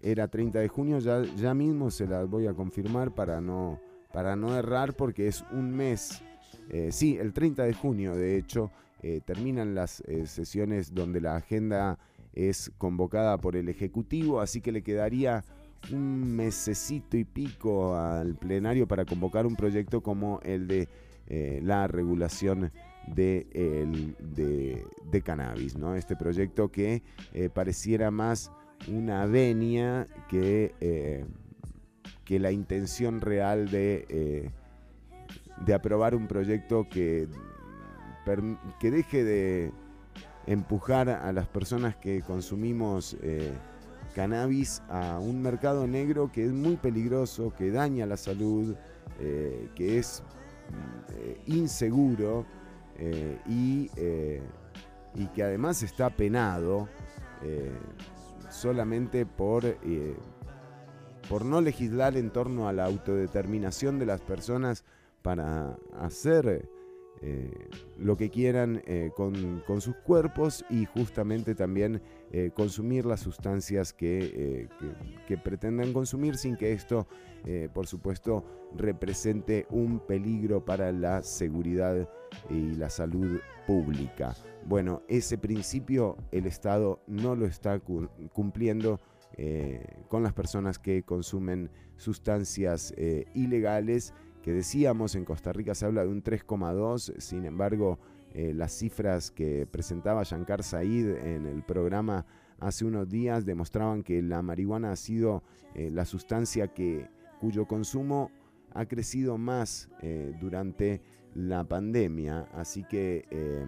era 0.00 0.28
30 0.28 0.58
de 0.60 0.68
junio, 0.68 0.98
ya, 0.98 1.22
ya 1.36 1.54
mismo 1.54 1.90
se 1.90 2.06
las 2.06 2.28
voy 2.28 2.46
a 2.46 2.54
confirmar 2.54 3.14
para 3.14 3.40
no, 3.40 3.80
para 4.16 4.34
no 4.34 4.56
errar 4.56 4.94
porque 4.94 5.28
es 5.28 5.44
un 5.52 5.76
mes. 5.76 6.22
Eh, 6.70 6.88
sí, 6.90 7.18
el 7.20 7.34
30 7.34 7.64
de 7.64 7.74
junio, 7.74 8.14
de 8.16 8.38
hecho, 8.38 8.70
eh, 9.02 9.20
terminan 9.22 9.74
las 9.74 10.00
eh, 10.06 10.26
sesiones 10.26 10.94
donde 10.94 11.20
la 11.20 11.36
agenda 11.36 11.98
es 12.32 12.72
convocada 12.78 13.36
por 13.36 13.56
el 13.56 13.68
Ejecutivo, 13.68 14.40
así 14.40 14.62
que 14.62 14.72
le 14.72 14.80
quedaría 14.80 15.44
un 15.92 16.34
mesecito 16.34 17.18
y 17.18 17.24
pico 17.24 17.94
al 17.94 18.36
plenario 18.36 18.88
para 18.88 19.04
convocar 19.04 19.44
un 19.44 19.54
proyecto 19.54 20.02
como 20.02 20.40
el 20.44 20.66
de 20.66 20.88
la 21.62 21.86
regulación 21.86 22.72
de, 23.08 23.46
el- 23.52 24.16
de, 24.34 25.22
cannabis, 25.22 25.76
¿no? 25.76 25.94
Este 25.94 26.16
proyecto 26.16 26.70
que 26.72 27.02
pareciera 27.52 28.10
más 28.10 28.50
una 28.88 29.26
venia 29.26 30.06
que, 30.30 31.26
que 32.26 32.38
la 32.40 32.50
intención 32.50 33.22
real 33.22 33.70
de, 33.70 34.04
eh, 34.10 34.50
de 35.64 35.74
aprobar 35.74 36.14
un 36.14 36.26
proyecto 36.26 36.86
que, 36.90 37.28
que 38.80 38.90
deje 38.90 39.24
de 39.24 39.72
empujar 40.46 41.08
a 41.08 41.32
las 41.32 41.46
personas 41.46 41.96
que 41.96 42.20
consumimos 42.22 43.16
eh, 43.22 43.52
cannabis 44.14 44.82
a 44.88 45.20
un 45.20 45.40
mercado 45.40 45.86
negro 45.86 46.30
que 46.32 46.44
es 46.44 46.52
muy 46.52 46.76
peligroso, 46.76 47.54
que 47.56 47.70
daña 47.70 48.06
la 48.06 48.16
salud, 48.16 48.74
eh, 49.20 49.70
que 49.74 49.98
es 49.98 50.22
inseguro 51.46 52.44
y, 53.46 53.90
y 55.14 55.26
que 55.34 55.42
además 55.42 55.82
está 55.84 56.10
penado 56.10 56.88
solamente 58.48 59.26
por, 59.26 59.64
por 61.28 61.44
no 61.44 61.60
legislar 61.60 62.16
en 62.16 62.30
torno 62.30 62.68
a 62.68 62.72
la 62.72 62.84
autodeterminación 62.84 63.98
de 63.98 64.06
las 64.06 64.20
personas 64.20 64.84
para 65.22 65.76
hacer 65.98 66.68
eh, 67.22 67.50
lo 67.98 68.16
que 68.16 68.28
quieran 68.30 68.82
eh, 68.86 69.10
con, 69.16 69.62
sus 69.80 69.96
cuerpos 69.96 70.64
y 70.68 70.84
justamente 70.84 71.54
también 71.54 72.02
eh, 72.30 72.50
consumir 72.54 73.06
las 73.06 73.20
sustancias 73.20 73.92
que, 73.92 74.68
que- 75.26 75.38
pretendan 75.38 75.92
consumir 75.92 76.36
sin 76.36 76.56
que 76.56 76.72
esto, 76.72 77.06
por 77.74 77.86
supuesto, 77.86 78.44
represente 78.76 79.66
un 79.70 80.00
peligro 80.00 80.64
para 80.64 80.90
la 80.92 81.22
seguridad 81.22 82.08
y 82.50 82.74
la 82.74 82.90
salud 82.90 83.38
pública. 83.66 84.34
Bueno, 84.64 85.02
ese 85.08 85.38
principio 85.38 86.16
el 86.32 86.46
Estado 86.46 87.00
no 87.06 87.34
lo 87.36 87.46
está 87.46 87.78
cu- 87.78 88.08
cumpliendo 88.32 88.98
eh, 89.36 90.04
con 90.08 90.22
las 90.22 90.32
personas 90.32 90.78
que 90.78 91.02
consumen 91.02 91.70
sustancias 91.96 92.94
eh, 92.96 93.26
ilegales 93.34 94.14
que 94.42 94.52
decíamos 94.52 95.14
en 95.14 95.24
Costa 95.24 95.52
Rica 95.52 95.74
se 95.74 95.86
habla 95.86 96.02
de 96.02 96.08
un 96.08 96.22
3,2, 96.22 97.18
sin 97.18 97.44
embargo 97.44 97.98
eh, 98.32 98.52
las 98.54 98.72
cifras 98.72 99.30
que 99.30 99.66
presentaba 99.66 100.22
Shankar 100.22 100.62
Said 100.62 101.16
en 101.24 101.46
el 101.46 101.62
programa 101.62 102.26
hace 102.60 102.84
unos 102.84 103.08
días 103.08 103.44
demostraban 103.44 104.02
que 104.02 104.22
la 104.22 104.42
marihuana 104.42 104.92
ha 104.92 104.96
sido 104.96 105.42
la 105.74 106.06
sustancia 106.06 106.68
que, 106.68 107.06
cuyo 107.38 107.66
consumo 107.66 108.30
ha 108.72 108.86
crecido 108.86 109.36
más 109.36 109.90
durante 110.40 111.02
la 111.36 111.64
pandemia, 111.64 112.48
así 112.54 112.82
que 112.84 113.26
eh, 113.30 113.66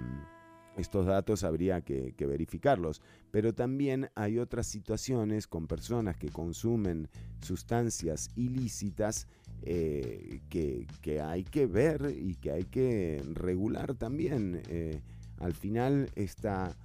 estos 0.79 1.07
datos 1.07 1.45
habría 1.45 1.81
que, 1.83 2.15
verificarlos. 2.19 3.03
Pero 3.31 3.53
también 3.53 4.11
hay 4.15 4.39
otras 4.39 4.67
situaciones 4.67 5.47
con 5.47 5.67
personas 5.67 6.17
que 6.17 6.29
consumen 6.29 7.09
sustancias 7.43 8.31
ilícitas 8.37 9.27
eh, 9.63 10.41
que, 10.49 11.21
hay 11.21 11.45
que 11.45 11.67
ver 11.67 12.15
y 12.17 12.37
que 12.37 12.53
hay 12.53 12.65
que 12.65 13.23
regular 13.35 13.95
también. 13.95 14.63
Eh, 14.69 15.01
al 15.39 15.53
final 15.53 16.11
esta 16.15 16.77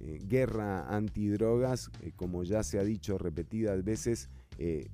eh, 0.00 0.18
guerra 0.24 0.88
antidrogas, 0.88 1.90
como 2.16 2.42
ya 2.42 2.62
se 2.62 2.78
ha 2.78 2.84
dicho 2.84 3.16
repetidas 3.16 3.84
veces, 3.84 4.28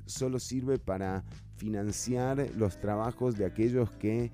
solo 0.07 0.41
sirve 0.41 0.81
para 0.81 1.23
financiar 1.57 2.51
los 2.57 2.81
trabajos 2.81 3.39
de 3.39 3.45
aquellos 3.45 3.93
que 3.93 4.33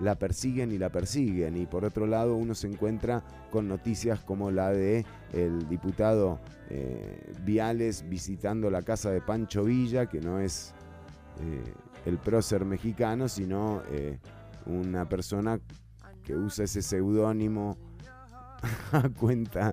la 0.00 0.16
persiguen 0.16 0.72
y 0.72 0.78
la 0.78 0.90
persiguen. 0.90 1.56
Y 1.56 1.66
por 1.66 1.84
otro 1.84 2.06
lado 2.06 2.36
uno 2.36 2.54
se 2.54 2.66
encuentra 2.66 3.22
con 3.50 3.68
noticias 3.68 4.20
como 4.20 4.50
la 4.50 4.70
de 4.70 5.04
el 5.32 5.68
diputado 5.68 6.40
eh, 6.70 7.32
Viales 7.44 8.08
visitando 8.08 8.70
la 8.70 8.82
casa 8.82 9.10
de 9.10 9.20
Pancho 9.20 9.64
Villa, 9.64 10.06
que 10.06 10.20
no 10.20 10.40
es 10.40 10.74
eh, 11.40 11.62
el 12.06 12.18
prócer 12.18 12.64
mexicano, 12.64 13.28
sino 13.28 13.82
eh, 13.90 14.18
una 14.66 15.08
persona 15.08 15.60
que 16.22 16.34
usa 16.34 16.64
ese 16.64 16.82
seudónimo 16.82 17.76
a 18.92 19.08
cuenta 19.08 19.72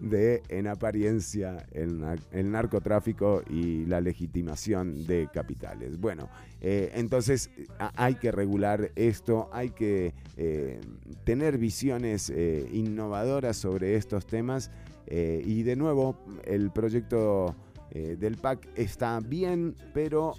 de, 0.00 0.42
en 0.48 0.66
apariencia, 0.66 1.66
el, 1.72 2.00
na- 2.00 2.16
el 2.32 2.50
narcotráfico 2.50 3.42
y 3.48 3.84
la 3.86 4.00
legitimación 4.00 5.06
de 5.06 5.28
capitales. 5.32 5.98
Bueno, 5.98 6.28
eh, 6.60 6.90
entonces 6.94 7.50
hay 7.78 8.14
que 8.16 8.32
regular 8.32 8.90
esto, 8.96 9.48
hay 9.52 9.70
que 9.70 10.14
eh, 10.36 10.80
tener 11.24 11.58
visiones 11.58 12.30
eh, 12.30 12.68
innovadoras 12.72 13.56
sobre 13.56 13.96
estos 13.96 14.26
temas 14.26 14.70
y 15.06 15.62
de 15.64 15.76
nuevo 15.76 16.16
el 16.44 16.70
proyecto 16.70 17.54
del 17.92 18.36
PAC 18.38 18.66
está 18.74 19.20
bien, 19.20 19.74
pero... 19.92 20.32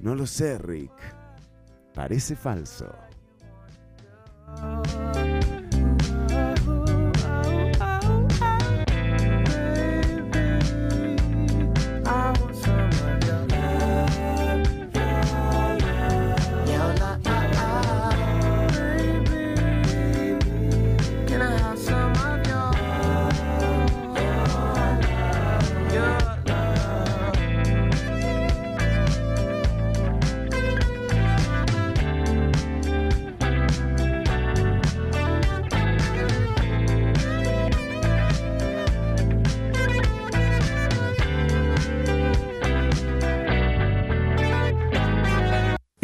No 0.00 0.16
lo 0.16 0.26
sé, 0.26 0.58
Rick. 0.58 0.90
Parece 1.94 2.34
falso. 2.34 2.92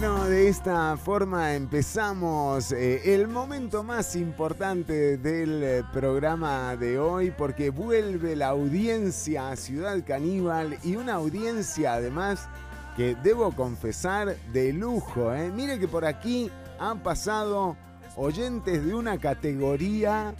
Bueno, 0.00 0.26
de 0.26 0.46
esta 0.46 0.96
forma 0.96 1.56
empezamos 1.56 2.70
eh, 2.70 3.16
el 3.16 3.26
momento 3.26 3.82
más 3.82 4.14
importante 4.14 5.18
del 5.18 5.60
eh, 5.64 5.82
programa 5.92 6.76
de 6.76 7.00
hoy 7.00 7.32
porque 7.32 7.70
vuelve 7.70 8.36
la 8.36 8.50
audiencia 8.50 9.50
a 9.50 9.56
Ciudad 9.56 9.98
Caníbal 10.06 10.78
y 10.84 10.94
una 10.94 11.14
audiencia 11.14 11.94
además 11.94 12.48
que 12.96 13.16
debo 13.24 13.50
confesar 13.50 14.36
de 14.52 14.72
lujo. 14.72 15.34
¿eh? 15.34 15.50
Mire 15.50 15.80
que 15.80 15.88
por 15.88 16.04
aquí 16.04 16.48
han 16.78 17.00
pasado 17.00 17.76
oyentes 18.14 18.86
de 18.86 18.94
una 18.94 19.18
categoría, 19.18 20.32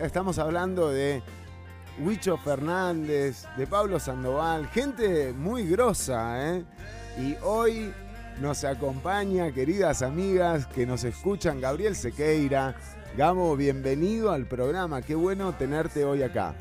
estamos 0.00 0.38
hablando 0.38 0.88
de 0.88 1.22
Huicho 2.00 2.38
Fernández, 2.38 3.44
de 3.58 3.66
Pablo 3.66 4.00
Sandoval, 4.00 4.68
gente 4.68 5.34
muy 5.34 5.66
grosa, 5.66 6.56
¿eh? 6.56 6.64
Y 7.20 7.36
hoy 7.42 7.92
nos 8.42 8.64
acompaña, 8.64 9.52
queridas 9.52 10.02
amigas 10.02 10.66
que 10.66 10.84
nos 10.84 11.04
escuchan, 11.04 11.60
Gabriel 11.60 11.94
Sequeira. 11.94 12.74
Gabo, 13.16 13.56
bienvenido 13.56 14.32
al 14.32 14.46
programa, 14.46 15.00
qué 15.00 15.14
bueno 15.14 15.52
tenerte 15.52 16.04
hoy 16.04 16.24
acá. 16.24 16.52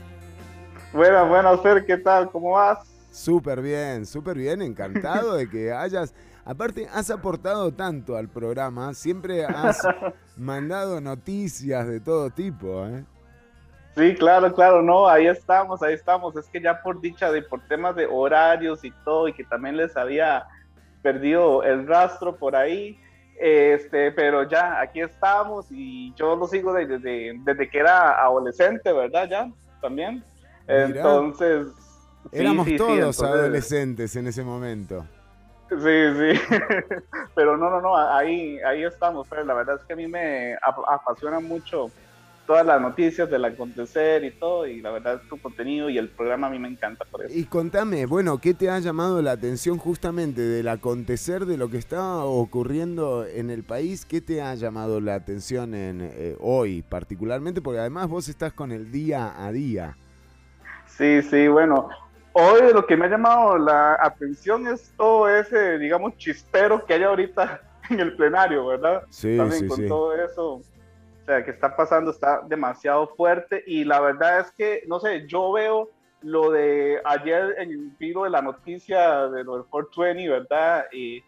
Buenas, 0.93 1.27
buenas, 1.27 1.59
Fer, 1.61 1.83
¿qué 1.83 1.97
tal? 1.97 2.29
¿Cómo 2.29 2.51
vas? 2.51 2.87
Súper 3.09 3.63
bien, 3.63 4.05
súper 4.05 4.37
bien, 4.37 4.61
encantado 4.61 5.33
de 5.33 5.49
que 5.49 5.73
hayas... 5.73 6.13
Aparte, 6.45 6.87
has 6.93 7.09
aportado 7.09 7.71
tanto 7.71 8.15
al 8.15 8.29
programa, 8.29 8.93
siempre 8.93 9.43
has 9.45 9.81
mandado 10.37 11.01
noticias 11.01 11.87
de 11.87 11.99
todo 11.99 12.29
tipo, 12.29 12.85
¿eh? 12.85 13.03
Sí, 13.95 14.15
claro, 14.15 14.53
claro, 14.53 14.83
no, 14.83 15.07
ahí 15.07 15.25
estamos, 15.25 15.81
ahí 15.81 15.95
estamos. 15.95 16.35
Es 16.37 16.47
que 16.47 16.61
ya 16.61 16.81
por 16.81 17.01
dicha 17.01 17.31
de 17.31 17.41
por 17.41 17.59
temas 17.67 17.95
de 17.95 18.05
horarios 18.05 18.85
y 18.85 18.91
todo, 19.03 19.27
y 19.27 19.33
que 19.33 19.43
también 19.43 19.77
les 19.77 19.97
había 19.97 20.45
perdido 21.01 21.63
el 21.63 21.87
rastro 21.87 22.35
por 22.35 22.55
ahí, 22.55 22.99
este, 23.39 24.11
pero 24.11 24.43
ya 24.47 24.79
aquí 24.79 25.01
estamos 25.01 25.65
y 25.71 26.13
yo 26.15 26.35
lo 26.35 26.47
sigo 26.47 26.73
desde, 26.73 27.33
desde, 27.43 27.69
que 27.69 27.79
era 27.79 28.21
adolescente, 28.23 28.91
¿verdad? 28.93 29.27
Ya, 29.29 29.51
también. 29.81 30.23
Entonces, 30.67 31.67
Éramos 32.31 32.65
sí, 32.65 32.71
sí, 32.73 32.77
todos 32.77 32.91
entonces- 32.97 33.23
adolescentes 33.23 34.15
en 34.15 34.27
ese 34.27 34.43
momento. 34.43 35.05
Sí, 35.69 35.77
sí, 35.77 36.39
pero 37.35 37.55
no, 37.57 37.69
no, 37.69 37.79
no, 37.81 37.97
ahí, 37.97 38.59
ahí 38.59 38.83
estamos, 38.83 39.27
Fer. 39.27 39.45
La 39.45 39.53
verdad 39.53 39.77
es 39.79 39.85
que 39.85 39.93
a 39.93 39.95
mí 39.95 40.05
me 40.05 40.53
ap- 40.55 40.85
apasiona 40.87 41.39
mucho 41.39 41.89
todas 42.45 42.65
las 42.65 42.81
noticias 42.81 43.29
del 43.29 43.45
acontecer 43.45 44.23
y 44.23 44.31
todo, 44.31 44.67
y 44.67 44.81
la 44.81 44.91
verdad 44.91 45.21
tu 45.29 45.39
contenido 45.39 45.89
y 45.89 45.97
el 45.97 46.09
programa 46.09 46.47
a 46.47 46.49
mí 46.49 46.59
me 46.59 46.67
encanta 46.67 47.05
por 47.05 47.23
eso. 47.25 47.33
Y 47.33 47.45
contame, 47.45 48.05
bueno, 48.05 48.39
¿qué 48.39 48.53
te 48.53 48.69
ha 48.69 48.79
llamado 48.79 49.21
la 49.21 49.31
atención 49.31 49.77
justamente 49.77 50.41
del 50.41 50.67
acontecer 50.67 51.45
de 51.45 51.57
lo 51.57 51.69
que 51.69 51.77
está 51.77 52.23
ocurriendo 52.23 53.25
en 53.25 53.49
el 53.49 53.63
país? 53.63 54.05
¿Qué 54.05 54.21
te 54.21 54.41
ha 54.41 54.53
llamado 54.55 54.99
la 54.99 55.15
atención 55.15 55.73
en 55.73 56.01
eh, 56.01 56.35
hoy 56.39 56.81
particularmente? 56.81 57.61
Porque 57.61 57.79
además 57.79 58.07
vos 58.07 58.27
estás 58.27 58.53
con 58.53 58.71
el 58.71 58.91
día 58.91 59.33
a 59.37 59.51
día. 59.51 59.97
Sí, 60.87 61.21
sí, 61.21 61.47
bueno, 61.47 61.89
hoy 62.33 62.73
lo 62.73 62.85
que 62.85 62.97
me 62.97 63.05
ha 63.05 63.09
llamado 63.09 63.57
la 63.57 63.97
atención 64.01 64.67
es 64.67 64.91
todo 64.97 65.29
ese, 65.29 65.77
digamos, 65.77 66.17
chispero 66.17 66.85
que 66.85 66.93
hay 66.93 67.03
ahorita 67.03 67.61
en 67.89 67.99
el 67.99 68.15
plenario, 68.15 68.67
¿verdad? 68.67 69.03
Sí, 69.09 69.37
También 69.37 69.61
sí, 69.61 69.67
con 69.67 69.77
sí. 69.77 69.87
todo 69.87 70.15
eso, 70.15 70.61
o 71.21 71.25
sea, 71.25 71.43
que 71.43 71.51
está 71.51 71.75
pasando 71.75 72.11
está 72.11 72.41
demasiado 72.47 73.07
fuerte 73.15 73.63
y 73.67 73.83
la 73.83 73.99
verdad 73.99 74.39
es 74.39 74.51
que, 74.51 74.83
no 74.87 74.99
sé, 74.99 75.27
yo 75.27 75.51
veo 75.51 75.89
lo 76.21 76.51
de 76.51 77.01
ayer 77.03 77.55
en 77.57 77.71
el 77.71 77.91
filo 77.97 78.23
de 78.23 78.29
la 78.29 78.41
noticia 78.41 79.27
de 79.27 79.43
lo 79.43 79.57
del 79.57 79.65
420, 79.65 80.29
¿verdad? 80.29 80.85
Y, 80.91 81.23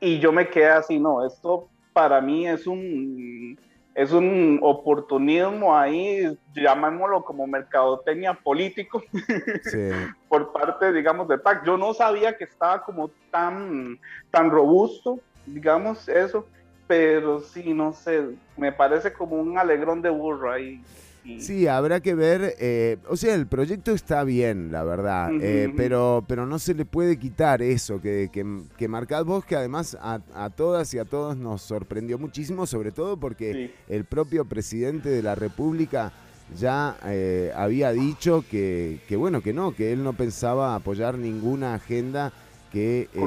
y 0.00 0.18
yo 0.18 0.32
me 0.32 0.48
quedé 0.48 0.70
así, 0.70 0.98
no, 0.98 1.24
esto 1.26 1.68
para 1.92 2.20
mí 2.20 2.46
es 2.46 2.66
un, 2.66 3.58
es 3.94 4.12
un 4.12 4.58
oportunismo 4.62 5.76
ahí, 5.76 6.36
llamémoslo 6.52 7.24
como 7.24 7.46
mercadotecnia 7.46 8.34
político 8.34 9.02
Sí. 9.62 9.90
por 10.28 10.52
parte, 10.52 10.92
digamos, 10.92 11.28
del 11.28 11.40
PAC. 11.40 11.64
Yo 11.64 11.76
no 11.76 11.94
sabía 11.94 12.36
que 12.36 12.44
estaba 12.44 12.82
como 12.82 13.10
tan, 13.30 13.98
tan 14.30 14.50
robusto, 14.50 15.20
digamos, 15.46 16.08
eso, 16.08 16.46
pero 16.86 17.40
sí, 17.40 17.72
no 17.72 17.92
sé, 17.92 18.22
me 18.56 18.72
parece 18.72 19.12
como 19.12 19.36
un 19.36 19.58
alegrón 19.58 20.02
de 20.02 20.10
burro 20.10 20.52
ahí. 20.52 20.82
Y- 21.24 21.40
Sí, 21.40 21.66
habrá 21.66 22.00
que 22.00 22.14
ver. 22.14 22.54
eh, 22.58 22.98
o 23.08 23.16
sea, 23.16 23.34
el 23.34 23.46
proyecto 23.46 23.92
está 23.92 24.24
bien, 24.24 24.70
la 24.70 24.84
verdad. 24.84 25.30
Eh, 25.40 25.72
pero, 25.74 26.22
pero 26.28 26.44
no 26.44 26.58
se 26.58 26.74
le 26.74 26.84
puede 26.84 27.18
quitar 27.18 27.62
eso 27.62 27.98
que, 28.00 28.28
que, 28.30 28.44
que 28.76 28.88
marcás 28.88 29.24
vos, 29.24 29.42
que 29.46 29.56
además 29.56 29.96
a, 30.02 30.20
a 30.34 30.50
todas 30.50 30.92
y 30.92 30.98
a 30.98 31.06
todos 31.06 31.36
nos 31.38 31.62
sorprendió 31.62 32.18
muchísimo, 32.18 32.66
sobre 32.66 32.92
todo 32.92 33.16
porque 33.16 33.72
el 33.88 34.04
propio 34.04 34.44
presidente 34.44 35.08
de 35.08 35.22
la 35.22 35.34
República 35.34 36.12
ya 36.54 36.98
eh, 37.06 37.50
había 37.56 37.90
dicho 37.92 38.44
que, 38.50 39.00
que, 39.08 39.16
bueno, 39.16 39.40
que 39.40 39.54
no, 39.54 39.74
que 39.74 39.92
él 39.94 40.04
no 40.04 40.12
pensaba 40.12 40.74
apoyar 40.74 41.16
ninguna 41.16 41.72
agenda 41.74 42.34
que 42.70 43.08
eh. 43.14 43.18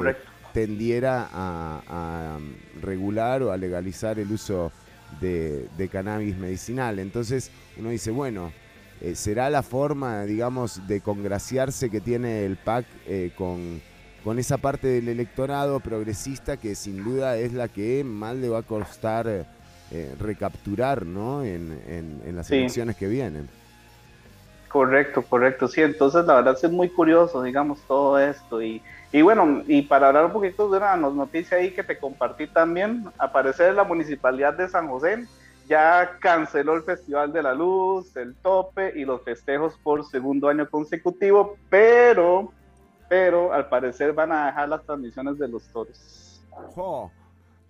Tendiera 0.66 1.28
a, 1.32 1.82
a 1.86 2.38
regular 2.82 3.42
o 3.44 3.52
a 3.52 3.56
legalizar 3.56 4.18
el 4.18 4.32
uso 4.32 4.72
de, 5.20 5.68
de 5.78 5.88
cannabis 5.88 6.36
medicinal. 6.36 6.98
Entonces 6.98 7.50
uno 7.78 7.90
dice, 7.90 8.10
bueno, 8.10 8.52
eh, 9.00 9.14
¿será 9.14 9.50
la 9.50 9.62
forma, 9.62 10.24
digamos, 10.24 10.88
de 10.88 11.00
congraciarse 11.00 11.90
que 11.90 12.00
tiene 12.00 12.44
el 12.44 12.56
PAC 12.56 12.86
eh, 13.06 13.30
con, 13.36 13.80
con 14.24 14.40
esa 14.40 14.58
parte 14.58 14.88
del 14.88 15.08
electorado 15.08 15.78
progresista 15.78 16.56
que 16.56 16.74
sin 16.74 17.04
duda 17.04 17.36
es 17.36 17.52
la 17.52 17.68
que 17.68 18.02
más 18.02 18.34
le 18.34 18.48
va 18.48 18.58
a 18.58 18.62
costar 18.62 19.28
eh, 19.92 20.14
recapturar 20.18 21.06
¿no? 21.06 21.44
en, 21.44 21.78
en- 21.88 22.20
en 22.26 22.34
las 22.36 22.48
Sí. 22.48 22.56
elecciones 22.56 22.96
que 22.96 23.06
vienen? 23.06 23.48
Correcto, 24.68 25.22
correcto, 25.22 25.66
sí, 25.66 25.80
entonces 25.80 26.26
la 26.26 26.36
verdad 26.36 26.56
es 26.62 26.70
muy 26.70 26.90
curioso, 26.90 27.42
digamos, 27.42 27.80
todo 27.86 28.18
esto. 28.18 28.60
Y, 28.60 28.82
y 29.12 29.22
bueno, 29.22 29.62
y 29.66 29.82
para 29.82 30.08
hablar 30.08 30.26
un 30.26 30.32
poquito 30.32 30.68
de 30.68 30.76
una 30.76 30.94
no- 30.96 31.10
noticia 31.10 31.56
ahí 31.56 31.72
que 31.72 31.82
te 31.82 31.98
compartí 31.98 32.46
también, 32.48 33.04
aparecer 33.18 33.74
la 33.74 33.84
Municipalidad 33.84 34.54
de 34.54 34.68
San 34.68 34.88
José 34.88 35.24
ya 35.66 36.10
canceló 36.20 36.74
el 36.74 36.82
Festival 36.82 37.32
de 37.32 37.42
la 37.42 37.54
Luz, 37.54 38.14
el 38.16 38.34
tope 38.42 38.92
y 38.96 39.04
los 39.04 39.22
festejos 39.22 39.78
por 39.82 40.04
segundo 40.04 40.48
año 40.48 40.68
consecutivo, 40.68 41.56
pero, 41.68 42.52
pero 43.08 43.52
al 43.52 43.68
parecer 43.68 44.12
van 44.12 44.32
a 44.32 44.46
dejar 44.46 44.68
las 44.68 44.84
transmisiones 44.84 45.38
de 45.38 45.48
los 45.48 45.66
toros. 45.70 46.42
Jo, 46.74 47.10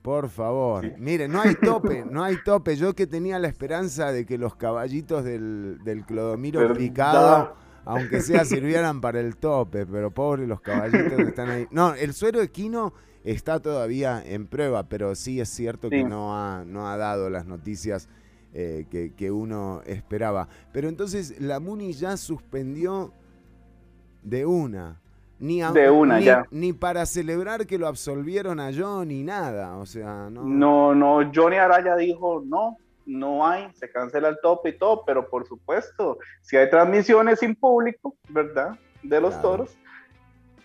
por 0.03 0.29
favor. 0.29 0.99
Mire, 0.99 1.29
no 1.29 1.41
hay 1.41 1.55
tope, 1.55 2.05
no 2.11 2.23
hay 2.25 2.37
tope. 2.45 2.77
Yo 2.77 2.95
que 2.95 3.07
tenía 3.07 3.39
la 3.39 3.49
esperanza 3.49 4.13
de 4.13 4.25
que 4.25 4.39
los 4.39 4.55
caballitos 4.55 5.25
del, 5.25 5.79
del 5.85 6.05
Clodomiro 6.05 6.73
picado, 6.75 7.55
aunque 7.85 8.21
sea, 8.21 8.45
sirvieran 8.45 9.01
para 9.01 9.21
el 9.21 9.37
tope, 9.37 9.87
pero 9.87 10.11
pobres 10.11 10.49
los 10.49 10.61
caballitos 10.61 11.15
que 11.15 11.23
están 11.23 11.51
ahí. 11.51 11.67
No, 11.71 11.95
el 11.95 12.15
suero 12.15 12.41
equino 12.41 12.93
está 13.25 13.61
todavía 13.61 14.23
en 14.25 14.47
prueba, 14.47 14.89
pero 14.89 15.15
sí 15.15 15.41
es 15.41 15.49
cierto 15.49 15.91
que 15.91 16.05
no 16.05 16.37
ha, 16.37 16.65
no 16.65 16.89
ha 16.89 16.97
dado 16.97 17.29
las 17.29 17.47
noticias 17.47 18.09
eh, 18.55 18.87
que, 18.91 19.13
que 19.15 19.31
uno 19.31 19.83
esperaba. 19.85 20.49
Pero 20.73 20.89
entonces 20.89 21.41
la 21.41 21.61
MUNI 21.61 21.93
ya 21.93 22.17
suspendió 22.17 23.13
de 24.23 24.47
una. 24.47 25.01
Ni, 25.41 25.63
a- 25.63 25.71
De 25.71 25.89
una, 25.91 26.19
ni- 26.19 26.25
ya. 26.25 26.45
ni 26.51 26.73
para 26.73 27.07
celebrar 27.07 27.67
que 27.67 27.79
lo 27.79 27.87
absolvieron 27.87 28.59
a 28.61 28.71
John 28.77 29.09
ni 29.09 29.23
nada. 29.23 29.77
O 29.77 29.87
sea, 29.87 30.29
no. 30.31 30.43
No, 30.45 30.95
no, 30.95 31.31
Johnny 31.35 31.57
Araya 31.57 31.95
dijo 31.97 32.43
no, 32.45 32.77
no 33.07 33.47
hay, 33.47 33.69
se 33.75 33.91
cancela 33.91 34.29
el 34.29 34.39
tope 34.43 34.71
y 34.71 34.79
todo, 34.79 35.05
pero 35.07 35.29
por 35.29 35.47
supuesto, 35.47 36.19
si 36.43 36.57
hay 36.57 36.69
transmisiones 36.69 37.39
sin 37.39 37.55
público, 37.55 38.17
¿verdad? 38.29 38.77
De 39.03 39.21
los 39.21 39.35
Claro. 39.35 39.49
toros, 39.51 39.77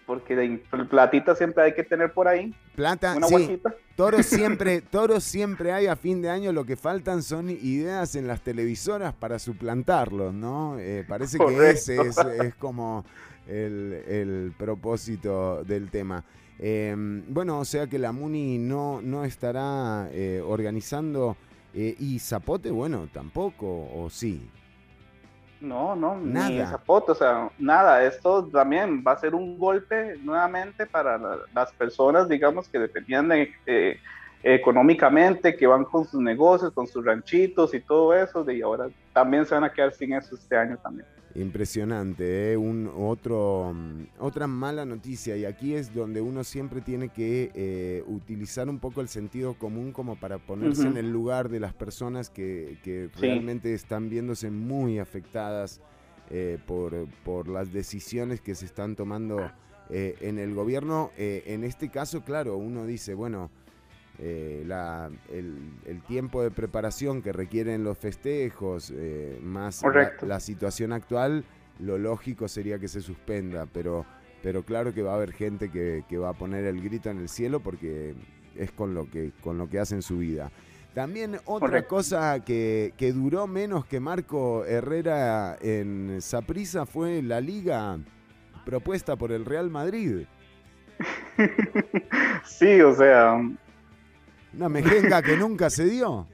porque 0.06 0.36
de 0.36 0.62
platita 0.90 1.36
siempre 1.36 1.64
hay 1.64 1.74
que 1.74 1.84
tener 1.84 2.12
por 2.14 2.28
ahí. 2.28 2.54
Plata, 2.76 3.16
Una 3.16 3.28
sí. 3.28 3.60
Toros 3.96 4.26
siempre, 4.26 4.82
toros 4.82 5.24
siempre 5.24 5.72
hay 5.72 5.88
a 5.88 5.96
fin 5.96 6.22
de 6.22 6.30
año. 6.30 6.52
Lo 6.52 6.66
que 6.66 6.76
faltan 6.76 7.24
son 7.24 7.50
ideas 7.50 8.16
en 8.16 8.28
las 8.28 8.42
televisoras 8.42 9.14
para 9.14 9.40
suplantarlos, 9.40 10.34
¿no? 10.34 10.78
Eh, 10.80 11.06
parece 11.08 11.38
que 11.38 11.70
ese 11.70 12.02
es, 12.02 12.18
es 12.18 12.56
como 12.56 13.06
el, 13.48 13.94
el 14.08 14.54
propósito 14.58 15.64
del 15.64 15.90
tema. 15.92 16.24
Eh, 16.60 16.96
bueno, 17.28 17.60
o 17.60 17.66
sea 17.66 17.88
que 17.88 18.00
la 18.00 18.12
MUNI 18.12 18.58
no, 18.60 19.02
no 19.02 19.24
estará 19.26 20.08
eh, 20.12 20.42
organizando. 20.46 21.36
eh, 21.74 21.96
y 22.00 22.20
Zapote, 22.20 22.72
bueno, 22.72 23.10
tampoco, 23.12 23.68
o 23.94 24.10
sí. 24.10 24.50
No, 25.64 25.96
no, 25.96 26.18
ni 26.20 26.34
Nada. 26.34 26.68
zapote, 26.68 27.14
o 27.14 27.16
sea, 27.16 27.50
nada, 27.58 28.04
esto 28.04 28.46
también 28.50 29.02
va 29.06 29.14
a 29.14 29.18
ser 29.18 29.34
un 29.34 29.58
golpe 29.58 30.18
nuevamente 30.22 30.86
para 30.86 31.18
la- 31.18 31.38
las 31.56 31.72
personas, 31.72 32.28
digamos, 32.28 32.68
que 32.68 32.78
dependían 32.80 33.30
de, 33.30 33.50
eh, 33.66 33.98
económicamente, 34.44 35.56
que 35.56 35.66
van 35.66 35.86
con 35.86 36.04
sus 36.06 36.20
negocios, 36.20 36.74
con 36.74 36.86
sus 36.86 37.06
ranchitos 37.06 37.74
y 37.74 37.80
todo 37.80 38.14
eso, 38.14 38.50
y 38.52 38.62
ahora 38.62 38.90
también 39.14 39.46
se 39.46 39.56
van 39.56 39.64
a 39.64 39.72
quedar 39.72 39.94
sin 39.94 40.14
eso 40.14 40.36
este 40.36 40.58
año 40.58 40.78
también. 40.84 41.08
Impresionante, 41.36 42.52
¿eh? 42.54 42.58
Un, 42.58 42.92
otro, 42.96 43.74
mm, 43.74 44.04
otra 44.20 44.46
mala 44.48 44.86
noticia 44.86 45.36
y 45.36 45.46
aquí 45.46 45.74
es 45.74 45.94
donde 45.94 46.22
uno 46.22 46.44
siempre 46.44 46.80
tiene 46.82 47.10
que 47.10 47.52
eh, 47.56 48.04
utilizar 48.08 48.70
un 48.70 48.80
poco 48.80 49.02
el 49.02 49.08
sentido 49.08 49.56
común 49.56 49.92
como 49.92 50.16
para 50.16 50.38
ponerse 50.38 50.88
en 50.88 50.98
el 50.98 51.12
lugar 51.12 51.50
de 51.50 51.60
las 51.60 51.74
personas 51.74 52.30
que, 52.30 52.78
que 52.84 53.10
Sí. 53.16 53.22
realmente 53.22 53.74
están 53.74 54.10
viéndose 54.10 54.52
muy 54.52 55.00
afectadas 55.00 55.82
eh, 56.30 56.60
por, 56.68 57.08
por 57.26 57.48
las 57.48 57.74
decisiones 57.74 58.40
que 58.40 58.54
se 58.56 58.66
están 58.66 58.96
tomando 58.96 59.52
eh, 59.90 60.16
en 60.22 60.40
el 60.40 60.54
gobierno. 60.54 61.12
Eh, 61.18 61.44
en 61.48 61.64
este 61.64 61.90
caso, 61.90 62.24
claro, 62.24 62.58
uno 62.58 62.86
dice, 62.86 63.14
bueno, 63.16 63.50
eh, 64.20 64.64
la- 64.68 65.10
el, 65.32 65.58
el 65.86 66.02
tiempo 66.04 66.42
de 66.44 66.52
preparación 66.52 67.22
que 67.22 67.32
requieren 67.34 67.84
los 67.84 67.98
festejos, 67.98 68.92
eh, 68.96 69.40
más 69.44 69.82
la, 69.84 70.12
la 70.22 70.40
situación 70.40 70.94
actual, 70.94 71.44
lo 71.80 71.98
lógico 71.98 72.48
sería 72.48 72.80
que 72.80 72.88
se 72.88 73.02
suspenda, 73.02 73.66
pero, 73.74 74.06
pero 74.44 74.64
claro 74.64 74.94
que 74.94 75.02
va 75.02 75.14
a 75.14 75.16
haber 75.16 75.34
gente 75.34 75.70
que, 75.72 76.04
que 76.08 76.18
va 76.18 76.30
a 76.30 76.34
poner 76.34 76.66
el 76.66 76.82
grito 76.82 77.10
en 77.10 77.18
el 77.18 77.30
cielo 77.30 77.60
porque 77.60 78.14
es 78.56 78.72
con 78.72 78.94
lo 78.94 79.10
que, 79.10 79.32
con 79.42 79.58
lo 79.58 79.68
que 79.70 79.80
hacen 79.80 80.02
su 80.04 80.20
vida. 80.20 80.52
También 80.94 81.40
otra 81.46 81.82
Correcto. 81.82 81.90
cosa 81.90 82.40
que, 82.46 82.94
que 82.98 83.14
duró 83.14 83.48
menos 83.48 83.84
que 83.86 84.00
Marco 84.00 84.64
Herrera 84.66 85.58
en 85.60 86.22
Saprissa 86.22 86.86
fue 86.86 87.24
la 87.24 87.42
liga 87.42 87.98
propuesta 88.64 89.16
por 89.16 89.32
el 89.32 89.44
Real 89.46 89.72
Madrid. 89.72 90.26
Sí, 92.46 92.82
o 92.82 92.94
sea, 92.94 93.40
Una 94.56 94.70
mejenga 94.70 95.22
que 95.22 95.36
nunca 95.38 95.70
se 95.70 95.86
dio. 95.86 96.28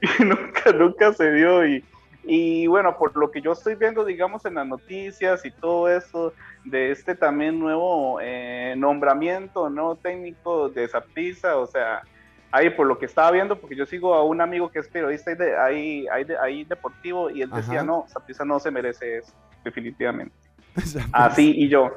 nunca, 0.20 0.72
nunca 0.72 1.12
se 1.14 1.32
dio 1.32 1.66
y, 1.66 1.84
y 2.24 2.66
bueno, 2.66 2.96
por 2.98 3.16
lo 3.16 3.30
que 3.30 3.40
yo 3.40 3.52
estoy 3.52 3.74
viendo, 3.74 4.04
digamos, 4.04 4.44
en 4.44 4.54
las 4.54 4.66
noticias 4.66 5.44
y 5.44 5.50
todo 5.50 5.88
eso, 5.88 6.32
de 6.64 6.90
este 6.90 7.14
también 7.14 7.58
nuevo 7.58 8.18
eh, 8.22 8.74
nombramiento, 8.76 9.70
¿no? 9.70 9.96
Técnico 9.96 10.68
de 10.68 10.88
Saprissa, 10.88 11.56
o 11.56 11.66
sea, 11.66 12.02
ahí 12.50 12.70
por 12.70 12.86
lo 12.86 12.98
que 12.98 13.06
estaba 13.06 13.30
viendo, 13.30 13.58
porque 13.58 13.76
yo 13.76 13.86
sigo 13.86 14.14
a 14.14 14.24
un 14.24 14.40
amigo 14.40 14.70
que 14.70 14.80
es 14.80 14.88
periodista 14.88 15.30
ahí, 15.30 15.36
de, 15.36 15.56
ahí, 15.56 16.06
ahí, 16.08 16.24
de- 16.24 16.38
ahí 16.38 16.64
deportivo 16.64 17.30
y 17.30 17.42
él 17.42 17.50
decía, 17.50 17.82
no, 17.82 18.04
Saprissa 18.08 18.44
no 18.44 18.58
se 18.60 18.70
merece 18.70 19.18
eso, 19.18 19.32
definitivamente. 19.64 20.34
Así, 21.12 21.52
y 21.56 21.68
yo, 21.68 21.90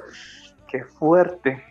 qué 0.69 0.84
fuerte. 0.84 1.64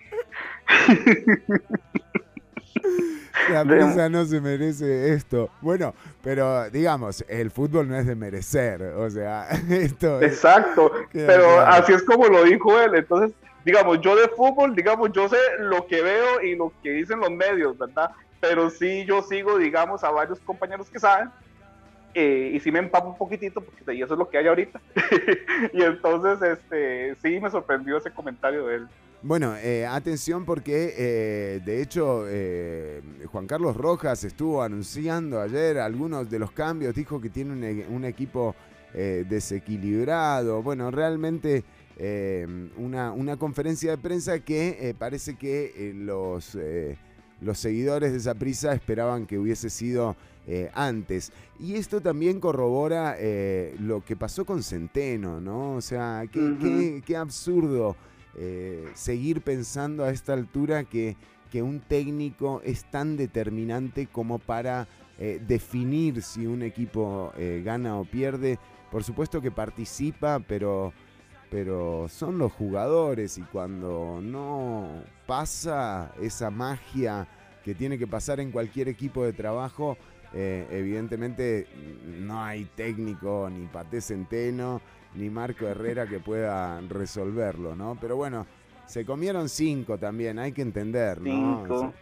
La 3.50 3.64
prensa 3.64 4.08
no 4.08 4.24
se 4.24 4.40
merece 4.40 5.12
esto. 5.12 5.50
Bueno, 5.60 5.94
pero 6.22 6.68
digamos, 6.70 7.24
el 7.28 7.50
fútbol 7.50 7.88
no 7.88 7.96
es 7.96 8.06
de 8.06 8.14
merecer. 8.14 8.82
O 8.82 9.08
sea, 9.10 9.48
esto 9.70 10.20
es- 10.20 10.32
Exacto, 10.32 10.90
pero 11.12 11.60
así 11.60 11.92
es 11.92 12.02
como 12.02 12.26
lo 12.28 12.42
dijo 12.44 12.78
él. 12.80 12.94
Entonces, 12.94 13.32
digamos, 13.64 14.00
yo 14.00 14.16
de 14.16 14.28
fútbol, 14.28 14.74
digamos, 14.74 15.10
yo 15.12 15.28
sé 15.28 15.36
lo 15.60 15.86
que 15.86 16.02
veo 16.02 16.40
y 16.42 16.56
lo 16.56 16.72
que 16.82 16.90
dicen 16.90 17.20
los 17.20 17.30
medios, 17.30 17.76
¿verdad? 17.78 18.10
Pero 18.40 18.70
sí, 18.70 19.04
yo 19.06 19.22
sigo, 19.22 19.58
digamos, 19.58 20.04
a 20.04 20.10
varios 20.10 20.38
compañeros 20.40 20.88
que 20.90 20.98
saben. 21.00 21.30
eh, 22.14 22.52
y 22.54 22.60
sí 22.60 22.70
me 22.72 22.78
empapo 22.78 23.08
un 23.08 23.18
poquitito, 23.18 23.60
porque 23.60 23.82
eso 24.02 24.14
es 24.14 24.18
lo 24.18 24.28
que 24.30 24.38
hay 24.38 24.46
ahorita. 24.46 24.80
y 25.72 25.82
entonces, 25.82 26.40
este, 26.42 27.14
sí 27.22 27.38
me 27.40 27.50
sorprendió 27.50 27.98
ese 27.98 28.10
comentario 28.10 28.66
de 28.66 28.76
él. 28.76 28.88
Bueno, 29.26 29.56
eh, 29.56 29.84
atención 29.84 30.44
porque 30.44 30.94
eh, 30.96 31.60
de 31.64 31.82
hecho 31.82 32.24
eh, 32.28 33.02
Juan 33.26 33.48
Carlos 33.48 33.76
Rojas 33.76 34.22
estuvo 34.22 34.62
anunciando 34.62 35.40
ayer 35.40 35.78
algunos 35.78 36.30
de 36.30 36.38
los 36.38 36.52
cambios, 36.52 36.94
dijo 36.94 37.20
que 37.20 37.28
tiene 37.28 37.52
un, 37.52 37.64
e- 37.64 37.86
un 37.88 38.04
equipo 38.04 38.54
eh, 38.94 39.24
desequilibrado, 39.28 40.62
bueno, 40.62 40.92
realmente 40.92 41.64
eh, 41.98 42.46
una, 42.76 43.10
una 43.10 43.36
conferencia 43.36 43.90
de 43.90 43.98
prensa 43.98 44.38
que 44.38 44.94
parece 44.96 45.34
que 45.34 45.92
los, 45.96 46.54
eh, 46.54 46.96
los 47.40 47.58
seguidores 47.58 48.12
de 48.12 48.18
esa 48.18 48.34
prisa 48.34 48.74
esperaban 48.74 49.26
que 49.26 49.40
hubiese 49.40 49.70
sido 49.70 50.14
eh, 50.46 50.70
antes. 50.72 51.32
Y 51.58 51.74
esto 51.74 52.00
también 52.00 52.38
corrobora 52.38 53.16
eh, 53.18 53.74
lo 53.80 54.04
que 54.04 54.14
pasó 54.14 54.44
con 54.44 54.62
Centeno, 54.62 55.40
¿no? 55.40 55.72
O 55.74 55.80
sea, 55.80 56.22
qué- 56.30 57.02
qué 57.04 57.16
absurdo 57.16 57.96
eh, 58.38 58.90
seguir 58.94 59.40
pensando 59.40 60.04
a 60.04 60.10
esta 60.10 60.34
altura 60.34 60.84
que, 60.84 61.16
que 61.50 61.62
un 61.62 61.80
técnico 61.80 62.60
es 62.64 62.84
tan 62.90 63.16
determinante 63.16 64.08
como 64.08 64.38
para 64.38 64.86
eh, 65.18 65.40
definir 65.46 66.20
si 66.20 66.46
un 66.46 66.62
equipo 66.62 67.32
eh, 67.38 67.62
gana 67.64 67.98
o 67.98 68.04
pierde. 68.04 68.58
Por 68.90 69.04
supuesto 69.04 69.40
que 69.40 69.50
participa, 69.50 70.38
pero, 70.46 70.92
pero 71.50 72.08
son 72.08 72.36
los 72.36 72.52
jugadores 72.52 73.38
y 73.38 73.42
cuando 73.42 74.20
no 74.22 74.86
pasa 75.26 76.12
esa 76.20 76.50
magia 76.50 77.26
que 77.64 77.74
tiene 77.74 77.96
que 77.96 78.06
pasar 78.06 78.38
en 78.40 78.52
cualquier 78.52 78.88
equipo 78.88 79.24
de 79.24 79.32
trabajo, 79.32 79.96
evidentemente 80.34 81.66
no 82.20 82.44
hay 82.44 82.66
técnico 82.76 83.48
ni 83.50 83.66
Paté 83.68 84.02
Centeno 84.02 84.82
ni 85.16 85.30
Marco 85.30 85.66
Herrera 85.66 86.06
que 86.06 86.18
pueda 86.18 86.80
resolverlo, 86.88 87.74
¿no? 87.74 87.96
Pero 88.00 88.16
bueno, 88.16 88.46
se 88.86 89.04
comieron 89.04 89.48
cinco 89.48 89.98
también, 89.98 90.38
hay 90.38 90.52
que 90.52 90.62
entender, 90.62 91.20
¿no? 91.20 91.62
Cinco. 91.62 91.94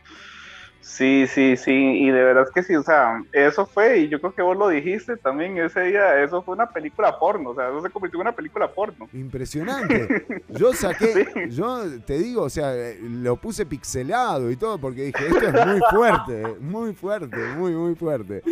Sí, 0.84 1.26
sí, 1.26 1.56
sí, 1.56 1.72
y 1.72 2.10
de 2.10 2.22
verdad 2.22 2.44
es 2.44 2.50
que 2.50 2.62
sí, 2.62 2.76
o 2.76 2.82
sea, 2.82 3.24
eso 3.32 3.64
fue, 3.64 4.00
y 4.00 4.08
yo 4.10 4.20
creo 4.20 4.34
que 4.34 4.42
vos 4.42 4.56
lo 4.56 4.68
dijiste 4.68 5.16
también 5.16 5.56
ese 5.56 5.80
día, 5.80 6.22
eso 6.22 6.42
fue 6.42 6.54
una 6.54 6.68
película 6.68 7.18
porno, 7.18 7.50
o 7.50 7.54
sea, 7.54 7.68
eso 7.70 7.80
se 7.80 7.88
convirtió 7.88 8.18
en 8.18 8.26
una 8.26 8.36
película 8.36 8.70
porno. 8.70 9.08
Impresionante. 9.14 10.26
Yo 10.50 10.74
saqué, 10.74 11.48
yo 11.50 11.84
te 12.04 12.18
digo, 12.18 12.42
o 12.42 12.50
sea, 12.50 12.74
lo 13.00 13.36
puse 13.36 13.64
pixelado 13.64 14.50
y 14.50 14.56
todo 14.56 14.76
porque 14.76 15.06
dije, 15.06 15.26
esto 15.26 15.48
es 15.48 15.66
muy 15.66 15.80
fuerte, 15.90 16.42
muy 16.60 16.92
fuerte, 16.92 17.38
muy, 17.56 17.72
muy 17.72 17.94
fuerte. 17.94 18.42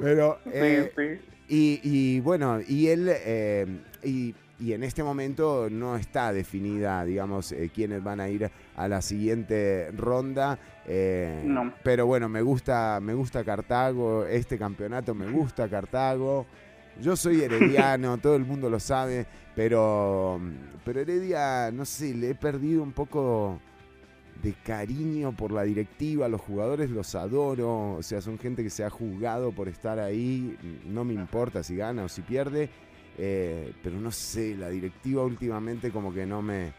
Pero, 0.00 0.38
eh, 0.46 1.20
Y, 1.52 1.80
y 1.82 2.20
bueno, 2.20 2.60
y 2.66 2.86
él, 2.86 3.08
eh, 3.12 3.66
y, 4.04 4.32
y 4.60 4.72
en 4.72 4.84
este 4.84 5.02
momento 5.02 5.68
no 5.68 5.96
está 5.96 6.32
definida, 6.32 7.04
digamos, 7.04 7.50
eh, 7.50 7.70
quiénes 7.74 8.04
van 8.04 8.20
a 8.20 8.28
ir 8.28 8.48
a 8.76 8.86
la 8.88 9.02
siguiente 9.02 9.90
ronda. 9.96 10.58
eh, 10.86 11.42
No. 11.44 11.72
Pero 11.82 12.06
bueno, 12.06 12.28
me 12.28 12.40
gusta, 12.40 13.00
me 13.02 13.14
gusta 13.14 13.42
Cartago, 13.42 14.24
este 14.26 14.56
campeonato 14.58 15.12
me 15.14 15.28
gusta 15.28 15.68
Cartago. 15.68 16.46
Yo 17.02 17.16
soy 17.16 17.40
herediano, 17.42 18.16
todo 18.22 18.36
el 18.36 18.44
mundo 18.44 18.70
lo 18.70 18.78
sabe, 18.78 19.26
pero, 19.56 20.40
pero 20.84 21.00
Heredia, 21.00 21.70
no 21.72 21.84
sé, 21.84 22.14
le 22.14 22.30
he 22.30 22.34
perdido 22.36 22.82
un 22.82 22.92
poco 22.92 23.58
de 24.42 24.54
cariño 24.64 25.32
por 25.32 25.52
la 25.52 25.62
directiva, 25.62 26.28
los 26.28 26.40
jugadores 26.40 26.90
los 26.90 27.14
adoro, 27.14 27.94
o 27.94 28.02
sea, 28.02 28.20
son 28.20 28.38
gente 28.38 28.62
que 28.62 28.70
se 28.70 28.84
ha 28.84 28.90
jugado 28.90 29.52
por 29.52 29.68
estar 29.68 29.98
ahí, 29.98 30.56
no 30.86 31.04
me 31.04 31.14
importa 31.14 31.62
si 31.62 31.76
gana 31.76 32.04
o 32.04 32.08
si 32.08 32.22
pierde, 32.22 32.70
eh, 33.18 33.72
pero 33.82 34.00
no 34.00 34.10
sé, 34.10 34.56
la 34.56 34.70
directiva 34.70 35.24
últimamente 35.24 35.90
como 35.90 36.12
que 36.12 36.24
no 36.24 36.42
me, 36.42 36.72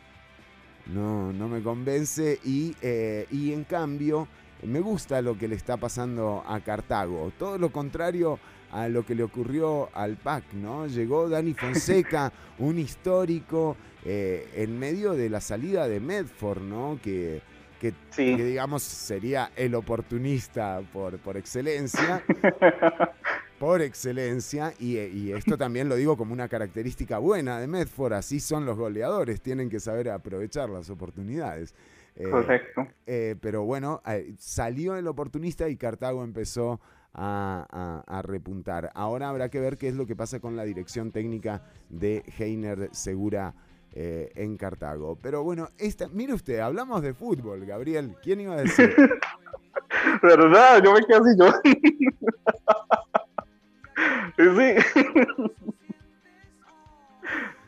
no, 0.87 1.31
no 1.33 1.47
me 1.47 1.61
convence 1.61 2.39
y, 2.43 2.75
eh, 2.81 3.27
y 3.31 3.53
en 3.53 3.63
cambio 3.63 4.27
me 4.63 4.79
gusta 4.79 5.21
lo 5.21 5.37
que 5.37 5.47
le 5.47 5.55
está 5.55 5.77
pasando 5.77 6.43
a 6.47 6.59
Cartago, 6.61 7.31
todo 7.37 7.57
lo 7.57 7.71
contrario 7.71 8.39
a 8.71 8.87
lo 8.87 9.05
que 9.05 9.15
le 9.15 9.23
ocurrió 9.23 9.89
al 9.93 10.15
PAC, 10.15 10.53
¿no? 10.53 10.87
Llegó 10.87 11.27
Dani 11.27 11.53
Fonseca, 11.53 12.31
un 12.59 12.79
histórico, 12.79 13.75
eh, 14.05 14.49
en 14.55 14.79
medio 14.79 15.13
de 15.13 15.29
la 15.29 15.41
salida 15.41 15.87
de 15.87 15.99
Medford, 15.99 16.61
¿no? 16.61 16.99
Que, 17.03 17.41
que, 17.81 17.93
que, 18.15 18.43
digamos 18.45 18.83
sería 18.83 19.51
el 19.55 19.73
oportunista 19.73 20.81
por, 20.93 21.17
por 21.17 21.35
excelencia. 21.35 22.21
por 23.59 23.81
excelencia, 23.81 24.73
y, 24.79 24.97
y 24.97 25.33
esto 25.33 25.57
también 25.57 25.89
lo 25.89 25.95
digo 25.95 26.15
como 26.17 26.33
una 26.33 26.47
característica 26.47 27.17
buena 27.19 27.59
de 27.59 27.67
Medford, 27.67 28.13
así 28.13 28.39
son 28.39 28.65
los 28.65 28.77
goleadores, 28.77 29.41
tienen 29.41 29.69
que 29.69 29.79
saber 29.79 30.09
aprovechar 30.09 30.69
las 30.69 30.89
oportunidades. 30.89 31.73
Eh, 32.15 32.29
Correcto. 32.29 32.87
eh, 33.05 33.35
pero 33.41 33.63
bueno, 33.63 34.01
eh, 34.07 34.33
salió 34.37 34.95
el 34.95 35.07
oportunista 35.07 35.69
y 35.69 35.75
Cartago 35.77 36.23
empezó 36.23 36.79
a, 37.13 37.65
a- 38.07 38.17
a 38.17 38.21
repuntar. 38.21 38.89
Ahora 38.95 39.29
habrá 39.29 39.49
que 39.49 39.59
ver 39.59 39.77
qué 39.77 39.87
es 39.87 39.95
lo 39.95 40.05
que 40.05 40.15
pasa 40.15 40.39
con 40.39 40.55
la 40.55 40.63
dirección 40.63 41.11
técnica 41.11 41.63
de 41.89 42.23
Heiner 42.37 42.89
Segura 42.93 43.53
eh, 43.93 44.31
en 44.35 44.55
Cartago. 44.57 45.17
Pero 45.21 45.43
bueno, 45.43 45.67
esta, 45.77 46.07
mire 46.07 46.33
usted, 46.33 46.59
hablamos 46.59 47.01
de 47.01 47.13
fútbol, 47.13 47.65
Gabriel. 47.65 48.15
¿Quién 48.23 48.39
iba 48.41 48.53
a 48.53 48.61
decir? 48.61 48.95
¿Verdad? 50.21 50.81
Yo 50.83 50.93
me 50.93 51.01
quedé 51.01 51.17
así, 51.17 51.35
yo. 51.37 51.51
sí. 54.37 54.37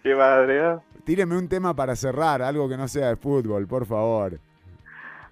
Qué 0.04 0.16
madre. 0.16 0.62
ah. 0.62 0.82
Tíreme 1.04 1.38
un 1.38 1.50
tema 1.50 1.76
para 1.76 1.96
cerrar, 1.96 2.42
algo 2.42 2.68
que 2.70 2.78
no 2.78 2.88
sea 2.88 3.10
de 3.10 3.18
fútbol, 3.18 3.68
por 3.68 3.86
favor. 3.86 4.40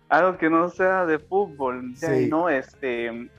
Algo 0.09 0.37
que 0.37 0.49
no 0.49 0.67
sea 0.69 1.05
de 1.05 1.17
fútbol. 1.19 1.93
Sí. 1.95 2.27
No, 2.29 2.49
este. 2.49 3.29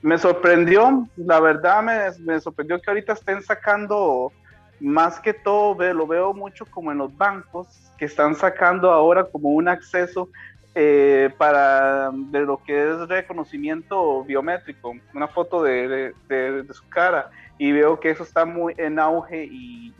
Me 0.00 0.16
sorprendió, 0.16 1.08
la 1.16 1.40
verdad 1.40 1.82
me, 1.82 1.98
me 2.20 2.40
sorprendió 2.40 2.80
que 2.80 2.88
ahorita 2.88 3.14
estén 3.14 3.42
sacando 3.42 4.32
más 4.80 5.18
que 5.20 5.32
todo 5.34 5.74
lo 5.92 6.06
veo 6.06 6.32
mucho 6.34 6.64
como 6.66 6.92
en 6.92 6.98
los 6.98 7.16
bancos 7.16 7.66
que 7.98 8.04
están 8.04 8.34
sacando 8.36 8.90
ahora 8.90 9.24
como 9.24 9.50
un 9.50 9.68
acceso 9.68 10.28
eh, 10.74 11.30
para 11.36 12.10
de 12.12 12.40
lo 12.40 12.62
que 12.62 12.90
es 12.90 13.08
reconocimiento 13.08 14.22
biométrico, 14.24 14.94
una 15.14 15.26
foto 15.26 15.62
de, 15.62 15.88
de- 15.88 16.14
de- 16.28 16.62
de 16.62 16.74
su 16.74 16.88
cara 16.88 17.30
y 17.58 17.72
veo 17.72 17.98
que 17.98 18.10
eso 18.10 18.22
está 18.22 18.44
muy 18.44 18.74
en 18.76 18.98
auge 19.00 19.44
y 19.44 19.92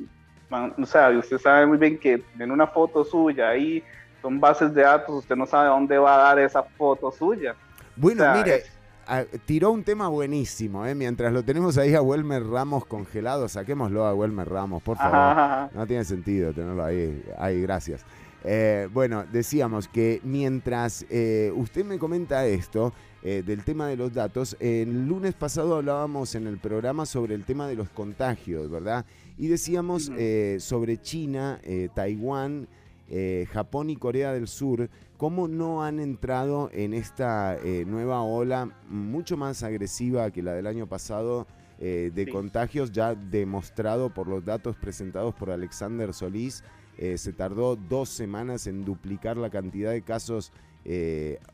man, 0.48 0.72
o 0.80 0.86
sea, 0.86 1.10
usted 1.10 1.38
sabe 1.38 1.66
muy 1.66 1.78
bien 1.78 1.98
que 1.98 2.22
en 2.38 2.50
una 2.52 2.66
foto 2.68 3.04
suya 3.04 3.48
ahí 3.48 3.82
son 4.22 4.38
bases 4.38 4.72
de 4.74 4.82
datos, 4.82 5.14
usted 5.16 5.34
no 5.36 5.46
sabe 5.46 5.68
dónde 5.68 5.98
va 5.98 6.14
a 6.14 6.18
dar 6.28 6.38
esa 6.38 6.62
foto 6.62 7.10
suya. 7.10 7.54
Bueno, 7.96 8.22
O 8.22 8.24
sea, 8.26 8.34
mire, 8.34 8.56
es- 8.56 8.77
a- 9.08 9.24
tiró 9.46 9.70
un 9.72 9.82
tema 9.84 10.08
buenísimo, 10.08 10.86
¿eh? 10.86 10.94
Mientras 10.94 11.32
lo 11.32 11.42
tenemos 11.42 11.78
ahí 11.78 11.94
a 11.94 12.02
Welmer 12.02 12.44
Ramos 12.46 12.84
congelado, 12.86 13.48
saquémoslo 13.48 14.04
a 14.06 14.14
Welmer 14.14 14.48
Ramos, 14.48 14.82
por 14.82 14.96
favor. 14.96 15.14
Ajá, 15.16 15.64
ajá. 15.64 15.70
No 15.74 15.86
tiene 15.86 16.04
sentido 16.04 16.52
tenerlo 16.52 16.84
ahí. 16.84 17.22
Ahí, 17.38 17.60
gracias. 17.62 18.04
Eh, 18.44 18.88
bueno, 18.92 19.24
decíamos 19.32 19.88
que 19.88 20.20
mientras 20.22 21.04
eh, 21.10 21.52
usted 21.56 21.84
me 21.84 21.98
comenta 21.98 22.46
esto 22.46 22.92
eh, 23.22 23.42
del 23.44 23.64
tema 23.64 23.88
de 23.88 23.96
los 23.96 24.14
datos, 24.14 24.56
el 24.60 25.08
lunes 25.08 25.34
pasado 25.34 25.74
hablábamos 25.76 26.36
en 26.36 26.46
el 26.46 26.58
programa 26.58 27.04
sobre 27.04 27.34
el 27.34 27.44
tema 27.44 27.66
de 27.66 27.74
los 27.74 27.88
contagios, 27.88 28.70
¿verdad? 28.70 29.04
Y 29.38 29.48
decíamos 29.48 30.12
eh, 30.16 30.58
sobre 30.60 31.00
China, 31.02 31.60
Taiwán, 31.94 32.68
eh, 33.10 33.46
Japón 33.52 33.88
y 33.88 33.96
Corea 33.96 34.32
del 34.34 34.48
Sur, 34.48 34.90
cómo 35.16 35.48
no 35.48 35.82
han 35.82 35.98
entrado 35.98 36.68
en 36.72 36.92
esta 36.92 37.56
eh, 37.56 37.84
nueva 37.86 38.22
ola 38.22 38.70
mucho 38.88 39.36
más 39.38 39.62
agresiva 39.62 40.30
que 40.30 40.42
la 40.42 40.52
del 40.52 40.66
año 40.66 40.86
pasado 40.86 41.46
eh, 41.78 42.10
de 42.14 42.28
contagios, 42.28 42.92
ya 42.92 43.14
demostrado 43.14 44.12
por 44.12 44.28
los 44.28 44.44
datos 44.44 44.76
presentados 44.76 45.34
por 45.34 45.50
Alexander 45.50 46.12
Solís. 46.12 46.62
Se 47.14 47.32
tardó 47.32 47.76
dos 47.76 48.08
semanas 48.08 48.66
en 48.66 48.84
duplicar 48.84 49.36
la 49.36 49.50
cantidad 49.50 49.92
de 49.92 50.02
casos 50.02 50.50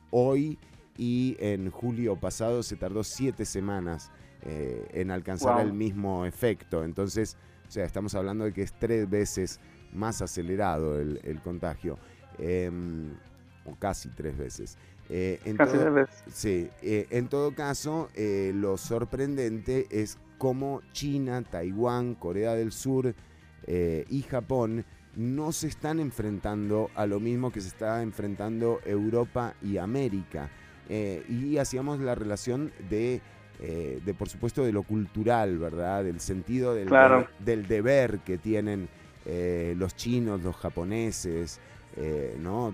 hoy 0.08 0.58
y 0.96 1.36
en 1.38 1.70
julio 1.70 2.16
pasado 2.16 2.62
se 2.62 2.76
tardó 2.76 3.04
siete 3.04 3.44
semanas 3.44 4.10
en 4.40 5.10
alcanzar 5.10 5.56
Wow. 5.56 5.66
el 5.66 5.74
mismo 5.74 6.24
efecto. 6.24 6.82
Entonces, 6.82 7.36
o 7.68 7.70
sea, 7.70 7.84
estamos 7.84 8.14
hablando 8.14 8.44
de 8.44 8.54
que 8.54 8.62
es 8.62 8.72
tres 8.72 9.08
veces 9.10 9.60
más 9.94 10.20
acelerado 10.22 11.00
el, 11.00 11.20
el 11.24 11.40
contagio, 11.40 11.98
em, 12.38 13.12
o 13.64 13.74
casi 13.78 14.08
tres 14.10 14.36
veces. 14.36 14.76
Eh, 15.08 15.38
en 15.44 15.56
Casi 15.56 15.72
todo- 15.72 15.80
tres 15.82 15.94
veces. 15.94 16.22
Sí, 16.32 16.68
eh, 16.82 17.06
en 17.10 17.28
todo 17.28 17.54
caso, 17.54 18.08
eh, 18.14 18.52
lo 18.54 18.76
sorprendente 18.76 19.86
es 19.90 20.18
cómo 20.38 20.82
China, 20.92 21.42
Taiwán, 21.42 22.14
Corea 22.14 22.54
del 22.54 22.72
Sur 22.72 23.14
y 23.66 24.20
Japón 24.22 24.84
no 25.16 25.50
se 25.52 25.68
están 25.68 26.00
enfrentando 26.00 26.90
a 26.94 27.06
lo 27.06 27.18
mismo 27.18 27.50
que 27.50 27.62
se 27.62 27.68
está 27.68 28.02
enfrentando 28.02 28.80
Europa 28.84 29.54
y 29.62 29.78
América. 29.78 30.50
Y 30.90 31.56
hacíamos 31.56 31.98
la 32.00 32.14
relación 32.14 32.72
de, 32.90 33.22
eh, 33.60 34.00
de, 34.04 34.12
por 34.14 34.28
supuesto, 34.28 34.64
de 34.64 34.72
lo 34.72 34.82
cultural, 34.82 35.56
¿verdad? 35.56 36.04
Del 36.04 36.20
sentido 36.20 36.74
del, 36.74 36.88
Claro. 36.88 37.20
deber, 37.20 37.30
del 37.38 37.66
deber 37.68 38.18
que 38.18 38.36
tienen 38.36 38.88
eh, 39.26 39.74
los 39.76 39.96
chinos, 39.96 40.42
los 40.42 40.56
japoneses, 40.56 41.60
eh, 41.96 42.36
¿no? 42.38 42.72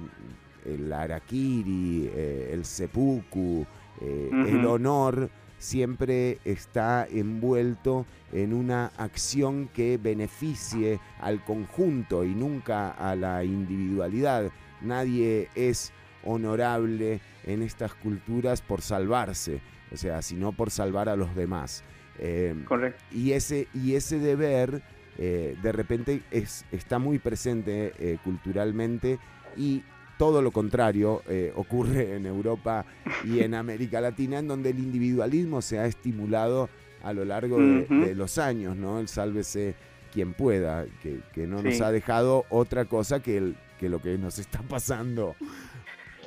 El 0.65 0.93
harakiri, 0.93 2.11
eh, 2.13 2.51
el 2.53 2.65
seppuku, 2.65 3.67
el 4.01 4.65
honor 4.65 5.31
siempre 5.59 6.39
está 6.45 7.07
envuelto 7.11 8.07
en 8.33 8.55
una 8.55 8.87
acción 8.97 9.69
que 9.69 9.99
beneficie 9.99 10.99
al 11.21 11.45
conjunto 11.45 12.25
y 12.25 12.35
nunca 12.35 12.91
a 12.91 13.15
la 13.15 13.45
individualidad. 13.45 14.51
Nadie 14.81 15.49
es 15.55 15.93
honorable 16.25 17.21
en 17.45 17.63
estas 17.63 17.95
culturas 17.95 18.63
por 18.63 18.81
salvarse, 18.81 19.61
o 19.93 19.97
sea, 19.97 20.23
sino 20.23 20.53
por 20.53 20.71
salvar 20.71 21.09
a 21.09 21.17
los 21.17 21.35
demás. 21.35 21.85
Eh, 22.19 22.55
Correcto. 22.67 23.03
Y 23.13 23.33
ese, 23.33 23.69
y 23.75 23.95
ese 23.95 24.19
deber 24.19 24.83
eh, 25.19 25.57
de 25.63 25.73
repente 25.73 26.23
es, 26.31 26.65
está 26.73 26.99
muy 26.99 27.19
presente 27.19 27.93
eh, 27.99 28.19
culturalmente 28.25 29.19
y 29.57 29.83
todo 30.19 30.43
lo 30.43 30.51
contrario 30.51 31.23
eh, 31.29 31.53
ocurre 31.57 32.17
en 32.17 32.27
Europa 32.27 32.85
y 33.25 33.41
en 33.41 33.55
América 33.55 34.01
Latina, 34.01 34.39
en 34.39 34.49
donde 34.49 34.71
el 34.71 34.79
individualismo 34.79 35.63
se 35.63 35.79
ha 35.79 35.87
estimulado 35.87 36.69
a 37.03 37.15
lo 37.15 37.25
largo 37.25 37.57
de, 37.59 38.15
los 38.15 38.37
años, 38.37 38.77
¿no? 38.77 39.01
El 39.01 39.09
sálvese 39.09 39.75
quien 40.13 40.35
pueda, 40.35 40.85
que, 41.03 41.21
que 41.33 41.47
no 41.47 41.63
nos 41.63 41.81
ha 41.81 41.91
dejado 41.91 42.45
otra 42.51 42.85
cosa 42.85 43.23
que, 43.23 43.39
el, 43.39 43.57
que 43.79 43.89
lo 43.89 44.03
que 44.03 44.19
nos 44.19 44.39
está 44.39 44.61
pasando 44.69 45.35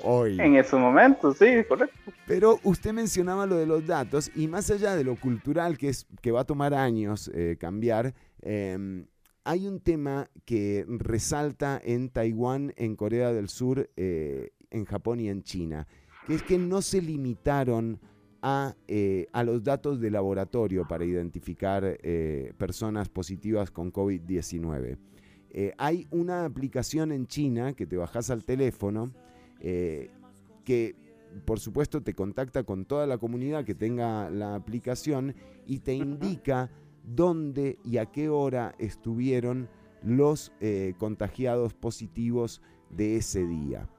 hoy. 0.04 0.40
En 0.40 0.56
esos 0.56 0.80
momentos, 0.80 1.38
sí, 1.38 1.64
correcto. 1.68 1.98
Pero 2.28 2.60
usted 2.64 2.94
mencionaba 2.94 3.46
lo 3.46 3.56
de 3.58 3.66
los 3.66 3.86
datos 3.86 4.32
y 4.36 4.48
más 4.48 4.70
allá 4.70 4.96
de 4.96 5.04
lo 5.04 5.16
cultural 5.16 5.78
que, 5.78 5.90
es, 5.90 6.06
que 6.22 6.32
va 6.32 6.42
a 6.42 6.46
tomar 6.46 6.74
años 6.74 7.32
eh, 7.34 7.58
cambiar, 7.60 8.14
eh, 8.42 9.06
hay 9.46 9.68
un 9.68 9.82
tema 9.82 10.30
que 10.46 10.86
resalta 10.88 11.80
en 11.84 12.10
Taiwán, 12.10 12.74
en 12.78 12.96
Corea 12.96 13.34
del 13.34 13.50
Sur, 13.50 13.90
eh, 13.98 14.52
en 14.72 14.86
Japón 14.86 15.20
y 15.20 15.30
en 15.30 15.44
China, 15.44 15.88
que 16.28 16.36
es 16.36 16.44
que 16.44 16.58
no 16.58 16.82
se 16.82 17.02
limitaron 17.02 18.00
a, 18.42 18.76
eh, 18.88 19.28
a 19.32 19.44
los 19.44 19.64
datos 19.64 20.02
de 20.02 20.12
laboratorio 20.12 20.86
para 20.86 21.06
identificar 21.06 21.98
eh, 22.04 22.54
personas 22.58 23.08
positivas 23.08 23.72
con 23.72 23.92
COVID-19. 23.92 24.98
Eh, 25.52 25.74
hay 25.78 26.08
una 26.12 26.44
aplicación 26.44 27.12
en 27.12 27.28
China 27.28 27.74
que 27.74 27.86
te 27.86 27.96
bajas 27.96 28.30
al 28.30 28.44
teléfono 28.44 29.14
eh, 29.64 30.12
que 30.64 30.96
por 31.46 31.60
supuesto 31.60 32.02
te 32.04 32.14
contacta 32.14 32.64
con 32.64 32.86
toda 32.86 33.08
la 33.08 33.18
comunidad 33.18 33.66
que 33.66 33.74
tenga 33.74 34.30
la 34.30 34.56
aplicación 34.56 35.36
y 35.66 35.80
te 35.80 35.94
indica 35.94 36.70
dónde 37.04 37.80
y 37.84 37.98
a 37.98 38.06
qué 38.06 38.30
hora 38.30 38.76
estuvieron 38.78 39.70
los 40.04 40.54
eh, 40.60 40.94
contagiados 40.98 41.74
positivos 41.74 42.62
de 42.90 43.18
ese 43.18 43.46
día. 43.46 43.90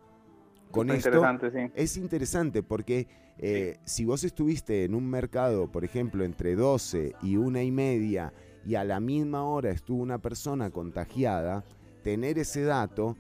Con 0.71 0.89
Súper 0.89 0.97
esto 0.97 1.09
interesante, 1.09 1.51
sí. 1.51 1.73
es 1.75 1.97
interesante 1.97 2.63
porque 2.63 3.09
eh, 3.39 3.79
si 3.85 4.05
vos 4.05 4.23
estuviste 4.25 4.85
en 4.85 4.95
un 4.95 5.09
mercado, 5.09 5.71
por 5.71 5.85
ejemplo, 5.85 6.25
entre 6.25 6.55
12 6.55 7.15
y 7.23 7.37
una 7.37 7.63
y 7.63 7.71
media 7.71 8.33
y 8.67 8.77
a 8.77 8.85
la 8.85 9.01
misma 9.01 9.45
hora 9.45 9.71
estuvo 9.71 10.03
una 10.03 10.19
persona 10.19 10.71
contagiada, 10.71 11.65
tener 12.03 12.39
ese 12.39 12.63
dato 12.63 13.17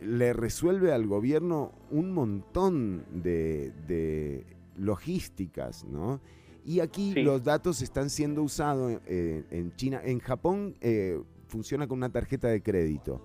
le 0.00 0.32
resuelve 0.32 0.92
al 0.92 1.06
gobierno 1.06 1.72
un 1.90 2.12
montón 2.12 3.04
de, 3.12 3.72
de 3.86 4.44
logísticas, 4.76 5.84
¿no? 5.84 6.20
Y 6.64 6.80
aquí 6.80 7.12
Sí. 7.14 7.22
los 7.22 7.44
datos 7.44 7.80
están 7.82 8.10
siendo 8.10 8.42
usados 8.42 9.00
eh, 9.06 9.44
en 9.50 9.74
China. 9.76 10.00
En 10.04 10.18
Japón 10.18 10.74
eh, 10.80 11.20
funciona 11.46 11.86
con 11.86 11.98
una 11.98 12.10
tarjeta 12.10 12.48
de 12.48 12.60
crédito. 12.62 13.20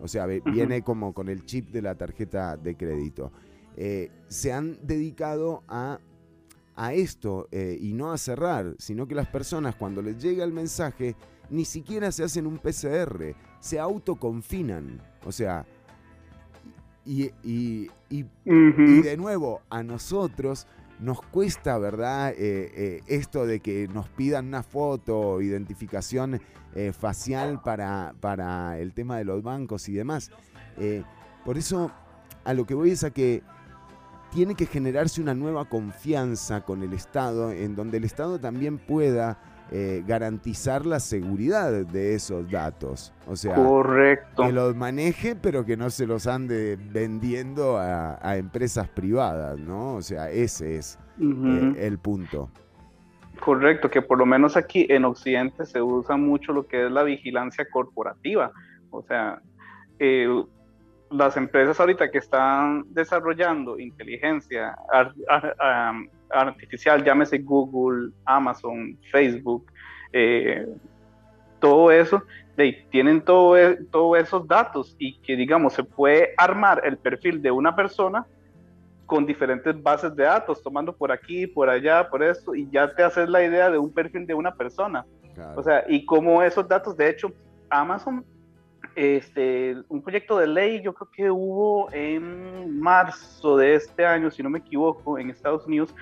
O 0.00 0.08
sea, 0.08 0.24
ve- 0.26 0.42
viene 0.46 0.82
como 0.82 1.12
con 1.12 1.28
el 1.28 1.44
chip 1.44 1.70
de 1.70 1.82
la 1.82 1.94
tarjeta 1.94 2.56
de 2.56 2.74
crédito. 2.76 3.32
Eh, 3.76 4.10
se 4.28 4.52
han 4.52 4.78
dedicado 4.86 5.62
a, 5.68 5.98
a 6.74 6.94
esto 6.94 7.48
y 7.52 7.92
no 7.92 8.12
a 8.12 8.18
cerrar, 8.18 8.74
sino 8.78 9.06
que 9.06 9.14
las 9.14 9.28
personas 9.28 9.74
cuando 9.76 10.00
les 10.00 10.16
llega 10.22 10.42
el 10.44 10.52
mensaje 10.52 11.14
ni 11.50 11.64
siquiera 11.66 12.10
se 12.12 12.24
hacen 12.24 12.46
un 12.46 12.58
PCR, 12.58 13.34
se 13.60 13.78
autoconfinan. 13.78 15.00
O 15.24 15.32
sea, 15.32 15.66
y, 17.06 17.30
y- 17.42 17.88
y- 18.10 18.24
y 18.98 19.02
de 19.02 19.16
nuevo, 19.16 19.62
a 19.70 19.82
nosotros 19.82 20.66
nos 21.00 21.20
cuesta, 21.22 21.78
¿verdad? 21.78 22.30
Eh, 22.32 22.36
eh, 22.74 23.00
esto 23.06 23.46
de 23.46 23.60
que 23.60 23.86
nos 23.88 24.08
pidan 24.08 24.46
una 24.48 24.62
foto, 24.62 25.40
identificación 25.40 26.40
eh, 26.74 26.92
facial 26.92 27.60
para, 27.62 28.14
para 28.20 28.78
el 28.78 28.92
tema 28.92 29.18
de 29.18 29.24
los 29.24 29.42
bancos 29.42 29.88
y 29.88 29.92
demás. 29.92 30.30
Por 31.44 31.56
eso, 31.58 31.90
a 32.44 32.52
lo 32.54 32.66
que 32.66 32.74
voy 32.74 32.90
es 32.90 33.04
a 33.04 33.10
que 33.10 33.42
tiene 34.32 34.54
que 34.54 34.66
generarse 34.66 35.20
una 35.22 35.34
nueva 35.34 35.66
confianza 35.68 36.62
con 36.62 36.82
el 36.82 36.92
Estado, 36.92 37.52
en 37.52 37.76
donde 37.76 37.98
el 37.98 38.04
Estado 38.04 38.38
también 38.40 38.78
pueda 38.78 39.38
eh, 39.72 40.02
garantizar 40.06 40.86
la 40.86 41.00
seguridad 41.00 41.72
de 41.72 42.14
esos 42.14 42.48
datos. 42.50 43.12
O 43.26 43.34
sea, 43.36 43.54
Correcto. 43.54 44.44
que 44.44 44.52
los 44.52 44.76
maneje, 44.76 45.34
pero 45.36 45.64
que 45.64 45.76
no 45.76 45.90
se 45.90 46.06
los 46.06 46.26
ande 46.26 46.78
vendiendo 46.90 47.76
a, 47.76 48.18
a 48.22 48.36
empresas 48.36 48.88
privadas, 48.88 49.58
¿no? 49.58 49.94
O 49.94 50.02
sea, 50.02 50.30
ese 50.30 50.76
es 50.76 50.98
eh, 51.20 51.74
el 51.78 51.98
punto. 51.98 52.50
Correcto, 53.40 53.90
que 53.90 54.00
por 54.02 54.18
lo 54.18 54.24
menos 54.26 54.56
aquí 54.56 54.86
en 54.88 55.04
Occidente 55.04 55.66
se 55.66 55.82
usa 55.82 56.16
mucho 56.16 56.52
lo 56.52 56.66
que 56.66 56.86
es 56.86 56.90
la 56.92 57.02
vigilancia 57.02 57.66
corporativa. 57.70 58.50
O 58.90 59.02
sea, 59.02 59.42
eh, 59.98 60.26
las 61.10 61.36
empresas 61.36 61.78
ahorita 61.78 62.10
que 62.10 62.18
están 62.18 62.84
desarrollando 62.94 63.78
inteligencia 63.78 64.74
ar- 64.92 65.14
artificial, 66.30 67.04
llámese 67.04 67.38
Google, 67.38 68.12
Amazon, 68.24 68.98
Facebook, 69.10 69.70
eh, 70.12 70.66
todo 71.58 71.90
eso, 71.90 72.22
de, 72.56 72.86
tienen 72.90 73.22
todo, 73.22 73.56
e- 73.56 73.78
todos 73.90 74.18
esos 74.18 74.46
datos 74.46 74.94
y 74.98 75.18
que, 75.20 75.36
digamos, 75.36 75.72
se 75.74 75.84
puede 75.84 76.34
armar 76.36 76.82
el 76.84 76.96
perfil 76.96 77.42
de 77.42 77.50
una 77.50 77.74
persona 77.74 78.26
con 79.04 79.24
diferentes 79.24 79.80
bases 79.80 80.14
de 80.16 80.24
datos, 80.24 80.62
tomando 80.62 80.92
por 80.92 81.12
aquí, 81.12 81.46
por 81.46 81.68
allá, 81.70 82.08
por 82.08 82.22
esto, 82.22 82.54
y 82.54 82.68
ya 82.70 82.92
te 82.92 83.02
haces 83.02 83.28
la 83.28 83.44
idea 83.44 83.70
de 83.70 83.78
un 83.78 83.92
perfil 83.92 84.26
de 84.26 84.34
una 84.34 84.52
persona. 84.54 85.04
O 85.54 85.62
sea, 85.62 85.84
y 85.86 86.04
cómo 86.04 86.42
esos 86.42 86.66
datos, 86.66 86.96
de 86.96 87.10
hecho, 87.10 87.30
Amazon, 87.70 88.24
este, 88.96 89.76
un 89.88 90.02
proyecto 90.02 90.38
de 90.38 90.46
ley, 90.46 90.80
yo 90.80 90.94
creo 90.94 91.10
que 91.10 91.30
hubo 91.30 91.92
en 91.92 92.80
marzo 92.80 93.58
de 93.58 93.74
este 93.74 94.06
año, 94.06 94.30
si 94.30 94.42
no 94.42 94.48
me 94.48 94.58
equivoco, 94.60 95.18
en 95.18 95.28
Estados 95.28 95.66
Unidos, 95.66 95.94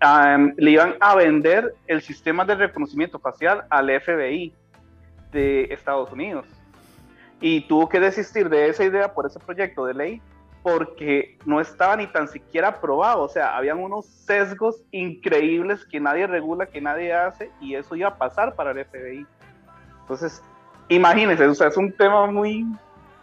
am, 0.00 0.54
le 0.56 0.70
iban 0.70 0.94
a 0.98 1.14
vender 1.14 1.74
el 1.86 2.00
sistema 2.00 2.46
de 2.46 2.54
reconocimiento 2.54 3.18
facial 3.18 3.64
al 3.68 3.90
FBI 4.00 4.54
de 5.30 5.64
Estados 5.64 6.10
Unidos. 6.10 6.46
Y 7.40 7.60
tuvo 7.68 7.88
que 7.88 8.00
desistir 8.00 8.48
de 8.48 8.68
esa 8.68 8.82
idea 8.82 9.12
por 9.12 9.26
ese 9.26 9.38
proyecto 9.38 9.84
de 9.84 9.94
ley 9.94 10.22
porque 10.62 11.38
no 11.44 11.60
estaba 11.60 11.96
ni 11.96 12.06
tan 12.06 12.28
siquiera 12.28 12.68
aprobado. 12.68 13.22
O 13.22 13.28
sea, 13.28 13.56
habían 13.56 13.78
unos 13.78 14.06
sesgos 14.06 14.82
increíbles 14.90 15.84
que 15.84 16.00
nadie 16.00 16.26
regula, 16.26 16.66
que 16.66 16.80
nadie 16.80 17.12
hace, 17.12 17.50
y 17.60 17.74
eso 17.74 17.94
iba 17.94 18.08
a 18.08 18.16
pasar 18.16 18.54
para 18.54 18.70
el 18.70 18.84
FBI. 18.86 19.26
Entonces, 20.00 20.42
imagínense, 20.88 21.46
o 21.46 21.54
sea, 21.54 21.68
es 21.68 21.76
un 21.76 21.92
tema 21.92 22.26
muy 22.26 22.66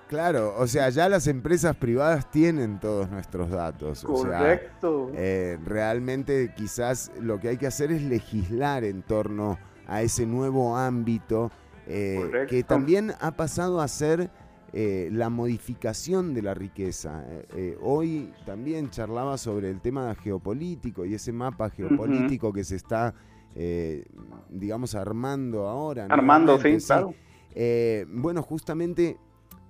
Claro, 0.07 0.53
o 0.57 0.67
sea, 0.67 0.89
ya 0.89 1.09
las 1.09 1.25
empresas 1.25 1.75
privadas 1.75 2.29
tienen 2.29 2.79
todos 2.79 3.09
nuestros 3.09 3.49
datos. 3.49 4.05
o 4.05 4.17
sea, 4.17 4.37
correcto. 4.37 5.11
eh, 5.15 5.57
realmente 5.65 6.53
quizás 6.55 7.11
lo 7.19 7.39
que 7.39 7.49
hay 7.49 7.57
que 7.57 7.65
hacer 7.65 7.91
es 7.91 8.03
legislar 8.03 8.83
en 8.83 9.01
torno 9.01 9.57
a 9.87 10.03
ese 10.03 10.27
nuevo 10.27 10.77
ámbito 10.77 11.51
eh, 11.87 12.45
que 12.47 12.63
también 12.63 13.13
ha 13.19 13.31
pasado 13.31 13.81
a 13.81 13.87
ser 13.87 14.29
eh, 14.77 15.09
la 15.11 15.29
modificación 15.29 16.33
de 16.33 16.41
la 16.41 16.53
riqueza. 16.53 17.23
Eh, 17.55 17.77
hoy 17.81 18.33
también 18.45 18.89
charlaba 18.89 19.37
sobre 19.37 19.69
el 19.69 19.79
tema 19.79 20.13
geopolítico 20.15 21.05
y 21.05 21.13
ese 21.13 21.31
mapa 21.31 21.69
geopolítico 21.69 22.51
que 22.51 22.65
se 22.65 22.75
está, 22.75 23.13
eh, 23.55 24.03
digamos, 24.49 24.93
armando 24.93 25.67
ahora. 25.67 26.07
Armando, 26.09 26.59
sí, 26.59 26.77
claro. 26.85 27.13
Eh, 27.55 28.05
bueno, 28.09 28.43
justamente 28.43 29.17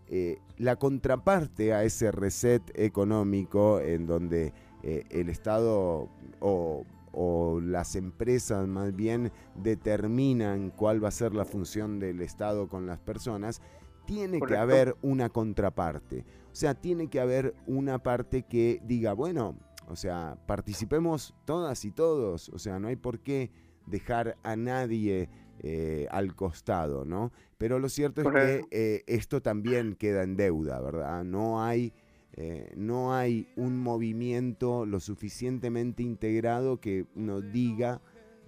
eh, 0.08 0.40
la 0.58 0.76
contraparte 0.76 1.74
a 1.74 1.84
ese 1.84 2.12
reset 2.12 2.62
económico 2.74 3.80
en 3.80 4.06
donde 4.06 4.54
eh, 4.84 5.04
el 5.10 5.30
Estado 5.30 6.10
o, 6.40 6.84
o 7.12 7.60
las 7.62 7.96
empresas 7.96 8.68
más 8.68 8.96
bien 8.96 9.32
determinan 9.56 10.72
cuál 10.72 11.04
va 11.04 11.08
a 11.08 11.12
ser 11.12 11.34
la 11.34 11.46
función 11.46 12.00
del 12.00 12.22
Estado 12.22 12.68
con 12.68 12.86
las 12.86 13.00
personas, 13.00 13.62
tiene 14.06 14.40
que 14.40 14.58
haber 14.58 14.96
una 15.02 15.30
contraparte. 15.30 16.26
O 16.52 16.56
sea, 16.56 16.76
tiene 16.76 17.08
que 17.08 17.20
haber 17.20 17.56
una 17.68 18.00
parte 18.00 18.44
que 18.44 18.82
diga, 18.84 19.14
bueno, 19.14 19.58
o 19.88 19.96
sea, 19.96 20.38
participemos 20.48 21.34
todas 21.46 21.86
y 21.86 21.92
todos, 21.92 22.50
o 22.50 22.60
sea, 22.60 22.80
no 22.80 22.88
hay 22.88 22.96
por 22.96 23.20
qué 23.20 23.52
dejar 23.86 24.38
a 24.44 24.56
nadie 24.56 25.30
eh, 25.60 26.08
al 26.12 26.36
costado, 26.36 27.06
¿no? 27.06 27.32
Pero 27.58 27.80
lo 27.80 27.90
cierto 27.90 28.22
es 28.22 28.26
Correcto. 28.26 28.68
que 28.70 28.96
eh, 28.96 29.04
esto 29.08 29.42
también 29.42 29.96
queda 29.96 30.24
en 30.24 30.36
deuda, 30.36 30.82
¿verdad? 30.82 31.24
No 31.24 31.64
hay, 31.64 31.94
eh, 32.34 32.72
no 32.76 33.16
hay 33.16 33.48
un 33.56 33.78
movimiento 33.78 34.86
lo 34.86 35.00
suficientemente 35.00 36.04
integrado 36.04 36.82
que 36.82 37.06
nos 37.16 37.50
diga, 37.52 38.02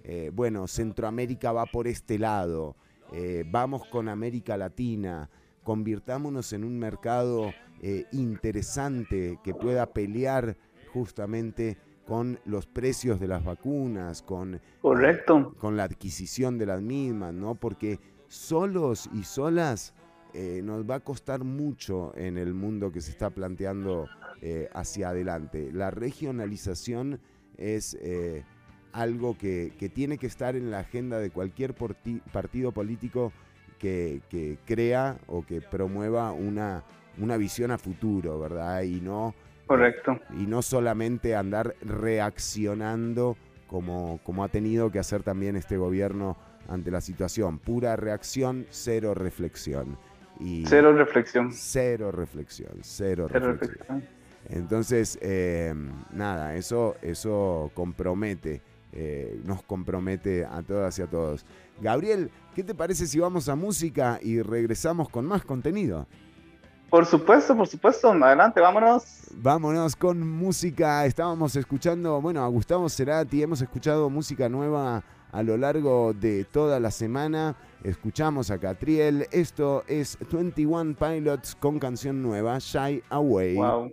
eh, 0.04 0.30
bueno, 0.32 0.66
Centroamérica 0.66 1.52
va 1.52 1.66
por 1.66 1.88
este 1.88 2.18
lado, 2.18 2.76
vamos 3.46 3.86
con 3.86 4.06
América 4.06 4.58
Latina, 4.58 5.30
convirtámonos 5.62 6.52
en 6.52 6.62
un 6.62 6.78
mercado 6.78 7.50
interesante 8.12 9.38
que 9.42 9.54
pueda 9.54 9.86
pelear 9.86 10.58
justamente 10.92 11.78
con 12.06 12.38
los 12.44 12.66
precios 12.66 13.20
de 13.20 13.28
las 13.28 13.44
vacunas, 13.44 14.22
con, 14.22 14.60
Correcto. 14.80 15.54
con 15.58 15.76
la 15.76 15.84
adquisición 15.84 16.58
de 16.58 16.66
las 16.66 16.82
mismas, 16.82 17.32
¿no? 17.34 17.54
Porque 17.54 17.98
solos 18.28 19.08
y 19.12 19.24
solas 19.24 19.94
eh, 20.34 20.60
nos 20.62 20.88
va 20.88 20.96
a 20.96 21.00
costar 21.00 21.42
mucho 21.42 22.12
en 22.16 22.36
el 22.36 22.54
mundo 22.54 22.92
que 22.92 23.00
se 23.00 23.10
está 23.10 23.30
planteando 23.30 24.06
eh, 24.42 24.68
hacia 24.74 25.08
adelante. 25.08 25.70
La 25.72 25.90
regionalización 25.90 27.20
es 27.56 27.96
eh, 28.00 28.44
algo 28.92 29.36
que, 29.36 29.72
que 29.78 29.88
tiene 29.88 30.18
que 30.18 30.26
estar 30.26 30.54
en 30.54 30.70
la 30.70 30.80
agenda 30.80 31.18
de 31.18 31.30
cualquier 31.30 31.74
partido 32.32 32.72
político 32.72 33.32
que, 33.78 34.20
que 34.28 34.58
crea 34.64 35.18
o 35.26 35.44
que 35.44 35.60
promueva 35.60 36.32
una, 36.32 36.84
una 37.18 37.36
visión 37.36 37.70
a 37.70 37.78
futuro, 37.78 38.38
¿verdad? 38.38 38.82
Y 38.82 39.00
no 39.00 39.34
Correcto. 39.66 40.18
y 40.38 40.46
no 40.46 40.62
solamente 40.62 41.34
andar 41.34 41.74
reaccionando 41.80 43.36
como, 43.66 44.20
como 44.24 44.44
ha 44.44 44.48
tenido 44.48 44.90
que 44.90 44.98
hacer 44.98 45.22
también 45.22 45.56
este 45.56 45.76
gobierno 45.76 46.36
ante 46.68 46.90
la 46.90 47.00
situación. 47.00 47.58
Pura 47.58 47.96
reacción, 47.96 48.66
cero 48.70 49.14
reflexión. 49.14 49.98
Y 50.40 50.64
Cero 50.66 50.92
reflexión. 50.92 51.52
Cero 51.52 52.12
reflexión, 52.12 52.78
cero, 52.82 53.26
Cero 53.30 53.52
reflexión. 53.54 54.04
Entonces, 54.48 55.18
eh, 55.20 55.74
nada, 56.12 56.54
eso, 56.54 56.94
eso 57.02 57.70
compromete, 57.74 58.62
eh, 58.92 59.40
nos 59.44 59.62
compromete 59.62 60.44
a 60.44 60.62
todas 60.62 60.96
y 60.98 61.02
a 61.02 61.06
todos. 61.08 61.44
Gabriel, 61.80 62.30
¿qué 62.54 62.62
te 62.62 62.74
parece 62.74 63.06
si 63.06 63.18
vamos 63.18 63.48
a 63.48 63.56
música 63.56 64.20
y 64.22 64.40
regresamos 64.40 65.08
con 65.08 65.26
más 65.26 65.44
contenido? 65.44 66.06
Por 66.88 67.04
supuesto, 67.04 67.54
por 67.54 67.66
supuesto. 67.66 68.10
Adelante, 68.12 68.60
vámonos. 68.60 69.26
Vámonos 69.34 69.94
con 69.94 70.26
música. 70.26 71.04
Estábamos 71.04 71.54
escuchando, 71.56 72.20
bueno, 72.20 72.42
a 72.42 72.48
Gustavo 72.48 72.88
Cerati. 72.88 73.42
Hemos 73.42 73.60
escuchado 73.60 74.08
música 74.08 74.48
nueva 74.48 75.02
a 75.32 75.42
lo 75.42 75.56
largo 75.56 76.12
de 76.12 76.44
toda 76.44 76.80
la 76.80 76.90
semana. 76.90 77.56
Escuchamos 77.82 78.50
a 78.50 78.58
Catriel. 78.58 79.26
Esto 79.30 79.84
es 79.86 80.18
21 80.30 80.96
Pilots 80.96 81.54
con 81.54 81.78
canción 81.78 82.22
nueva, 82.22 82.58
Shy 82.58 83.02
Away. 83.10 83.54
Wow. 83.56 83.92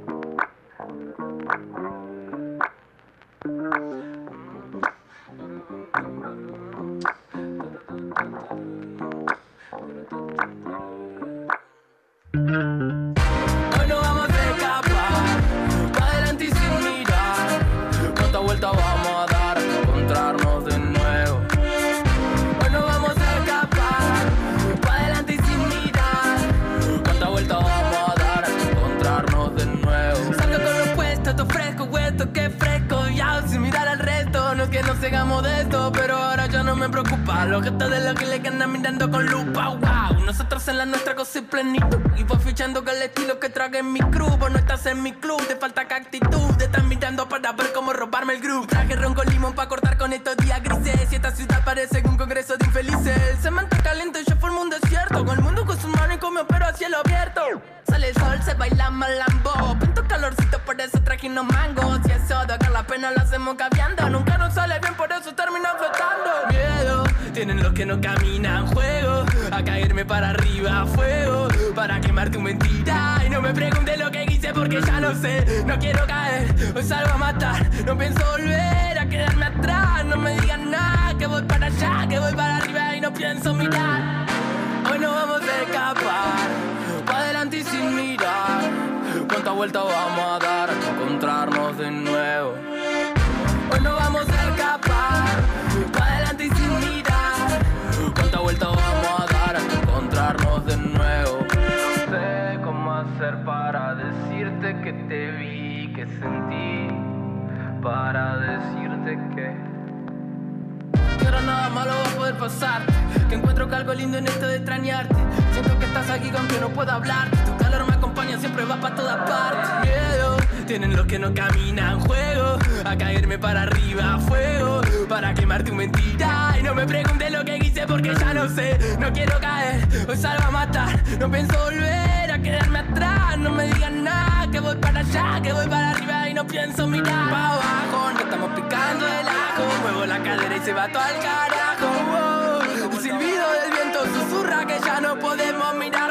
Aquí 116.21 116.37
aunque 116.37 116.59
no 116.59 116.69
puedo 116.69 116.91
hablar. 116.91 117.29
Tu 117.29 117.57
calor 117.57 117.87
me 117.87 117.93
acompaña, 117.93 118.37
siempre 118.37 118.65
va 118.65 118.79
para 118.79 118.95
todas 118.95 119.29
partes. 119.29 119.89
Miedo, 119.89 120.37
tienen 120.67 120.95
los 120.95 121.05
que 121.05 121.19
no 121.19 121.33
caminan 121.33 121.99
juego. 122.01 122.57
A 122.85 122.95
caerme 122.95 123.37
para 123.37 123.63
arriba, 123.63 124.19
fuego. 124.19 124.81
Para 125.09 125.33
quemar 125.33 125.63
tu 125.63 125.73
mentira. 125.73 126.55
Y 126.59 126.63
no 126.63 126.73
me 126.73 126.85
preguntes 126.85 127.31
lo 127.31 127.43
que 127.43 127.57
hice 127.57 127.85
porque 127.87 128.13
ya 128.15 128.33
no 128.33 128.47
sé. 128.49 128.77
No 128.99 129.11
quiero 129.11 129.39
caer, 129.39 129.87
hoy 130.07 130.17
salgo 130.17 130.43
a 130.43 130.51
matar. 130.51 131.03
No 131.19 131.29
pienso 131.29 131.57
volver 131.57 132.31
a 132.31 132.39
quedarme 132.39 132.79
atrás. 132.79 133.37
No 133.37 133.51
me 133.51 133.65
digan 133.67 134.03
nada, 134.03 134.49
que 134.51 134.59
voy 134.59 134.75
para 134.75 134.99
allá, 134.99 135.41
que 135.41 135.53
voy 135.53 135.67
para 135.67 135.91
arriba 135.91 136.29
y 136.29 136.33
no 136.33 136.45
pienso 136.45 136.87
mirar 136.87 137.29
para 137.29 137.53
abajo. 137.53 138.11
No 138.13 138.19
estamos 138.19 138.49
picando 138.51 139.07
el 139.07 139.27
ajo. 139.27 139.63
Muevo 139.81 140.05
la 140.05 140.21
cadera 140.21 140.55
y 140.55 140.59
se 140.59 140.73
va 140.73 140.87
todo 140.87 141.01
al 141.01 141.19
carajo. 141.19 142.61
El 142.91 142.99
silbido 142.99 143.45
del 143.61 143.71
viento 143.71 143.99
susurra 144.05 144.65
que 144.65 144.79
ya 144.85 145.01
no 145.01 145.17
podemos 145.17 145.75
mirar 145.75 146.10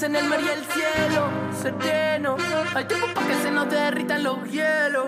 hacen 0.00 0.16
el 0.16 0.30
mar 0.30 0.40
y 0.40 0.48
el 0.48 0.64
cielo. 0.64 1.30
Sereno, 1.60 2.36
hay 2.74 2.86
tiempo 2.86 3.06
para 3.14 3.26
que 3.26 3.34
se 3.34 3.50
nos 3.50 3.68
derritan 3.68 4.22
los 4.22 4.50
hielos. 4.50 5.04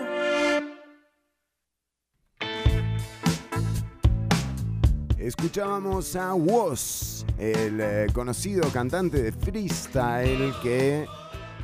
Escuchábamos 5.17 6.15
a 6.15 6.35
Woz, 6.35 7.25
el 7.39 7.81
eh, 7.81 8.07
conocido 8.13 8.69
cantante 8.69 9.23
de 9.23 9.31
freestyle 9.31 10.53
que, 10.61 11.07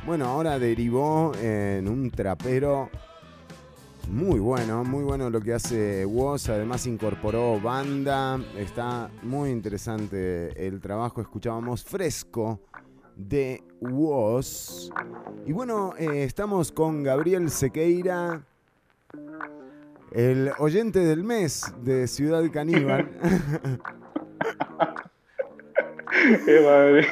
bueno, 0.04 0.24
ahora 0.24 0.58
derivó 0.58 1.30
en 1.40 1.86
un 1.86 2.10
trapero 2.10 2.90
muy 4.08 4.40
bueno, 4.40 4.82
muy 4.82 5.04
bueno 5.04 5.30
lo 5.30 5.40
que 5.40 5.54
hace 5.54 6.04
Woz. 6.04 6.48
Además 6.48 6.84
incorporó 6.86 7.60
banda, 7.60 8.40
está 8.56 9.08
muy 9.22 9.50
interesante 9.50 10.66
el 10.66 10.80
trabajo. 10.80 11.20
Escuchábamos 11.20 11.84
Fresco 11.84 12.58
de 13.28 13.62
Woz. 13.80 14.90
Y 15.46 15.52
bueno, 15.52 15.94
eh, 15.98 16.24
estamos 16.24 16.72
con 16.72 17.02
Gabriel 17.02 17.50
Sequeira. 17.50 18.42
El 20.12 20.52
oyente 20.58 21.00
del 21.00 21.22
mes 21.22 21.72
de 21.82 22.06
Ciudad 22.08 22.42
Caníbal. 22.52 23.08
Qué 26.44 26.60
madre. 26.60 27.06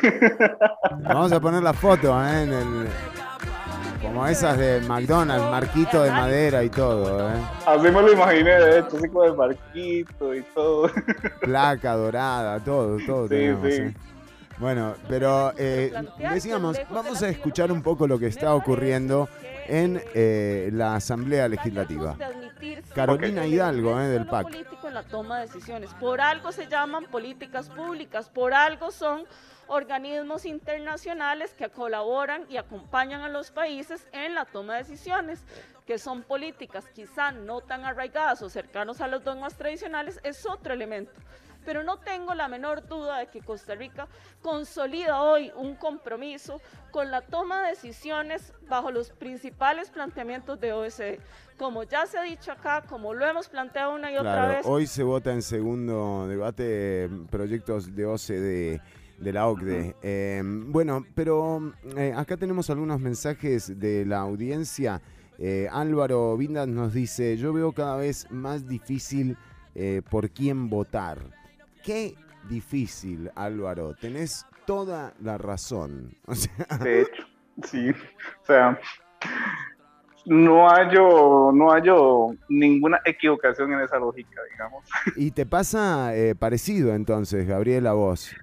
Vamos 1.04 1.32
a 1.32 1.40
poner 1.40 1.62
la 1.62 1.72
foto 1.72 2.20
¿eh? 2.24 2.42
en 2.42 2.52
el. 2.52 2.88
Como 4.02 4.26
esas 4.26 4.56
de 4.58 4.80
McDonald's, 4.82 5.50
marquito 5.50 6.02
de 6.02 6.10
madera 6.10 6.62
y 6.62 6.70
todo, 6.70 7.28
¿eh? 7.30 7.34
Así 7.66 7.82
me 7.82 7.90
lo 7.90 8.12
imaginé, 8.12 8.50
de 8.50 8.78
hecho, 8.78 8.96
así 8.96 9.08
como 9.08 9.24
de 9.24 9.32
marquito 9.32 10.34
y 10.34 10.42
todo. 10.54 10.88
Placa 11.40 11.94
dorada, 11.94 12.62
todo, 12.62 12.96
todo 13.04 13.24
Sí, 13.24 13.30
tenemos, 13.30 13.74
sí. 13.74 13.82
¿eh? 13.82 13.94
Bueno, 14.58 14.96
pero 15.08 15.52
eh, 15.56 15.92
decíamos, 16.18 16.78
vamos 16.90 17.22
a 17.22 17.28
escuchar 17.28 17.70
un 17.70 17.82
poco 17.82 18.06
lo 18.08 18.18
que 18.18 18.26
está 18.26 18.54
ocurriendo 18.54 19.28
en 19.68 20.02
eh, 20.14 20.70
la 20.72 20.96
Asamblea 20.96 21.46
Legislativa. 21.48 22.16
Carolina 22.94 23.46
Hidalgo, 23.46 24.00
eh, 24.00 24.08
del 24.08 24.22
el 24.22 24.26
PAC. 24.26 24.44
político 24.44 24.88
en 24.88 24.94
la 24.94 25.02
toma 25.04 25.38
de 25.38 25.46
decisiones. 25.46 25.90
Por 25.94 26.20
algo 26.20 26.50
se 26.50 26.66
llaman 26.66 27.04
políticas 27.04 27.70
públicas, 27.70 28.30
por 28.30 28.52
algo 28.52 28.90
son 28.90 29.26
organismos 29.68 30.44
internacionales 30.44 31.54
que 31.54 31.68
colaboran 31.68 32.44
y 32.48 32.56
acompañan 32.56 33.20
a 33.20 33.28
los 33.28 33.50
países 33.52 34.08
en 34.12 34.34
la 34.34 34.44
toma 34.44 34.76
de 34.76 34.84
decisiones, 34.84 35.40
que 35.86 35.98
son 35.98 36.22
políticas 36.22 36.86
quizá 36.94 37.30
no 37.30 37.60
tan 37.60 37.84
arraigadas 37.84 38.42
o 38.42 38.48
cercanos 38.48 39.00
a 39.00 39.08
los 39.08 39.22
dogmas 39.22 39.54
tradicionales, 39.54 40.18
es 40.24 40.46
otro 40.46 40.72
elemento. 40.72 41.12
Pero 41.64 41.82
no 41.82 41.98
tengo 41.98 42.34
la 42.34 42.48
menor 42.48 42.86
duda 42.86 43.18
de 43.18 43.26
que 43.26 43.40
Costa 43.40 43.74
Rica 43.74 44.08
consolida 44.42 45.22
hoy 45.22 45.52
un 45.56 45.74
compromiso 45.74 46.60
con 46.90 47.10
la 47.10 47.20
toma 47.20 47.62
de 47.62 47.70
decisiones 47.70 48.52
bajo 48.68 48.90
los 48.90 49.10
principales 49.10 49.90
planteamientos 49.90 50.58
de 50.60 50.72
OSCE. 50.72 51.20
Como 51.58 51.82
ya 51.82 52.06
se 52.06 52.18
ha 52.18 52.22
dicho 52.22 52.52
acá, 52.52 52.82
como 52.88 53.12
lo 53.14 53.26
hemos 53.26 53.48
planteado 53.48 53.94
una 53.94 54.10
y 54.12 54.16
otra 54.16 54.32
Claro, 54.32 54.48
vez, 54.48 54.66
hoy 54.66 54.86
se 54.86 55.02
vota 55.02 55.32
en 55.32 55.42
segundo 55.42 56.26
debate 56.28 56.64
eh, 57.04 57.08
proyectos 57.30 57.94
de 57.94 58.06
OCDE 58.06 58.80
de 59.18 59.32
la 59.32 59.48
OCDE. 59.48 59.96
Eh, 60.00 60.42
bueno, 60.44 61.04
pero 61.14 61.74
eh, 61.96 62.14
acá 62.16 62.36
tenemos 62.36 62.70
algunos 62.70 63.00
mensajes 63.00 63.78
de 63.78 64.06
la 64.06 64.20
audiencia. 64.20 65.02
Eh, 65.38 65.68
Álvaro 65.70 66.36
Vindas 66.36 66.66
nos 66.68 66.92
dice, 66.92 67.36
yo 67.36 67.52
veo 67.52 67.72
cada 67.72 67.96
vez 67.96 68.26
más 68.30 68.66
difícil 68.68 69.36
eh, 69.74 70.02
por 70.10 70.30
quién 70.30 70.68
votar. 70.68 71.18
Qué 71.88 72.14
difícil, 72.50 73.30
Álvaro. 73.34 73.94
Tenés 73.94 74.44
toda 74.66 75.14
la 75.22 75.38
razón. 75.38 76.14
O 76.26 76.34
sea, 76.34 76.76
De 76.82 77.00
hecho, 77.00 77.22
sí. 77.64 77.88
O 78.42 78.44
sea, 78.46 78.78
no 80.26 80.68
hallo, 80.68 81.50
no 81.50 81.70
hallo 81.70 82.26
ninguna 82.50 83.00
equivocación 83.06 83.72
en 83.72 83.80
esa 83.80 83.98
lógica, 83.98 84.38
digamos. 84.52 84.84
y 85.16 85.30
te 85.30 85.46
pasa 85.46 86.14
eh, 86.14 86.34
parecido 86.34 86.94
entonces, 86.94 87.48
Gabriela, 87.48 87.94
vos. 87.94 88.36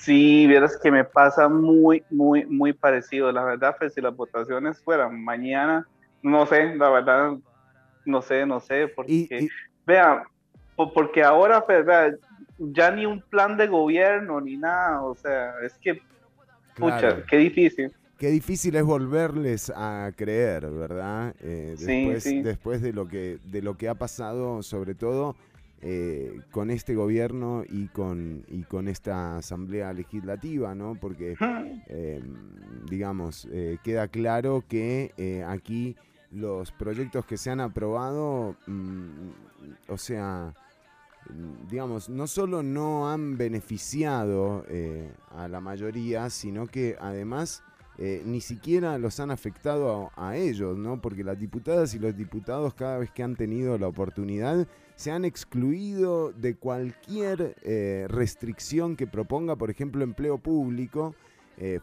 Sí, 0.00 0.46
vieras 0.46 0.78
que 0.82 0.90
me 0.90 1.04
pasa 1.04 1.48
muy, 1.48 2.04
muy, 2.10 2.44
muy 2.44 2.74
parecido. 2.74 3.32
La 3.32 3.42
verdad, 3.42 3.74
pues 3.78 3.94
si 3.94 4.02
las 4.02 4.14
votaciones 4.14 4.82
fueran 4.84 5.24
mañana, 5.24 5.86
no 6.22 6.44
sé, 6.44 6.74
la 6.76 6.90
verdad, 6.90 7.38
no 8.04 8.20
sé, 8.20 8.44
no 8.44 8.60
sé, 8.60 8.88
porque, 8.88 9.48
vea, 9.86 10.24
po- 10.76 10.92
porque 10.92 11.22
ahora, 11.22 11.64
pues, 11.64 11.86
vea, 11.86 12.14
ya 12.58 12.90
ni 12.90 13.06
un 13.06 13.20
plan 13.22 13.56
de 13.56 13.66
gobierno 13.66 14.40
ni 14.40 14.56
nada, 14.56 15.02
o 15.02 15.14
sea, 15.14 15.54
es 15.64 15.74
que, 15.78 16.00
pucha, 16.76 16.98
Claro. 16.98 17.22
qué 17.28 17.36
difícil. 17.38 17.92
Qué 18.18 18.28
difícil 18.30 18.76
es 18.76 18.84
volverles 18.84 19.72
a 19.74 20.12
creer, 20.16 20.70
¿verdad? 20.70 21.34
Eh, 21.40 21.74
Sí, 21.76 21.84
después, 22.06 22.22
sí. 22.22 22.42
después 22.42 22.80
de 22.82 22.92
lo 22.92 23.08
que 23.08 23.38
de 23.44 23.62
lo 23.62 23.76
que 23.76 23.88
ha 23.88 23.94
pasado, 23.94 24.62
sobre 24.62 24.94
todo 24.94 25.34
eh, 25.80 26.40
con 26.52 26.70
este 26.70 26.94
gobierno 26.94 27.64
y 27.68 27.88
con 27.88 28.44
y 28.46 28.62
con 28.62 28.86
esta 28.86 29.38
asamblea 29.38 29.92
legislativa, 29.92 30.72
¿no? 30.76 30.94
Porque 31.00 31.34
eh, 31.88 32.22
digamos 32.88 33.48
eh, 33.50 33.78
queda 33.82 34.06
claro 34.06 34.62
que 34.68 35.42
aquí 35.48 35.96
los 36.30 36.70
proyectos 36.70 37.26
que 37.26 37.36
se 37.36 37.50
han 37.50 37.60
aprobado, 37.60 38.54
mm, 38.68 39.30
o 39.88 39.98
sea, 39.98 40.54
digamos, 41.70 42.08
no 42.08 42.26
solo 42.26 42.62
no 42.62 43.10
han 43.10 43.36
beneficiado 43.38 44.64
eh, 44.68 45.10
a 45.30 45.48
la 45.48 45.60
mayoría, 45.60 46.30
sino 46.30 46.66
que 46.66 46.96
además 47.00 47.62
eh, 47.98 48.22
ni 48.24 48.40
siquiera 48.40 48.96
los 48.98 49.20
han 49.20 49.30
afectado 49.30 50.10
a, 50.16 50.30
a 50.30 50.36
ellos, 50.36 50.76
¿no? 50.78 51.00
Porque 51.00 51.22
las 51.24 51.38
diputadas 51.38 51.94
y 51.94 51.98
los 51.98 52.16
diputados 52.16 52.74
cada 52.74 52.98
vez 52.98 53.10
que 53.10 53.22
han 53.22 53.36
tenido 53.36 53.76
la 53.78 53.88
oportunidad 53.88 54.66
se 54.96 55.10
han 55.10 55.24
excluido 55.24 56.32
de 56.32 56.54
cualquier 56.56 57.56
eh, 57.62 58.06
restricción 58.08 58.96
que 58.96 59.06
proponga, 59.06 59.56
por 59.56 59.70
ejemplo, 59.70 60.02
empleo 60.04 60.38
público. 60.38 61.14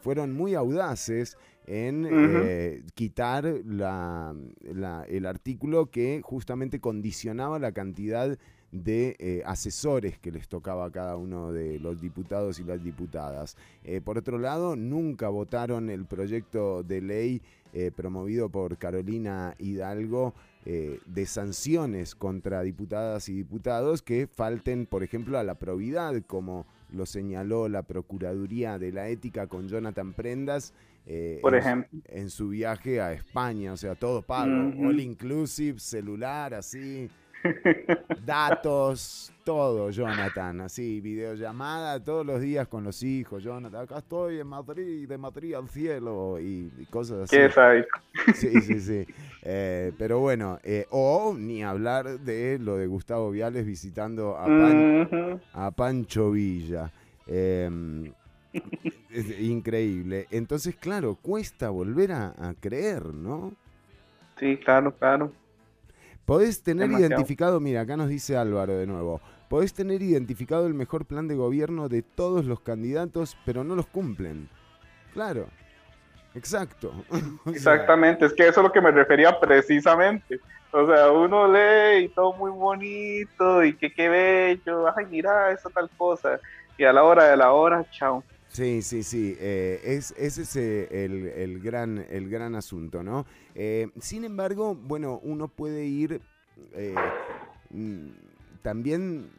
Fueron 0.02 0.34
muy 0.34 0.56
audaces 0.56 1.38
en 1.68 2.06
eh, 2.12 2.82
quitar 2.96 3.46
la- 3.66 4.36
la- 4.62 5.06
el 5.08 5.26
artículo 5.26 5.86
que 5.90 6.22
justamente 6.24 6.82
condicionaba 6.82 7.60
la 7.60 7.72
cantidad 7.72 8.38
de 8.72 9.16
eh, 9.20 9.42
asesores 9.46 10.20
que 10.20 10.32
les 10.32 10.48
tocaba 10.48 10.86
a 10.86 10.92
cada 10.92 11.16
uno 11.18 11.52
de 11.52 11.80
los 11.80 12.00
diputados 12.00 12.60
y 12.60 12.64
las 12.64 12.84
diputadas. 12.84 13.58
Eh, 13.84 14.02
por 14.02 14.18
otro 14.18 14.38
lado, 14.38 14.76
nunca 14.76 15.30
votaron 15.30 15.90
el 15.90 16.06
proyecto 16.06 16.84
de 16.84 17.02
ley 17.02 17.42
eh, 17.74 17.92
promovido 17.96 18.50
por 18.50 18.78
Carolina 18.78 19.56
Hidalgo 19.60 20.34
de 20.66 21.26
sanciones 21.26 22.14
contra 22.14 22.62
diputadas 22.62 23.28
y 23.30 23.34
diputados 23.34 24.04
que 24.04 24.28
falten, 24.28 24.86
por 24.86 25.02
ejemplo, 25.04 25.40
a 25.40 25.44
la 25.44 25.56
probidad, 25.56 26.22
como 26.28 26.68
lo 26.92 27.08
señaló 27.08 27.68
la 27.70 27.82
Procuraduría 27.82 28.78
de 28.78 28.92
la 28.92 29.08
Ética 29.10 29.48
con 29.48 29.68
Jonathan 29.68 30.14
Prendas. 30.14 30.74
eh, 31.08 31.40
Por 31.42 31.56
en 31.56 31.62
su- 31.62 31.68
ejemplo. 31.68 32.00
en 32.10 32.30
su 32.30 32.50
viaje 32.50 33.02
a 33.02 33.14
España, 33.14 33.74
o 33.74 33.78
sea, 33.78 33.96
todo 33.96 34.22
pago, 34.22 34.52
all 34.86 35.00
inclusive, 35.00 35.80
celular, 35.80 36.54
así, 36.54 37.10
datos, 38.26 39.32
todo, 39.44 39.90
Jonathan, 39.92 40.62
así, 40.62 41.02
videollamada 41.02 42.04
todos 42.04 42.26
los 42.26 42.42
días 42.42 42.68
con 42.68 42.84
los 42.84 43.02
hijos, 43.04 43.44
Jonathan, 43.44 43.84
acá 43.84 44.00
estoy 44.00 44.40
en 44.40 44.48
Madrid, 44.48 45.08
de 45.08 45.18
Madrid 45.18 45.54
al 45.56 45.70
cielo, 45.70 46.40
y, 46.40 46.72
y 46.78 46.86
cosas 46.86 47.22
así. 47.22 47.38
Qué 47.38 47.50
sádico. 47.50 48.00
Sí, 48.34 48.62
sí, 48.62 48.80
sí. 48.80 49.08
Eh, 49.42 49.92
pero 49.98 50.20
bueno, 50.20 50.60
eh, 50.64 50.86
o 50.92 51.34
ni 51.38 51.64
hablar 51.64 52.20
de 52.20 52.60
lo 52.60 52.76
de 52.78 52.88
Gustavo 52.88 53.32
Viales 53.32 53.66
visitando 53.66 54.38
a, 54.38 54.46
Pan- 54.46 55.02
Ujú. 55.02 55.40
a 55.54 55.72
Pancho 55.72 56.32
Villa. 56.32 56.92
Eh, 57.28 58.12
es 59.10 59.40
increíble. 59.42 60.28
Entonces, 60.32 60.76
claro, 60.76 61.16
cuesta 61.16 61.70
volver 61.70 62.12
a, 62.12 62.28
a 62.38 62.54
creer, 62.60 63.14
¿no? 63.14 63.54
Sí, 64.38 64.58
claro, 64.58 64.94
claro. 64.96 65.32
Podés 66.30 66.62
tener 66.62 66.88
Demasiado. 66.88 67.14
identificado, 67.14 67.60
mira, 67.60 67.82
acá 67.82 67.98
nos 67.98 68.08
dice 68.08 68.38
Álvaro 68.38 68.78
de 68.78 68.86
nuevo, 68.86 69.20
podés 69.50 69.74
tener 69.74 70.04
identificado 70.04 70.68
el 70.68 70.76
mejor 70.76 71.06
plan 71.06 71.28
de 71.28 71.34
gobierno 71.34 71.90
de 71.90 72.04
todos 72.04 72.46
los 72.46 72.60
candidatos, 72.60 73.36
pero 73.48 73.64
no 73.64 73.76
los 73.76 73.88
cumplen. 73.88 74.48
Claro, 75.12 75.48
exacto. 76.36 76.94
Exactamente, 77.48 78.28
es 78.28 78.34
que 78.34 78.48
eso 78.48 78.60
es 78.60 78.64
lo 78.68 78.72
que 78.72 78.80
me 78.80 78.92
refería 78.92 79.40
precisamente. 79.40 80.40
O 80.72 80.86
sea, 80.86 81.12
uno 81.12 81.52
lee 81.52 82.06
y 82.06 82.10
todo 82.10 82.34
muy 82.34 82.52
bonito 82.52 83.64
y 83.64 83.76
que 83.76 83.92
qué 83.92 84.08
bello, 84.08 84.86
ay, 84.96 85.08
mira, 85.10 85.52
esa 85.52 85.72
tal 85.72 85.90
cosa. 85.98 86.40
Y 86.78 86.84
a 86.84 86.94
la 86.94 87.06
hora 87.06 87.24
de 87.24 87.38
la 87.38 87.54
hora, 87.54 87.84
chao. 87.90 88.24
Sí, 88.50 88.82
sí, 88.82 89.04
sí. 89.04 89.36
eh, 89.40 89.80
es, 89.84 90.14
ese 90.18 90.42
es 90.42 90.56
el, 90.56 91.28
el 91.28 91.60
gran, 91.60 92.04
el 92.10 92.30
gran 92.30 92.56
asunto, 92.56 93.04
¿no? 93.04 93.26
Eh, 93.56 93.90
sin 94.02 94.24
embargo, 94.24 94.76
bueno, 94.76 95.20
uno 95.24 95.48
puede 95.48 95.86
ir 95.86 96.20
eh, 96.74 96.96
mm, 97.70 98.08
también 98.64 99.30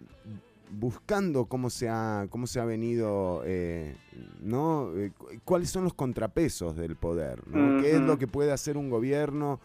buscando 0.71 1.47
cómo 1.47 1.69
se 1.71 1.89
ha, 1.89 2.29
cómo 2.31 2.47
se 2.47 2.61
ha 2.61 2.65
venido, 2.65 3.43
¿no? 4.41 4.93
Cu- 5.19 5.27
¿Cuáles 5.45 5.71
son 5.71 5.83
los 5.85 5.95
contrapesos 5.95 6.77
del 6.77 6.95
poder? 6.95 7.47
¿no? 7.49 7.83
¿Qué 7.83 7.97
es 7.97 8.01
lo 8.01 8.17
que 8.19 8.29
puede 8.29 8.53
hacer 8.53 8.77
un 8.77 8.89
gobierno? 8.91 9.61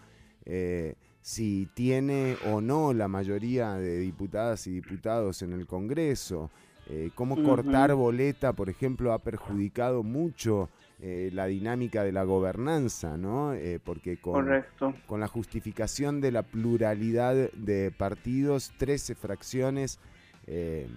si 1.21 1.67
tiene 1.73 2.37
o 2.51 2.61
no 2.61 2.93
la 2.93 3.07
mayoría 3.07 3.73
de 3.75 3.97
diputadas 3.97 4.67
y 4.67 4.71
diputados 4.73 5.41
en 5.41 5.53
el 5.53 5.65
Congreso, 5.65 6.51
eh, 6.87 7.09
cómo 7.15 7.41
cortar 7.43 7.93
boleta, 7.95 8.53
por 8.53 8.69
ejemplo, 8.69 9.11
ha 9.13 9.19
perjudicado 9.19 10.03
mucho 10.03 10.69
eh, 11.01 11.29
la 11.33 11.47
dinámica 11.47 12.03
de 12.03 12.11
la 12.11 12.23
gobernanza, 12.23 13.17
¿no? 13.17 13.53
Eh, 13.53 13.79
porque 13.83 14.17
con, 14.17 14.33
Correcto. 14.45 14.93
con 15.07 15.19
la 15.19 15.27
justificación 15.27 16.21
de 16.21 16.31
la 16.31 16.43
pluralidad 16.43 17.51
de 17.53 17.91
partidos, 17.91 18.71
13 18.77 19.15
fracciones 19.15 19.99
eh, 20.47 20.87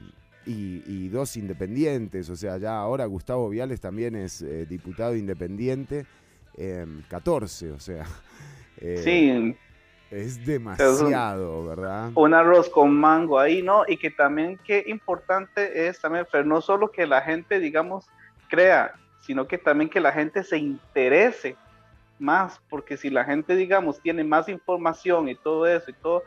y, 0.47 0.83
y 0.87 1.09
dos 1.09 1.37
independientes, 1.37 2.29
o 2.31 2.37
sea, 2.37 2.59
ya 2.59 2.79
ahora 2.79 3.07
Gustavo 3.07 3.49
Viales 3.49 3.81
también 3.81 4.15
es 4.15 4.43
eh, 4.43 4.67
diputado 4.67 5.17
independiente, 5.17 6.07
eh, 6.57 6.87
14, 7.09 7.73
o 7.73 7.81
sea. 7.81 8.05
Sí. 9.03 9.57
Es 10.11 10.45
demasiado, 10.45 11.67
¿verdad? 11.67 12.11
Un 12.15 12.33
arroz 12.33 12.69
con 12.71 12.95
mango 12.95 13.39
ahí, 13.39 13.63
¿no? 13.63 13.85
Y 13.87 13.99
que 13.99 14.11
también 14.11 14.59
qué 14.65 14.85
importante 14.87 15.89
es 15.89 16.01
también, 16.01 16.27
pero 16.31 16.45
no 16.45 16.61
solo 16.61 16.91
que 16.91 17.07
la 17.07 17.21
gente, 17.21 17.61
digamos, 17.61 18.07
crea, 18.49 18.95
sino 19.21 19.47
que 19.47 19.59
también 19.59 19.91
que 19.91 20.01
la 20.01 20.13
gente 20.13 20.43
se 20.43 20.57
interese 20.57 21.57
más, 22.19 22.61
porque 22.71 22.97
si 22.97 23.11
la 23.11 23.25
gente, 23.25 23.55
digamos, 23.55 24.01
tiene 24.01 24.25
más 24.25 24.49
información 24.49 25.29
y 25.29 25.35
todo 25.35 25.67
eso 25.67 25.91
y 25.91 25.95
todo, 25.95 26.23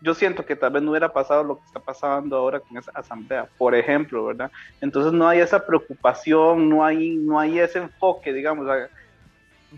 yo 0.00 0.14
siento 0.14 0.44
que 0.44 0.56
tal 0.56 0.72
vez 0.72 0.82
no 0.82 0.90
hubiera 0.90 1.12
pasado 1.12 1.44
lo 1.44 1.58
que 1.58 1.64
está 1.66 1.80
pasando 1.80 2.36
ahora 2.36 2.60
con 2.60 2.76
esa 2.76 2.90
asamblea, 2.92 3.48
por 3.56 3.74
ejemplo, 3.74 4.24
¿verdad? 4.26 4.50
Entonces 4.80 5.12
no 5.12 5.28
hay 5.28 5.40
esa 5.40 5.64
preocupación, 5.64 6.68
no 6.68 6.84
hay, 6.84 7.16
no 7.16 7.38
hay 7.38 7.58
ese 7.58 7.78
enfoque, 7.78 8.32
digamos, 8.32 8.66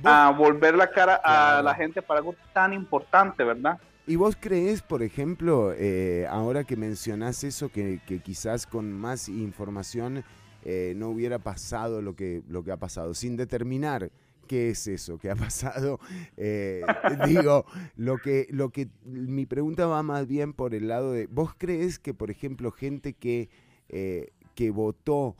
a, 0.04 0.30
volver 0.30 0.74
la 0.74 0.90
cara 0.90 1.20
a 1.22 1.62
la 1.62 1.74
gente 1.74 2.02
para 2.02 2.18
algo 2.18 2.34
tan 2.52 2.72
importante, 2.72 3.44
¿verdad? 3.44 3.78
¿Y 4.08 4.14
vos 4.14 4.36
crees, 4.38 4.82
por 4.82 5.02
ejemplo, 5.02 5.72
eh, 5.76 6.28
ahora 6.30 6.62
que 6.62 6.76
mencionás 6.76 7.42
eso, 7.42 7.70
que, 7.70 8.00
que 8.06 8.20
quizás 8.20 8.64
con 8.64 8.92
más 8.92 9.28
información 9.28 10.22
eh, 10.64 10.94
no 10.96 11.08
hubiera 11.08 11.40
pasado 11.40 12.00
lo 12.02 12.14
que, 12.14 12.42
lo 12.48 12.62
que 12.62 12.70
ha 12.70 12.76
pasado, 12.76 13.14
sin 13.14 13.36
determinar 13.36 14.12
qué 14.46 14.70
es 14.70 14.86
eso 14.86 15.18
que 15.18 15.28
ha 15.28 15.34
pasado? 15.34 15.98
eh, 16.36 16.82
digo, 17.26 17.66
lo 17.96 18.18
que, 18.18 18.46
lo 18.50 18.70
que 18.70 18.86
mi 19.04 19.44
pregunta 19.44 19.86
va 19.86 20.04
más 20.04 20.28
bien 20.28 20.52
por 20.52 20.72
el 20.76 20.86
lado 20.86 21.10
de, 21.10 21.26
¿vos 21.26 21.54
crees 21.58 21.98
que, 21.98 22.14
por 22.14 22.30
ejemplo, 22.30 22.70
gente 22.70 23.12
que, 23.12 23.50
que 23.88 24.70
votó 24.70 25.36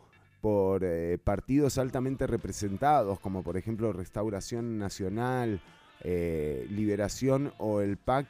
por 0.47 0.85
eh, 0.85 1.19
partidos 1.25 1.77
altamente 1.77 2.25
representados, 2.29 3.19
como 3.19 3.43
por 3.43 3.57
ejemplo 3.57 3.93
Restauración 3.93 4.79
Nacional, 4.79 5.61
eh, 6.03 6.69
Liberación 6.71 7.53
o 7.59 7.81
el 7.81 7.97
PAC, 7.97 8.29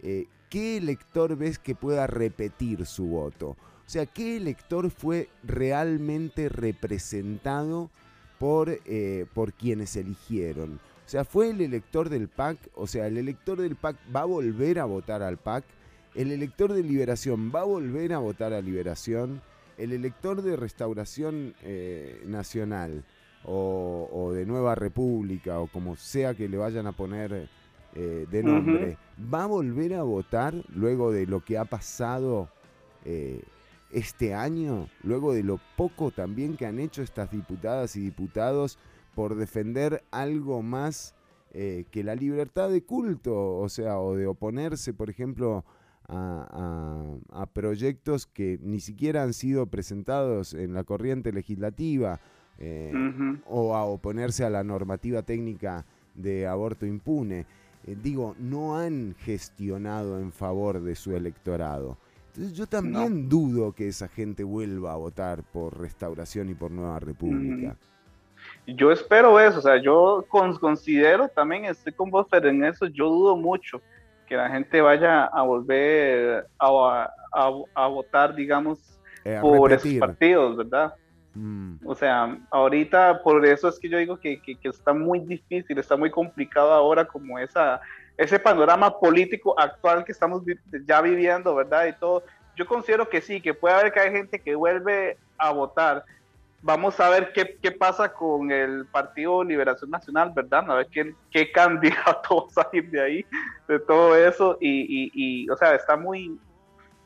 eh, 0.00 0.26
¿qué 0.50 0.76
elector 0.76 1.34
ves 1.34 1.58
que 1.58 1.74
pueda 1.74 2.06
repetir 2.06 2.84
su 2.84 3.06
voto? 3.06 3.56
O 3.86 3.88
sea, 3.88 4.04
¿qué 4.04 4.36
elector 4.36 4.90
fue 4.90 5.30
realmente 5.44 6.50
representado 6.50 7.88
por, 8.38 8.78
por 9.32 9.54
quienes 9.54 9.96
eligieron? 9.96 10.74
O 10.74 11.08
sea, 11.08 11.24
¿fue 11.24 11.48
el 11.48 11.62
elector 11.62 12.10
del 12.10 12.28
PAC? 12.28 12.58
O 12.74 12.86
sea, 12.86 13.06
¿el 13.06 13.16
elector 13.16 13.58
del 13.58 13.76
PAC 13.76 13.96
va 14.14 14.20
a 14.20 14.26
volver 14.26 14.78
a 14.78 14.84
votar 14.84 15.22
al 15.22 15.38
PAC? 15.38 15.64
¿El 16.14 16.32
elector 16.32 16.74
de 16.74 16.82
Liberación 16.82 17.50
va 17.54 17.60
a 17.60 17.64
volver 17.64 18.12
a 18.12 18.18
votar 18.18 18.52
a 18.52 18.60
Liberación? 18.60 19.40
¿El 19.78 19.92
elector 19.92 20.42
de 20.42 20.56
Restauración 20.56 21.54
eh, 21.62 22.22
Nacional 22.26 23.04
o, 23.44 24.08
o 24.10 24.32
de 24.32 24.46
Nueva 24.46 24.74
República 24.74 25.60
o 25.60 25.66
como 25.66 25.96
sea 25.96 26.34
que 26.34 26.48
le 26.48 26.56
vayan 26.56 26.86
a 26.86 26.92
poner 26.92 27.48
eh, 27.94 28.26
de 28.30 28.42
nombre, 28.42 28.98
va 29.32 29.44
a 29.44 29.46
volver 29.46 29.94
a 29.94 30.02
votar 30.02 30.54
luego 30.74 31.12
de 31.12 31.26
lo 31.26 31.44
que 31.44 31.56
ha 31.56 31.64
pasado 31.64 32.48
eh, 33.04 33.42
este 33.90 34.34
año, 34.34 34.88
luego 35.02 35.32
de 35.32 35.42
lo 35.42 35.60
poco 35.76 36.10
también 36.10 36.56
que 36.56 36.66
han 36.66 36.78
hecho 36.78 37.02
estas 37.02 37.30
diputadas 37.30 37.96
y 37.96 38.00
diputados 38.00 38.78
por 39.14 39.34
defender 39.34 40.04
algo 40.10 40.62
más 40.62 41.14
que 41.54 42.04
la 42.04 42.14
libertad 42.14 42.68
de 42.68 42.82
culto, 42.82 43.56
o 43.56 43.70
sea, 43.70 43.98
o 43.98 44.14
de 44.14 44.26
oponerse, 44.26 44.92
por 44.92 45.08
ejemplo, 45.08 45.64
a, 46.08 47.16
a- 47.32 47.42
a 47.42 47.46
proyectos 47.46 48.26
que 48.26 48.58
ni 48.62 48.80
siquiera 48.80 49.22
han 49.22 49.32
sido 49.32 49.66
presentados 49.66 50.54
en 50.54 50.74
la 50.74 50.84
corriente 50.84 51.32
legislativa, 51.32 52.20
eh, 52.58 52.92
o 53.46 53.74
a 53.76 53.84
oponerse 53.84 54.44
a 54.44 54.50
la 54.50 54.64
normativa 54.64 55.22
técnica 55.22 55.84
de 56.14 56.46
aborto 56.46 56.86
impune. 56.86 57.44
Eh, 57.86 57.96
digo, 58.02 58.34
no 58.38 58.78
han 58.78 59.14
gestionado 59.18 60.18
en 60.20 60.32
favor 60.32 60.80
de 60.80 60.94
su 60.94 61.14
electorado. 61.14 61.98
Entonces 62.28 62.56
yo 62.56 62.66
también 62.66 63.28
dudo 63.28 63.72
que 63.72 63.88
esa 63.88 64.08
gente 64.08 64.42
vuelva 64.44 64.92
a 64.92 64.96
votar 64.96 65.42
por 65.42 65.78
restauración 65.78 66.48
y 66.50 66.54
por 66.54 66.70
Nueva 66.70 66.98
República. 67.00 67.76
Yo 68.66 68.90
espero 68.92 69.38
eso, 69.40 69.58
o 69.58 69.62
sea, 69.62 69.80
yo 69.80 70.24
con- 70.28 70.56
considero 70.58 71.28
también, 71.28 71.64
estoy 71.66 71.92
con 71.92 72.10
vos, 72.10 72.26
pero 72.30 72.48
en 72.48 72.64
eso 72.64 72.86
yo 72.86 73.08
dudo 73.08 73.36
mucho 73.36 73.80
que 74.26 74.36
la 74.36 74.48
gente 74.50 74.80
vaya 74.80 75.24
a 75.24 75.42
volver 75.42 76.46
a, 76.58 77.10
a- 77.32 77.52
a 77.74 77.86
votar, 77.88 78.34
digamos, 78.34 78.98
Eh, 79.24 79.36
a 79.36 79.40
por 79.40 79.72
esos 79.72 79.82
partidos, 80.00 80.56
¿verdad? 80.56 80.94
Mm. 81.34 81.76
O 81.84 81.94
sea, 81.94 82.36
ahorita 82.50 83.22
por 83.22 83.44
eso 83.44 83.68
es 83.68 83.78
que 83.78 83.88
yo 83.88 83.98
digo 83.98 84.18
que, 84.18 84.40
que- 84.40 84.56
que 84.56 84.68
está 84.68 84.92
muy 84.92 85.20
difícil, 85.20 85.78
está 85.78 85.96
muy 85.96 86.10
complicado 86.10 86.72
ahora 86.72 87.04
como 87.04 87.38
esa, 87.38 87.80
ese 88.16 88.38
panorama 88.38 88.98
político 88.98 89.58
actual 89.58 90.04
que 90.04 90.12
estamos 90.12 90.44
vi- 90.44 90.58
ya 90.86 91.00
viviendo, 91.02 91.54
¿verdad? 91.54 91.86
Y 91.86 91.92
todo. 91.92 92.22
Yo 92.56 92.66
considero 92.66 93.08
que 93.08 93.20
sí, 93.20 93.40
que 93.42 93.52
puede 93.52 93.74
haber 93.74 93.92
que 93.92 94.00
hay 94.00 94.12
gente 94.12 94.40
que 94.40 94.54
vuelve 94.54 95.18
a 95.36 95.50
votar. 95.52 96.04
Vamos 96.66 96.98
a 96.98 97.08
ver 97.10 97.30
qué, 97.32 97.56
qué 97.62 97.70
pasa 97.70 98.12
con 98.12 98.50
el 98.50 98.86
Partido 98.86 99.44
Liberación 99.44 99.88
Nacional, 99.88 100.32
¿verdad? 100.34 100.68
A 100.68 100.74
ver 100.74 100.88
qué, 100.90 101.14
qué 101.30 101.52
candidato 101.52 102.48
va 102.58 102.62
a 102.62 102.64
salir 102.64 102.90
de 102.90 103.00
ahí, 103.00 103.26
de 103.68 103.78
todo 103.78 104.16
eso. 104.16 104.58
Y, 104.60 104.68
y, 104.68 105.10
y, 105.14 105.48
o 105.48 105.56
sea, 105.56 105.76
está 105.76 105.96
muy, 105.96 106.36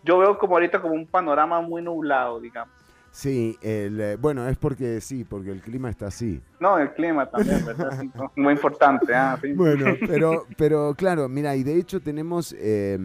yo 0.02 0.18
veo 0.18 0.38
como 0.38 0.54
ahorita 0.54 0.80
como 0.80 0.94
un 0.94 1.06
panorama 1.06 1.60
muy 1.60 1.82
nublado, 1.82 2.40
digamos. 2.40 2.74
Sí, 3.10 3.58
el, 3.60 4.00
eh, 4.00 4.16
bueno, 4.16 4.48
es 4.48 4.56
porque 4.56 5.02
sí, 5.02 5.24
porque 5.24 5.50
el 5.50 5.60
clima 5.60 5.90
está 5.90 6.06
así. 6.06 6.40
No, 6.58 6.78
el 6.78 6.94
clima 6.94 7.28
también, 7.28 7.62
¿verdad? 7.66 8.02
Muy 8.36 8.54
importante. 8.54 9.14
ah, 9.14 9.36
sí. 9.42 9.52
Bueno, 9.54 9.94
pero, 10.06 10.46
pero 10.56 10.94
claro, 10.94 11.28
mira, 11.28 11.54
y 11.54 11.64
de 11.64 11.76
hecho 11.76 12.00
tenemos 12.00 12.54
eh, 12.58 12.98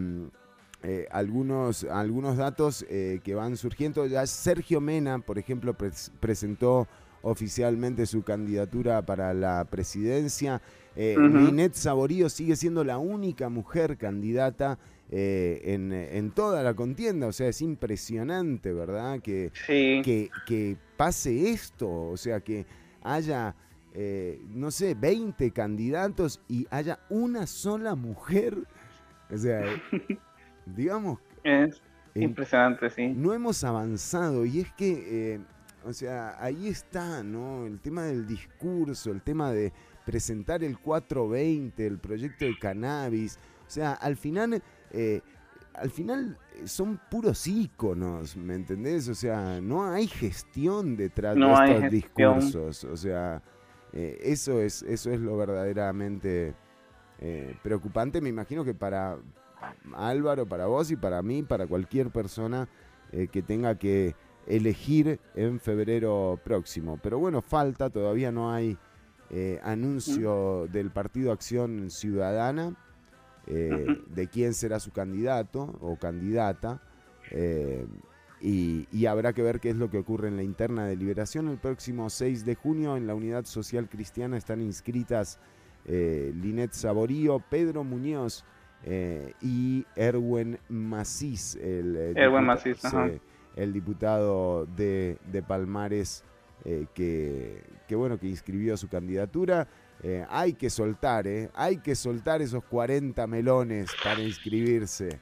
eh, 0.82 1.06
algunos, 1.10 1.84
algunos 1.84 2.36
datos 2.36 2.84
eh, 2.88 3.20
que 3.24 3.34
van 3.34 3.56
surgiendo. 3.56 4.06
Ya 4.06 4.26
Sergio 4.26 4.80
Mena, 4.80 5.18
por 5.18 5.38
ejemplo, 5.38 5.74
pres- 5.76 6.10
presentó 6.20 6.86
oficialmente 7.22 8.06
su 8.06 8.22
candidatura 8.22 9.02
para 9.04 9.34
la 9.34 9.64
presidencia. 9.68 10.60
Eh. 10.94 11.16
Linet 11.18 11.74
Saborío 11.74 12.28
sigue 12.28 12.54
siendo 12.56 12.84
la 12.84 12.98
única 12.98 13.48
mujer 13.48 13.96
candidata 13.98 14.78
eh, 15.10 15.60
en, 15.64 15.92
en 15.92 16.30
toda 16.30 16.62
la 16.62 16.74
contienda. 16.74 17.26
O 17.26 17.32
sea, 17.32 17.48
es 17.48 17.60
impresionante, 17.62 18.72
¿verdad? 18.72 19.20
Que, 19.20 19.50
que, 20.02 20.30
que 20.46 20.76
pase 20.96 21.50
esto. 21.50 21.90
O 21.90 22.16
sea, 22.16 22.40
que 22.40 22.64
haya, 23.02 23.54
eh, 23.92 24.40
no 24.54 24.70
sé, 24.70 24.94
20 24.94 25.50
candidatos 25.50 26.40
y 26.48 26.66
haya 26.70 27.00
una 27.10 27.46
sola 27.46 27.94
mujer. 27.96 28.56
O 29.32 29.36
sea, 29.36 29.62
digamos... 30.66 31.18
Es 31.42 31.80
impresionante, 32.14 32.90
sí. 32.90 33.08
no 33.08 33.34
hemos 33.34 33.62
avanzado 33.62 34.46
y 34.46 34.60
es 34.60 34.72
que, 34.72 35.34
eh, 35.34 35.40
o 35.84 35.92
sea, 35.92 36.36
ahí 36.42 36.68
está, 36.68 37.22
¿no? 37.22 37.66
El 37.66 37.78
tema 37.80 38.04
del 38.04 38.26
discurso, 38.26 39.10
el 39.10 39.22
tema 39.22 39.52
de 39.52 39.72
presentar 40.04 40.64
el 40.64 40.78
420, 40.78 41.86
el 41.86 41.98
proyecto 41.98 42.44
de 42.46 42.58
cannabis, 42.58 43.38
o 43.66 43.70
sea, 43.70 43.92
al 43.92 44.16
final, 44.16 44.62
eh, 44.92 45.20
al 45.74 45.90
final 45.90 46.38
eh, 46.54 46.66
son 46.66 47.00
puros 47.10 47.46
íconos, 47.46 48.36
¿me 48.36 48.54
entendés? 48.54 49.08
O 49.08 49.14
sea, 49.14 49.60
no 49.60 49.84
hay 49.84 50.06
gestión 50.06 50.96
detrás 50.96 51.36
No 51.36 51.60
de 51.60 51.72
estos 51.72 51.90
discursos, 51.90 52.84
o 52.84 52.96
sea, 52.96 53.42
eh, 53.92 54.18
eso 54.22 54.60
es, 54.60 54.82
eso 54.82 55.10
es 55.10 55.20
lo 55.20 55.36
verdaderamente 55.36 56.54
eh, 57.18 57.56
preocupante, 57.62 58.20
me 58.20 58.28
imagino 58.28 58.64
que 58.64 58.74
para 58.74 59.18
Álvaro, 59.94 60.46
para 60.46 60.66
vos 60.66 60.90
y 60.90 60.96
para 60.96 61.22
mí, 61.22 61.42
para 61.42 61.66
cualquier 61.66 62.10
persona 62.10 62.68
eh, 63.12 63.28
que 63.28 63.42
tenga 63.42 63.78
que 63.78 64.14
elegir 64.46 65.20
en 65.34 65.60
febrero 65.60 66.40
próximo. 66.44 66.98
Pero 67.02 67.18
bueno, 67.18 67.40
falta, 67.42 67.90
todavía 67.90 68.32
no 68.32 68.52
hay 68.52 68.76
eh, 69.30 69.60
anuncio 69.62 70.66
del 70.72 70.90
Partido 70.90 71.32
Acción 71.32 71.90
Ciudadana 71.90 72.74
eh, 73.46 73.86
de 74.08 74.28
quién 74.28 74.54
será 74.54 74.80
su 74.80 74.90
candidato 74.92 75.76
o 75.80 75.96
candidata. 75.96 76.80
y, 78.40 78.86
y 78.92 79.06
habrá 79.06 79.32
que 79.32 79.42
ver 79.42 79.60
qué 79.60 79.70
es 79.70 79.76
lo 79.76 79.88
que 79.88 79.98
ocurre 79.98 80.28
en 80.28 80.36
la 80.36 80.42
interna 80.42 80.86
de 80.86 80.96
liberación. 80.96 81.48
El 81.48 81.58
próximo 81.58 82.10
6 82.10 82.44
de 82.44 82.54
junio 82.54 82.96
en 82.96 83.06
la 83.06 83.14
Unidad 83.14 83.44
Social 83.46 83.88
Cristiana 83.88 84.36
están 84.36 84.60
inscritas 84.60 85.38
Linet 85.86 86.72
Saborío, 86.72 87.40
Pedro 87.48 87.84
Muñoz 87.84 88.44
eh, 88.84 89.32
y 89.40 89.84
Erwin 89.96 90.58
Macís, 90.68 91.56
el, 91.56 91.96
eh, 91.96 92.12
Erwin 92.16 92.40
diputa- 92.40 92.40
Macís, 92.42 92.84
ajá. 92.84 93.08
sí, 93.08 93.20
el 93.56 93.72
diputado 93.72 94.66
de, 94.66 95.18
de 95.32 95.42
Palmares 95.42 96.22
eh, 96.64 96.86
que, 96.94 97.62
que, 97.88 97.94
bueno, 97.96 98.18
que 98.18 98.26
inscribió 98.28 98.76
su 98.76 98.88
candidatura. 98.88 99.66
Eh, 100.02 100.26
hay 100.28 100.52
que 100.52 100.68
soltar, 100.68 101.26
¿eh? 101.26 101.48
Hay 101.54 101.78
que 101.78 101.94
soltar 101.94 102.42
esos 102.42 102.62
40 102.64 103.26
melones 103.26 103.90
para 104.04 104.20
inscribirse. 104.20 105.18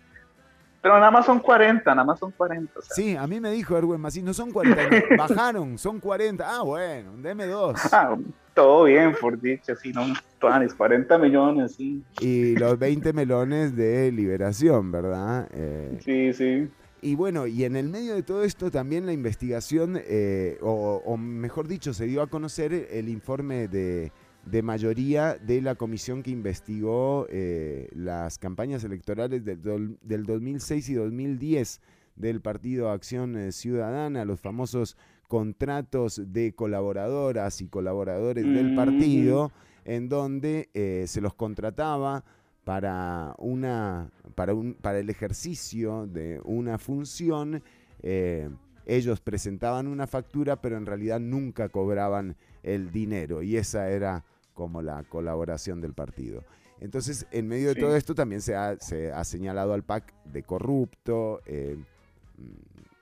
Pero 0.82 0.98
nada 0.98 1.10
más 1.12 1.24
son 1.24 1.38
40, 1.40 1.94
nada 1.94 2.04
más 2.04 2.18
son 2.18 2.32
40. 2.32 2.78
o 2.78 2.82
sea. 2.82 2.94
Sí, 2.94 3.16
a 3.16 3.26
mí 3.26 3.40
me 3.40 3.50
dijo 3.50 3.76
Erwin 3.78 4.00
Macís, 4.00 4.22
no 4.22 4.34
son 4.34 4.50
40, 4.50 4.82
no, 4.90 5.16
bajaron, 5.16 5.78
son 5.78 6.00
40. 6.00 6.44
Ah, 6.46 6.62
bueno, 6.62 7.12
deme 7.18 7.46
dos. 7.46 7.80
Ah, 7.92 8.16
todo 8.54 8.84
bien, 8.84 9.14
por 9.20 9.40
dicho, 9.40 9.74
sí, 9.76 9.92
no, 9.92 10.06
Tuanis, 10.38 10.74
40 10.74 11.18
millones, 11.18 11.74
sí. 11.74 12.02
Y 12.20 12.56
los 12.56 12.78
20 12.78 13.12
melones 13.12 13.74
de 13.76 14.10
liberación, 14.12 14.92
¿verdad? 14.92 15.48
Eh, 15.52 15.98
Sí, 16.04 16.32
sí. 16.32 16.68
Y 17.02 17.16
bueno, 17.16 17.46
y 17.46 17.64
en 17.64 17.76
el 17.76 17.90
medio 17.90 18.14
de 18.14 18.22
todo 18.22 18.44
esto 18.44 18.70
también 18.70 19.04
la 19.04 19.12
investigación, 19.12 20.00
eh, 20.00 20.56
o, 20.62 21.02
o 21.04 21.16
mejor 21.18 21.68
dicho, 21.68 21.92
se 21.92 22.06
dio 22.06 22.22
a 22.22 22.28
conocer 22.28 22.88
el 22.90 23.10
informe 23.10 23.68
de, 23.68 24.10
de 24.46 24.62
mayoría 24.62 25.34
de 25.34 25.60
la 25.60 25.74
comisión 25.74 26.22
que 26.22 26.30
investigó 26.30 27.26
eh, 27.28 27.88
las 27.94 28.38
campañas 28.38 28.84
electorales 28.84 29.44
del, 29.44 29.98
del 30.00 30.24
2006 30.24 30.88
y 30.88 30.94
2010 30.94 31.80
del 32.16 32.40
Partido 32.40 32.90
Acción 32.90 33.36
eh, 33.36 33.52
Ciudadana, 33.52 34.24
los 34.24 34.40
famosos 34.40 34.96
contratos 35.34 36.22
de 36.32 36.54
colaboradoras 36.54 37.60
y 37.60 37.66
colaboradores 37.66 38.44
del 38.44 38.76
partido, 38.76 39.50
en 39.84 40.08
donde 40.08 40.68
eh, 40.74 41.06
se 41.08 41.20
los 41.20 41.34
contrataba 41.34 42.22
para 42.62 43.34
una 43.38 44.12
para 44.36 44.54
un 44.54 44.74
para 44.74 45.00
el 45.00 45.10
ejercicio 45.10 46.06
de 46.06 46.40
una 46.44 46.78
función 46.78 47.64
eh, 48.00 48.48
ellos 48.86 49.20
presentaban 49.20 49.88
una 49.88 50.06
factura 50.06 50.54
pero 50.62 50.76
en 50.76 50.86
realidad 50.86 51.18
nunca 51.18 51.68
cobraban 51.68 52.36
el 52.62 52.92
dinero 52.92 53.42
y 53.42 53.56
esa 53.56 53.90
era 53.90 54.24
como 54.54 54.82
la 54.82 55.02
colaboración 55.02 55.80
del 55.80 55.94
partido 55.94 56.44
entonces 56.80 57.26
en 57.32 57.48
medio 57.48 57.68
de 57.70 57.74
Sí. 57.74 57.80
todo 57.80 57.96
esto 57.96 58.14
también 58.14 58.40
se 58.40 58.54
ha, 58.54 58.76
se 58.78 59.10
ha 59.12 59.24
señalado 59.24 59.74
al 59.74 59.82
PAC 59.82 60.14
de 60.26 60.44
corrupto 60.44 61.40
eh, 61.44 61.76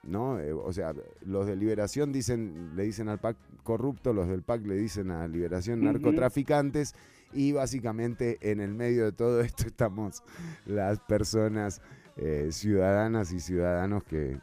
¿no? 0.03 0.39
Eh, 0.39 0.53
o 0.53 0.71
sea, 0.73 0.93
los 1.25 1.47
de 1.47 1.55
Liberación 1.55 2.11
dicen, 2.11 2.75
le 2.75 2.83
dicen 2.83 3.09
al 3.09 3.19
PAC 3.19 3.37
corrupto, 3.63 4.13
los 4.13 4.27
del 4.27 4.43
PAC 4.43 4.65
le 4.65 4.75
dicen 4.75 5.11
a 5.11 5.27
Liberación 5.27 5.83
narcotraficantes, 5.83 6.93
y 7.33 7.51
básicamente 7.51 8.37
en 8.41 8.59
el 8.59 8.73
medio 8.73 9.05
de 9.05 9.11
todo 9.11 9.41
esto 9.41 9.63
estamos 9.67 10.23
las 10.65 10.99
personas 10.99 11.81
eh, 12.15 12.49
ciudadanas 12.51 13.31
y 13.31 13.39
ciudadanos 13.39 14.03
que, 14.03 14.39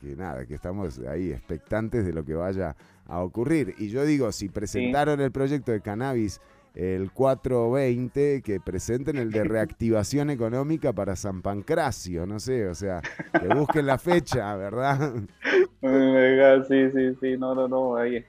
que 0.00 0.16
nada, 0.16 0.46
que 0.46 0.54
estamos 0.54 0.98
ahí 1.00 1.32
expectantes 1.32 2.06
de 2.06 2.12
lo 2.12 2.24
que 2.24 2.34
vaya 2.34 2.76
a 3.06 3.20
ocurrir. 3.20 3.74
Y 3.78 3.88
yo 3.88 4.04
digo, 4.04 4.30
si 4.32 4.48
presentaron 4.48 5.20
el 5.20 5.32
proyecto 5.32 5.72
de 5.72 5.80
cannabis 5.80 6.40
el 6.78 7.10
420, 7.10 8.40
que 8.42 8.60
presenten 8.60 9.18
el 9.18 9.32
de 9.32 9.42
reactivación 9.42 10.30
económica 10.30 10.92
para 10.92 11.16
San 11.16 11.42
Pancracio, 11.42 12.24
no 12.24 12.38
sé, 12.38 12.68
o 12.68 12.74
sea, 12.74 13.02
que 13.32 13.48
busquen 13.48 13.86
la 13.86 13.98
fecha, 13.98 14.54
¿verdad? 14.56 15.12
Sí, 16.68 16.90
sí, 16.90 17.14
sí, 17.20 17.36
no, 17.38 17.54
no, 17.54 17.68
no, 17.68 17.96
ahí. 17.96 18.24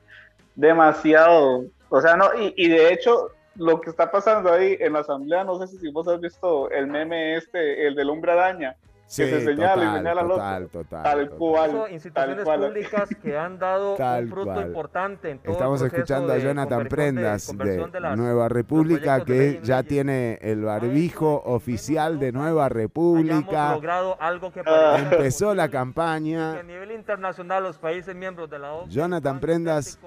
Demasiado, 0.55 1.65
o 1.89 2.01
sea, 2.01 2.15
no, 2.15 2.25
y, 2.39 2.53
y 2.57 2.69
de 2.69 2.93
hecho, 2.93 3.31
lo 3.55 3.81
que 3.81 3.89
está 3.89 4.11
pasando 4.11 4.51
ahí 4.51 4.77
en 4.79 4.93
la 4.93 4.99
asamblea, 4.99 5.43
no 5.43 5.57
sé 5.59 5.67
si 5.77 5.91
vos 5.91 6.07
has 6.07 6.21
visto 6.21 6.69
el 6.71 6.87
meme 6.87 7.35
este, 7.35 7.87
el 7.87 7.95
del 7.95 8.09
hombre 8.09 8.31
araña, 8.31 8.75
Sí, 9.11 9.23
que 9.23 9.29
se 9.39 9.45
señala 9.45 9.73
total, 9.73 9.79
y 9.93 9.97
señala 9.97 10.21
al 10.21 10.25
otro. 10.27 10.35
total, 10.35 10.67
total, 10.69 11.03
Tal 11.03 11.19
total. 11.29 11.37
cual. 11.39 11.71
Tal 11.71 11.91
instituciones 11.93 12.43
cual. 12.43 12.59
públicas 12.61 13.09
que 13.23 13.37
han 13.37 13.57
dado 13.57 13.95
Tal 13.95 14.23
un 14.25 14.29
fruto 14.29 14.53
cual. 14.53 14.67
importante 14.67 15.29
en 15.31 15.39
todo 15.39 15.47
el 15.47 15.51
Estamos 15.53 15.79
proceso 15.79 15.95
escuchando 15.97 16.31
a 16.31 16.35
de 16.35 16.41
Jonathan 16.43 16.83
de- 16.83 16.89
Prendas 16.89 17.57
de, 17.57 17.87
de 17.91 17.99
las- 17.99 18.17
Nueva 18.17 18.49
República 18.49 19.17
de 19.17 19.25
que 19.25 19.59
ya 19.63 19.81
tiene 19.81 20.37
el 20.43 20.61
barbijo 20.63 21.41
oficial 21.43 22.19
de 22.19 22.31
Nueva 22.31 22.69
República. 22.69 23.73
logrado 23.73 24.15
algo 24.21 24.51
que 24.51 24.61
Ah. 24.63 24.97
Empezó 25.11 25.55
la 25.55 25.67
que 25.69 25.77
a 25.77 25.79
campaña. 25.79 26.61
nivel 26.61 26.91
internacional 26.91 27.63
los 27.63 27.79
países 27.79 28.15
miembros 28.15 28.47
de 28.47 28.59
la 28.59 28.73
OCDE 28.73 28.91
Jonathan 28.91 29.39
Prendas, 29.39 29.97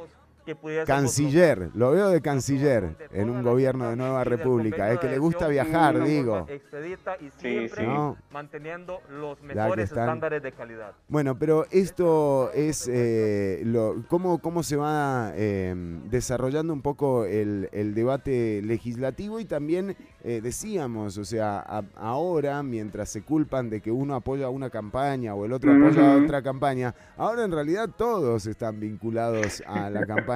que 0.44 0.84
canciller, 0.86 1.70
lo 1.74 1.92
veo 1.92 2.08
de 2.10 2.20
canciller 2.20 2.96
en 3.12 3.30
un 3.30 3.42
gobierno 3.42 3.88
de 3.90 3.96
Nueva 3.96 4.24
República. 4.24 4.90
Es 4.92 4.98
que 4.98 5.08
le 5.08 5.18
gusta 5.18 5.48
viajar, 5.48 6.02
digo. 6.02 6.46
expedita 6.48 7.16
y 7.20 7.26
Sí, 7.30 7.38
siempre 7.40 7.82
sí. 7.82 7.86
¿No? 7.86 8.16
manteniendo 8.32 9.00
los 9.10 9.40
mejores 9.42 9.84
están- 9.90 10.04
estándares 10.04 10.42
de 10.42 10.52
calidad. 10.52 10.92
Bueno, 11.08 11.38
pero 11.38 11.66
esto 11.70 12.50
es 12.52 12.88
eh, 12.92 13.62
lo, 13.64 14.02
cómo, 14.08 14.38
cómo 14.40 14.62
se 14.62 14.76
va 14.76 15.32
eh, 15.34 15.74
desarrollando 16.10 16.72
un 16.72 16.82
poco 16.82 17.24
el, 17.24 17.68
el 17.72 17.94
debate 17.94 18.60
legislativo 18.62 19.38
y 19.38 19.44
también 19.44 19.96
eh, 20.24 20.40
decíamos, 20.42 21.18
o 21.18 21.24
sea, 21.24 21.60
a- 21.60 21.84
ahora 21.96 22.62
mientras 22.62 23.08
se 23.10 23.22
culpan 23.22 23.70
de 23.70 23.80
que 23.80 23.90
uno 23.90 24.14
apoya 24.14 24.48
una 24.48 24.70
campaña 24.70 25.34
o 25.34 25.44
el 25.44 25.52
otro 25.52 25.72
apoya 25.72 26.16
otra 26.16 26.42
campaña, 26.42 26.94
ahora 27.16 27.44
en 27.44 27.52
realidad 27.52 27.88
todos 27.96 28.46
están 28.46 28.80
vinculados 28.80 29.62
a 29.66 29.88
la 29.90 30.04
campaña 30.06 30.31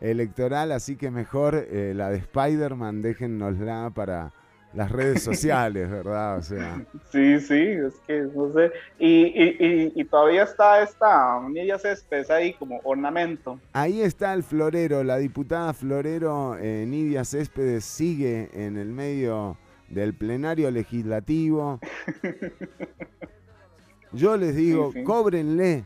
electoral, 0.00 0.72
así 0.72 0.96
que 0.96 1.10
mejor 1.10 1.54
eh, 1.54 1.92
la 1.94 2.10
de 2.10 2.18
Spider-Man 2.18 3.02
déjennosla 3.02 3.90
para 3.94 4.32
las 4.74 4.90
redes 4.90 5.22
sociales, 5.30 5.90
¿verdad? 5.90 6.38
O 6.38 6.42
sea, 6.42 6.82
Sí, 7.10 7.38
sí, 7.40 7.54
es 7.60 7.94
que 8.06 8.22
no 8.34 8.52
sé. 8.52 8.72
Y, 8.98 9.24
y, 9.26 9.56
y, 9.60 9.92
y 9.94 10.04
todavía 10.06 10.44
está 10.44 10.82
esta 10.82 11.40
Nidia 11.48 11.78
Céspedes 11.78 12.30
ahí 12.30 12.54
como 12.54 12.80
ornamento. 12.84 13.60
Ahí 13.74 14.00
está 14.00 14.32
el 14.34 14.42
florero, 14.42 15.04
la 15.04 15.18
diputada 15.18 15.72
florero 15.74 16.56
eh, 16.58 16.84
Nidia 16.88 17.24
Céspedes 17.24 17.84
sigue 17.84 18.48
en 18.54 18.76
el 18.78 18.88
medio 18.88 19.56
del 19.88 20.14
plenario 20.14 20.70
legislativo. 20.70 21.78
Yo 24.12 24.36
les 24.36 24.54
digo, 24.56 24.90
Sí, 24.92 24.98
sí. 25.00 25.04
cóbrenle, 25.04 25.84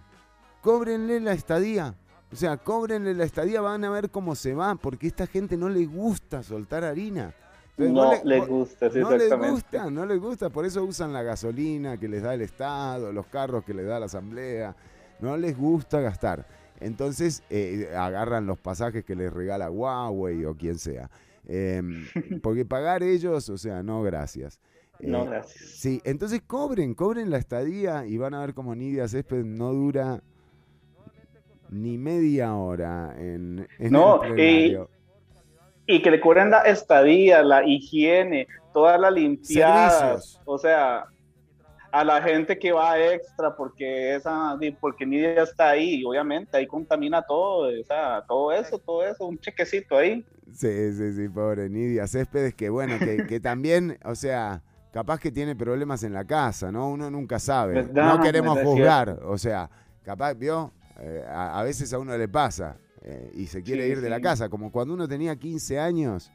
cóbrenle 0.60 1.20
la 1.20 1.32
estadía. 1.32 1.94
O 2.36 2.38
sea, 2.38 2.58
cóbrenle 2.58 3.14
la 3.14 3.24
estadía, 3.24 3.62
van 3.62 3.82
a 3.86 3.88
ver 3.88 4.10
cómo 4.10 4.34
se 4.34 4.52
va, 4.52 4.74
porque 4.74 5.06
a 5.06 5.08
esta 5.08 5.26
gente 5.26 5.56
no 5.56 5.70
le 5.70 5.86
gusta 5.86 6.42
soltar 6.42 6.84
harina. 6.84 7.32
Entonces, 7.78 7.94
No 7.94 8.30
le- 8.30 8.38
les 8.40 8.46
gusta, 8.46 8.90
sí, 8.90 8.98
no 8.98 9.10
les 9.16 9.32
gusta, 9.32 9.90
no 9.90 10.04
les 10.04 10.20
gusta, 10.20 10.50
por 10.50 10.66
eso 10.66 10.84
usan 10.84 11.14
la 11.14 11.22
gasolina 11.22 11.96
que 11.96 12.08
les 12.08 12.22
da 12.22 12.34
el 12.34 12.42
Estado, 12.42 13.10
los 13.10 13.24
carros 13.28 13.64
que 13.64 13.72
les 13.72 13.86
da 13.86 13.98
la 13.98 14.04
Asamblea, 14.04 14.76
no 15.18 15.38
les 15.38 15.56
gusta 15.56 16.02
gastar. 16.02 16.46
Entonces 16.78 17.42
eh, 17.48 17.90
agarran 17.96 18.44
los 18.46 18.58
pasajes 18.58 19.02
que 19.02 19.16
les 19.16 19.32
regala 19.32 19.70
Huawei 19.70 20.44
o 20.44 20.54
quien 20.54 20.78
sea. 20.78 21.08
Em, 21.46 22.04
porque 22.42 22.66
pagar 22.66 23.02
ellos, 23.02 23.48
o 23.48 23.56
sea, 23.56 23.82
no 23.82 24.02
gracias. 24.02 24.60
No, 25.00 25.22
Eh, 25.24 25.28
gracias. 25.28 25.64
Sí, 25.70 26.02
entonces 26.04 26.42
cobren, 26.46 26.92
cobren 26.92 27.30
la 27.30 27.38
estadía 27.38 28.04
y 28.06 28.18
van 28.18 28.34
a 28.34 28.40
ver 28.40 28.52
como 28.52 28.74
Nidia 28.74 29.08
Césped 29.08 29.42
no 29.42 29.72
dura 29.72 30.22
ni 31.70 31.98
media 31.98 32.54
hora 32.54 33.14
en, 33.18 33.66
en 33.78 33.92
No, 33.92 34.22
el 34.22 34.30
y- 34.30 34.34
plenario. 34.34 34.90
Y 35.88 36.02
que 36.02 36.10
le 36.10 36.20
cobren 36.20 36.50
la 36.50 36.62
estadía, 36.62 37.42
la 37.44 37.64
higiene, 37.64 38.48
las 38.74 39.12
limpiadas. 39.12 39.98
Servicios. 39.98 40.40
O 40.44 40.58
sea, 40.58 41.04
a 41.92 42.04
la 42.04 42.20
gente 42.20 42.58
que 42.58 42.72
va 42.72 42.98
extra 43.00 43.54
porque 43.56 44.16
esa, 44.16 44.58
porque 44.80 45.06
Nidia 45.06 45.42
está 45.42 45.70
ahí, 45.70 46.04
obviamente 46.04 46.56
ahí 46.56 46.66
contamina 46.66 47.22
todo, 47.22 47.68
o 47.68 47.84
sea, 47.84 48.22
todo 48.26 48.52
eso, 48.52 48.78
todo 48.78 49.06
eso, 49.06 49.26
un 49.26 49.38
chequecito 49.38 49.96
ahí. 49.96 50.24
Sí, 50.52 50.92
sí, 50.92 51.12
sí, 51.12 51.28
pobre 51.28 51.70
Nidia 51.70 52.06
Céspedes, 52.06 52.54
que 52.54 52.68
bueno, 52.68 52.98
que, 52.98 53.26
que 53.28 53.40
también, 53.40 53.98
o 54.04 54.14
sea, 54.14 54.62
capaz 54.92 55.20
que 55.20 55.30
tiene 55.30 55.56
problemas 55.56 56.02
en 56.02 56.12
la 56.12 56.24
casa, 56.24 56.70
¿no? 56.70 56.90
Uno 56.90 57.10
nunca 57.10 57.38
sabe. 57.38 57.74
¿Verdad? 57.74 58.16
No 58.16 58.22
queremos 58.22 58.58
juzgar, 58.58 59.20
o 59.24 59.38
sea, 59.38 59.70
capaz, 60.02 60.34
vio, 60.34 60.72
Eh, 61.00 61.24
a, 61.28 61.58
a 61.58 61.62
veces 61.62 61.92
a 61.92 61.98
uno 61.98 62.16
le 62.16 62.28
pasa 62.28 62.78
eh, 63.02 63.30
y 63.34 63.46
se 63.46 63.62
quiere 63.62 63.84
Sí, 63.86 63.92
ir 63.92 64.00
de 64.00 64.10
la 64.10 64.20
casa, 64.20 64.48
como 64.48 64.70
cuando 64.72 64.94
uno 64.94 65.06
tenía 65.06 65.36
15 65.36 65.78
años, 65.78 66.32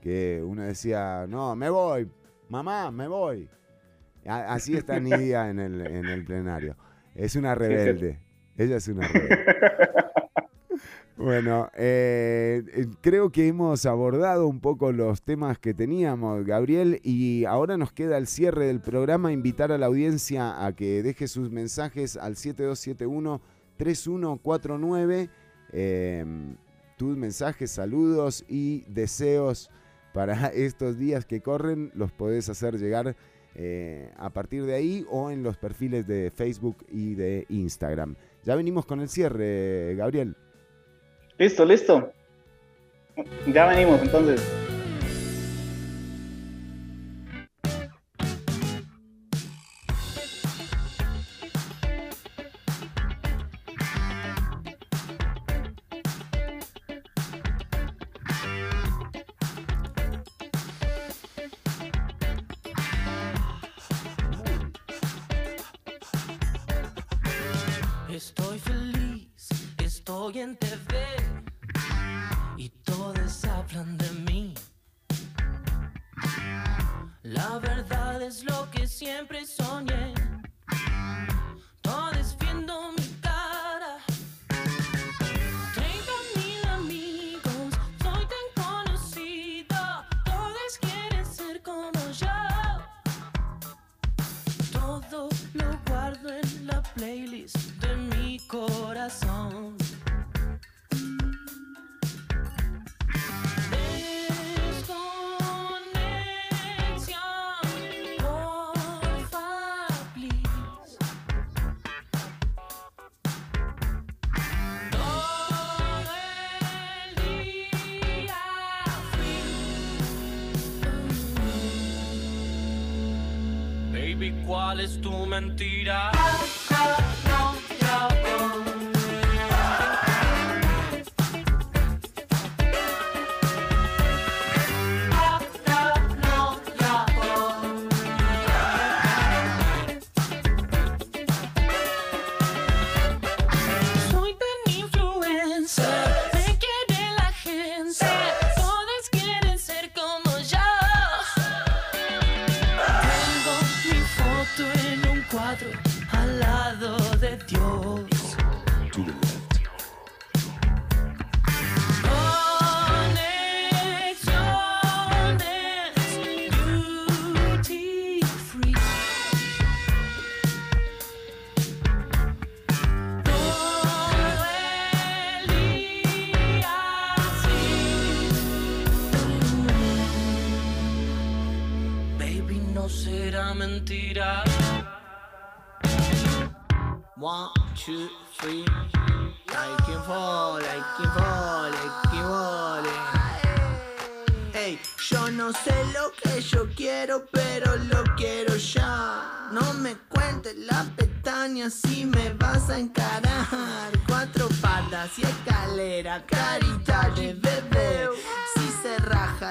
que 0.00 0.42
uno 0.44 0.62
decía, 0.62 1.26
no, 1.28 1.54
me 1.56 1.68
voy, 1.70 2.08
mamá, 2.48 2.90
me 2.90 3.06
voy. 3.08 3.48
A- 4.26 4.52
así 4.54 4.76
está 4.76 4.98
Nidia 5.00 5.50
en 5.50 5.58
el, 5.60 5.80
en 5.86 6.06
el 6.06 6.24
plenario. 6.24 6.76
Es 7.14 7.36
una 7.36 7.54
rebelde. 7.54 8.20
Ella 8.56 8.76
es 8.76 8.88
una 8.88 9.06
rebelde. 9.06 9.44
Bueno, 11.16 11.68
eh, 11.74 12.62
creo 13.00 13.30
que 13.32 13.48
hemos 13.48 13.86
abordado 13.86 14.46
un 14.46 14.60
poco 14.60 14.92
los 14.92 15.20
temas 15.22 15.58
que 15.58 15.74
teníamos, 15.74 16.44
Gabriel, 16.44 17.00
y 17.02 17.44
ahora 17.44 17.76
nos 17.76 17.92
queda 17.92 18.18
el 18.18 18.28
cierre 18.28 18.66
del 18.66 18.80
programa, 18.80 19.32
invitar 19.32 19.72
a 19.72 19.78
la 19.78 19.86
audiencia 19.86 20.64
a 20.64 20.72
que 20.76 21.02
deje 21.02 21.26
sus 21.26 21.50
mensajes 21.50 22.16
al 22.16 22.36
7271-3149, 23.78 25.28
eh, 25.72 26.24
tus 26.96 27.16
mensajes, 27.16 27.70
saludos 27.70 28.44
y 28.48 28.84
deseos 28.88 29.70
para 30.12 30.48
estos 30.54 30.98
días 30.98 31.24
que 31.24 31.40
corren, 31.40 31.90
los 31.94 32.12
podés 32.12 32.48
hacer 32.48 32.78
llegar 32.78 33.16
eh, 33.54 34.12
a 34.16 34.30
partir 34.30 34.64
de 34.64 34.74
ahí 34.74 35.06
o 35.10 35.30
en 35.30 35.42
los 35.42 35.56
perfiles 35.56 36.06
de 36.06 36.30
Facebook 36.34 36.84
y 36.90 37.14
de 37.14 37.46
Instagram. 37.48 38.16
Ya 38.44 38.54
venimos 38.54 38.86
con 38.86 39.00
el 39.00 39.08
cierre, 39.08 39.94
Gabriel. 39.96 40.36
Listo, 41.38 41.64
listo. 41.64 42.12
Ya 43.52 43.66
venimos 43.66 44.00
entonces. 44.02 44.67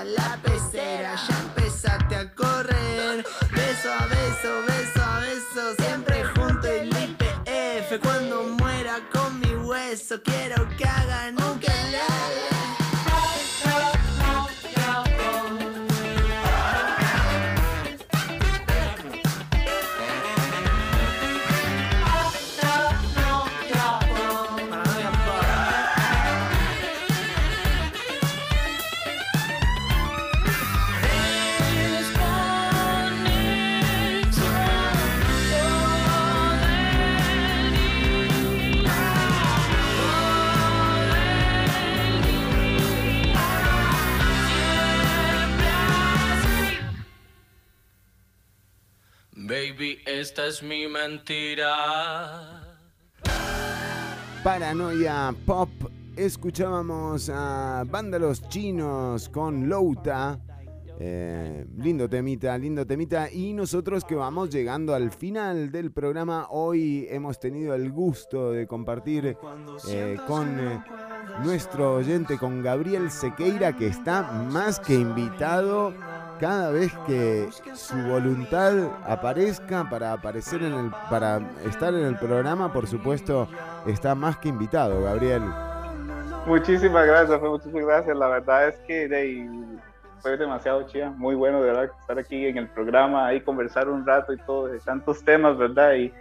La 0.03 0.38
pecera, 0.44 1.15
ya 1.15 1.40
empezaste 1.40 2.15
a 2.15 2.34
correr. 2.34 3.26
Beso 3.52 3.90
a 3.91 4.06
beso, 4.06 4.52
beso 4.68 5.03
a 5.03 5.19
beso, 5.19 5.76
siempre 5.80 6.24
junto 6.36 6.68
el 6.68 6.90
IPF. 6.90 7.99
Cuando 8.02 8.44
muera 8.44 8.99
con 9.11 9.40
mi 9.40 9.56
hueso, 9.56 10.22
quiero 10.24 10.56
esta 50.28 50.45
es 50.45 50.62
mi 50.62 50.88
mentira. 50.90 51.74
Paranoia 54.44 55.34
Pop. 55.45 55.70
Escuchábamos 56.18 57.32
a 57.34 57.86
Vándalos 57.88 58.41
Chinos 58.49 59.30
con 59.30 59.70
Louta. 59.70 60.38
Eh, 60.99 61.66
lindo 61.78 62.10
temita, 62.10 62.58
lindo 62.58 62.86
temita. 62.86 63.32
Y 63.32 63.54
nosotros 63.54 64.04
que 64.04 64.16
vamos 64.16 64.49
llegando 64.49 64.94
al 64.94 65.12
final 65.12 65.72
del 65.72 65.94
programa, 65.94 66.48
hoy 66.49 67.08
hemos 67.10 67.40
tenido 67.40 67.74
el 67.74 67.90
gusto 67.90 68.52
de 68.52 68.68
compartir 68.68 69.38
eh, 69.88 70.18
con 70.28 70.60
eh, 70.60 70.84
nuestro 71.45 71.95
oyente, 71.95 72.38
con 72.38 72.62
Gabriel 72.62 73.12
Sequeira, 73.12 73.78
que 73.78 73.88
está 73.88 74.24
más 74.24 74.82
que 74.82 74.95
invitado 74.95 75.94
cada 76.39 76.72
vez 76.72 76.93
que 77.05 77.49
su 77.73 77.97
voluntad 78.03 78.73
aparezca 79.05 79.89
para 79.89 80.14
aparecer 80.14 80.61
en 80.64 80.73
el, 80.73 80.91
para 81.09 81.41
estar 81.65 81.93
en 81.93 82.05
el 82.05 82.18
programa, 82.18 82.72
por 82.72 82.88
supuesto, 82.88 83.47
está 83.85 84.15
más 84.15 84.38
que 84.38 84.49
invitado, 84.49 85.03
Gabriel. 85.03 85.43
Muchísimas 86.45 87.05
gracias, 87.05 87.39
fue 87.39 87.49
muchísimas 87.49 87.85
gracias. 87.85 88.18
La 88.18 88.27
verdad 88.27 88.69
es 88.69 88.77
que 88.88 89.07
de 89.07 89.77
fue 90.19 90.38
demasiado 90.38 90.84
chida, 90.88 91.11
muy 91.11 91.35
bueno 91.35 91.61
de 91.61 91.68
verdad 91.68 91.91
estar 91.99 92.18
aquí 92.18 92.47
en 92.47 92.57
el 92.57 92.68
programa, 92.68 93.27
ahí 93.27 93.41
conversar 93.41 93.88
un 93.89 94.05
rato 94.05 94.34
y 94.34 94.38
todo, 94.38 94.68
de 94.68 94.80
tantos 94.80 95.23
temas, 95.23 95.57
¿verdad? 95.57 95.93
Y, 95.95 96.11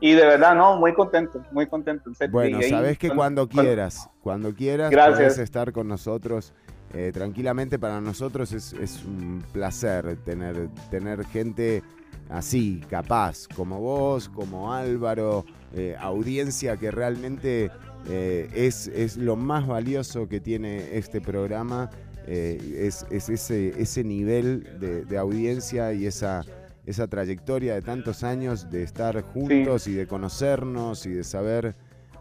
y 0.00 0.12
de 0.12 0.26
verdad, 0.26 0.54
no, 0.54 0.76
muy 0.76 0.92
contento, 0.92 1.42
muy 1.50 1.66
contento. 1.66 2.10
Bueno, 2.30 2.60
sabes 2.62 2.98
que 2.98 3.10
cuando 3.10 3.48
quieras, 3.48 4.10
cuando 4.22 4.52
quieras, 4.54 4.90
Gracias. 4.90 5.16
puedes 5.16 5.38
estar 5.38 5.72
con 5.72 5.88
nosotros. 5.88 6.52
Eh, 6.96 7.10
tranquilamente 7.12 7.76
para 7.76 8.00
nosotros 8.00 8.52
es, 8.52 8.72
es 8.74 9.04
un 9.04 9.42
placer 9.52 10.16
tener, 10.24 10.68
tener 10.92 11.24
gente 11.26 11.82
así, 12.28 12.80
capaz, 12.88 13.48
como 13.48 13.80
vos, 13.80 14.28
como 14.28 14.72
Álvaro, 14.72 15.44
eh, 15.74 15.96
audiencia 15.98 16.76
que 16.76 16.92
realmente 16.92 17.72
eh, 18.08 18.48
es, 18.54 18.86
es 18.86 19.16
lo 19.16 19.34
más 19.34 19.66
valioso 19.66 20.28
que 20.28 20.38
tiene 20.38 20.96
este 20.96 21.20
programa, 21.20 21.90
es, 22.26 23.04
es 23.10 23.28
ese, 23.28 23.74
ese 23.78 24.02
nivel 24.02 24.78
de, 24.80 25.04
de 25.04 25.18
audiencia 25.18 25.92
y 25.92 26.06
esa, 26.06 26.42
esa 26.86 27.06
trayectoria 27.06 27.74
de 27.74 27.82
tantos 27.82 28.22
años 28.22 28.70
de 28.70 28.82
estar 28.84 29.20
juntos 29.20 29.88
y 29.88 29.92
de 29.92 30.06
conocernos 30.06 31.04
y 31.04 31.10
de 31.10 31.24
saber 31.24 31.74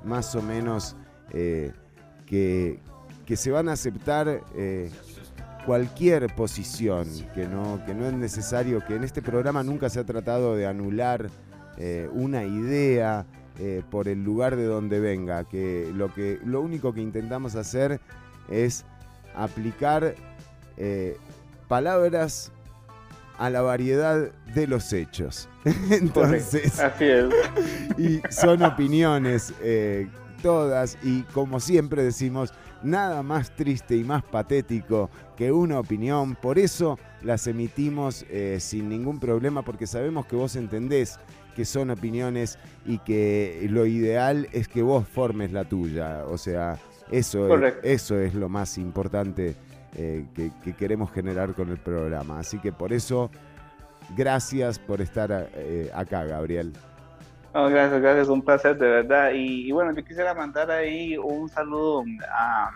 más 0.03 0.35
o 0.35 0.41
menos 0.41 0.97
que, 1.31 2.81
que 3.25 3.37
se 3.37 3.51
van 3.51 3.69
a 3.69 3.73
aceptar 3.73 4.41
eh, 4.55 4.89
cualquier 5.65 6.33
posición, 6.35 7.07
que 7.33 7.47
no, 7.47 7.83
que 7.85 7.93
no 7.93 8.05
es 8.05 8.13
necesario, 8.13 8.83
que 8.85 8.95
en 8.95 9.03
este 9.03 9.21
programa 9.21 9.63
nunca 9.63 9.89
se 9.89 9.99
ha 9.99 10.03
tratado 10.03 10.55
de 10.55 10.67
anular 10.67 11.29
eh, 11.77 12.09
una 12.11 12.43
idea 12.43 13.25
eh, 13.59 13.81
por 13.89 14.07
el 14.07 14.23
lugar 14.23 14.55
de 14.55 14.65
donde 14.65 14.99
venga, 14.99 15.45
que 15.45 15.89
lo, 15.93 16.13
que 16.13 16.39
lo 16.43 16.61
único 16.61 16.93
que 16.93 17.01
intentamos 17.01 17.55
hacer 17.55 18.01
es 18.49 18.85
aplicar 19.35 20.15
palabras 21.67 22.51
a 23.37 23.49
la 23.49 23.61
variedad 23.61 24.31
de 24.53 24.67
los 24.67 24.91
hechos. 24.91 25.47
Entonces, 25.91 26.79
Así 26.79 27.05
es. 27.05 27.25
y 27.97 28.21
son 28.29 28.63
opiniones 28.63 29.53
todas 30.43 30.97
y 31.01 31.21
como 31.33 31.59
siempre 31.59 32.03
decimos, 32.03 32.53
nada 32.83 33.23
más 33.23 33.55
triste 33.55 33.95
y 33.95 34.03
más 34.03 34.23
patético 34.23 35.09
que 35.35 35.51
una 35.51 35.79
opinión, 35.79 36.35
por 36.35 36.59
eso 36.59 36.99
las 37.21 37.47
emitimos 37.47 38.25
eh, 38.29 38.57
sin 38.59 38.89
ningún 38.89 39.19
problema 39.19 39.61
porque 39.63 39.87
sabemos 39.87 40.25
que 40.25 40.35
vos 40.35 40.55
entendés 40.55 41.19
que 41.55 41.65
son 41.65 41.91
opiniones 41.91 42.57
y 42.85 42.97
que 42.99 43.67
lo 43.69 43.85
ideal 43.85 44.47
es 44.51 44.67
que 44.67 44.81
vos 44.81 45.07
formes 45.07 45.51
la 45.51 45.65
tuya, 45.65 46.25
o 46.27 46.37
sea, 46.37 46.77
eso, 47.11 47.63
es, 47.63 47.75
eso 47.83 48.19
es 48.19 48.33
lo 48.33 48.49
más 48.49 48.77
importante 48.77 49.55
eh, 49.95 50.25
que, 50.33 50.51
que 50.63 50.73
queremos 50.73 51.11
generar 51.11 51.53
con 51.53 51.69
el 51.69 51.77
programa, 51.77 52.39
así 52.39 52.57
que 52.59 52.71
por 52.71 52.91
eso, 52.91 53.29
gracias 54.17 54.79
por 54.79 55.01
estar 55.01 55.49
eh, 55.55 55.91
acá, 55.93 56.23
Gabriel. 56.25 56.73
No, 57.53 57.69
gracias, 57.69 58.01
gracias, 58.01 58.27
un 58.29 58.41
placer 58.41 58.77
de 58.77 58.87
verdad. 58.89 59.31
Y, 59.33 59.67
y 59.67 59.71
bueno, 59.71 59.93
yo 59.93 60.03
quisiera 60.03 60.33
mandar 60.33 60.71
ahí 60.71 61.17
un 61.17 61.47
saludo 61.49 62.03
a, 62.35 62.71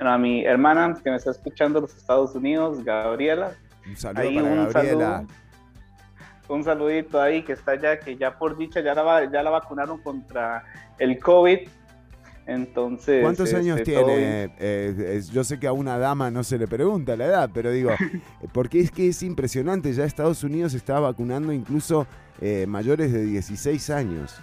a 0.00 0.18
mi 0.18 0.44
hermana 0.44 0.96
que 1.02 1.10
me 1.10 1.16
está 1.16 1.30
escuchando 1.30 1.78
en 1.78 1.82
los 1.82 1.96
Estados 1.96 2.34
Unidos, 2.34 2.82
Gabriela. 2.84 3.52
Un 3.88 3.96
saludo 3.96 4.20
Ahí 4.22 4.34
para 4.36 4.46
un 4.48 4.56
Gabriela. 4.72 5.16
saludo. 5.18 5.26
Un 6.48 6.64
saludito 6.64 7.20
ahí 7.20 7.42
que 7.42 7.52
está 7.52 7.72
allá, 7.72 7.98
que 7.98 8.16
ya 8.16 8.36
por 8.38 8.56
dicha 8.56 8.80
ya 8.80 8.94
la, 8.94 9.30
ya 9.30 9.42
la 9.42 9.50
vacunaron 9.50 9.98
contra 10.00 10.64
el 10.98 11.18
COVID. 11.20 11.68
Entonces. 12.46 13.22
¿Cuántos 13.22 13.48
este, 13.48 13.60
años 13.60 13.82
tiene? 13.82 14.44
Eh, 14.58 15.14
es- 15.16 15.30
yo 15.30 15.42
sé 15.42 15.58
que 15.58 15.66
a 15.66 15.72
una 15.72 15.98
dama 15.98 16.30
no 16.30 16.44
se 16.44 16.58
le 16.58 16.68
pregunta 16.68 17.16
la 17.16 17.26
edad, 17.26 17.50
pero 17.52 17.70
digo, 17.72 17.90
porque 18.52 18.80
es 18.80 18.90
que 18.90 19.08
es 19.08 19.22
impresionante, 19.22 19.92
ya 19.92 20.04
Estados 20.04 20.44
Unidos 20.44 20.74
está 20.74 21.00
vacunando 21.00 21.52
incluso 21.52 22.06
eh, 22.40 22.66
mayores 22.68 23.12
de 23.12 23.24
16 23.24 23.90
años. 23.90 24.34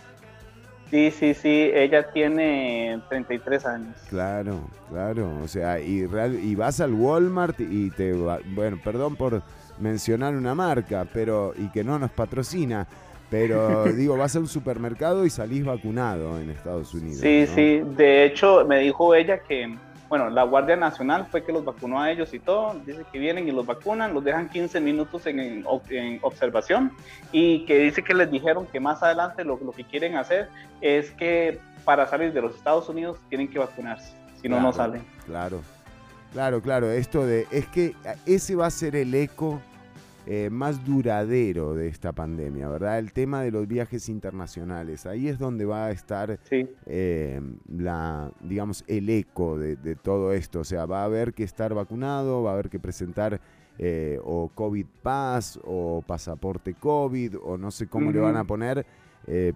Sí, 0.90 1.10
sí, 1.10 1.34
sí, 1.34 1.72
ella 1.74 2.12
tiene 2.12 3.02
33 3.10 3.66
años. 3.66 3.96
Claro, 4.10 4.60
claro, 4.90 5.40
o 5.44 5.48
sea, 5.48 5.80
y, 5.80 6.06
real- 6.06 6.40
y 6.40 6.54
vas 6.54 6.80
al 6.82 6.94
Walmart 6.94 7.60
y 7.60 7.90
te 7.92 8.14
va- 8.14 8.40
bueno, 8.54 8.80
perdón 8.84 9.16
por 9.16 9.42
mencionar 9.80 10.36
una 10.36 10.54
marca, 10.54 11.08
pero 11.12 11.54
y 11.58 11.70
que 11.70 11.84
no 11.84 11.98
nos 11.98 12.12
patrocina, 12.12 12.86
pero 13.32 13.84
digo, 13.94 14.16
vas 14.18 14.36
a 14.36 14.40
un 14.40 14.48
supermercado 14.48 15.26
y 15.26 15.32
salís 15.32 15.66
vacunado 15.66 16.40
en 16.40 16.52
Estados 16.52 16.94
Unidos. 16.94 17.22
Sí, 17.22 17.46
¿no? 17.50 17.56
sí, 17.56 17.82
de 17.98 18.26
hecho 18.26 18.64
me 18.68 18.78
dijo 18.80 19.16
ella 19.16 19.40
que, 19.40 19.76
bueno, 20.10 20.30
la 20.30 20.44
Guardia 20.44 20.76
Nacional 20.76 21.26
fue 21.32 21.44
que 21.44 21.52
los 21.52 21.66
vacunó 21.66 22.02
a 22.02 22.12
ellos 22.12 22.34
y 22.34 22.40
todo, 22.40 22.76
dice 22.86 23.04
que 23.12 23.18
vienen 23.20 23.48
y 23.48 23.52
los 23.52 23.66
vacunan, 23.66 24.14
los 24.14 24.24
dejan 24.24 24.50
15 24.50 24.80
minutos 24.80 25.26
en, 25.26 25.40
en 25.40 25.64
ob- 25.64 25.90
en 25.90 26.20
observación 26.22 26.92
y 27.32 27.66
que 27.66 27.80
dice 27.80 28.04
que 28.04 28.14
les 28.14 28.30
dijeron 28.30 28.68
que 28.68 28.80
más 28.80 29.02
adelante 29.02 29.44
lo, 29.44 29.60
lo 29.64 29.72
que 29.72 29.84
quieren 29.84 30.16
hacer 30.16 30.50
es 30.82 31.12
que 31.12 31.60
para 31.86 32.06
salir 32.08 32.32
de 32.32 32.42
los 32.42 32.56
Estados 32.56 32.88
Unidos 32.90 33.18
tienen 33.30 33.48
que 33.50 33.60
vacunarse, 33.60 34.14
si 34.42 34.48
no, 34.48 34.60
no 34.60 34.72
salen. 34.72 35.04
Claro, 35.26 35.62
claro, 36.32 36.62
claro. 36.62 36.92
Esto 36.92 37.26
de. 37.26 37.48
Es 37.52 37.66
que 37.68 37.96
ese 38.26 38.56
va 38.56 38.68
a 38.68 38.72
ser 38.72 38.96
el 38.96 39.14
eco 39.16 39.60
eh, 40.26 40.50
más 40.50 40.86
duradero 40.86 41.74
de 41.76 41.90
esta 41.90 42.14
pandemia, 42.14 42.70
¿verdad? 42.70 42.98
El 42.98 43.12
tema 43.12 43.42
de 43.42 43.52
los 43.52 43.68
viajes 43.68 44.08
internacionales. 44.08 45.06
Ahí 45.06 45.28
es 45.28 45.38
donde 45.38 45.66
va 45.66 45.88
a 45.88 45.92
estar 45.92 46.40
eh, 46.50 47.42
la, 47.68 48.32
digamos, 48.40 48.86
el 48.88 49.10
eco 49.10 49.58
de, 49.58 49.76
de 49.76 49.98
todo 49.98 50.32
esto. 50.32 50.62
O 50.62 50.64
sea, 50.64 50.86
va 50.86 51.02
a 51.02 51.06
haber 51.06 51.34
que 51.34 51.44
estar 51.44 51.74
vacunado, 51.74 52.42
va 52.42 52.52
a 52.52 52.54
haber 52.54 52.70
que 52.70 52.80
presentar 52.80 53.42
eh, 53.78 54.18
o 54.24 54.50
COVID 54.56 54.86
Pass 55.02 55.60
o 55.66 56.02
pasaporte 56.08 56.74
COVID 56.74 57.40
o 57.44 57.58
no 57.58 57.70
sé 57.70 57.88
cómo 57.88 58.12
le 58.12 58.20
van 58.20 58.38
a 58.38 58.46
poner, 58.46 58.86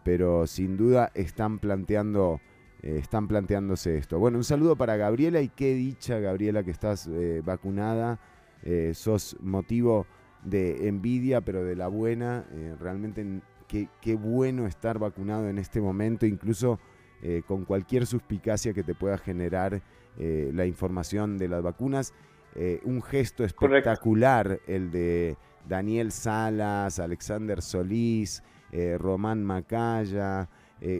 pero 0.03 0.47
sin 0.47 0.75
duda 0.75 1.11
están 1.13 1.59
planteando 1.59 2.41
están 2.81 3.27
planteándose 3.27 3.97
esto. 3.97 4.19
Bueno, 4.19 4.37
un 4.37 4.43
saludo 4.43 4.75
para 4.75 4.97
Gabriela 4.97 5.41
y 5.41 5.49
qué 5.49 5.73
dicha, 5.73 6.19
Gabriela, 6.19 6.63
que 6.63 6.71
estás 6.71 7.09
vacunada. 7.43 8.19
Sos 8.93 9.37
motivo 9.41 10.07
de 10.49 10.87
envidia, 10.87 11.41
pero 11.41 11.63
de 11.63 11.75
la 11.75 11.87
buena. 11.87 12.45
Eh, 12.53 12.75
realmente 12.79 13.25
qué, 13.67 13.89
qué 14.01 14.15
bueno 14.15 14.65
estar 14.65 14.97
vacunado 14.97 15.49
en 15.49 15.57
este 15.57 15.81
momento, 15.81 16.25
incluso 16.25 16.79
eh, 17.21 17.41
con 17.45 17.65
cualquier 17.65 18.05
suspicacia 18.05 18.73
que 18.73 18.83
te 18.83 18.95
pueda 18.95 19.17
generar 19.17 19.81
eh, 20.17 20.51
la 20.53 20.65
información 20.65 21.37
de 21.37 21.47
las 21.47 21.61
vacunas. 21.61 22.13
Un 22.85 23.03
gesto 23.03 23.43
espectacular 23.43 24.59
el 24.65 24.89
de 24.89 25.37
Daniel 25.69 26.11
Salas, 26.11 26.97
Alexander 26.97 27.61
Solís, 27.61 28.41
Román 28.97 29.43
Macaya, 29.43 30.49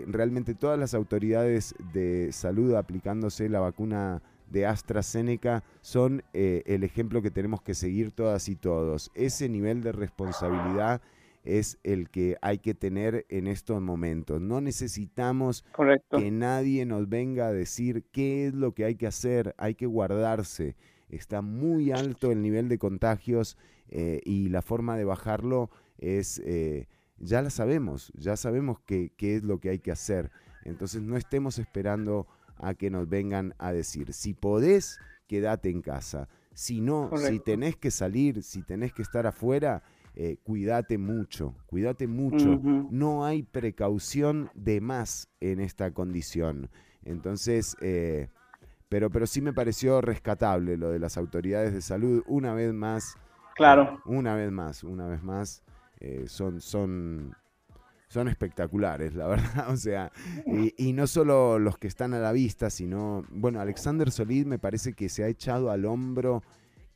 realmente 0.06 0.54
todas 0.54 0.78
las 0.78 0.94
autoridades 0.94 1.74
de 1.94 2.32
salud 2.32 2.76
aplicándose 2.76 3.50
la 3.50 3.60
vacuna 3.60 4.22
de 4.50 4.66
AstraZeneca 4.66 5.64
son 5.82 6.24
eh, 6.34 6.64
el 6.66 6.84
ejemplo 6.84 7.22
que 7.22 7.32
tenemos 7.32 7.62
que 7.62 7.74
seguir 7.74 8.12
todas 8.12 8.50
y 8.50 8.56
todos. 8.56 9.12
Ese 9.16 9.50
nivel 9.50 9.82
de 9.82 9.92
responsabilidad 9.92 11.02
es 11.44 11.80
el 11.84 12.10
que 12.10 12.38
hay 12.42 12.60
que 12.60 12.74
tener 12.74 13.26
en 13.30 13.48
estos 13.48 13.82
momentos. 13.82 14.42
No 14.42 14.60
necesitamos 14.60 15.64
Correcto. 15.72 16.18
que 16.18 16.30
nadie 16.30 16.86
nos 16.86 17.08
venga 17.08 17.48
a 17.48 17.54
decir 17.54 18.04
qué 18.12 18.48
es 18.48 18.54
lo 18.54 18.74
que 18.74 18.84
hay 18.84 18.96
que 18.96 19.08
hacer, 19.08 19.56
hay 19.58 19.76
que 19.76 19.86
guardarse. 19.86 20.76
Está 21.10 21.42
muy 21.42 21.92
alto 21.92 22.32
el 22.32 22.42
nivel 22.42 22.68
de 22.68 22.78
contagios 22.78 23.58
eh, 23.90 24.20
y 24.26 24.50
la 24.50 24.62
forma 24.62 24.98
de 24.98 25.06
bajarlo 25.06 25.70
es, 25.98 26.42
eh, 26.46 26.88
ya 27.18 27.42
la 27.42 27.50
sabemos, 27.50 28.12
ya 28.18 28.36
sabemos 28.36 28.80
qué, 28.86 29.12
qué 29.16 29.38
es 29.38 29.44
lo 29.44 29.60
que 29.60 29.70
hay 29.70 29.80
que 29.80 29.92
hacer. 29.92 30.32
Entonces 30.66 31.02
no 31.02 31.16
estemos 31.16 31.60
esperando 31.60 32.28
a 32.60 32.74
que 32.74 32.90
nos 32.90 33.08
vengan 33.08 33.54
a 33.58 33.72
decir, 33.72 34.14
si 34.14 34.34
podés, 34.34 35.00
quédate 35.28 35.70
en 35.70 35.82
casa. 35.82 36.28
Si 36.54 36.82
no, 36.82 37.12
si 37.16 37.40
tenés 37.40 37.76
que 37.76 37.92
salir, 37.92 38.42
si 38.42 38.64
tenés 38.64 38.92
que 38.92 39.04
estar 39.04 39.28
afuera, 39.28 39.84
eh, 40.16 40.38
cuídate 40.44 40.98
mucho, 40.98 41.54
cuídate 41.68 42.08
mucho. 42.08 42.60
No 42.90 43.26
hay 43.26 43.44
precaución 43.44 44.50
de 44.56 44.82
más 44.82 45.30
en 45.40 45.60
esta 45.60 45.92
condición. 45.92 46.70
Entonces, 47.04 47.78
eh, 47.82 48.30
pero, 48.90 49.12
pero 49.12 49.28
sí 49.28 49.42
me 49.42 49.54
pareció 49.54 50.02
rescatable 50.02 50.78
lo 50.78 50.90
de 50.90 50.98
las 50.98 51.18
autoridades 51.18 51.74
de 51.74 51.82
salud. 51.82 52.24
Una 52.26 52.54
vez 52.56 52.74
más. 52.74 53.16
Claro. 53.56 54.02
Una 54.06 54.36
vez 54.36 54.52
más, 54.52 54.84
una 54.84 55.08
vez 55.08 55.22
más. 55.22 55.62
eh, 56.00 56.26
son, 56.28 56.62
son, 56.62 57.36
son 58.08 58.28
espectaculares, 58.28 59.14
la 59.16 59.28
verdad. 59.28 59.70
O 59.72 59.78
sea, 59.78 60.12
y, 60.46 60.74
y 60.78 60.94
no 60.94 61.08
solo 61.08 61.60
los 61.60 61.78
que 61.78 61.88
están 61.88 62.14
a 62.14 62.20
la 62.20 62.32
vista, 62.32 62.70
sino, 62.70 63.26
bueno, 63.30 63.60
Alexander 63.60 64.12
Solís 64.12 64.46
me 64.46 64.60
parece 64.60 64.94
que 64.94 65.10
se 65.10 65.24
ha 65.24 65.28
echado 65.28 65.72
al 65.72 65.86
hombro 65.86 66.44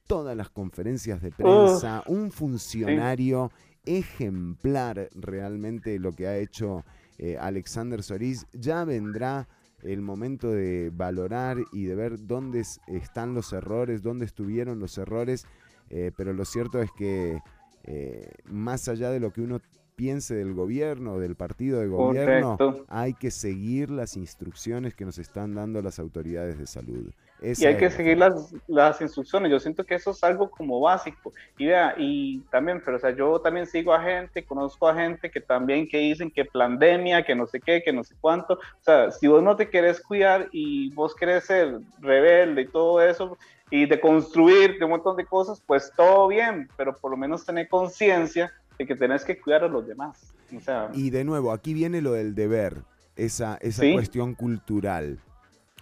todas 0.07 0.35
las 0.35 0.49
conferencias 0.49 1.21
de 1.21 1.31
prensa, 1.31 2.03
un 2.07 2.31
funcionario 2.31 3.51
ejemplar 3.85 5.09
realmente 5.15 5.97
lo 5.99 6.11
que 6.13 6.27
ha 6.27 6.37
hecho 6.37 6.83
eh, 7.17 7.37
Alexander 7.39 8.03
Solís. 8.03 8.45
Ya 8.53 8.83
vendrá 8.83 9.47
el 9.83 10.01
momento 10.01 10.51
de 10.51 10.91
valorar 10.93 11.57
y 11.71 11.85
de 11.85 11.95
ver 11.95 12.27
dónde 12.27 12.59
es- 12.59 12.79
están 12.87 13.33
los 13.33 13.51
errores, 13.53 14.01
dónde 14.03 14.25
estuvieron 14.25 14.79
los 14.79 14.97
errores, 14.97 15.45
eh, 15.89 16.11
pero 16.15 16.33
lo 16.33 16.45
cierto 16.45 16.81
es 16.81 16.91
que 16.91 17.39
eh, 17.83 18.29
más 18.45 18.87
allá 18.87 19.09
de 19.09 19.19
lo 19.19 19.31
que 19.33 19.41
uno 19.41 19.59
piense 20.01 20.33
del 20.33 20.55
gobierno, 20.55 21.19
del 21.19 21.35
partido 21.35 21.79
de 21.79 21.85
gobierno, 21.87 22.57
Correcto. 22.57 22.85
hay 22.87 23.13
que 23.13 23.29
seguir 23.29 23.91
las 23.91 24.17
instrucciones 24.17 24.95
que 24.95 25.05
nos 25.05 25.19
están 25.19 25.53
dando 25.53 25.79
las 25.79 25.99
autoridades 25.99 26.57
de 26.57 26.65
salud. 26.65 27.11
y 27.39 27.49
Esa 27.51 27.67
hay 27.67 27.77
que 27.77 27.85
es- 27.85 27.93
seguir 27.93 28.17
las, 28.17 28.51
las 28.67 28.99
instrucciones. 28.99 29.51
Yo 29.51 29.59
siento 29.59 29.83
que 29.83 29.93
eso 29.93 30.09
es 30.09 30.23
algo 30.23 30.49
como 30.49 30.79
básico. 30.79 31.31
Y 31.55 31.67
vea, 31.67 31.93
y 31.99 32.39
también, 32.49 32.81
pero 32.83 32.97
o 32.97 32.99
sea, 32.99 33.11
yo 33.15 33.39
también 33.41 33.67
sigo 33.67 33.93
a 33.93 34.01
gente, 34.01 34.43
conozco 34.43 34.87
a 34.87 34.95
gente 34.95 35.29
que 35.29 35.39
también 35.39 35.87
que 35.87 35.99
dicen 35.99 36.31
que 36.31 36.45
pandemia, 36.45 37.23
que 37.23 37.35
no 37.35 37.45
sé 37.45 37.59
qué, 37.59 37.83
que 37.83 37.93
no 37.93 38.03
sé 38.03 38.15
cuánto. 38.19 38.55
O 38.55 38.83
sea, 38.83 39.11
si 39.11 39.27
vos 39.27 39.43
no 39.43 39.55
te 39.55 39.69
querés 39.69 40.01
cuidar 40.01 40.49
y 40.51 40.91
vos 40.95 41.13
querés 41.15 41.43
ser 41.45 41.79
rebelde 41.99 42.63
y 42.63 42.67
todo 42.67 42.99
eso, 43.03 43.37
y 43.69 43.85
de 43.85 43.99
construir 43.99 44.83
un 44.83 44.89
montón 44.89 45.15
de 45.15 45.25
cosas, 45.25 45.61
pues 45.65 45.91
todo 45.95 46.27
bien, 46.27 46.67
pero 46.75 46.93
por 46.95 47.09
lo 47.11 47.17
menos 47.17 47.45
tener 47.45 47.69
conciencia 47.69 48.51
de 48.81 48.87
que 48.87 48.95
tenés 48.95 49.23
que 49.23 49.39
cuidar 49.39 49.63
a 49.63 49.67
los 49.67 49.85
demás. 49.87 50.33
O 50.55 50.59
sea, 50.59 50.89
Y 50.93 51.09
de 51.09 51.23
nuevo, 51.23 51.51
aquí 51.51 51.73
viene 51.73 52.01
lo 52.01 52.13
del 52.13 52.35
deber, 52.35 52.83
esa, 53.15 53.57
esa 53.61 53.81
Sí. 53.83 53.93
cuestión 53.93 54.35
cultural, 54.35 55.19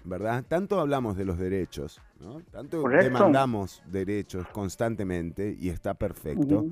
¿verdad? 0.04 0.44
Tanto 0.48 0.80
hablamos 0.80 1.18
de 1.18 1.26
los 1.26 1.38
derechos, 1.38 2.02
¿no? 2.20 2.42
Tanto 2.52 2.82
Correcto. 2.82 3.06
demandamos 3.06 3.82
derechos 3.88 4.48
constantemente 4.50 5.56
y 5.60 5.70
está 5.70 5.94
perfecto. 5.94 6.68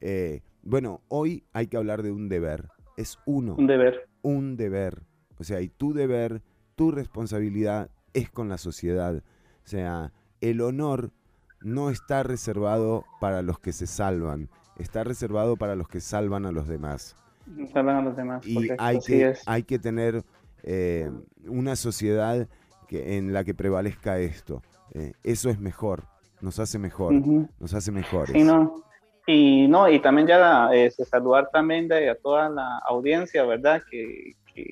Eh, 0.00 0.40
bueno, 0.62 1.00
hoy 1.08 1.44
hay 1.52 1.66
que 1.66 1.76
hablar 1.76 2.02
de 2.02 2.12
un 2.12 2.28
deber. 2.28 2.68
Es 2.96 3.18
uno. 3.26 3.54
Un 3.56 3.66
deber. 3.66 4.08
Un 4.22 4.56
deber. 4.56 5.02
O 5.38 5.44
sea, 5.44 5.60
y 5.60 5.68
tu 5.68 5.92
deber, 5.92 6.42
tu 6.76 6.90
responsabilidad 6.90 7.90
es 8.12 8.30
con 8.30 8.48
la 8.48 8.56
sociedad. 8.58 9.16
O 9.64 9.68
sea, 9.68 10.12
el 10.40 10.60
honor 10.60 11.10
no 11.60 11.90
está 11.90 12.22
reservado 12.22 13.04
para 13.20 13.42
los 13.42 13.58
que 13.58 13.72
se 13.72 13.86
salvan, 13.86 14.48
está 14.78 15.04
reservado 15.04 15.56
para 15.56 15.76
los 15.76 15.88
que 15.88 16.00
salvan 16.00 16.46
a 16.46 16.52
los 16.52 16.68
demás 16.68 17.16
salvan 17.72 17.96
a 17.96 18.02
los 18.02 18.16
demás. 18.16 18.46
y 18.46 18.68
hay 18.78 18.98
que, 19.00 19.28
es. 19.30 19.42
hay 19.46 19.62
que 19.62 19.78
tener 19.78 20.22
eh, 20.62 21.10
una 21.46 21.76
sociedad 21.76 22.48
que, 22.88 23.16
en 23.16 23.32
la 23.32 23.44
que 23.44 23.54
prevalezca 23.54 24.18
esto. 24.18 24.62
Eh, 24.92 25.12
eso 25.22 25.50
es 25.50 25.58
mejor, 25.58 26.04
nos 26.40 26.58
hace 26.58 26.78
mejor, 26.78 27.14
nos 27.58 27.74
hace 27.74 27.90
mejores. 27.92 28.32
Sí, 28.32 28.42
no. 28.42 28.82
Y 29.26 29.68
no, 29.68 29.88
y 29.88 30.00
también 30.00 30.26
ya 30.26 30.68
este, 30.74 31.04
saludar 31.06 31.48
también 31.50 31.88
de, 31.88 32.10
a 32.10 32.14
toda 32.14 32.50
la 32.50 32.78
audiencia, 32.86 33.42
¿verdad? 33.44 33.82
Que, 33.90 34.34
que, 34.54 34.70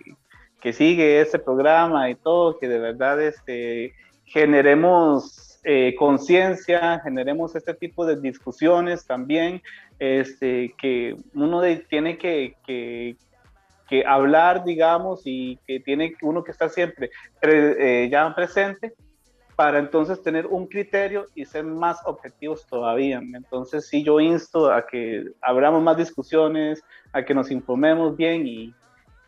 que 0.61 0.73
sigue 0.75 1.23
este 1.23 1.39
programa 1.39 2.11
y 2.11 2.17
todo, 2.17 2.59
que 2.59 2.69
de 2.69 2.79
verdad 2.79 3.21
este, 3.23 3.95
generemos 4.27 5.53
eh, 5.65 5.95
conciencia, 5.97 7.01
generemos 7.05 7.55
este 7.55 7.73
tipo 7.73 8.05
de 8.05 8.21
discusiones 8.21 9.07
también, 9.07 9.63
este, 10.03 10.75
que 10.79 11.15
uno 11.35 11.61
de- 11.61 11.77
tiene 11.89 12.19
que, 12.19 12.57
que, 12.67 13.15
que 13.89 14.05
hablar, 14.05 14.65
digamos, 14.65 15.23
y 15.25 15.61
que 15.65 15.79
tiene 15.79 16.15
uno 16.23 16.43
que 16.43 16.51
estar 16.51 16.71
siempre 16.71 17.11
pre- 17.41 18.05
eh, 18.05 18.09
ya 18.11 18.35
presente 18.35 18.95
para 19.55 19.79
entonces 19.79 20.21
tener 20.21 20.47
un 20.49 20.67
criterio 20.67 21.27
y 21.37 21.45
ser 21.45 21.63
más 21.65 21.99
objetivos 22.05 22.67
todavía. 22.67 23.21
Entonces 23.33 23.87
sí 23.87 24.03
yo 24.03 24.19
insto 24.19 24.73
a 24.73 24.85
que 24.89 25.25
abramos 25.41 25.81
más 25.85 25.97
discusiones, 25.97 26.83
a 27.13 27.23
que 27.25 27.33
nos 27.33 27.53
informemos 27.53 28.17
bien 28.17 28.45
y, 28.45 28.75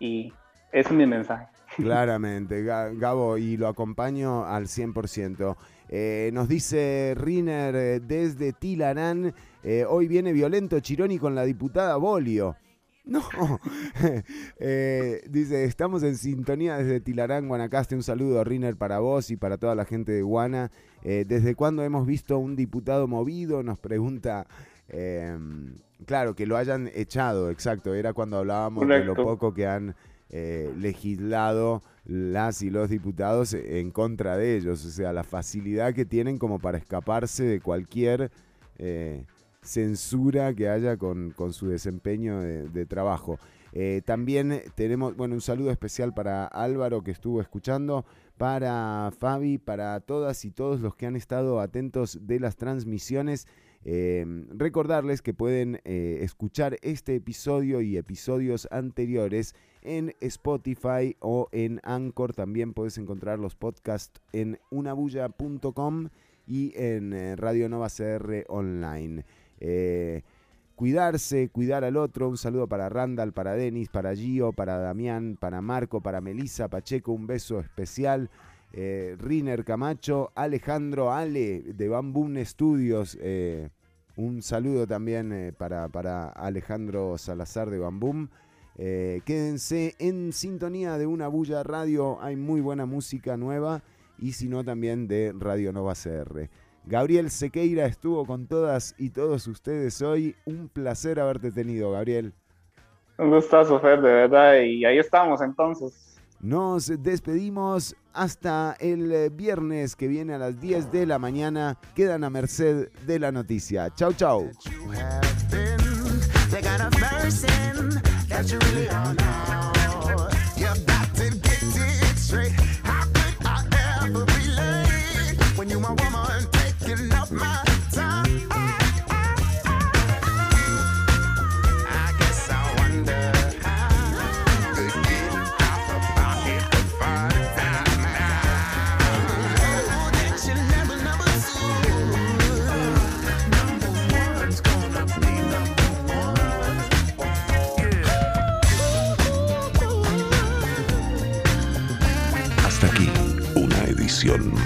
y 0.01 0.33
ese 0.73 0.89
es 0.89 0.93
mi 0.93 1.07
mensaje. 1.07 1.47
Claramente, 1.77 2.65
Ga- 2.65 2.99
Gabo, 2.99 3.37
y 3.39 3.57
lo 3.57 3.69
acompaño 3.69 4.45
al 4.45 4.67
100%. 4.67 5.57
Eh, 5.97 6.31
nos 6.33 6.49
dice 6.49 7.15
Riner 7.17 7.77
eh, 7.77 8.01
desde 8.01 8.53
Tilarán, 8.53 9.33
eh, 9.63 9.85
hoy 9.89 10.09
viene 10.09 10.33
violento 10.33 10.81
Chironi 10.81 11.21
con 11.21 11.37
la 11.37 11.45
diputada 11.45 11.97
Bolio. 11.97 12.57
No, 13.07 13.21
Eh, 14.59 15.23
dice, 15.29 15.65
estamos 15.65 16.03
en 16.03 16.17
sintonía 16.17 16.79
desde 16.79 16.99
Tilarán, 17.01 17.47
Guanacaste. 17.47 17.95
Un 17.95 18.03
saludo, 18.03 18.43
Riner, 18.43 18.77
para 18.77 18.99
vos 18.99 19.31
y 19.31 19.37
para 19.37 19.57
toda 19.57 19.77
la 19.77 19.85
gente 19.85 20.11
de 20.11 20.23
Guana. 20.23 20.73
¿Desde 21.03 21.55
cuándo 21.55 21.85
hemos 21.85 22.07
visto 22.07 22.39
un 22.39 22.57
diputado 22.57 23.07
movido? 23.07 23.63
Nos 23.63 23.79
pregunta. 23.79 24.47
eh, 24.89 25.37
claro, 26.07 26.35
que 26.35 26.47
lo 26.47 26.57
hayan 26.57 26.91
echado, 26.95 27.51
exacto. 27.51 27.95
Era 27.95 28.15
cuando 28.15 28.39
hablábamos 28.39 28.89
de 28.89 29.05
lo 29.05 29.15
poco 29.15 29.53
que 29.53 29.67
han 29.67 29.95
eh, 30.31 30.73
legislado 30.77 31.83
las 32.05 32.63
y 32.63 32.71
los 32.71 32.91
diputados 32.91 33.55
en 33.55 33.91
contra 33.91 34.37
de 34.37 34.57
ellos. 34.57 34.85
O 34.85 34.91
sea, 34.91 35.13
la 35.13 35.25
facilidad 35.25 35.95
que 35.95 36.05
tienen 36.05 36.39
como 36.39 36.59
para 36.59 36.79
escaparse 36.79 37.45
de 37.45 37.61
cualquier 37.61 38.31
eh, 38.79 39.25
censura 39.63 40.55
que 40.55 40.69
haya 40.69 40.97
con, 40.97 41.31
con 41.31 41.53
su 41.53 41.69
desempeño 41.69 42.41
de, 42.41 42.87
trabajo. 42.87 43.39
Eh, 43.73 44.03
también 44.05 44.63
tenemos, 44.77 45.17
bueno, 45.17 45.35
un 45.35 45.41
saludo 45.41 45.71
especial 45.71 46.15
para 46.15 46.47
Álvaro 46.47 47.03
que 47.03 47.11
estuvo 47.11 47.41
escuchando, 47.41 48.05
para 48.37 49.11
Fabi, 49.19 49.59
para 49.59 49.99
todas 50.01 50.45
y 50.45 50.51
todos 50.51 50.81
los 50.81 50.95
que 50.95 51.07
han 51.07 51.17
estado 51.17 51.61
atentos 51.61 52.19
de 52.23 52.39
las 52.39 52.57
transmisiones. 52.57 53.49
Eh, 53.87 54.25
recordarles 54.49 55.21
que 55.21 55.35
pueden 55.35 55.81
eh, 55.85 56.19
escuchar 56.23 56.79
este 56.83 57.17
episodio 57.17 57.83
y 57.83 57.97
episodios 57.99 58.67
anteriores 58.71 59.55
en 59.83 60.15
Spotify 60.21 61.17
o 61.21 61.49
en 61.53 61.81
Anchor. 61.85 62.33
También 62.33 62.73
puedes 62.73 62.99
encontrar 62.99 63.39
los 63.39 63.55
podcasts 63.55 64.21
en 64.33 64.59
unabulla.com 64.71 66.09
y 66.47 66.73
en 66.77 67.13
eh, 67.13 67.37
Radio 67.37 67.69
Nova 67.69 67.89
CR 67.89 68.45
Online. 68.49 69.25
Eh, 69.61 70.23
cuidarse, 70.75 71.49
cuidar 71.49 71.85
al 71.85 71.97
otro. 71.97 72.29
Un 72.29 72.39
saludo 72.39 72.67
para 72.69 72.89
Randall, 72.89 73.33
para 73.33 73.55
Denis, 73.55 73.89
para 73.89 74.15
Gio, 74.15 74.53
para 74.53 74.79
Damián, 74.79 75.37
para 75.39 75.61
Marco, 75.61 76.01
para 76.01 76.21
Melissa 76.21 76.69
Pacheco. 76.69 77.13
Un 77.13 77.27
beso 77.27 77.61
especial. 77.61 78.31
Eh, 78.77 79.15
Riner 79.21 79.65
Camacho, 79.65 80.33
Alejandro 80.35 81.13
Ale 81.13 81.63
de 81.63 81.89
Bambún 81.89 82.45
Studios. 82.45 83.17
eh, 83.21 83.69
un 84.17 84.43
saludo 84.43 84.85
también 84.85 85.33
eh, 85.33 85.53
para, 85.53 85.89
para 85.89 86.29
Alejandro 86.31 87.17
Salazar 87.17 87.71
de 87.71 87.79
Bambum. 87.79 88.29
Quédense 88.77 89.95
en 90.01 90.33
sintonía 90.33 90.99
de 90.99 91.07
una 91.07 91.29
bulla 91.29 91.63
radio. 91.63 92.19
Hay 92.21 92.35
muy 92.35 92.61
buena 92.61 92.85
música 92.85 93.37
nueva. 93.37 93.83
Y 94.19 94.33
si 94.33 94.49
no, 94.49 94.65
también 94.65 95.07
de 95.07 95.33
Radio 95.39 95.73
Nova 95.73 95.95
CR. 95.95 96.49
Gabriel 96.85 97.31
Sequeira 97.31 97.87
estuvo 97.87 98.27
con 98.27 98.49
todas 98.49 98.97
y 98.99 99.11
todos 99.11 99.47
ustedes 99.47 100.03
hoy. 100.03 100.35
Un 100.47 100.69
placer 100.69 101.21
haberte 101.21 101.53
tenido, 101.53 101.93
Gabriel. 101.93 102.33
Un 103.19 103.31
gustazo, 103.31 103.79
Fer, 103.79 104.01
de 104.01 104.13
verdad. 104.13 104.61
Y 104.63 104.85
ahí 104.85 104.99
estamos 104.99 105.41
entonces. 105.41 106.04
Nos 106.45 106.93
despedimos 107.03 107.97
hasta 108.13 108.77
el 108.79 109.11
eh, 109.11 109.31
viernes 109.31 109.97
que 109.97 110.09
viene 110.09 110.35
a 110.35 110.39
las 110.39 110.61
10 110.61 110.93
de 110.93 111.07
la 111.07 111.19
mañana. 111.19 111.79
Quedan 111.95 112.23
a 112.23 112.29
merced 112.29 112.91
de 113.07 113.19
la 113.19 113.33
noticia. 113.33 113.89
Chau, 113.95 114.13
chau. 114.13 114.51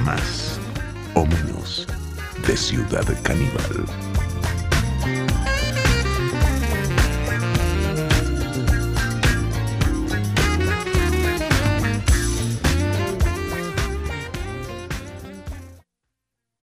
Más 0.05 0.61
o 1.15 1.27
menos 1.27 1.87
de 2.47 2.57
Ciudad 2.57 3.05
Caníbal. 3.25 4.08